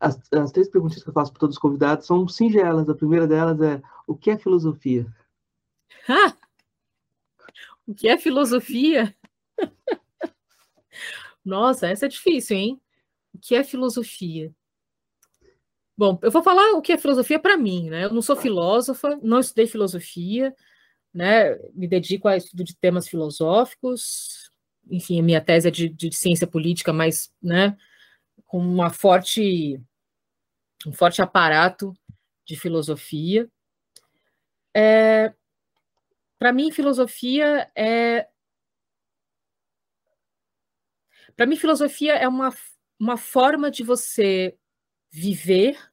as, 0.02 0.20
as 0.32 0.50
três 0.50 0.68
perguntas 0.68 1.00
que 1.02 1.08
eu 1.08 1.14
faço 1.14 1.30
para 1.32 1.40
todos 1.40 1.54
os 1.56 1.60
convidados 1.60 2.06
são 2.06 2.26
singelas. 2.26 2.88
A 2.88 2.94
primeira 2.94 3.26
delas 3.26 3.60
é: 3.60 3.80
o 4.06 4.16
que 4.16 4.30
é 4.30 4.36
filosofia? 4.36 5.06
o 7.86 7.94
que 7.94 8.08
é 8.08 8.18
filosofia? 8.18 9.16
Nossa, 11.44 11.86
essa 11.86 12.06
é 12.06 12.08
difícil, 12.08 12.56
hein? 12.56 12.80
O 13.32 13.38
que 13.38 13.54
é 13.54 13.62
filosofia? 13.62 14.52
Bom, 16.02 16.18
eu 16.20 16.32
vou 16.32 16.42
falar 16.42 16.72
o 16.72 16.82
que 16.82 16.92
é 16.92 16.98
filosofia 16.98 17.38
para 17.38 17.56
mim, 17.56 17.88
né? 17.88 18.06
Eu 18.06 18.12
não 18.12 18.20
sou 18.20 18.34
filósofa, 18.34 19.16
não 19.22 19.38
estudei 19.38 19.68
filosofia, 19.68 20.52
né? 21.14 21.54
Me 21.72 21.86
dedico 21.86 22.26
a 22.26 22.36
estudo 22.36 22.64
de 22.64 22.74
temas 22.74 23.06
filosóficos. 23.06 24.50
Enfim, 24.90 25.20
a 25.20 25.22
minha 25.22 25.40
tese 25.40 25.68
é 25.68 25.70
de, 25.70 25.88
de 25.88 26.12
ciência 26.12 26.44
política, 26.44 26.92
mas, 26.92 27.32
né, 27.40 27.76
com 28.46 28.58
uma 28.58 28.90
forte 28.90 29.80
um 30.84 30.92
forte 30.92 31.22
aparato 31.22 31.94
de 32.44 32.56
filosofia. 32.56 33.48
É, 34.74 35.32
para 36.36 36.52
mim, 36.52 36.72
filosofia 36.72 37.70
é 37.76 38.26
para 41.36 41.46
mim, 41.46 41.54
filosofia 41.54 42.14
é 42.14 42.26
uma, 42.26 42.52
uma 42.98 43.16
forma 43.16 43.70
de 43.70 43.84
você 43.84 44.58
viver 45.08 45.91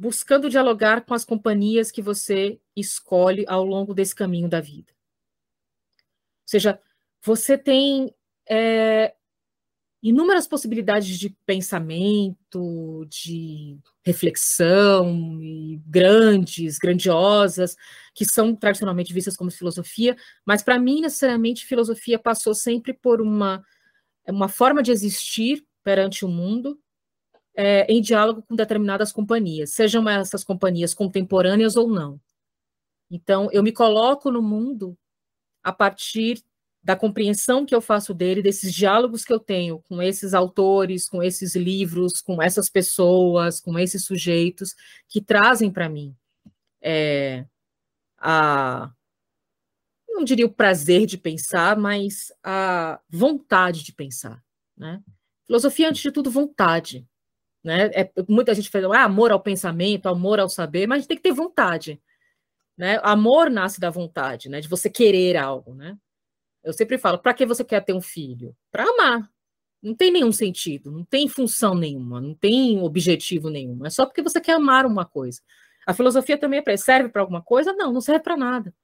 buscando 0.00 0.48
dialogar 0.48 1.02
com 1.04 1.12
as 1.12 1.26
companhias 1.26 1.90
que 1.90 2.00
você 2.00 2.58
escolhe 2.74 3.44
ao 3.46 3.62
longo 3.62 3.92
desse 3.92 4.14
caminho 4.14 4.48
da 4.48 4.58
vida. 4.58 4.90
Ou 5.92 6.46
seja, 6.46 6.80
você 7.22 7.58
tem 7.58 8.10
é, 8.48 9.14
inúmeras 10.02 10.48
possibilidades 10.48 11.18
de 11.18 11.28
pensamento, 11.44 13.04
de 13.10 13.78
reflexão, 14.02 15.38
grandes, 15.84 16.78
grandiosas, 16.78 17.76
que 18.14 18.24
são 18.24 18.56
tradicionalmente 18.56 19.12
vistas 19.12 19.36
como 19.36 19.50
filosofia, 19.50 20.16
mas 20.46 20.62
para 20.62 20.78
mim, 20.78 21.02
necessariamente, 21.02 21.66
filosofia 21.66 22.18
passou 22.18 22.54
sempre 22.54 22.94
por 22.94 23.20
uma, 23.20 23.62
uma 24.26 24.48
forma 24.48 24.82
de 24.82 24.92
existir 24.92 25.62
perante 25.84 26.24
o 26.24 26.28
mundo 26.28 26.80
é, 27.54 27.84
em 27.92 28.00
diálogo 28.00 28.42
com 28.42 28.54
determinadas 28.54 29.12
companhias, 29.12 29.70
sejam 29.70 30.08
essas 30.08 30.44
companhias 30.44 30.94
contemporâneas 30.94 31.76
ou 31.76 31.88
não. 31.88 32.20
Então, 33.10 33.48
eu 33.52 33.62
me 33.62 33.72
coloco 33.72 34.30
no 34.30 34.42
mundo 34.42 34.96
a 35.62 35.72
partir 35.72 36.42
da 36.82 36.96
compreensão 36.96 37.66
que 37.66 37.74
eu 37.74 37.80
faço 37.80 38.14
dele, 38.14 38.40
desses 38.40 38.72
diálogos 38.72 39.24
que 39.24 39.32
eu 39.32 39.40
tenho 39.40 39.80
com 39.80 40.00
esses 40.00 40.32
autores, 40.32 41.08
com 41.08 41.22
esses 41.22 41.54
livros, 41.54 42.22
com 42.22 42.40
essas 42.40 42.70
pessoas, 42.70 43.60
com 43.60 43.78
esses 43.78 44.04
sujeitos 44.04 44.74
que 45.08 45.20
trazem 45.20 45.70
para 45.70 45.88
mim 45.88 46.16
é, 46.80 47.44
a 48.18 48.92
não 50.08 50.24
diria 50.24 50.44
o 50.44 50.52
prazer 50.52 51.06
de 51.06 51.16
pensar, 51.16 51.76
mas 51.78 52.30
a 52.44 53.00
vontade 53.08 53.82
de 53.82 53.92
pensar, 53.92 54.42
né? 54.76 55.02
Filosofia 55.46 55.88
antes 55.88 56.02
de 56.02 56.12
tudo 56.12 56.30
vontade, 56.30 57.08
né? 57.62 57.90
É, 57.94 58.10
muita 58.28 58.54
gente 58.54 58.70
fala, 58.70 58.98
ah, 58.98 59.04
amor 59.04 59.30
ao 59.32 59.40
pensamento, 59.40 60.08
amor 60.08 60.40
ao 60.40 60.48
saber, 60.48 60.86
mas 60.86 60.96
a 60.96 60.98
gente 61.00 61.08
tem 61.08 61.16
que 61.16 61.22
ter 61.22 61.32
vontade, 61.32 62.00
né? 62.76 62.98
Amor 63.02 63.50
nasce 63.50 63.80
da 63.80 63.90
vontade, 63.90 64.48
né? 64.48 64.60
De 64.60 64.68
você 64.68 64.88
querer 64.88 65.36
algo, 65.36 65.74
né? 65.74 65.96
Eu 66.62 66.72
sempre 66.72 66.98
falo, 66.98 67.18
para 67.18 67.34
que 67.34 67.46
você 67.46 67.64
quer 67.64 67.84
ter 67.84 67.92
um 67.94 68.00
filho? 68.00 68.56
Para 68.70 68.84
amar. 68.84 69.30
Não 69.82 69.94
tem 69.94 70.10
nenhum 70.10 70.32
sentido, 70.32 70.90
não 70.90 71.04
tem 71.04 71.26
função 71.26 71.74
nenhuma, 71.74 72.20
não 72.20 72.34
tem 72.34 72.80
objetivo 72.82 73.48
nenhum. 73.48 73.86
É 73.86 73.90
só 73.90 74.04
porque 74.04 74.22
você 74.22 74.40
quer 74.40 74.52
amar 74.52 74.84
uma 74.84 75.06
coisa. 75.06 75.40
A 75.86 75.94
filosofia 75.94 76.36
também 76.36 76.62
é 76.64 76.76
serve 76.76 77.08
para 77.08 77.22
alguma 77.22 77.42
coisa? 77.42 77.72
Não, 77.72 77.90
não 77.92 78.00
serve 78.00 78.22
para 78.22 78.36
nada. 78.36 78.74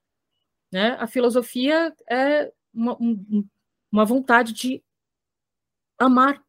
Né? 0.73 0.97
A 0.99 1.07
filosofia 1.07 1.95
é 2.11 2.51
uma, 2.73 2.97
um, 3.01 3.47
uma 3.93 4.05
vontade 4.07 4.55
de 4.55 4.83
amar, 5.99 6.43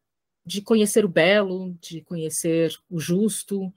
de 0.48 0.62
conhecer 0.62 1.04
o 1.04 1.08
belo, 1.10 1.76
de 1.78 2.00
conhecer 2.00 2.74
o 2.88 2.98
justo, 2.98 3.70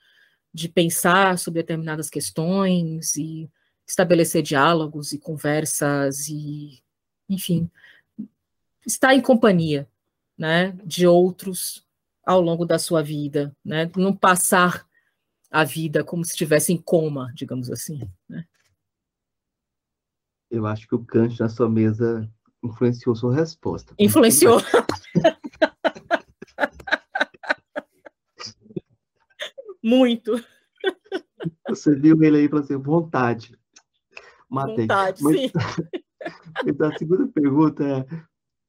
de 0.54 0.70
pensar 0.70 1.38
sobre 1.38 1.62
determinadas 1.62 2.10
questões 2.10 3.14
e 3.18 3.52
estabelecer 3.86 4.42
diálogos 4.42 5.12
e 5.12 5.20
conversas 5.20 6.30
e 6.30 6.82
enfim, 7.28 7.70
estar 8.86 9.14
em 9.14 9.22
companhia, 9.22 9.86
né, 10.38 10.72
de 10.86 11.06
outros 11.06 11.86
ao 12.26 12.40
longo 12.40 12.66
da 12.66 12.80
sua 12.80 13.04
vida, 13.04 13.54
né, 13.64 13.92
não 13.98 14.16
passar 14.16 14.88
a 15.50 15.66
vida 15.66 16.06
como 16.06 16.24
se 16.24 16.32
estivesse 16.32 16.72
em 16.72 16.78
coma, 16.78 17.34
digamos 17.36 17.70
assim, 17.70 18.00
né? 18.30 18.46
Eu 20.50 20.66
acho 20.66 20.88
que 20.88 20.96
o 20.96 21.04
Kant 21.04 21.38
na 21.38 21.50
sua 21.50 21.70
mesa 21.70 22.30
influenciou 22.64 23.16
sua 23.16 23.36
resposta. 23.36 23.94
Influenciou. 24.00 24.60
Muito. 29.84 30.34
Você 31.68 31.96
viu 31.96 32.22
ele 32.24 32.38
aí 32.38 32.50
para 32.50 32.64
ser 32.64 32.76
assim, 32.76 32.84
vontade. 32.84 33.60
Matei. 34.50 34.86
Vontade, 34.86 35.24
Mas... 35.24 35.40
sim. 35.40 35.52
Então, 36.68 36.88
a 36.88 36.98
segunda 37.00 37.28
pergunta 37.30 37.84
é: 37.84 38.06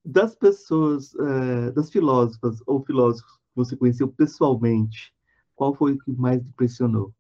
das 0.03 0.35
pessoas, 0.35 1.15
é, 1.15 1.71
das 1.73 1.91
filósofas 1.91 2.61
ou 2.67 2.83
filósofos 2.83 3.31
que 3.37 3.55
você 3.55 3.77
conheceu 3.77 4.09
pessoalmente, 4.09 5.13
qual 5.55 5.75
foi 5.75 5.93
o 5.93 5.99
que 5.99 6.11
mais 6.13 6.41
impressionou? 6.41 7.15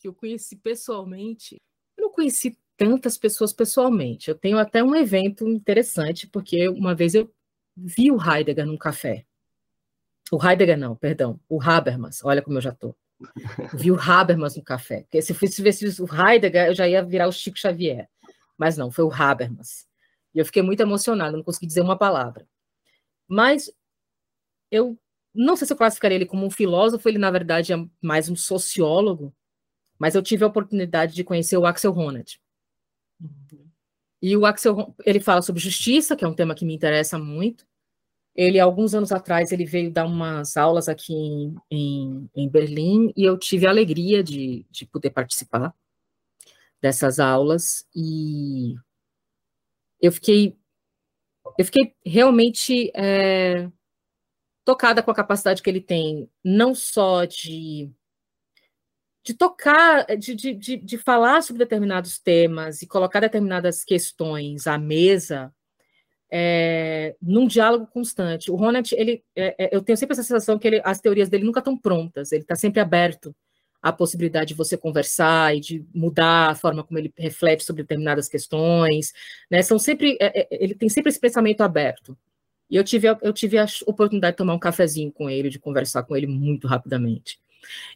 Que 0.00 0.08
eu 0.08 0.14
conheci 0.14 0.56
pessoalmente? 0.56 1.60
Eu 1.96 2.06
não 2.06 2.12
conheci 2.12 2.58
tantas 2.76 3.16
pessoas 3.16 3.52
pessoalmente. 3.52 4.28
Eu 4.28 4.34
tenho 4.34 4.58
até 4.58 4.82
um 4.82 4.96
evento 4.96 5.46
interessante, 5.48 6.26
porque 6.26 6.68
uma 6.68 6.94
vez 6.94 7.14
eu 7.14 7.32
vi 7.76 8.10
o 8.10 8.18
Heidegger 8.20 8.66
num 8.66 8.76
café. 8.76 9.24
O 10.30 10.42
Heidegger 10.42 10.78
não, 10.78 10.96
perdão, 10.96 11.38
o 11.48 11.62
Habermas. 11.62 12.24
Olha 12.24 12.42
como 12.42 12.56
eu 12.56 12.62
já 12.62 12.72
tô. 12.72 12.94
Vi 13.74 13.90
o 13.90 14.00
Habermas 14.00 14.56
no 14.56 14.62
café. 14.62 15.02
Porque 15.02 15.22
se 15.22 15.32
eu 15.32 15.36
fosse 15.36 15.62
ver 15.62 15.74
o 16.00 16.14
Heidegger, 16.14 16.66
eu 16.66 16.74
já 16.74 16.88
ia 16.88 17.02
virar 17.02 17.28
o 17.28 17.32
Chico 17.32 17.58
Xavier. 17.58 18.08
Mas 18.56 18.76
não, 18.76 18.90
foi 18.90 19.04
o 19.04 19.12
Habermas. 19.12 19.86
E 20.34 20.38
eu 20.38 20.44
fiquei 20.44 20.62
muito 20.62 20.80
emocionada, 20.80 21.36
não 21.36 21.44
consegui 21.44 21.66
dizer 21.66 21.80
uma 21.80 21.96
palavra. 21.96 22.46
Mas 23.28 23.70
eu 24.70 24.98
não 25.34 25.56
sei 25.56 25.66
se 25.66 25.72
eu 25.72 25.76
classificaria 25.76 26.16
ele 26.16 26.26
como 26.26 26.46
um 26.46 26.50
filósofo, 26.50 27.08
ele 27.08 27.18
na 27.18 27.30
verdade 27.30 27.72
é 27.72 27.76
mais 28.00 28.28
um 28.28 28.36
sociólogo, 28.36 29.34
mas 29.98 30.14
eu 30.14 30.22
tive 30.22 30.44
a 30.44 30.46
oportunidade 30.46 31.14
de 31.14 31.24
conhecer 31.24 31.56
o 31.56 31.66
Axel 31.66 31.92
Honneth. 31.92 32.38
E 34.22 34.36
o 34.36 34.46
Axel, 34.46 34.94
ele 35.04 35.20
fala 35.20 35.42
sobre 35.42 35.60
justiça, 35.60 36.16
que 36.16 36.24
é 36.24 36.28
um 36.28 36.34
tema 36.34 36.54
que 36.54 36.64
me 36.64 36.74
interessa 36.74 37.18
muito. 37.18 37.66
Ele, 38.34 38.58
alguns 38.58 38.94
anos 38.94 39.12
atrás, 39.12 39.52
ele 39.52 39.64
veio 39.64 39.92
dar 39.92 40.06
umas 40.06 40.56
aulas 40.56 40.88
aqui 40.88 41.14
em, 41.14 41.54
em, 41.70 42.30
em 42.34 42.48
Berlim 42.48 43.12
e 43.16 43.24
eu 43.24 43.38
tive 43.38 43.66
a 43.66 43.70
alegria 43.70 44.24
de, 44.24 44.66
de 44.70 44.86
poder 44.86 45.10
participar 45.10 45.72
dessas 46.82 47.20
aulas 47.20 47.86
e 47.94 48.74
eu 50.00 50.12
fiquei 50.12 50.56
eu 51.58 51.64
fiquei 51.64 51.94
realmente 52.04 52.90
é, 52.94 53.70
tocada 54.64 55.02
com 55.02 55.10
a 55.10 55.14
capacidade 55.14 55.62
que 55.62 55.70
ele 55.70 55.80
tem, 55.80 56.28
não 56.42 56.74
só 56.74 57.24
de 57.24 57.90
de 59.24 59.32
tocar, 59.32 60.04
de, 60.18 60.34
de, 60.34 60.52
de, 60.54 60.76
de 60.76 60.98
falar 60.98 61.42
sobre 61.42 61.64
determinados 61.64 62.18
temas 62.18 62.82
e 62.82 62.86
colocar 62.86 63.20
determinadas 63.20 63.82
questões 63.82 64.66
à 64.66 64.76
mesa 64.76 65.53
é, 66.36 67.14
num 67.22 67.46
diálogo 67.46 67.86
constante. 67.86 68.50
O 68.50 68.56
Ronald, 68.56 68.92
ele, 68.96 69.22
é, 69.36 69.54
é, 69.66 69.76
eu 69.76 69.80
tenho 69.80 69.96
sempre 69.96 70.14
essa 70.14 70.24
sensação 70.24 70.58
que 70.58 70.66
ele, 70.66 70.82
as 70.84 71.00
teorias 71.00 71.28
dele 71.28 71.44
nunca 71.44 71.60
estão 71.60 71.78
prontas, 71.78 72.32
ele 72.32 72.42
está 72.42 72.56
sempre 72.56 72.80
aberto 72.80 73.32
a 73.80 73.92
possibilidade 73.92 74.48
de 74.48 74.54
você 74.54 74.76
conversar 74.76 75.54
e 75.54 75.60
de 75.60 75.86
mudar 75.94 76.50
a 76.50 76.54
forma 76.56 76.82
como 76.82 76.98
ele 76.98 77.14
reflete 77.16 77.62
sobre 77.62 77.84
determinadas 77.84 78.28
questões, 78.28 79.12
né? 79.48 79.62
São 79.62 79.78
sempre, 79.78 80.18
é, 80.20 80.40
é, 80.40 80.48
ele 80.50 80.74
tem 80.74 80.88
sempre 80.88 81.10
esse 81.10 81.20
pensamento 81.20 81.60
aberto. 81.60 82.18
E 82.68 82.74
eu 82.74 82.82
tive, 82.82 83.06
eu 83.22 83.32
tive 83.32 83.56
a 83.56 83.66
oportunidade 83.86 84.32
de 84.32 84.38
tomar 84.38 84.54
um 84.54 84.58
cafezinho 84.58 85.12
com 85.12 85.30
ele, 85.30 85.48
de 85.48 85.60
conversar 85.60 86.02
com 86.02 86.16
ele 86.16 86.26
muito 86.26 86.66
rapidamente. 86.66 87.38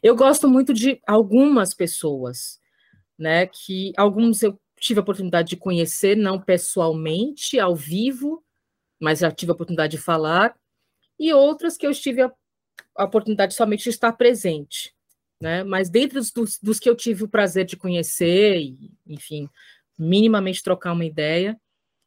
Eu 0.01 0.15
gosto 0.15 0.47
muito 0.47 0.73
de 0.73 1.01
algumas 1.05 1.73
pessoas, 1.73 2.57
né? 3.17 3.47
Que 3.47 3.91
alguns 3.97 4.43
eu 4.43 4.57
tive 4.79 4.99
a 4.99 5.03
oportunidade 5.03 5.49
de 5.49 5.57
conhecer, 5.57 6.15
não 6.15 6.39
pessoalmente, 6.39 7.59
ao 7.59 7.75
vivo, 7.75 8.43
mas 8.99 9.19
já 9.19 9.31
tive 9.31 9.51
a 9.51 9.55
oportunidade 9.55 9.97
de 9.97 10.03
falar, 10.03 10.55
e 11.19 11.33
outras 11.33 11.77
que 11.77 11.85
eu 11.85 11.93
tive 11.93 12.21
a, 12.21 12.31
a 12.95 13.03
oportunidade 13.05 13.53
somente 13.53 13.83
de 13.83 13.89
estar 13.89 14.13
presente 14.13 14.93
né? 15.41 15.63
Mas 15.63 15.89
dentro 15.89 16.19
dos, 16.19 16.59
dos 16.59 16.79
que 16.79 16.89
eu 16.89 16.95
tive 16.95 17.23
o 17.23 17.29
prazer 17.29 17.65
de 17.65 17.77
conhecer 17.77 18.57
e, 18.57 18.91
enfim, 19.07 19.49
minimamente 19.97 20.63
trocar 20.63 20.91
uma 20.91 21.05
ideia, 21.05 21.59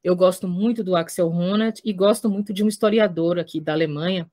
eu 0.05 0.15
gosto 0.15 0.47
muito 0.47 0.85
do 0.85 0.97
Axel 0.97 1.28
Honneth 1.28 1.81
e 1.85 1.93
gosto 1.93 2.28
muito 2.28 2.53
de 2.53 2.62
um 2.62 2.69
historiador 2.69 3.39
aqui 3.39 3.61
da 3.61 3.73
Alemanha 3.73 4.31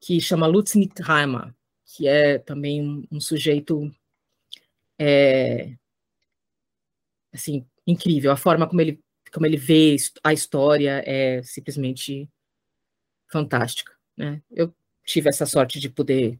que 0.00 0.20
chama 0.20 0.46
Lutz 0.46 0.74
Nitheimer, 0.74 1.54
que 1.84 2.08
é 2.08 2.38
também 2.38 2.82
um, 2.82 3.06
um 3.10 3.20
sujeito 3.20 3.92
é, 4.98 5.76
assim 7.32 7.66
incrível 7.86 8.30
a 8.30 8.36
forma 8.36 8.66
como 8.66 8.80
ele 8.80 9.00
como 9.32 9.46
ele 9.46 9.56
vê 9.56 9.96
a 10.22 10.32
história 10.32 11.02
é 11.06 11.42
simplesmente 11.42 12.28
fantástica. 13.28 13.92
Né? 14.16 14.42
Eu 14.50 14.74
tive 15.04 15.30
essa 15.30 15.46
sorte 15.46 15.80
de 15.80 15.88
poder 15.88 16.38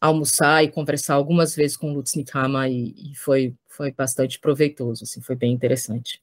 almoçar 0.00 0.62
e 0.64 0.70
conversar 0.70 1.14
algumas 1.14 1.54
vezes 1.54 1.76
com 1.76 1.90
o 1.90 1.94
Lutz 1.94 2.14
Nikama 2.14 2.68
e, 2.68 3.12
e, 3.12 3.14
foi, 3.14 3.56
foi 3.68 3.92
bastante 3.92 4.38
proveitoso, 4.40 5.04
assim, 5.04 5.20
foi 5.20 5.36
bem 5.36 5.52
interessante. 5.52 6.20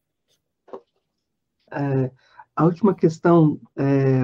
É, 1.72 2.12
a 2.56 2.66
última 2.66 2.94
questão 2.94 3.60
é, 3.78 4.24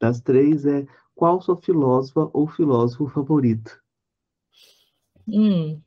das 0.00 0.20
três 0.20 0.64
é 0.64 0.86
qual 1.14 1.40
sua 1.40 1.56
filósofa 1.56 2.30
ou 2.32 2.48
filósofo 2.48 3.06
favorito? 3.08 3.78
Hum. 5.28 5.80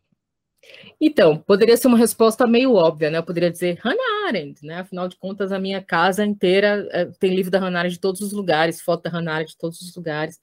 Então, 1.00 1.38
poderia 1.38 1.78
ser 1.78 1.88
uma 1.88 1.98
resposta 1.98 2.46
meio 2.46 2.74
óbvia, 2.74 3.10
né? 3.10 3.18
Eu 3.18 3.24
poderia 3.24 3.50
dizer 3.50 3.80
Hannah 3.82 4.28
Arendt, 4.28 4.66
né? 4.66 4.80
Afinal 4.80 5.08
de 5.08 5.16
contas, 5.16 5.52
a 5.52 5.60
minha 5.60 5.82
casa 5.82 6.26
inteira 6.26 6.88
é, 6.92 7.06
tem 7.06 7.34
livro 7.34 7.52
da 7.52 7.60
Hannah 7.60 7.80
Arendt 7.80 7.96
de 7.96 8.02
todos 8.02 8.22
os 8.22 8.32
lugares, 8.32 8.82
foto 8.82 9.04
da 9.04 9.10
Hannah 9.10 9.36
Arendt 9.36 9.52
de 9.52 9.58
todos 9.58 9.82
os 9.82 9.96
lugares. 9.96 10.40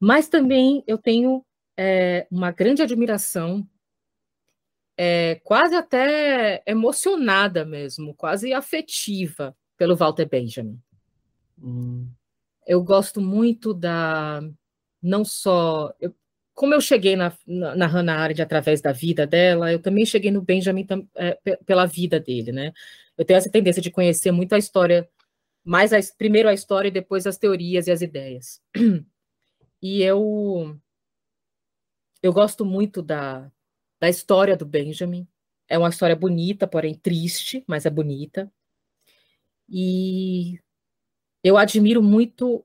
Mas 0.00 0.28
também 0.28 0.82
eu 0.86 0.98
tenho 0.98 1.44
é, 1.76 2.26
uma 2.30 2.50
grande 2.50 2.82
admiração, 2.82 3.66
é, 4.96 5.36
quase 5.44 5.74
até 5.74 6.62
emocionada 6.66 7.64
mesmo, 7.64 8.14
quase 8.14 8.52
afetiva 8.52 9.56
pelo 9.76 9.96
Walter 9.96 10.28
Benjamin. 10.28 10.80
Hum. 11.62 12.08
Eu 12.66 12.82
gosto 12.82 13.20
muito 13.20 13.72
da 13.72 14.40
não 15.00 15.24
só 15.24 15.94
eu, 16.00 16.14
como 16.56 16.72
eu 16.72 16.80
cheguei 16.80 17.16
na, 17.16 17.36
na, 17.46 17.76
na 17.76 17.86
Hannah 17.86 18.16
Arendt 18.16 18.40
através 18.40 18.80
da 18.80 18.90
vida 18.90 19.26
dela, 19.26 19.70
eu 19.70 19.78
também 19.78 20.06
cheguei 20.06 20.30
no 20.30 20.40
Benjamin 20.40 20.86
é, 21.14 21.38
pela 21.66 21.84
vida 21.86 22.18
dele, 22.18 22.50
né? 22.50 22.72
Eu 23.16 23.26
tenho 23.26 23.36
essa 23.36 23.50
tendência 23.50 23.82
de 23.82 23.90
conhecer 23.90 24.32
muito 24.32 24.54
a 24.54 24.58
história, 24.58 25.06
mais 25.62 25.92
a, 25.92 25.98
primeiro 26.16 26.48
a 26.48 26.54
história 26.54 26.88
e 26.88 26.92
depois 26.92 27.26
as 27.26 27.36
teorias 27.38 27.86
e 27.86 27.92
as 27.92 28.02
ideias. 28.02 28.60
E 29.82 30.02
eu 30.02 30.80
eu 32.22 32.32
gosto 32.32 32.64
muito 32.64 33.02
da, 33.02 33.52
da 34.00 34.08
história 34.08 34.56
do 34.56 34.64
Benjamin. 34.64 35.28
É 35.68 35.78
uma 35.78 35.90
história 35.90 36.16
bonita, 36.16 36.66
porém 36.66 36.94
triste, 36.94 37.62
mas 37.68 37.84
é 37.84 37.90
bonita. 37.90 38.50
E 39.68 40.58
eu 41.44 41.58
admiro 41.58 42.02
muito 42.02 42.64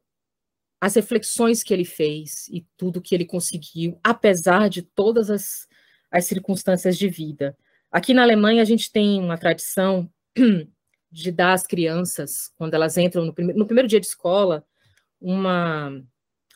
as 0.82 0.96
reflexões 0.96 1.62
que 1.62 1.72
ele 1.72 1.86
fez 1.86 2.48
e 2.48 2.66
tudo 2.76 3.02
que 3.02 3.14
ele 3.14 3.24
conseguiu, 3.24 4.00
apesar 4.04 4.68
de 4.68 4.82
todas 4.82 5.30
as, 5.30 5.68
as 6.10 6.26
circunstâncias 6.26 6.98
de 6.98 7.08
vida. 7.08 7.56
Aqui 7.92 8.16
na 8.16 8.24
Alemanha, 8.24 8.64
a 8.64 8.66
gente 8.66 8.92
tem 8.92 9.22
uma 9.22 9.38
tradição 9.38 10.12
de 11.12 11.32
dar 11.32 11.54
às 11.54 11.68
crianças, 11.68 12.52
quando 12.58 12.74
elas 12.74 12.98
entram 12.98 13.26
no, 13.26 13.34
prime 13.34 13.54
no 13.54 13.68
primeiro 13.68 13.88
dia 13.88 14.00
de 14.00 14.08
escola, 14.08 14.66
uma, 15.20 16.04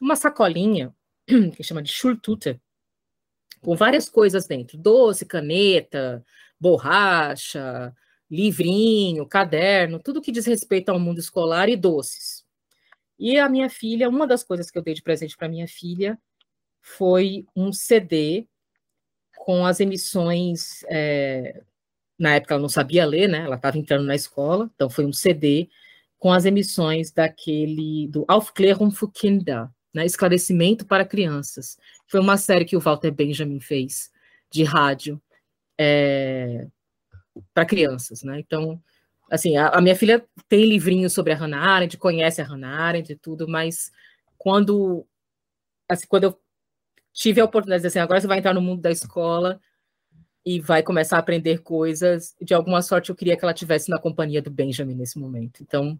uma 0.01 0.15
sacolinha 0.15 0.91
que 1.55 1.61
chama 1.61 1.83
de 1.83 1.91
Schultüte, 1.91 2.59
com 3.61 3.75
várias 3.75 4.09
coisas 4.09 4.47
dentro: 4.47 4.75
doce, 4.75 5.23
caneta, 5.23 6.25
borracha, 6.59 7.93
livrinho, 8.29 9.27
caderno, 9.27 9.99
tudo 9.99 10.21
que 10.21 10.31
diz 10.31 10.47
respeito 10.47 10.89
ao 10.89 10.99
mundo 10.99 11.19
escolar 11.19 11.69
e 11.69 11.75
doces. 11.75 12.34
E 13.17 13.39
a 13.39 13.47
minha 13.49 13.69
filha, 13.69 14.09
uma 14.09 14.27
das 14.27 14.43
coisas 14.43 14.69
que 14.69 14.77
eu 14.77 14.83
dei 14.83 14.93
de 14.93 15.01
presente 15.01 15.37
para 15.37 15.49
minha 15.49 15.67
filha 15.67 16.19
foi 16.81 17.45
um 17.55 17.71
CD 17.71 18.47
com 19.37 19.65
as 19.65 19.79
emissões. 19.79 20.83
É, 20.89 21.61
na 22.17 22.35
época 22.35 22.53
ela 22.53 22.61
não 22.61 22.69
sabia 22.69 23.05
ler, 23.05 23.27
né? 23.27 23.39
Ela 23.39 23.55
estava 23.55 23.77
entrando 23.77 24.05
na 24.05 24.15
escola, 24.15 24.69
então 24.75 24.89
foi 24.89 25.05
um 25.05 25.13
CD 25.13 25.69
com 26.17 26.31
as 26.31 26.45
emissões 26.45 27.11
daquele 27.11 28.07
do 28.07 28.25
Aufklärung 28.27 28.91
für 28.91 29.11
Kinder, 29.11 29.69
né, 29.93 30.05
Esclarecimento 30.05 30.85
para 30.85 31.05
Crianças. 31.05 31.77
Foi 32.07 32.19
uma 32.19 32.37
série 32.37 32.65
que 32.65 32.75
o 32.75 32.79
Walter 32.79 33.11
Benjamin 33.11 33.59
fez 33.59 34.11
de 34.49 34.63
rádio 34.63 35.21
é, 35.77 36.67
para 37.53 37.65
crianças, 37.65 38.23
né? 38.23 38.39
Então, 38.39 38.81
assim, 39.29 39.57
a, 39.57 39.69
a, 39.69 39.81
minha 39.81 39.95
filha 39.95 40.25
tem 40.47 40.65
livrinhos 40.65 41.13
sobre 41.13 41.33
a 41.33 41.35
Hannah 41.35 41.61
Arendt, 41.61 41.97
conhece 41.97 42.41
a 42.41 42.45
Hannah 42.45 42.79
Arendt 42.79 43.11
e 43.11 43.15
tudo, 43.15 43.47
mas 43.47 43.91
quando, 44.37 45.05
assim, 45.89 46.07
quando 46.07 46.25
eu 46.25 46.39
tive 47.13 47.41
a 47.41 47.45
oportunidade 47.45 47.81
de 47.81 47.87
dizer 47.87 47.99
assim, 47.99 48.03
agora 48.03 48.19
você 48.21 48.27
vai 48.27 48.39
entrar 48.39 48.53
no 48.53 48.61
mundo 48.61 48.81
da 48.81 48.91
escola 48.91 49.59
e 50.45 50.59
vai 50.59 50.83
começar 50.83 51.15
a 51.15 51.19
aprender 51.19 51.59
coisas, 51.59 52.35
de 52.41 52.53
alguma 52.53 52.81
sorte 52.81 53.09
eu 53.09 53.15
queria 53.15 53.35
que 53.35 53.43
ela 53.43 53.53
tivesse 53.53 53.89
na 53.89 53.99
companhia 53.99 54.41
do 54.41 54.51
Benjamin 54.51 54.93
nesse 54.93 55.17
momento. 55.17 55.63
Então, 55.63 55.99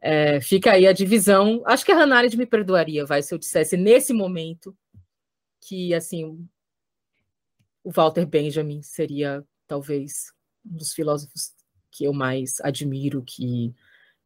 é, 0.00 0.40
fica 0.40 0.72
aí 0.72 0.86
a 0.86 0.92
divisão. 0.92 1.62
Acho 1.66 1.84
que 1.84 1.92
a 1.92 1.96
Hannah 1.96 2.16
Arendt 2.16 2.36
me 2.36 2.46
perdoaria, 2.46 3.04
vai, 3.04 3.20
se 3.22 3.34
eu 3.34 3.38
dissesse 3.38 3.76
nesse 3.76 4.14
momento 4.14 4.74
que, 5.60 5.92
assim, 5.92 6.24
o 7.84 7.90
Walter 7.90 8.24
Benjamin 8.24 8.80
seria, 8.80 9.44
talvez, 9.66 10.32
um 10.64 10.76
dos 10.76 10.94
filósofos 10.94 11.52
que 11.98 12.04
eu 12.04 12.12
mais 12.12 12.60
admiro, 12.62 13.22
que, 13.22 13.74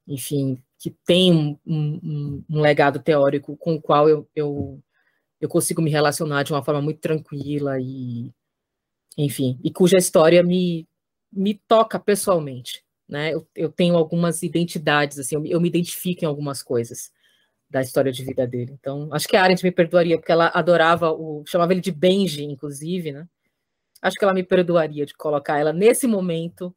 enfim, 0.07 0.63
que 0.79 0.91
tem 1.07 1.33
um, 1.33 1.59
um, 1.67 2.45
um 2.51 2.61
legado 2.61 3.01
teórico 3.01 3.57
com 3.57 3.75
o 3.75 3.81
qual 3.81 4.09
eu, 4.09 4.29
eu, 4.35 4.83
eu 5.41 5.49
consigo 5.49 5.81
me 5.83 5.91
relacionar 5.91 6.43
de 6.43 6.53
uma 6.53 6.63
forma 6.63 6.83
muito 6.83 7.01
tranquila 7.01 7.81
e, 7.81 8.31
enfim, 9.17 9.59
e 9.65 9.71
cuja 9.71 9.99
história 9.99 10.43
me, 10.43 10.87
me 11.33 11.55
toca 11.55 11.99
pessoalmente 11.99 12.85
né? 13.13 13.35
Eu, 13.35 13.47
eu 13.55 13.71
tenho 13.71 13.95
algumas 13.95 14.43
identidades, 14.43 15.19
assim, 15.19 15.35
eu, 15.35 15.45
eu, 15.45 15.61
me 15.61 15.69
identifico 15.69 16.25
em 16.25 16.27
algumas 16.27 16.63
coisas 16.63 17.13
da 17.69 17.83
história 17.83 18.11
de 18.11 18.25
vida 18.25 18.47
dele. 18.47 18.73
Então, 18.73 19.11
acho 19.13 19.29
que 19.29 19.37
a 19.37 19.43
Arendt 19.43 19.63
me 19.63 19.71
perdoaria, 19.71 20.19
porque 20.19 20.33
ela 20.33 20.51
adorava 20.55 21.13
o. 21.13 21.45
chamava 21.47 21.73
ele 21.73 21.83
de 21.83 21.93
Benji, 21.93 22.45
inclusive, 22.45 23.13
né? 23.13 23.29
Acho 24.01 24.17
que 24.17 24.25
ela 24.25 24.33
me 24.33 24.43
perdoaria 24.43 25.05
de 25.05 25.15
colocar 25.15 25.59
ela 25.59 25.75
nesse 25.75 26.07
momento, 26.07 26.75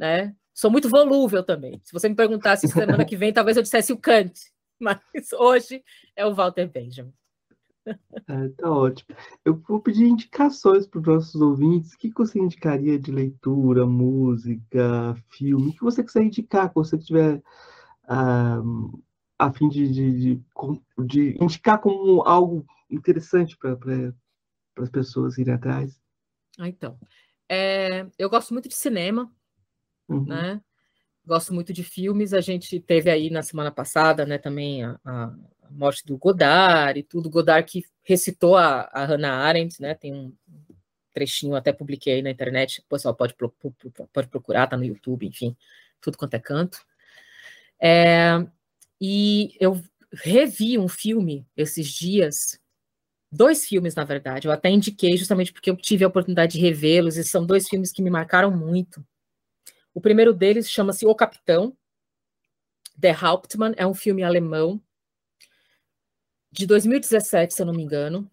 né? 0.00 0.34
Sou 0.54 0.70
muito 0.70 0.88
volúvel 0.88 1.44
também. 1.44 1.78
Se 1.84 1.92
você 1.92 2.08
me 2.08 2.14
perguntasse 2.16 2.66
semana 2.66 3.04
que 3.04 3.16
vem, 3.16 3.32
talvez 3.34 3.56
eu 3.56 3.62
dissesse 3.62 3.92
o 3.92 3.98
Kant, 3.98 4.32
mas 4.80 4.98
hoje 5.38 5.84
é 6.16 6.24
o 6.24 6.34
Walter 6.34 6.66
Benjamin. 6.66 7.12
É, 7.86 8.48
tá 8.56 8.70
ótimo. 8.70 9.14
Eu 9.44 9.56
vou 9.68 9.80
pedir 9.80 10.06
indicações 10.06 10.86
para 10.86 11.00
os 11.00 11.06
nossos 11.06 11.40
ouvintes. 11.40 11.92
O 11.92 11.98
que 11.98 12.10
você 12.14 12.38
indicaria 12.38 12.98
de 12.98 13.10
leitura, 13.10 13.86
música, 13.86 15.14
filme? 15.30 15.70
O 15.70 15.72
que 15.72 15.82
você 15.82 16.02
quiser 16.02 16.22
indicar, 16.22 16.68
que 16.68 16.74
você 16.74 16.96
tiver 16.96 17.42
ah, 18.08 18.60
a 19.38 19.52
fim 19.52 19.68
de, 19.68 19.88
de, 19.88 20.12
de, 20.12 20.42
de, 20.98 21.44
indicar 21.44 21.78
como 21.78 22.22
algo 22.22 22.64
interessante 22.90 23.56
para 23.56 23.76
as 24.78 24.90
pessoas 24.90 25.36
irem 25.36 25.54
atrás? 25.54 26.00
Ah, 26.58 26.68
então. 26.68 26.98
É, 27.50 28.06
eu 28.18 28.30
gosto 28.30 28.52
muito 28.52 28.68
de 28.68 28.74
cinema, 28.74 29.30
uhum. 30.14 30.24
né? 30.24 30.60
Gosto 31.26 31.54
muito 31.54 31.72
de 31.72 31.84
filmes. 31.84 32.32
A 32.32 32.40
gente 32.40 32.80
teve 32.80 33.10
aí 33.10 33.30
na 33.30 33.42
semana 33.42 33.70
passada, 33.70 34.26
né, 34.26 34.38
também 34.38 34.84
a, 34.84 34.98
a 35.04 35.32
morte 35.70 36.04
do 36.04 36.16
Godard 36.16 36.98
e 36.98 37.02
tudo. 37.02 37.30
Godard 37.30 37.70
que 37.70 37.84
recitou 38.02 38.56
a, 38.56 38.88
a 38.92 39.04
Hannah 39.04 39.34
Arendt, 39.34 39.80
né? 39.80 39.94
Tem 39.94 40.12
um 40.12 40.32
trechinho, 41.12 41.54
até 41.54 41.72
publiquei 41.72 42.22
na 42.22 42.30
internet, 42.30 42.80
o 42.80 42.88
pessoal 42.88 43.14
pode, 43.14 43.34
pode 44.12 44.28
procurar, 44.28 44.66
tá 44.66 44.76
no 44.76 44.84
YouTube, 44.84 45.26
enfim, 45.26 45.56
tudo 46.00 46.16
quanto 46.16 46.34
é 46.34 46.38
canto. 46.38 46.78
É, 47.80 48.44
e 49.00 49.56
eu 49.60 49.80
revi 50.12 50.78
um 50.78 50.88
filme 50.88 51.46
esses 51.56 51.88
dias, 51.88 52.60
dois 53.30 53.64
filmes, 53.66 53.94
na 53.94 54.04
verdade, 54.04 54.46
eu 54.46 54.52
até 54.52 54.70
indiquei 54.70 55.16
justamente 55.16 55.52
porque 55.52 55.70
eu 55.70 55.76
tive 55.76 56.04
a 56.04 56.08
oportunidade 56.08 56.52
de 56.52 56.60
revê-los, 56.60 57.16
e 57.16 57.24
são 57.24 57.44
dois 57.44 57.68
filmes 57.68 57.92
que 57.92 58.02
me 58.02 58.10
marcaram 58.10 58.50
muito. 58.50 59.04
O 59.92 60.00
primeiro 60.00 60.32
deles 60.32 60.70
chama-se 60.70 61.06
O 61.06 61.14
Capitão, 61.14 61.76
Der 62.96 63.24
Hauptmann, 63.24 63.74
é 63.76 63.86
um 63.86 63.94
filme 63.94 64.22
alemão, 64.22 64.80
de 66.52 66.66
2017, 66.66 67.54
se 67.54 67.62
eu 67.62 67.66
não 67.66 67.72
me 67.72 67.82
engano, 67.82 68.30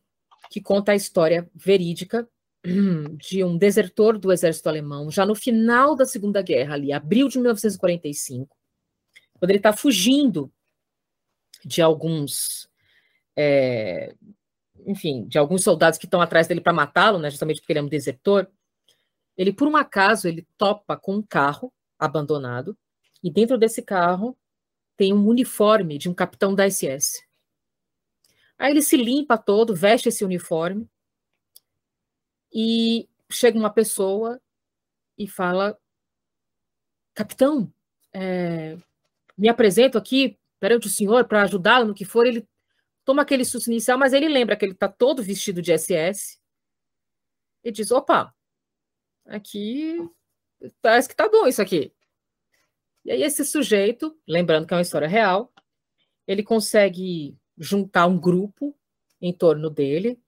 que 0.50 0.62
conta 0.62 0.92
a 0.92 0.96
história 0.96 1.50
verídica 1.54 2.28
de 3.18 3.44
um 3.44 3.58
desertor 3.58 4.18
do 4.18 4.32
exército 4.32 4.68
alemão, 4.68 5.12
já 5.12 5.26
no 5.26 5.36
final 5.36 5.96
da 5.96 6.06
Segunda 6.06 6.42
Guerra, 6.42 6.74
ali, 6.74 6.92
abril 6.92 7.28
de 7.28 7.38
1945, 7.38 8.56
quando 9.40 9.52
ele 9.52 9.60
está 9.60 9.72
fugindo 9.72 10.52
de 11.64 11.82
alguns, 11.82 12.70
é, 13.36 14.16
enfim, 14.86 15.28
de 15.28 15.38
alguns 15.38 15.64
soldados 15.64 16.00
que 16.00 16.06
estão 16.06 16.22
atrás 16.22 16.48
dele 16.48 16.62
para 16.62 16.74
matá-lo, 16.74 17.20
né, 17.20 17.30
justamente 17.30 17.62
porque 17.62 17.74
ele 17.74 17.80
é 17.80 17.84
um 17.84 17.90
desertor, 17.90 18.50
ele, 19.38 19.54
por 19.54 19.68
um 19.68 19.78
acaso, 19.78 20.28
ele 20.28 20.48
topa 20.58 20.98
com 20.98 21.16
um 21.16 21.22
carro 21.22 21.72
abandonado, 22.00 22.78
e 23.24 23.32
dentro 23.32 23.58
desse 23.58 23.82
carro 23.82 24.38
tem 24.96 25.14
um 25.14 25.28
uniforme 25.28 25.98
de 25.98 26.10
um 26.10 26.14
capitão 26.14 26.56
da 26.56 26.70
SS. 26.70 27.24
Aí 28.58 28.72
ele 28.72 28.82
se 28.82 28.98
limpa 28.98 29.38
todo, 29.38 29.76
veste 29.76 30.10
esse 30.10 30.26
uniforme 30.26 30.90
e 32.52 33.08
chega 33.32 33.58
uma 33.58 33.70
pessoa 33.70 34.42
e 35.18 35.28
fala: 35.28 35.78
Capitão, 37.14 37.72
é, 38.14 38.78
me 39.38 39.48
apresento 39.48 39.98
aqui 39.98 40.40
perante 40.60 40.88
o 40.88 40.90
senhor 40.90 41.28
para 41.28 41.44
ajudá-lo 41.44 41.88
no 41.88 41.94
que 41.94 42.06
for, 42.06 42.26
ele 42.26 42.48
toma 43.06 43.22
aquele 43.22 43.46
susto 43.46 43.70
inicial, 43.70 43.98
mas 43.98 44.14
ele 44.14 44.28
lembra 44.28 44.56
que 44.56 44.66
ele 44.66 44.74
está 44.74 44.88
todo 44.88 45.22
vestido 45.22 45.62
de 45.62 45.78
SS 45.78 46.40
e 47.64 47.72
diz: 47.72 47.92
opa, 47.92 48.34
aqui 49.28 49.98
parece 50.82 51.08
que 51.10 51.16
tá 51.16 51.30
bom 51.30 51.48
isso 51.48 51.62
aqui. 51.62 51.94
E 53.06 53.12
aí 53.12 53.24
esse 53.24 53.46
sujeito, 53.46 54.18
lembrando 54.28 54.68
que 54.68 54.74
é 54.74 54.78
uma 54.78 54.82
história 54.82 55.08
real, 55.08 55.54
ele 56.28 56.44
consegue 56.44 57.38
juntar 57.58 58.06
um 58.06 58.20
grupo 58.20 58.76
em 59.22 59.34
torno 59.34 59.70
dele 59.70 60.20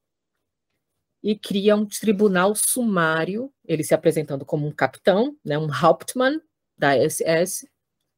e 1.21 1.37
cria 1.37 1.75
um 1.75 1.85
tribunal 1.85 2.55
sumário, 2.55 3.53
ele 3.65 3.83
se 3.83 3.93
apresentando 3.93 4.45
como 4.45 4.65
um 4.65 4.71
capitão, 4.71 5.37
né, 5.43 5.57
um 5.57 5.69
Hauptmann 5.69 6.41
da 6.77 6.95
SS, 6.95 7.69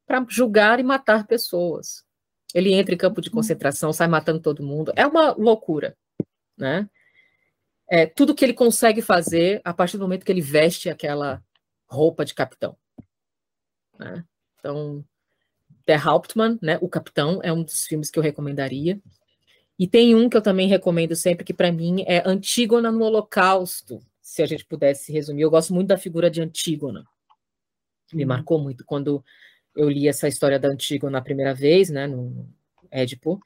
para 0.06 0.24
julgar 0.30 0.80
e 0.80 0.84
matar 0.84 1.26
pessoas. 1.26 2.06
Ele 2.54 2.74
entra 2.74 2.94
em 2.94 2.98
campo 2.98 3.22
de 3.22 3.32
concentração, 3.32 3.92
sai 3.92 4.08
matando 4.08 4.42
todo 4.42 4.64
mundo. 4.64 4.92
É 4.96 5.08
uma 5.08 5.32
loucura, 5.32 5.98
né? 6.58 6.88
É, 7.94 8.06
tudo 8.06 8.34
que 8.34 8.46
ele 8.46 8.54
consegue 8.54 9.02
fazer 9.02 9.60
a 9.66 9.74
partir 9.74 9.98
do 9.98 10.04
momento 10.04 10.26
que 10.26 10.32
ele 10.32 10.40
veste 10.40 10.90
aquela 10.90 11.44
roupa 11.86 12.24
de 12.24 12.34
capitão. 12.34 12.78
Né? 14.00 14.24
Então, 14.58 15.04
Der 15.86 16.08
Hauptmann, 16.08 16.58
né, 16.62 16.78
o 16.82 16.88
Capitão, 16.88 17.42
é 17.44 17.52
um 17.52 17.64
dos 17.64 17.86
filmes 17.86 18.10
que 18.10 18.18
eu 18.18 18.24
recomendaria. 18.24 18.98
E 19.78 19.88
tem 19.88 20.16
um 20.16 20.30
que 20.30 20.38
eu 20.38 20.42
também 20.42 20.70
recomendo 20.70 21.18
sempre, 21.18 21.44
que 21.44 21.54
para 21.54 21.70
mim 21.70 22.06
é 22.08 22.24
Antígona 22.26 22.94
no 22.94 23.04
Holocausto, 23.04 24.00
se 24.22 24.42
a 24.42 24.46
gente 24.46 24.66
pudesse 24.66 25.12
resumir. 25.12 25.42
Eu 25.42 25.52
gosto 25.52 25.74
muito 25.74 25.90
da 25.90 25.98
figura 25.98 26.32
de 26.32 26.42
Antígona, 26.42 27.04
me 28.14 28.24
uhum. 28.24 28.30
marcou 28.30 28.58
muito 28.58 28.86
quando 28.86 29.22
eu 29.76 29.90
li 29.90 30.08
essa 30.08 30.30
história 30.30 30.58
da 30.58 30.70
Antígona 30.70 31.18
a 31.18 31.22
primeira 31.22 31.54
vez, 31.54 31.90
né, 31.90 32.08
no 32.08 32.48
Édipo. 32.90 33.42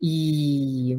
E 0.00 0.98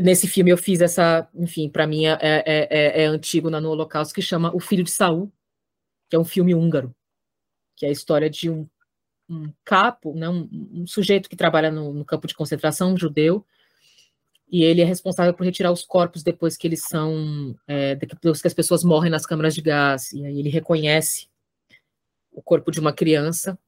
nesse 0.00 0.26
filme 0.26 0.50
eu 0.50 0.58
fiz 0.58 0.80
essa, 0.80 1.28
enfim, 1.34 1.68
para 1.68 1.86
mim 1.86 2.06
é, 2.06 2.18
é, 2.20 2.68
é, 2.70 3.02
é 3.02 3.06
Antígona 3.06 3.60
no 3.60 3.70
Holocausto, 3.70 4.14
que 4.14 4.22
chama 4.22 4.54
O 4.54 4.60
Filho 4.60 4.84
de 4.84 4.90
Saul, 4.90 5.32
que 6.08 6.16
é 6.16 6.18
um 6.18 6.24
filme 6.24 6.54
húngaro, 6.54 6.94
que 7.76 7.86
é 7.86 7.88
a 7.88 7.92
história 7.92 8.28
de 8.28 8.50
um 8.50 8.68
um 9.32 9.52
capo, 9.64 10.14
né, 10.14 10.28
um, 10.28 10.48
um 10.52 10.86
sujeito 10.86 11.28
que 11.28 11.36
trabalha 11.36 11.70
no, 11.70 11.92
no, 11.92 12.04
campo 12.04 12.26
de 12.26 12.34
concentração, 12.34 12.92
um 12.92 12.96
judeu, 12.96 13.44
e 14.50 14.62
ele 14.62 14.82
é 14.82 14.84
responsável 14.84 15.32
por 15.32 15.44
retirar 15.44 15.72
os 15.72 15.82
corpos 15.82 16.22
depois 16.22 16.56
que 16.56 16.66
eles 16.66 16.82
são, 16.82 17.56
é, 17.66 17.94
depois 17.94 18.42
que 18.42 18.46
as 18.46 18.54
pessoas 18.54 18.84
morrem 18.84 19.10
nas 19.10 19.24
câmaras 19.24 19.54
de 19.54 19.62
gás, 19.62 20.12
e 20.12 20.26
aí 20.26 20.38
ele 20.38 20.50
reconhece 20.50 21.28
o 22.30 22.42
corpo 22.42 22.70
de 22.70 22.78
uma 22.78 22.92
criança. 22.92 23.58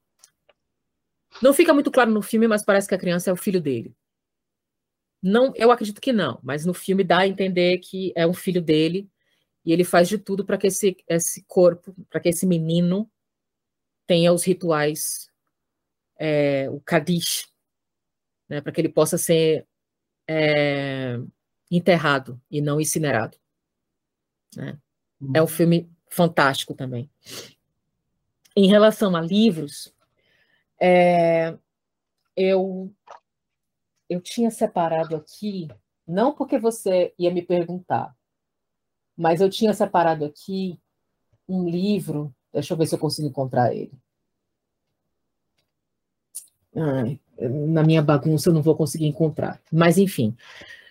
Não 1.41 1.55
fica 1.55 1.73
muito 1.73 1.91
claro 1.91 2.11
no 2.11 2.21
filme, 2.21 2.47
mas 2.47 2.65
parece 2.65 2.87
que 2.87 2.95
a 2.95 2.99
criança 2.99 3.31
é 3.31 3.33
o 3.33 3.37
filho 3.37 3.61
dele. 3.61 3.95
Não, 5.27 5.55
eu 5.57 5.71
acredito 5.71 6.03
que 6.03 6.13
não, 6.13 6.39
mas 6.43 6.67
no 6.67 6.75
filme 6.75 7.03
dá 7.03 7.21
a 7.21 7.27
entender 7.27 7.79
que 7.79 8.13
é 8.15 8.27
um 8.27 8.35
filho 8.35 8.61
dele 8.61 9.09
e 9.65 9.73
ele 9.73 9.83
faz 9.83 10.07
de 10.07 10.19
tudo 10.19 10.45
para 10.45 10.59
que 10.59 10.67
esse, 10.67 10.95
esse 11.09 11.43
corpo, 11.45 11.97
para 12.11 12.21
que 12.21 12.29
esse 12.29 12.45
menino 12.45 13.11
tenha 14.07 14.35
os 14.35 14.45
rituais 14.45 15.31
é, 16.19 16.69
o 16.69 16.79
Kadish, 16.79 17.49
né, 18.47 18.61
para 18.61 18.71
que 18.71 18.83
ele 18.83 18.91
possa 18.91 19.17
ser 19.17 19.67
é, 20.29 21.19
enterrado 21.71 22.39
e 22.51 22.61
não 22.61 22.79
incinerado. 22.79 23.39
Né? 24.55 24.79
É 25.35 25.43
um 25.43 25.47
filme 25.47 25.91
fantástico 26.11 26.75
também. 26.75 27.11
Em 28.55 28.69
relação 28.69 29.17
a 29.17 29.23
livros, 29.23 29.91
é, 30.79 31.57
eu 32.37 32.95
eu 34.09 34.21
tinha 34.21 34.51
separado 34.51 35.17
aqui, 35.17 35.69
não 36.07 36.35
porque 36.35 36.59
você 36.59 37.13
ia 37.19 37.31
me 37.31 37.43
perguntar, 37.43 38.15
mas 39.17 39.41
eu 39.41 39.49
tinha 39.49 39.73
separado 39.73 40.25
aqui 40.25 40.79
um 41.49 41.69
livro, 41.69 42.35
deixa 42.53 42.73
eu 42.73 42.79
ver 42.79 42.87
se 42.87 42.95
eu 42.95 42.99
consigo 42.99 43.29
encontrar 43.29 43.75
ele. 43.75 43.93
Ai, 46.77 47.21
na 47.41 47.83
minha 47.83 48.03
bagunça 48.03 48.49
eu 48.49 48.55
não 48.55 48.63
vou 48.63 48.77
conseguir 48.77 49.07
encontrar. 49.07 49.61
Mas, 49.71 49.99
enfim. 49.99 50.37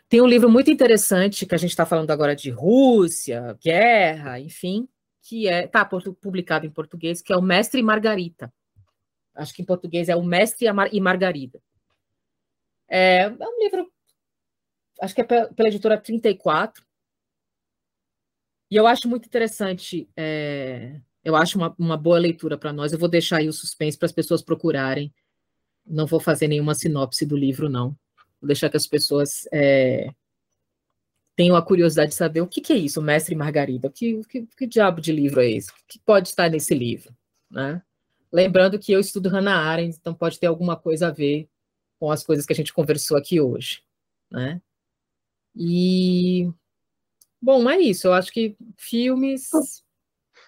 Tem 0.08 0.22
um 0.22 0.28
livro 0.28 0.50
muito 0.50 0.70
interessante 0.70 1.46
que 1.46 1.56
a 1.56 1.58
gente 1.58 1.72
está 1.72 1.86
falando 1.86 2.12
agora 2.12 2.36
de 2.36 2.50
Rússia, 2.52 3.58
guerra, 3.62 4.40
enfim, 4.40 4.88
que 5.22 5.48
é 5.48 5.66
está 5.66 5.84
publicado 5.86 6.66
em 6.66 6.70
português, 6.70 7.22
que 7.22 7.34
é 7.34 7.38
o 7.38 7.42
Mestre 7.42 7.80
e 7.80 7.84
Margarita. 7.84 8.54
Acho 9.34 9.54
que 9.54 9.64
em 9.64 9.66
português 9.66 10.10
é 10.10 10.16
o 10.16 10.24
Mestre 10.24 10.68
e 10.92 11.02
Margarida. 11.02 11.60
É, 12.90 13.24
é 13.24 13.30
um 13.30 13.64
livro, 13.64 13.92
acho 15.02 15.16
que 15.16 15.22
é 15.22 15.24
pela 15.24 15.70
editora 15.70 16.00
34. 16.00 16.84
E 18.70 18.76
eu 18.76 18.88
acho 18.88 19.08
muito 19.08 19.28
interessante, 19.28 20.10
é, 20.18 21.00
eu 21.24 21.36
acho 21.36 21.58
uma, 21.58 21.76
uma 21.78 21.98
boa 21.98 22.18
leitura 22.18 22.58
para 22.58 22.74
nós. 22.74 22.92
Eu 22.92 23.00
vou 23.00 23.10
deixar 23.10 23.38
aí 23.38 23.48
o 23.48 23.54
suspense 23.54 23.98
para 23.98 24.08
as 24.08 24.12
pessoas 24.12 24.42
procurarem 24.42 25.14
não 25.86 26.06
vou 26.06 26.20
fazer 26.20 26.48
nenhuma 26.48 26.76
sinopse 26.76 27.26
do 27.26 27.36
livro, 27.36 27.70
não. 27.70 27.90
Vou 28.42 28.48
deixar 28.48 28.70
que 28.70 28.78
as 28.78 28.88
pessoas 28.88 29.48
é, 29.52 30.10
tenham 31.36 31.56
a 31.56 31.62
curiosidade 31.62 32.12
de 32.12 32.16
saber 32.16 32.42
o 32.42 32.48
que, 32.48 32.62
que 32.62 32.74
é 32.74 32.78
isso, 32.78 33.02
Mestre 33.02 33.36
Margarida. 33.36 33.90
Que, 33.90 34.22
que, 34.26 34.46
que, 34.46 34.68
diabo 34.68 35.02
de 35.02 35.12
livro 35.12 35.42
é 35.42 35.50
esse? 35.50 35.72
O 35.72 35.74
que 35.88 36.00
pode 36.00 36.30
estar 36.30 36.50
nesse 36.50 36.74
livro? 36.74 37.16
Né? 37.50 37.82
Lembrando 38.32 38.80
que 38.80 38.92
eu 38.92 39.00
estudo 39.00 39.30
Hannah 39.30 39.58
Arendt, 39.58 39.98
então 40.00 40.14
pode 40.14 40.40
ter 40.40 40.48
alguma 40.48 40.76
coisa 40.76 41.08
a 41.08 41.12
ver 41.12 41.48
com 42.04 42.12
as 42.12 42.22
coisas 42.22 42.46
que 42.46 42.52
a 42.52 42.56
gente 42.56 42.74
conversou 42.74 43.16
aqui 43.16 43.40
hoje. 43.40 43.82
Né? 44.30 44.62
E, 45.56 46.52
bom, 47.42 47.70
é 47.70 47.80
isso. 47.80 48.08
Eu 48.08 48.14
acho 48.14 48.30
que 48.30 48.58
filmes 48.76 49.50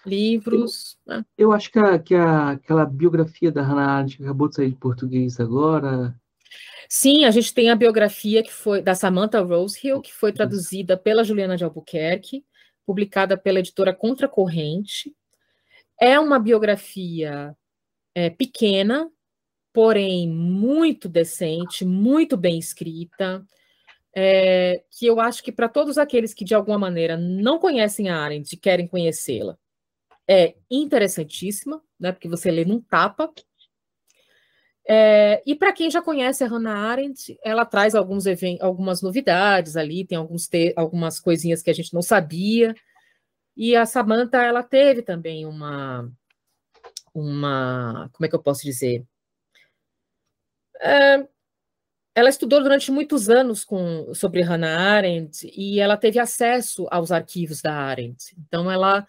livros. 0.04 0.98
Eu, 1.06 1.16
né? 1.16 1.24
eu 1.38 1.52
acho 1.54 1.72
que, 1.72 1.78
a, 1.78 1.98
que 1.98 2.14
a, 2.14 2.50
aquela 2.50 2.84
biografia 2.84 3.50
da 3.50 3.62
Hannah 3.62 3.86
Arendt 3.90 4.18
que 4.18 4.22
acabou 4.22 4.50
de 4.50 4.56
sair 4.56 4.68
de 4.68 4.76
português 4.76 5.40
agora. 5.40 6.14
Sim, 6.90 7.24
a 7.24 7.30
gente 7.30 7.54
tem 7.54 7.70
a 7.70 7.74
biografia 7.74 8.42
que 8.42 8.52
foi 8.52 8.82
da 8.82 8.94
Samantha 8.94 9.40
Rosehill, 9.40 10.02
que 10.02 10.12
foi 10.12 10.34
traduzida 10.34 10.94
pela 10.94 11.24
Juliana 11.24 11.56
de 11.56 11.64
Albuquerque, 11.64 12.44
publicada 12.84 13.34
pela 13.34 13.60
editora 13.60 13.94
Contracorrente. 13.94 15.16
É 15.98 16.20
uma 16.20 16.38
biografia 16.38 17.56
é, 18.14 18.28
pequena, 18.28 19.10
porém 19.76 20.26
muito 20.26 21.06
decente, 21.06 21.84
muito 21.84 22.34
bem 22.34 22.58
escrita, 22.58 23.46
é, 24.14 24.82
que 24.90 25.04
eu 25.04 25.20
acho 25.20 25.42
que 25.42 25.52
para 25.52 25.68
todos 25.68 25.98
aqueles 25.98 26.32
que 26.32 26.46
de 26.46 26.54
alguma 26.54 26.78
maneira 26.78 27.14
não 27.18 27.58
conhecem 27.58 28.08
a 28.08 28.16
Arendt 28.16 28.54
e 28.54 28.56
querem 28.56 28.88
conhecê-la, 28.88 29.58
é 30.26 30.54
interessantíssima, 30.70 31.82
né, 32.00 32.10
porque 32.10 32.26
você 32.26 32.50
lê 32.50 32.64
num 32.64 32.80
tapa. 32.80 33.30
É, 34.88 35.42
e 35.44 35.54
para 35.54 35.74
quem 35.74 35.90
já 35.90 36.00
conhece 36.00 36.42
a 36.42 36.48
Hannah 36.48 36.78
Arendt, 36.78 37.38
ela 37.44 37.66
traz 37.66 37.94
alguns 37.94 38.24
algumas 38.62 39.02
novidades 39.02 39.76
ali, 39.76 40.06
tem 40.06 40.16
alguns 40.16 40.48
algumas 40.74 41.20
coisinhas 41.20 41.60
que 41.60 41.68
a 41.68 41.74
gente 41.74 41.92
não 41.92 42.00
sabia. 42.00 42.74
E 43.54 43.76
a 43.76 43.84
Samantha, 43.84 44.38
ela 44.38 44.62
teve 44.62 45.02
também 45.02 45.44
uma, 45.44 46.10
uma, 47.12 48.08
como 48.14 48.24
é 48.24 48.28
que 48.30 48.34
eu 48.34 48.42
posso 48.42 48.62
dizer? 48.62 49.06
É, 50.80 51.26
ela 52.14 52.28
estudou 52.28 52.62
durante 52.62 52.90
muitos 52.90 53.28
anos 53.28 53.64
com, 53.64 54.12
sobre 54.14 54.42
Hannah 54.42 54.78
Arendt 54.78 55.50
e 55.54 55.80
ela 55.80 55.96
teve 55.96 56.18
acesso 56.18 56.86
aos 56.90 57.12
arquivos 57.12 57.60
da 57.60 57.74
Arendt. 57.74 58.34
Então, 58.38 58.70
ela 58.70 59.06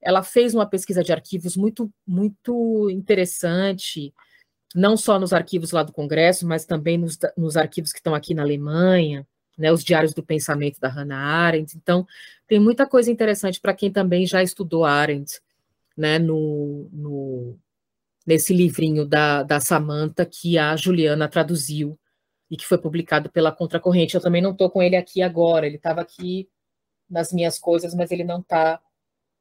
ela 0.00 0.22
fez 0.22 0.54
uma 0.54 0.66
pesquisa 0.66 1.02
de 1.02 1.12
arquivos 1.12 1.56
muito, 1.56 1.92
muito 2.06 2.88
interessante, 2.90 4.14
não 4.74 4.96
só 4.96 5.18
nos 5.18 5.32
arquivos 5.32 5.72
lá 5.72 5.82
do 5.82 5.92
Congresso, 5.92 6.46
mas 6.46 6.64
também 6.64 6.98
nos, 6.98 7.18
nos 7.36 7.56
arquivos 7.56 7.92
que 7.92 7.98
estão 7.98 8.14
aqui 8.14 8.34
na 8.34 8.42
Alemanha, 8.42 9.26
né, 9.56 9.72
os 9.72 9.82
diários 9.82 10.14
do 10.14 10.22
pensamento 10.22 10.78
da 10.78 10.88
Hannah 10.88 11.16
Arendt. 11.16 11.76
Então, 11.76 12.06
tem 12.46 12.60
muita 12.60 12.86
coisa 12.86 13.10
interessante 13.10 13.60
para 13.60 13.74
quem 13.74 13.90
também 13.90 14.24
já 14.24 14.42
estudou 14.42 14.84
Arendt, 14.84 15.40
né, 15.96 16.18
no, 16.18 16.88
no, 16.92 17.58
nesse 18.28 18.52
livrinho 18.52 19.06
da, 19.06 19.42
da 19.42 19.58
Samantha 19.58 20.26
que 20.26 20.58
a 20.58 20.76
Juliana 20.76 21.26
traduziu 21.26 21.98
e 22.50 22.58
que 22.58 22.66
foi 22.66 22.76
publicado 22.76 23.30
pela 23.30 23.50
Contracorrente. 23.50 24.14
Eu 24.14 24.20
também 24.20 24.42
não 24.42 24.52
estou 24.52 24.68
com 24.68 24.82
ele 24.82 24.96
aqui 24.96 25.22
agora, 25.22 25.66
ele 25.66 25.76
estava 25.76 26.02
aqui 26.02 26.46
nas 27.08 27.32
minhas 27.32 27.58
coisas, 27.58 27.94
mas 27.94 28.10
ele 28.10 28.24
não 28.24 28.40
está 28.40 28.82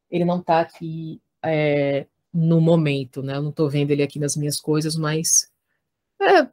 ele 0.10 0.24
não 0.24 0.40
está 0.40 0.62
aqui 0.62 1.22
é, 1.44 2.08
no 2.34 2.62
momento, 2.62 3.22
né? 3.22 3.36
Eu 3.36 3.42
não 3.42 3.50
estou 3.50 3.70
vendo 3.70 3.92
ele 3.92 4.04
aqui 4.04 4.20
nas 4.20 4.38
minhas 4.38 4.58
coisas, 4.58 4.96
mas 4.96 5.52
é, 6.22 6.48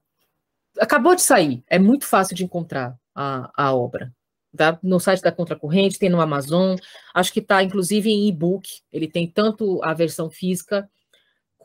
acabou 0.81 1.15
de 1.15 1.23
sair. 1.23 1.63
É 1.69 1.79
muito 1.79 2.05
fácil 2.05 2.35
de 2.35 2.43
encontrar 2.43 2.99
a, 3.15 3.49
a 3.57 3.73
obra, 3.73 4.13
Tá 4.57 4.79
no 4.83 4.99
site 4.99 5.21
da 5.21 5.33
Contracorrente, 5.33 5.99
tem 5.99 6.09
no 6.09 6.21
Amazon, 6.21 6.77
acho 7.13 7.33
que 7.33 7.41
está 7.41 7.63
inclusive 7.63 8.11
em 8.11 8.29
e-book. 8.29 8.69
Ele 8.93 9.07
tem 9.07 9.29
tanto 9.29 9.81
a 9.85 9.95
versão 9.95 10.29
física 10.31 10.89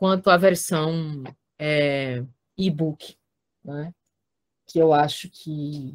quanto 0.00 0.30
a 0.30 0.38
versão 0.38 1.22
é, 1.58 2.24
e-book, 2.56 3.18
né? 3.62 3.92
Que 4.66 4.78
eu 4.78 4.94
acho 4.94 5.28
que 5.28 5.94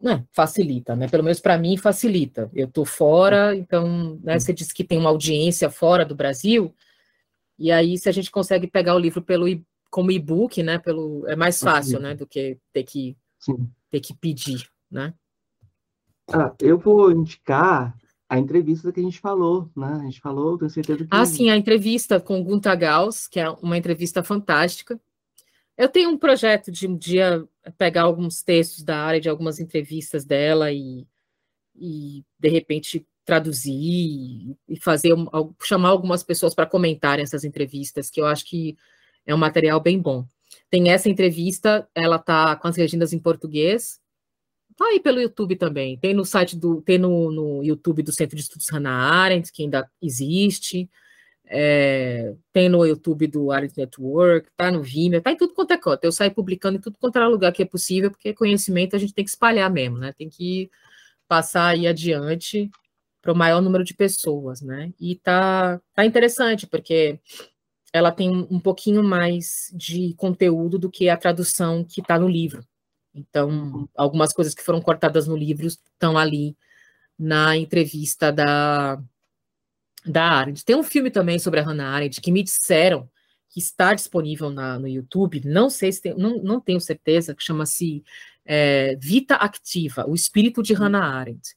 né, 0.00 0.26
facilita, 0.32 0.96
né? 0.96 1.06
Pelo 1.06 1.22
menos 1.22 1.38
para 1.38 1.56
mim 1.56 1.76
facilita. 1.76 2.50
Eu 2.52 2.66
estou 2.66 2.84
fora, 2.84 3.54
então, 3.54 4.18
né, 4.24 4.40
você 4.40 4.52
disse 4.52 4.74
que 4.74 4.82
tem 4.82 4.98
uma 4.98 5.10
audiência 5.10 5.70
fora 5.70 6.04
do 6.04 6.16
Brasil, 6.16 6.74
e 7.56 7.70
aí 7.70 7.96
se 7.96 8.08
a 8.08 8.12
gente 8.12 8.28
consegue 8.28 8.66
pegar 8.66 8.96
o 8.96 8.98
livro 8.98 9.22
pelo 9.22 9.46
como 9.88 10.10
e-book, 10.10 10.60
né? 10.64 10.76
Pelo 10.76 11.28
é 11.28 11.36
mais 11.36 11.60
fácil, 11.60 12.00
né? 12.00 12.12
Do 12.12 12.26
que 12.26 12.58
ter 12.72 12.82
que 12.82 13.16
Sim. 13.38 13.70
ter 13.88 14.00
que 14.00 14.14
pedir, 14.14 14.68
né? 14.90 15.14
Ah, 16.28 16.52
eu 16.60 16.76
vou 16.76 17.12
indicar 17.12 17.96
a 18.28 18.38
entrevista 18.38 18.92
que 18.92 19.00
a 19.00 19.02
gente 19.02 19.20
falou, 19.20 19.70
né? 19.76 19.98
A 20.00 20.04
gente 20.04 20.20
falou, 20.20 20.58
tenho 20.58 20.70
certeza 20.70 21.04
que. 21.04 21.08
Ah, 21.10 21.24
sim, 21.24 21.50
a 21.50 21.56
entrevista 21.56 22.20
com 22.20 22.42
Gunta 22.42 22.74
Gauss, 22.74 23.28
que 23.28 23.38
é 23.38 23.48
uma 23.48 23.78
entrevista 23.78 24.22
fantástica. 24.22 25.00
Eu 25.76 25.88
tenho 25.88 26.10
um 26.10 26.18
projeto 26.18 26.72
de 26.72 26.86
um 26.86 26.96
dia 26.96 27.46
pegar 27.76 28.02
alguns 28.02 28.42
textos 28.42 28.82
da 28.82 28.98
área 28.98 29.20
de 29.20 29.28
algumas 29.28 29.60
entrevistas 29.60 30.24
dela 30.24 30.72
e, 30.72 31.06
e 31.74 32.24
de 32.38 32.48
repente 32.48 33.06
traduzir 33.24 34.56
e 34.68 34.80
fazer 34.80 35.12
chamar 35.62 35.88
algumas 35.90 36.22
pessoas 36.22 36.54
para 36.54 36.66
comentarem 36.66 37.22
essas 37.22 37.44
entrevistas, 37.44 38.08
que 38.08 38.20
eu 38.20 38.26
acho 38.26 38.44
que 38.46 38.76
é 39.26 39.34
um 39.34 39.38
material 39.38 39.80
bem 39.80 40.00
bom. 40.00 40.24
Tem 40.70 40.90
essa 40.90 41.08
entrevista, 41.08 41.88
ela 41.94 42.18
tá 42.18 42.56
com 42.56 42.68
as 42.68 42.76
legendas 42.76 43.12
em 43.12 43.18
português. 43.18 44.00
Tá 44.76 44.84
aí 44.86 45.00
pelo 45.00 45.20
YouTube 45.20 45.56
também. 45.56 45.98
Tem 45.98 46.12
no 46.12 46.24
site 46.24 46.56
do, 46.56 46.82
tem 46.82 46.98
no, 46.98 47.30
no 47.30 47.64
YouTube 47.64 48.02
do 48.02 48.12
Centro 48.12 48.36
de 48.36 48.42
Estudos 48.42 48.68
Hannah 48.68 48.90
Arendt, 48.90 49.50
que 49.50 49.62
ainda 49.62 49.90
existe. 50.02 50.90
É, 51.48 52.34
tem 52.52 52.68
no 52.68 52.84
YouTube 52.84 53.26
do 53.28 53.52
Arendt 53.52 53.76
Network, 53.76 54.50
tá 54.56 54.70
no 54.70 54.82
Vimeo, 54.82 55.22
tá 55.22 55.30
em 55.30 55.36
tudo 55.36 55.54
quanto 55.54 55.72
é 55.72 55.78
canto. 55.78 56.04
Eu 56.04 56.12
saio 56.12 56.34
publicando 56.34 56.76
em 56.78 56.80
tudo 56.80 56.98
quanto 56.98 57.18
é 57.18 57.26
lugar 57.26 57.52
que 57.52 57.62
é 57.62 57.66
possível, 57.66 58.10
porque 58.10 58.34
conhecimento 58.34 58.96
a 58.96 58.98
gente 58.98 59.14
tem 59.14 59.24
que 59.24 59.30
espalhar 59.30 59.70
mesmo, 59.70 59.96
né? 59.98 60.12
Tem 60.12 60.28
que 60.28 60.70
passar 61.28 61.68
aí 61.68 61.86
adiante 61.86 62.70
para 63.22 63.32
o 63.32 63.36
maior 63.36 63.60
número 63.62 63.84
de 63.84 63.94
pessoas, 63.94 64.60
né? 64.60 64.92
E 65.00 65.16
tá, 65.16 65.80
tá 65.94 66.04
interessante, 66.04 66.66
porque 66.66 67.18
ela 67.92 68.12
tem 68.12 68.30
um 68.30 68.60
pouquinho 68.60 69.02
mais 69.02 69.72
de 69.74 70.14
conteúdo 70.16 70.78
do 70.78 70.90
que 70.90 71.08
a 71.08 71.16
tradução 71.16 71.84
que 71.84 72.00
está 72.00 72.18
no 72.18 72.28
livro. 72.28 72.64
Então, 73.16 73.88
algumas 73.96 74.32
coisas 74.32 74.54
que 74.54 74.62
foram 74.62 74.80
cortadas 74.80 75.26
no 75.26 75.36
livro 75.36 75.66
estão 75.66 76.18
ali 76.18 76.56
na 77.18 77.56
entrevista 77.56 78.30
da, 78.30 79.00
da 80.04 80.24
Arendt. 80.24 80.64
Tem 80.64 80.76
um 80.76 80.82
filme 80.82 81.10
também 81.10 81.38
sobre 81.38 81.60
a 81.60 81.62
Hannah 81.62 81.88
Arendt 81.88 82.20
que 82.20 82.30
me 82.30 82.42
disseram 82.42 83.08
que 83.48 83.58
está 83.58 83.94
disponível 83.94 84.50
na, 84.50 84.78
no 84.78 84.86
YouTube, 84.86 85.40
não 85.44 85.70
sei 85.70 85.90
se 85.90 86.02
tem, 86.02 86.14
não, 86.14 86.42
não 86.42 86.60
tenho 86.60 86.80
certeza, 86.80 87.34
que 87.34 87.42
chama-se 87.42 88.04
é, 88.44 88.96
Vita 88.96 89.36
Activa, 89.36 90.04
o 90.06 90.14
espírito 90.14 90.62
de 90.62 90.74
Hannah 90.74 91.02
Arendt. 91.02 91.56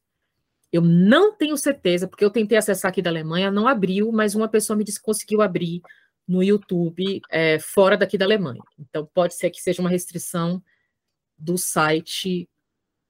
Eu 0.72 0.82
não 0.82 1.36
tenho 1.36 1.58
certeza, 1.58 2.08
porque 2.08 2.24
eu 2.24 2.30
tentei 2.30 2.58
acessar 2.58 2.90
aqui 2.90 3.02
da 3.02 3.10
Alemanha, 3.10 3.52
não 3.52 3.68
abriu, 3.68 4.12
mas 4.12 4.36
uma 4.36 4.48
pessoa 4.48 4.78
me 4.78 4.84
disse 4.84 5.00
que 5.00 5.06
conseguiu 5.06 5.42
abrir 5.42 5.82
no 6.28 6.44
YouTube 6.44 7.22
é, 7.30 7.58
fora 7.60 7.98
daqui 7.98 8.18
da 8.18 8.26
Alemanha. 8.26 8.62
Então, 8.78 9.10
pode 9.14 9.34
ser 9.34 9.50
que 9.50 9.60
seja 9.60 9.82
uma 9.82 9.90
restrição 9.90 10.62
do 11.40 11.58
site, 11.58 12.48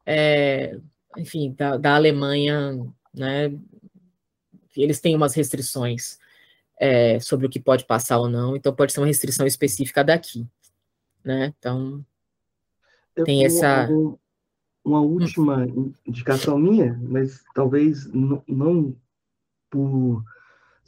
é, 0.05 0.77
enfim, 1.17 1.53
da, 1.57 1.77
da, 1.77 1.95
Alemanha, 1.95 2.87
né? 3.13 3.51
Eles 4.75 4.99
têm 4.99 5.15
umas 5.15 5.33
restrições 5.33 6.19
é, 6.79 7.19
sobre 7.19 7.45
o 7.45 7.49
que 7.49 7.59
pode 7.59 7.85
passar 7.85 8.19
ou 8.19 8.29
não, 8.29 8.55
então 8.55 8.73
pode 8.73 8.93
ser 8.93 8.99
uma 8.99 9.07
restrição 9.07 9.45
específica 9.45 10.03
daqui, 10.03 10.47
né? 11.23 11.53
Então, 11.57 12.05
Eu 13.15 13.25
tem 13.25 13.45
essa. 13.45 13.89
uma 14.83 15.01
última 15.01 15.65
hum. 15.65 15.93
indicação 16.05 16.57
minha, 16.57 16.97
mas 17.01 17.43
talvez 17.53 18.05
não 18.11 18.95
por 19.69 20.23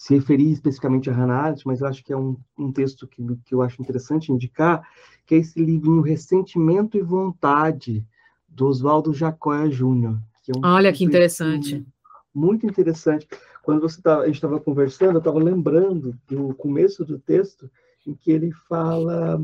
se 0.02 0.16
referir 0.16 0.52
especificamente 0.52 1.12
a 1.12 1.14
Hannah 1.14 1.44
Arendt, 1.44 1.62
mas 1.68 1.80
eu 1.80 1.88
acho 1.88 2.04
que 2.04 2.12
é 2.12 2.18
um, 2.18 2.36
um 2.58 2.72
texto 2.72 3.08
que, 3.08 3.24
que 3.46 3.54
eu 3.54 3.62
acho 3.62 3.80
interessante 3.80 4.32
indicar, 4.32 4.82
que 5.28 5.36
é 5.36 5.38
esse 5.38 5.64
livrinho 5.64 6.02
Ressentimento 6.02 6.98
e 6.98 7.04
Vontade, 7.04 8.04
do 8.50 8.66
Oswaldo 8.66 9.14
Jacóia 9.14 9.70
Júnior. 9.70 10.20
É 10.50 10.58
um 10.58 10.62
Olha 10.72 10.92
que 10.92 11.04
interessante. 11.04 11.86
Muito 12.34 12.66
interessante. 12.66 13.28
Quando 13.62 13.82
você 13.82 14.02
tá, 14.02 14.22
a 14.22 14.26
gente 14.26 14.38
estava 14.38 14.60
conversando, 14.60 15.14
eu 15.14 15.20
estava 15.20 15.38
lembrando 15.38 16.18
do 16.28 16.52
começo 16.56 17.06
do 17.06 17.20
texto, 17.20 17.70
em 18.08 18.16
que 18.16 18.32
ele 18.32 18.52
fala, 18.68 19.40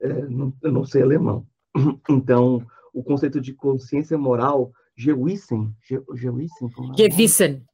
é, 0.00 0.08
não, 0.26 0.54
eu 0.62 0.70
não 0.70 0.84
sei 0.84 1.02
alemão, 1.02 1.44
então, 2.08 2.64
o 2.92 3.02
conceito 3.02 3.40
de 3.40 3.52
consciência 3.52 4.16
moral, 4.16 4.70
Gewissen, 4.96 5.74
Gewissen, 6.14 6.70
Gewissen, 6.96 7.66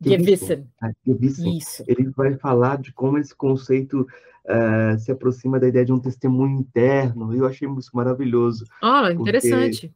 Gewissen. 0.00 0.66
Gewissen. 1.06 1.56
Isso. 1.56 1.84
Ele 1.86 2.10
vai 2.10 2.36
falar 2.36 2.78
de 2.78 2.92
como 2.92 3.18
esse 3.18 3.34
conceito 3.34 4.06
uh, 4.44 4.98
se 4.98 5.10
aproxima 5.10 5.58
da 5.58 5.68
ideia 5.68 5.84
de 5.84 5.92
um 5.92 6.00
testemunho 6.00 6.58
interno. 6.58 7.34
E 7.34 7.38
eu 7.38 7.46
achei 7.46 7.68
isso 7.68 7.90
maravilhoso. 7.94 8.64
Ah, 8.82 9.12
interessante. 9.12 9.94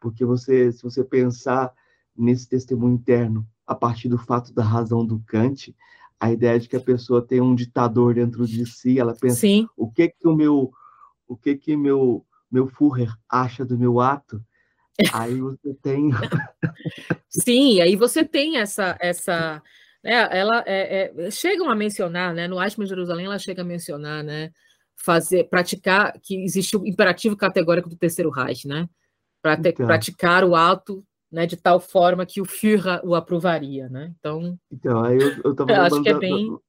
Porque 0.00 0.24
você, 0.24 0.72
se 0.72 0.82
você 0.82 1.02
pensar 1.04 1.72
nesse 2.16 2.48
testemunho 2.48 2.94
interno 2.94 3.46
a 3.66 3.74
partir 3.74 4.08
do 4.08 4.18
fato 4.18 4.52
da 4.52 4.62
razão 4.62 5.04
do 5.04 5.18
Kant, 5.20 5.74
a 6.20 6.30
ideia 6.30 6.58
de 6.58 6.68
que 6.68 6.76
a 6.76 6.80
pessoa 6.80 7.22
tem 7.22 7.40
um 7.40 7.54
ditador 7.54 8.14
dentro 8.14 8.46
de 8.46 8.64
si, 8.66 8.98
ela 8.98 9.14
pensa 9.14 9.40
Sim. 9.40 9.68
o 9.76 9.90
que 9.90 10.08
que 10.08 10.28
o 10.28 10.34
meu 10.34 10.72
o 11.26 11.36
que 11.36 11.56
que 11.56 11.76
meu 11.76 12.24
meu 12.50 12.66
Führer 12.66 13.12
acha 13.28 13.64
do 13.64 13.76
meu 13.76 14.00
ato 14.00 14.42
Aí 15.12 15.40
você 15.40 15.74
tem. 15.82 16.10
Sim, 17.28 17.80
aí 17.80 17.96
você 17.96 18.24
tem 18.24 18.58
essa. 18.58 18.96
essa 19.00 19.62
né, 20.02 20.28
ela 20.30 20.62
é, 20.66 21.12
é, 21.16 21.30
chegam 21.30 21.68
a 21.68 21.74
mencionar, 21.74 22.34
né? 22.34 22.46
No 22.46 22.62
Eichmann 22.62 22.86
Jerusalém, 22.86 23.26
ela 23.26 23.38
chega 23.38 23.62
a 23.62 23.64
mencionar, 23.64 24.22
né? 24.22 24.50
Fazer, 24.96 25.44
praticar, 25.44 26.18
que 26.22 26.42
existe 26.44 26.76
o 26.76 26.86
imperativo 26.86 27.36
categórico 27.36 27.88
do 27.88 27.96
terceiro 27.96 28.30
Reich, 28.30 28.66
né? 28.66 28.88
Para 29.42 29.54
então. 29.54 29.86
praticar 29.86 30.44
o 30.44 30.54
ato 30.54 31.04
né, 31.34 31.46
de 31.46 31.56
tal 31.56 31.80
forma 31.80 32.24
que 32.24 32.40
o 32.40 32.44
Führer 32.44 33.00
o 33.04 33.16
aprovaria, 33.16 33.88
né? 33.88 34.14
Então, 34.16 34.56
então 34.70 35.02
aí 35.02 35.18
eu, 35.20 35.42
eu 35.42 35.54
tava 35.54 35.72
acho 35.80 36.00
que 36.00 36.08
é 36.08 36.16
bem... 36.16 36.46
do, 36.46 36.62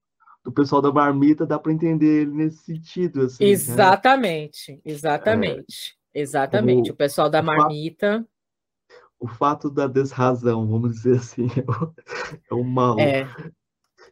do, 0.45 0.52
pessoal 0.52 0.81
da 0.81 0.91
marmita, 0.91 1.45
dá 1.45 1.60
para 1.60 1.72
entender 1.72 2.23
ele 2.23 2.31
nesse 2.31 2.64
sentido, 2.64 3.22
assim, 3.22 3.43
Exatamente, 3.45 4.72
né? 4.72 4.80
exatamente. 4.84 5.95
É... 6.02 6.05
Exatamente, 6.15 6.89
o, 6.89 6.93
o 6.93 6.95
pessoal 6.95 7.29
da 7.29 7.43
marmita. 7.43 8.25
O 9.19 9.27
fato 9.27 9.69
da 9.69 9.85
desrazão, 9.85 10.65
vamos 10.65 10.95
dizer 10.95 11.17
assim, 11.17 11.47
é 12.49 12.53
o 12.53 12.63
mal. 12.63 12.97
É. 12.97 13.27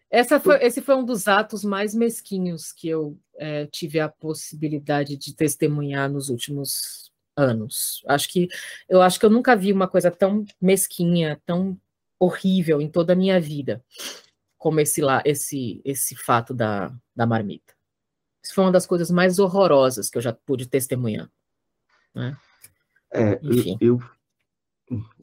Essa 0.09 0.39
foi, 0.39 0.63
esse 0.63 0.81
foi 0.81 0.95
um 0.95 1.05
dos 1.05 1.27
atos 1.27 1.63
mais 1.63 1.95
mesquinhos 1.95 2.71
que 2.71 2.87
eu 2.87 3.17
é, 3.35 3.65
tive 3.67 3.99
a 3.99 4.09
possibilidade 4.09 5.17
de 5.17 5.33
testemunhar 5.33 6.11
nos 6.11 6.29
últimos 6.29 7.11
anos. 7.35 8.03
Acho 8.05 8.29
que 8.29 8.47
eu 8.87 9.01
acho 9.01 9.19
que 9.19 9.25
eu 9.25 9.29
nunca 9.29 9.55
vi 9.55 9.71
uma 9.71 9.87
coisa 9.87 10.11
tão 10.11 10.45
mesquinha, 10.61 11.41
tão 11.45 11.79
horrível 12.19 12.81
em 12.81 12.89
toda 12.89 13.13
a 13.13 13.15
minha 13.15 13.39
vida, 13.39 13.83
como 14.57 14.79
esse 14.79 15.01
lá, 15.01 15.21
esse 15.25 15.81
esse 15.83 16.15
fato 16.15 16.53
da, 16.53 16.93
da 17.15 17.25
marmita. 17.25 17.73
Isso 18.43 18.53
foi 18.53 18.65
uma 18.65 18.71
das 18.71 18.85
coisas 18.85 19.09
mais 19.09 19.39
horrorosas 19.39 20.09
que 20.09 20.17
eu 20.17 20.21
já 20.21 20.33
pude 20.33 20.67
testemunhar. 20.67 21.29
Né? 22.13 22.37
É, 23.13 23.39
eu, 23.79 24.01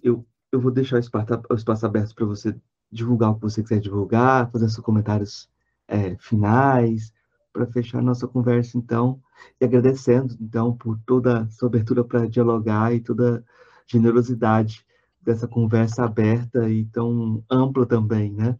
eu, 0.02 0.26
eu 0.52 0.60
vou 0.60 0.70
deixar 0.70 0.96
o 0.96 1.00
espaço, 1.00 1.42
o 1.50 1.54
espaço 1.54 1.86
aberto 1.86 2.14
para 2.14 2.26
você 2.26 2.54
divulgar 2.90 3.30
o 3.30 3.34
que 3.36 3.42
você 3.42 3.62
quiser 3.62 3.80
divulgar, 3.80 4.50
fazer 4.50 4.68
seus 4.68 4.84
comentários 4.84 5.48
é, 5.86 6.16
finais, 6.18 7.12
para 7.52 7.66
fechar 7.66 7.98
a 7.98 8.02
nossa 8.02 8.26
conversa, 8.28 8.78
então, 8.78 9.20
e 9.60 9.64
agradecendo, 9.64 10.36
então, 10.40 10.76
por 10.76 10.98
toda 11.04 11.42
a 11.42 11.50
sua 11.50 11.68
abertura 11.68 12.04
para 12.04 12.28
dialogar 12.28 12.94
e 12.94 13.00
toda 13.00 13.38
a 13.38 13.42
generosidade 13.86 14.84
dessa 15.20 15.46
conversa 15.46 16.04
aberta 16.04 16.68
e 16.70 16.84
tão 16.86 17.44
ampla 17.50 17.86
também, 17.86 18.32
né? 18.32 18.56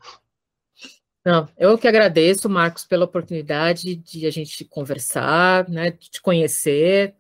Não, 1.25 1.47
eu 1.59 1.77
que 1.77 1.87
agradeço, 1.87 2.49
Marcos, 2.49 2.85
pela 2.85 3.05
oportunidade 3.05 3.95
de 3.95 4.27
a 4.27 4.31
gente 4.31 4.65
conversar, 4.65 5.69
né, 5.69 5.91
de 5.91 6.11
te 6.11 6.23
conhecer, 6.23 7.15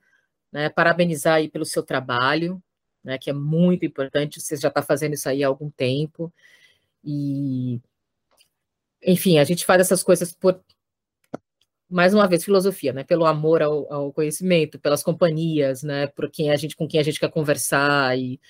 né, 0.52 0.68
parabenizar 0.68 1.34
aí 1.36 1.48
pelo 1.48 1.64
seu 1.64 1.82
trabalho, 1.82 2.62
né, 3.02 3.18
que 3.18 3.30
é 3.30 3.32
muito 3.32 3.84
importante, 3.84 4.40
você 4.40 4.56
já 4.56 4.68
está 4.68 4.82
fazendo 4.82 5.14
isso 5.14 5.28
aí 5.28 5.42
há 5.42 5.48
algum 5.48 5.70
tempo, 5.70 6.32
e, 7.04 7.80
enfim, 9.02 9.38
a 9.38 9.44
gente 9.44 9.64
faz 9.64 9.80
essas 9.80 10.02
coisas 10.02 10.32
por, 10.32 10.60
mais 11.88 12.14
uma 12.14 12.28
vez, 12.28 12.44
filosofia, 12.44 12.92
né, 12.92 13.04
pelo 13.04 13.26
amor 13.26 13.62
ao, 13.62 13.92
ao 13.92 14.12
conhecimento, 14.12 14.78
pelas 14.78 15.02
companhias, 15.02 15.82
né, 15.82 16.06
por 16.08 16.30
quem 16.30 16.50
a 16.50 16.56
gente, 16.56 16.76
com 16.76 16.86
quem 16.86 17.00
a 17.00 17.02
gente 17.02 17.18
quer 17.18 17.30
conversar, 17.30 18.18
e 18.18 18.40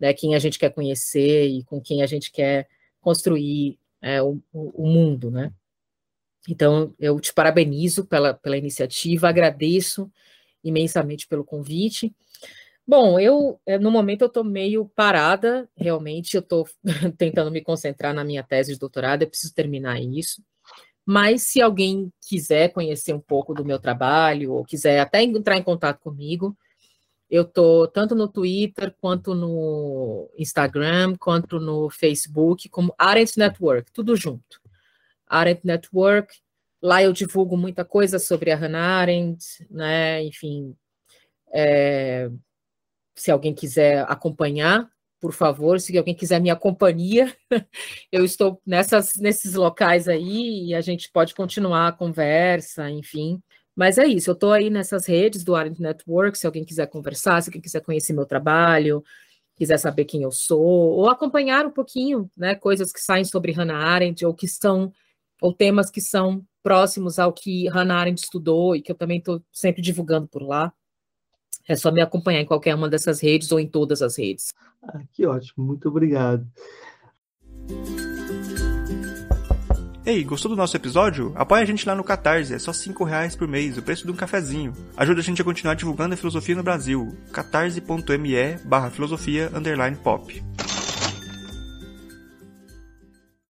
né, 0.00 0.14
quem 0.14 0.34
a 0.34 0.38
gente 0.38 0.58
quer 0.58 0.70
conhecer 0.70 1.46
e 1.46 1.62
com 1.64 1.80
quem 1.80 2.02
a 2.02 2.06
gente 2.06 2.32
quer 2.32 2.66
construir 3.00 3.78
é, 4.00 4.22
o, 4.22 4.40
o, 4.52 4.86
mundo, 4.86 5.30
né? 5.30 5.52
Então, 6.48 6.94
eu 6.98 7.20
te 7.20 7.34
parabenizo 7.34 8.06
pela, 8.06 8.32
pela 8.32 8.56
iniciativa, 8.56 9.28
agradeço 9.28 10.10
imensamente 10.62 11.26
pelo 11.26 11.44
convite. 11.44 12.14
Bom, 12.86 13.20
eu, 13.20 13.60
é, 13.64 13.78
no 13.78 13.90
momento, 13.90 14.22
eu 14.22 14.26
estou 14.26 14.42
meio 14.42 14.84
parada, 14.96 15.68
realmente, 15.76 16.34
eu 16.34 16.40
estou 16.40 16.66
tentando 17.16 17.50
me 17.50 17.62
concentrar 17.62 18.12
na 18.12 18.24
minha 18.24 18.42
tese 18.42 18.72
de 18.72 18.78
doutorado, 18.78 19.22
eu 19.22 19.28
preciso 19.28 19.54
terminar 19.54 20.00
isso. 20.00 20.42
Mas 21.06 21.42
se 21.42 21.60
alguém 21.60 22.12
quiser 22.20 22.72
conhecer 22.72 23.12
um 23.12 23.20
pouco 23.20 23.54
do 23.54 23.64
meu 23.64 23.78
trabalho, 23.78 24.52
ou 24.52 24.64
quiser 24.64 25.00
até 25.00 25.22
entrar 25.22 25.56
em 25.56 25.62
contato 25.62 26.00
comigo, 26.00 26.56
eu 27.30 27.42
estou 27.42 27.86
tanto 27.86 28.14
no 28.14 28.26
Twitter, 28.26 28.94
quanto 29.00 29.34
no 29.34 30.28
Instagram, 30.36 31.16
quanto 31.16 31.60
no 31.60 31.88
Facebook, 31.88 32.68
como 32.68 32.94
Arendt 32.98 33.38
Network, 33.38 33.92
tudo 33.92 34.16
junto. 34.16 34.60
Arendt 35.28 35.64
Network, 35.64 36.34
lá 36.82 37.02
eu 37.02 37.12
divulgo 37.12 37.56
muita 37.56 37.84
coisa 37.84 38.18
sobre 38.18 38.50
a 38.50 38.56
Hannah 38.56 39.00
Arendt, 39.00 39.66
né, 39.70 40.22
enfim, 40.24 40.74
é, 41.52 42.30
se 43.14 43.30
alguém 43.30 43.54
quiser 43.54 44.04
acompanhar, 44.08 44.88
por 45.20 45.32
favor, 45.32 45.78
se 45.78 45.96
alguém 45.98 46.14
quiser 46.14 46.40
minha 46.40 46.56
companhia, 46.56 47.34
eu 48.10 48.24
estou 48.24 48.60
nessas, 48.66 49.14
nesses 49.16 49.54
locais 49.54 50.08
aí 50.08 50.68
e 50.68 50.74
a 50.74 50.80
gente 50.80 51.10
pode 51.12 51.34
continuar 51.34 51.88
a 51.88 51.92
conversa, 51.92 52.88
enfim. 52.90 53.42
Mas 53.76 53.98
é 53.98 54.06
isso, 54.06 54.30
eu 54.30 54.34
estou 54.34 54.52
aí 54.52 54.70
nessas 54.70 55.06
redes 55.06 55.44
do 55.44 55.54
Arendt 55.54 55.80
Network, 55.80 56.38
se 56.38 56.46
alguém 56.46 56.64
quiser 56.64 56.86
conversar, 56.86 57.42
se 57.42 57.50
alguém 57.50 57.62
quiser 57.62 57.80
conhecer 57.82 58.12
meu 58.12 58.26
trabalho, 58.26 59.02
quiser 59.56 59.78
saber 59.78 60.06
quem 60.06 60.22
eu 60.22 60.32
sou, 60.32 60.60
ou 60.62 61.10
acompanhar 61.10 61.66
um 61.66 61.70
pouquinho, 61.70 62.30
né, 62.36 62.54
coisas 62.54 62.92
que 62.92 63.00
saem 63.00 63.24
sobre 63.24 63.52
Hannah 63.52 63.76
Arendt, 63.76 64.24
ou 64.24 64.34
que 64.34 64.48
são, 64.48 64.92
ou 65.40 65.52
temas 65.52 65.90
que 65.90 66.00
são 66.00 66.44
próximos 66.62 67.18
ao 67.18 67.32
que 67.32 67.68
Hannah 67.68 67.98
Arendt 67.98 68.22
estudou 68.22 68.76
e 68.76 68.82
que 68.82 68.90
eu 68.90 68.96
também 68.96 69.18
estou 69.18 69.42
sempre 69.52 69.82
divulgando 69.82 70.28
por 70.28 70.42
lá. 70.42 70.72
É 71.68 71.76
só 71.76 71.90
me 71.92 72.02
acompanhar 72.02 72.40
em 72.40 72.46
qualquer 72.46 72.74
uma 72.74 72.88
dessas 72.88 73.20
redes 73.20 73.52
ou 73.52 73.60
em 73.60 73.68
todas 73.68 74.02
as 74.02 74.18
redes. 74.18 74.52
Ah, 74.82 75.00
que 75.12 75.26
ótimo, 75.26 75.64
muito 75.64 75.88
obrigado. 75.88 76.46
Ei, 80.04 80.24
gostou 80.24 80.48
do 80.48 80.56
nosso 80.56 80.76
episódio? 80.76 81.32
Apoie 81.36 81.62
a 81.62 81.64
gente 81.64 81.86
lá 81.86 81.94
no 81.94 82.02
Catarse, 82.02 82.54
é 82.54 82.58
só 82.58 82.72
5 82.72 83.04
reais 83.04 83.36
por 83.36 83.46
mês, 83.46 83.76
o 83.76 83.82
preço 83.82 84.06
de 84.06 84.10
um 84.10 84.16
cafezinho. 84.16 84.72
Ajuda 84.96 85.20
a 85.20 85.22
gente 85.22 85.40
a 85.40 85.44
continuar 85.44 85.74
divulgando 85.74 86.14
a 86.14 86.16
filosofia 86.16 86.56
no 86.56 86.62
Brasil. 86.62 87.16
catarse.me 87.32 88.58
barra 88.64 88.90
filosofia 88.90 89.50
underline 89.54 89.96
pop. 89.96 90.42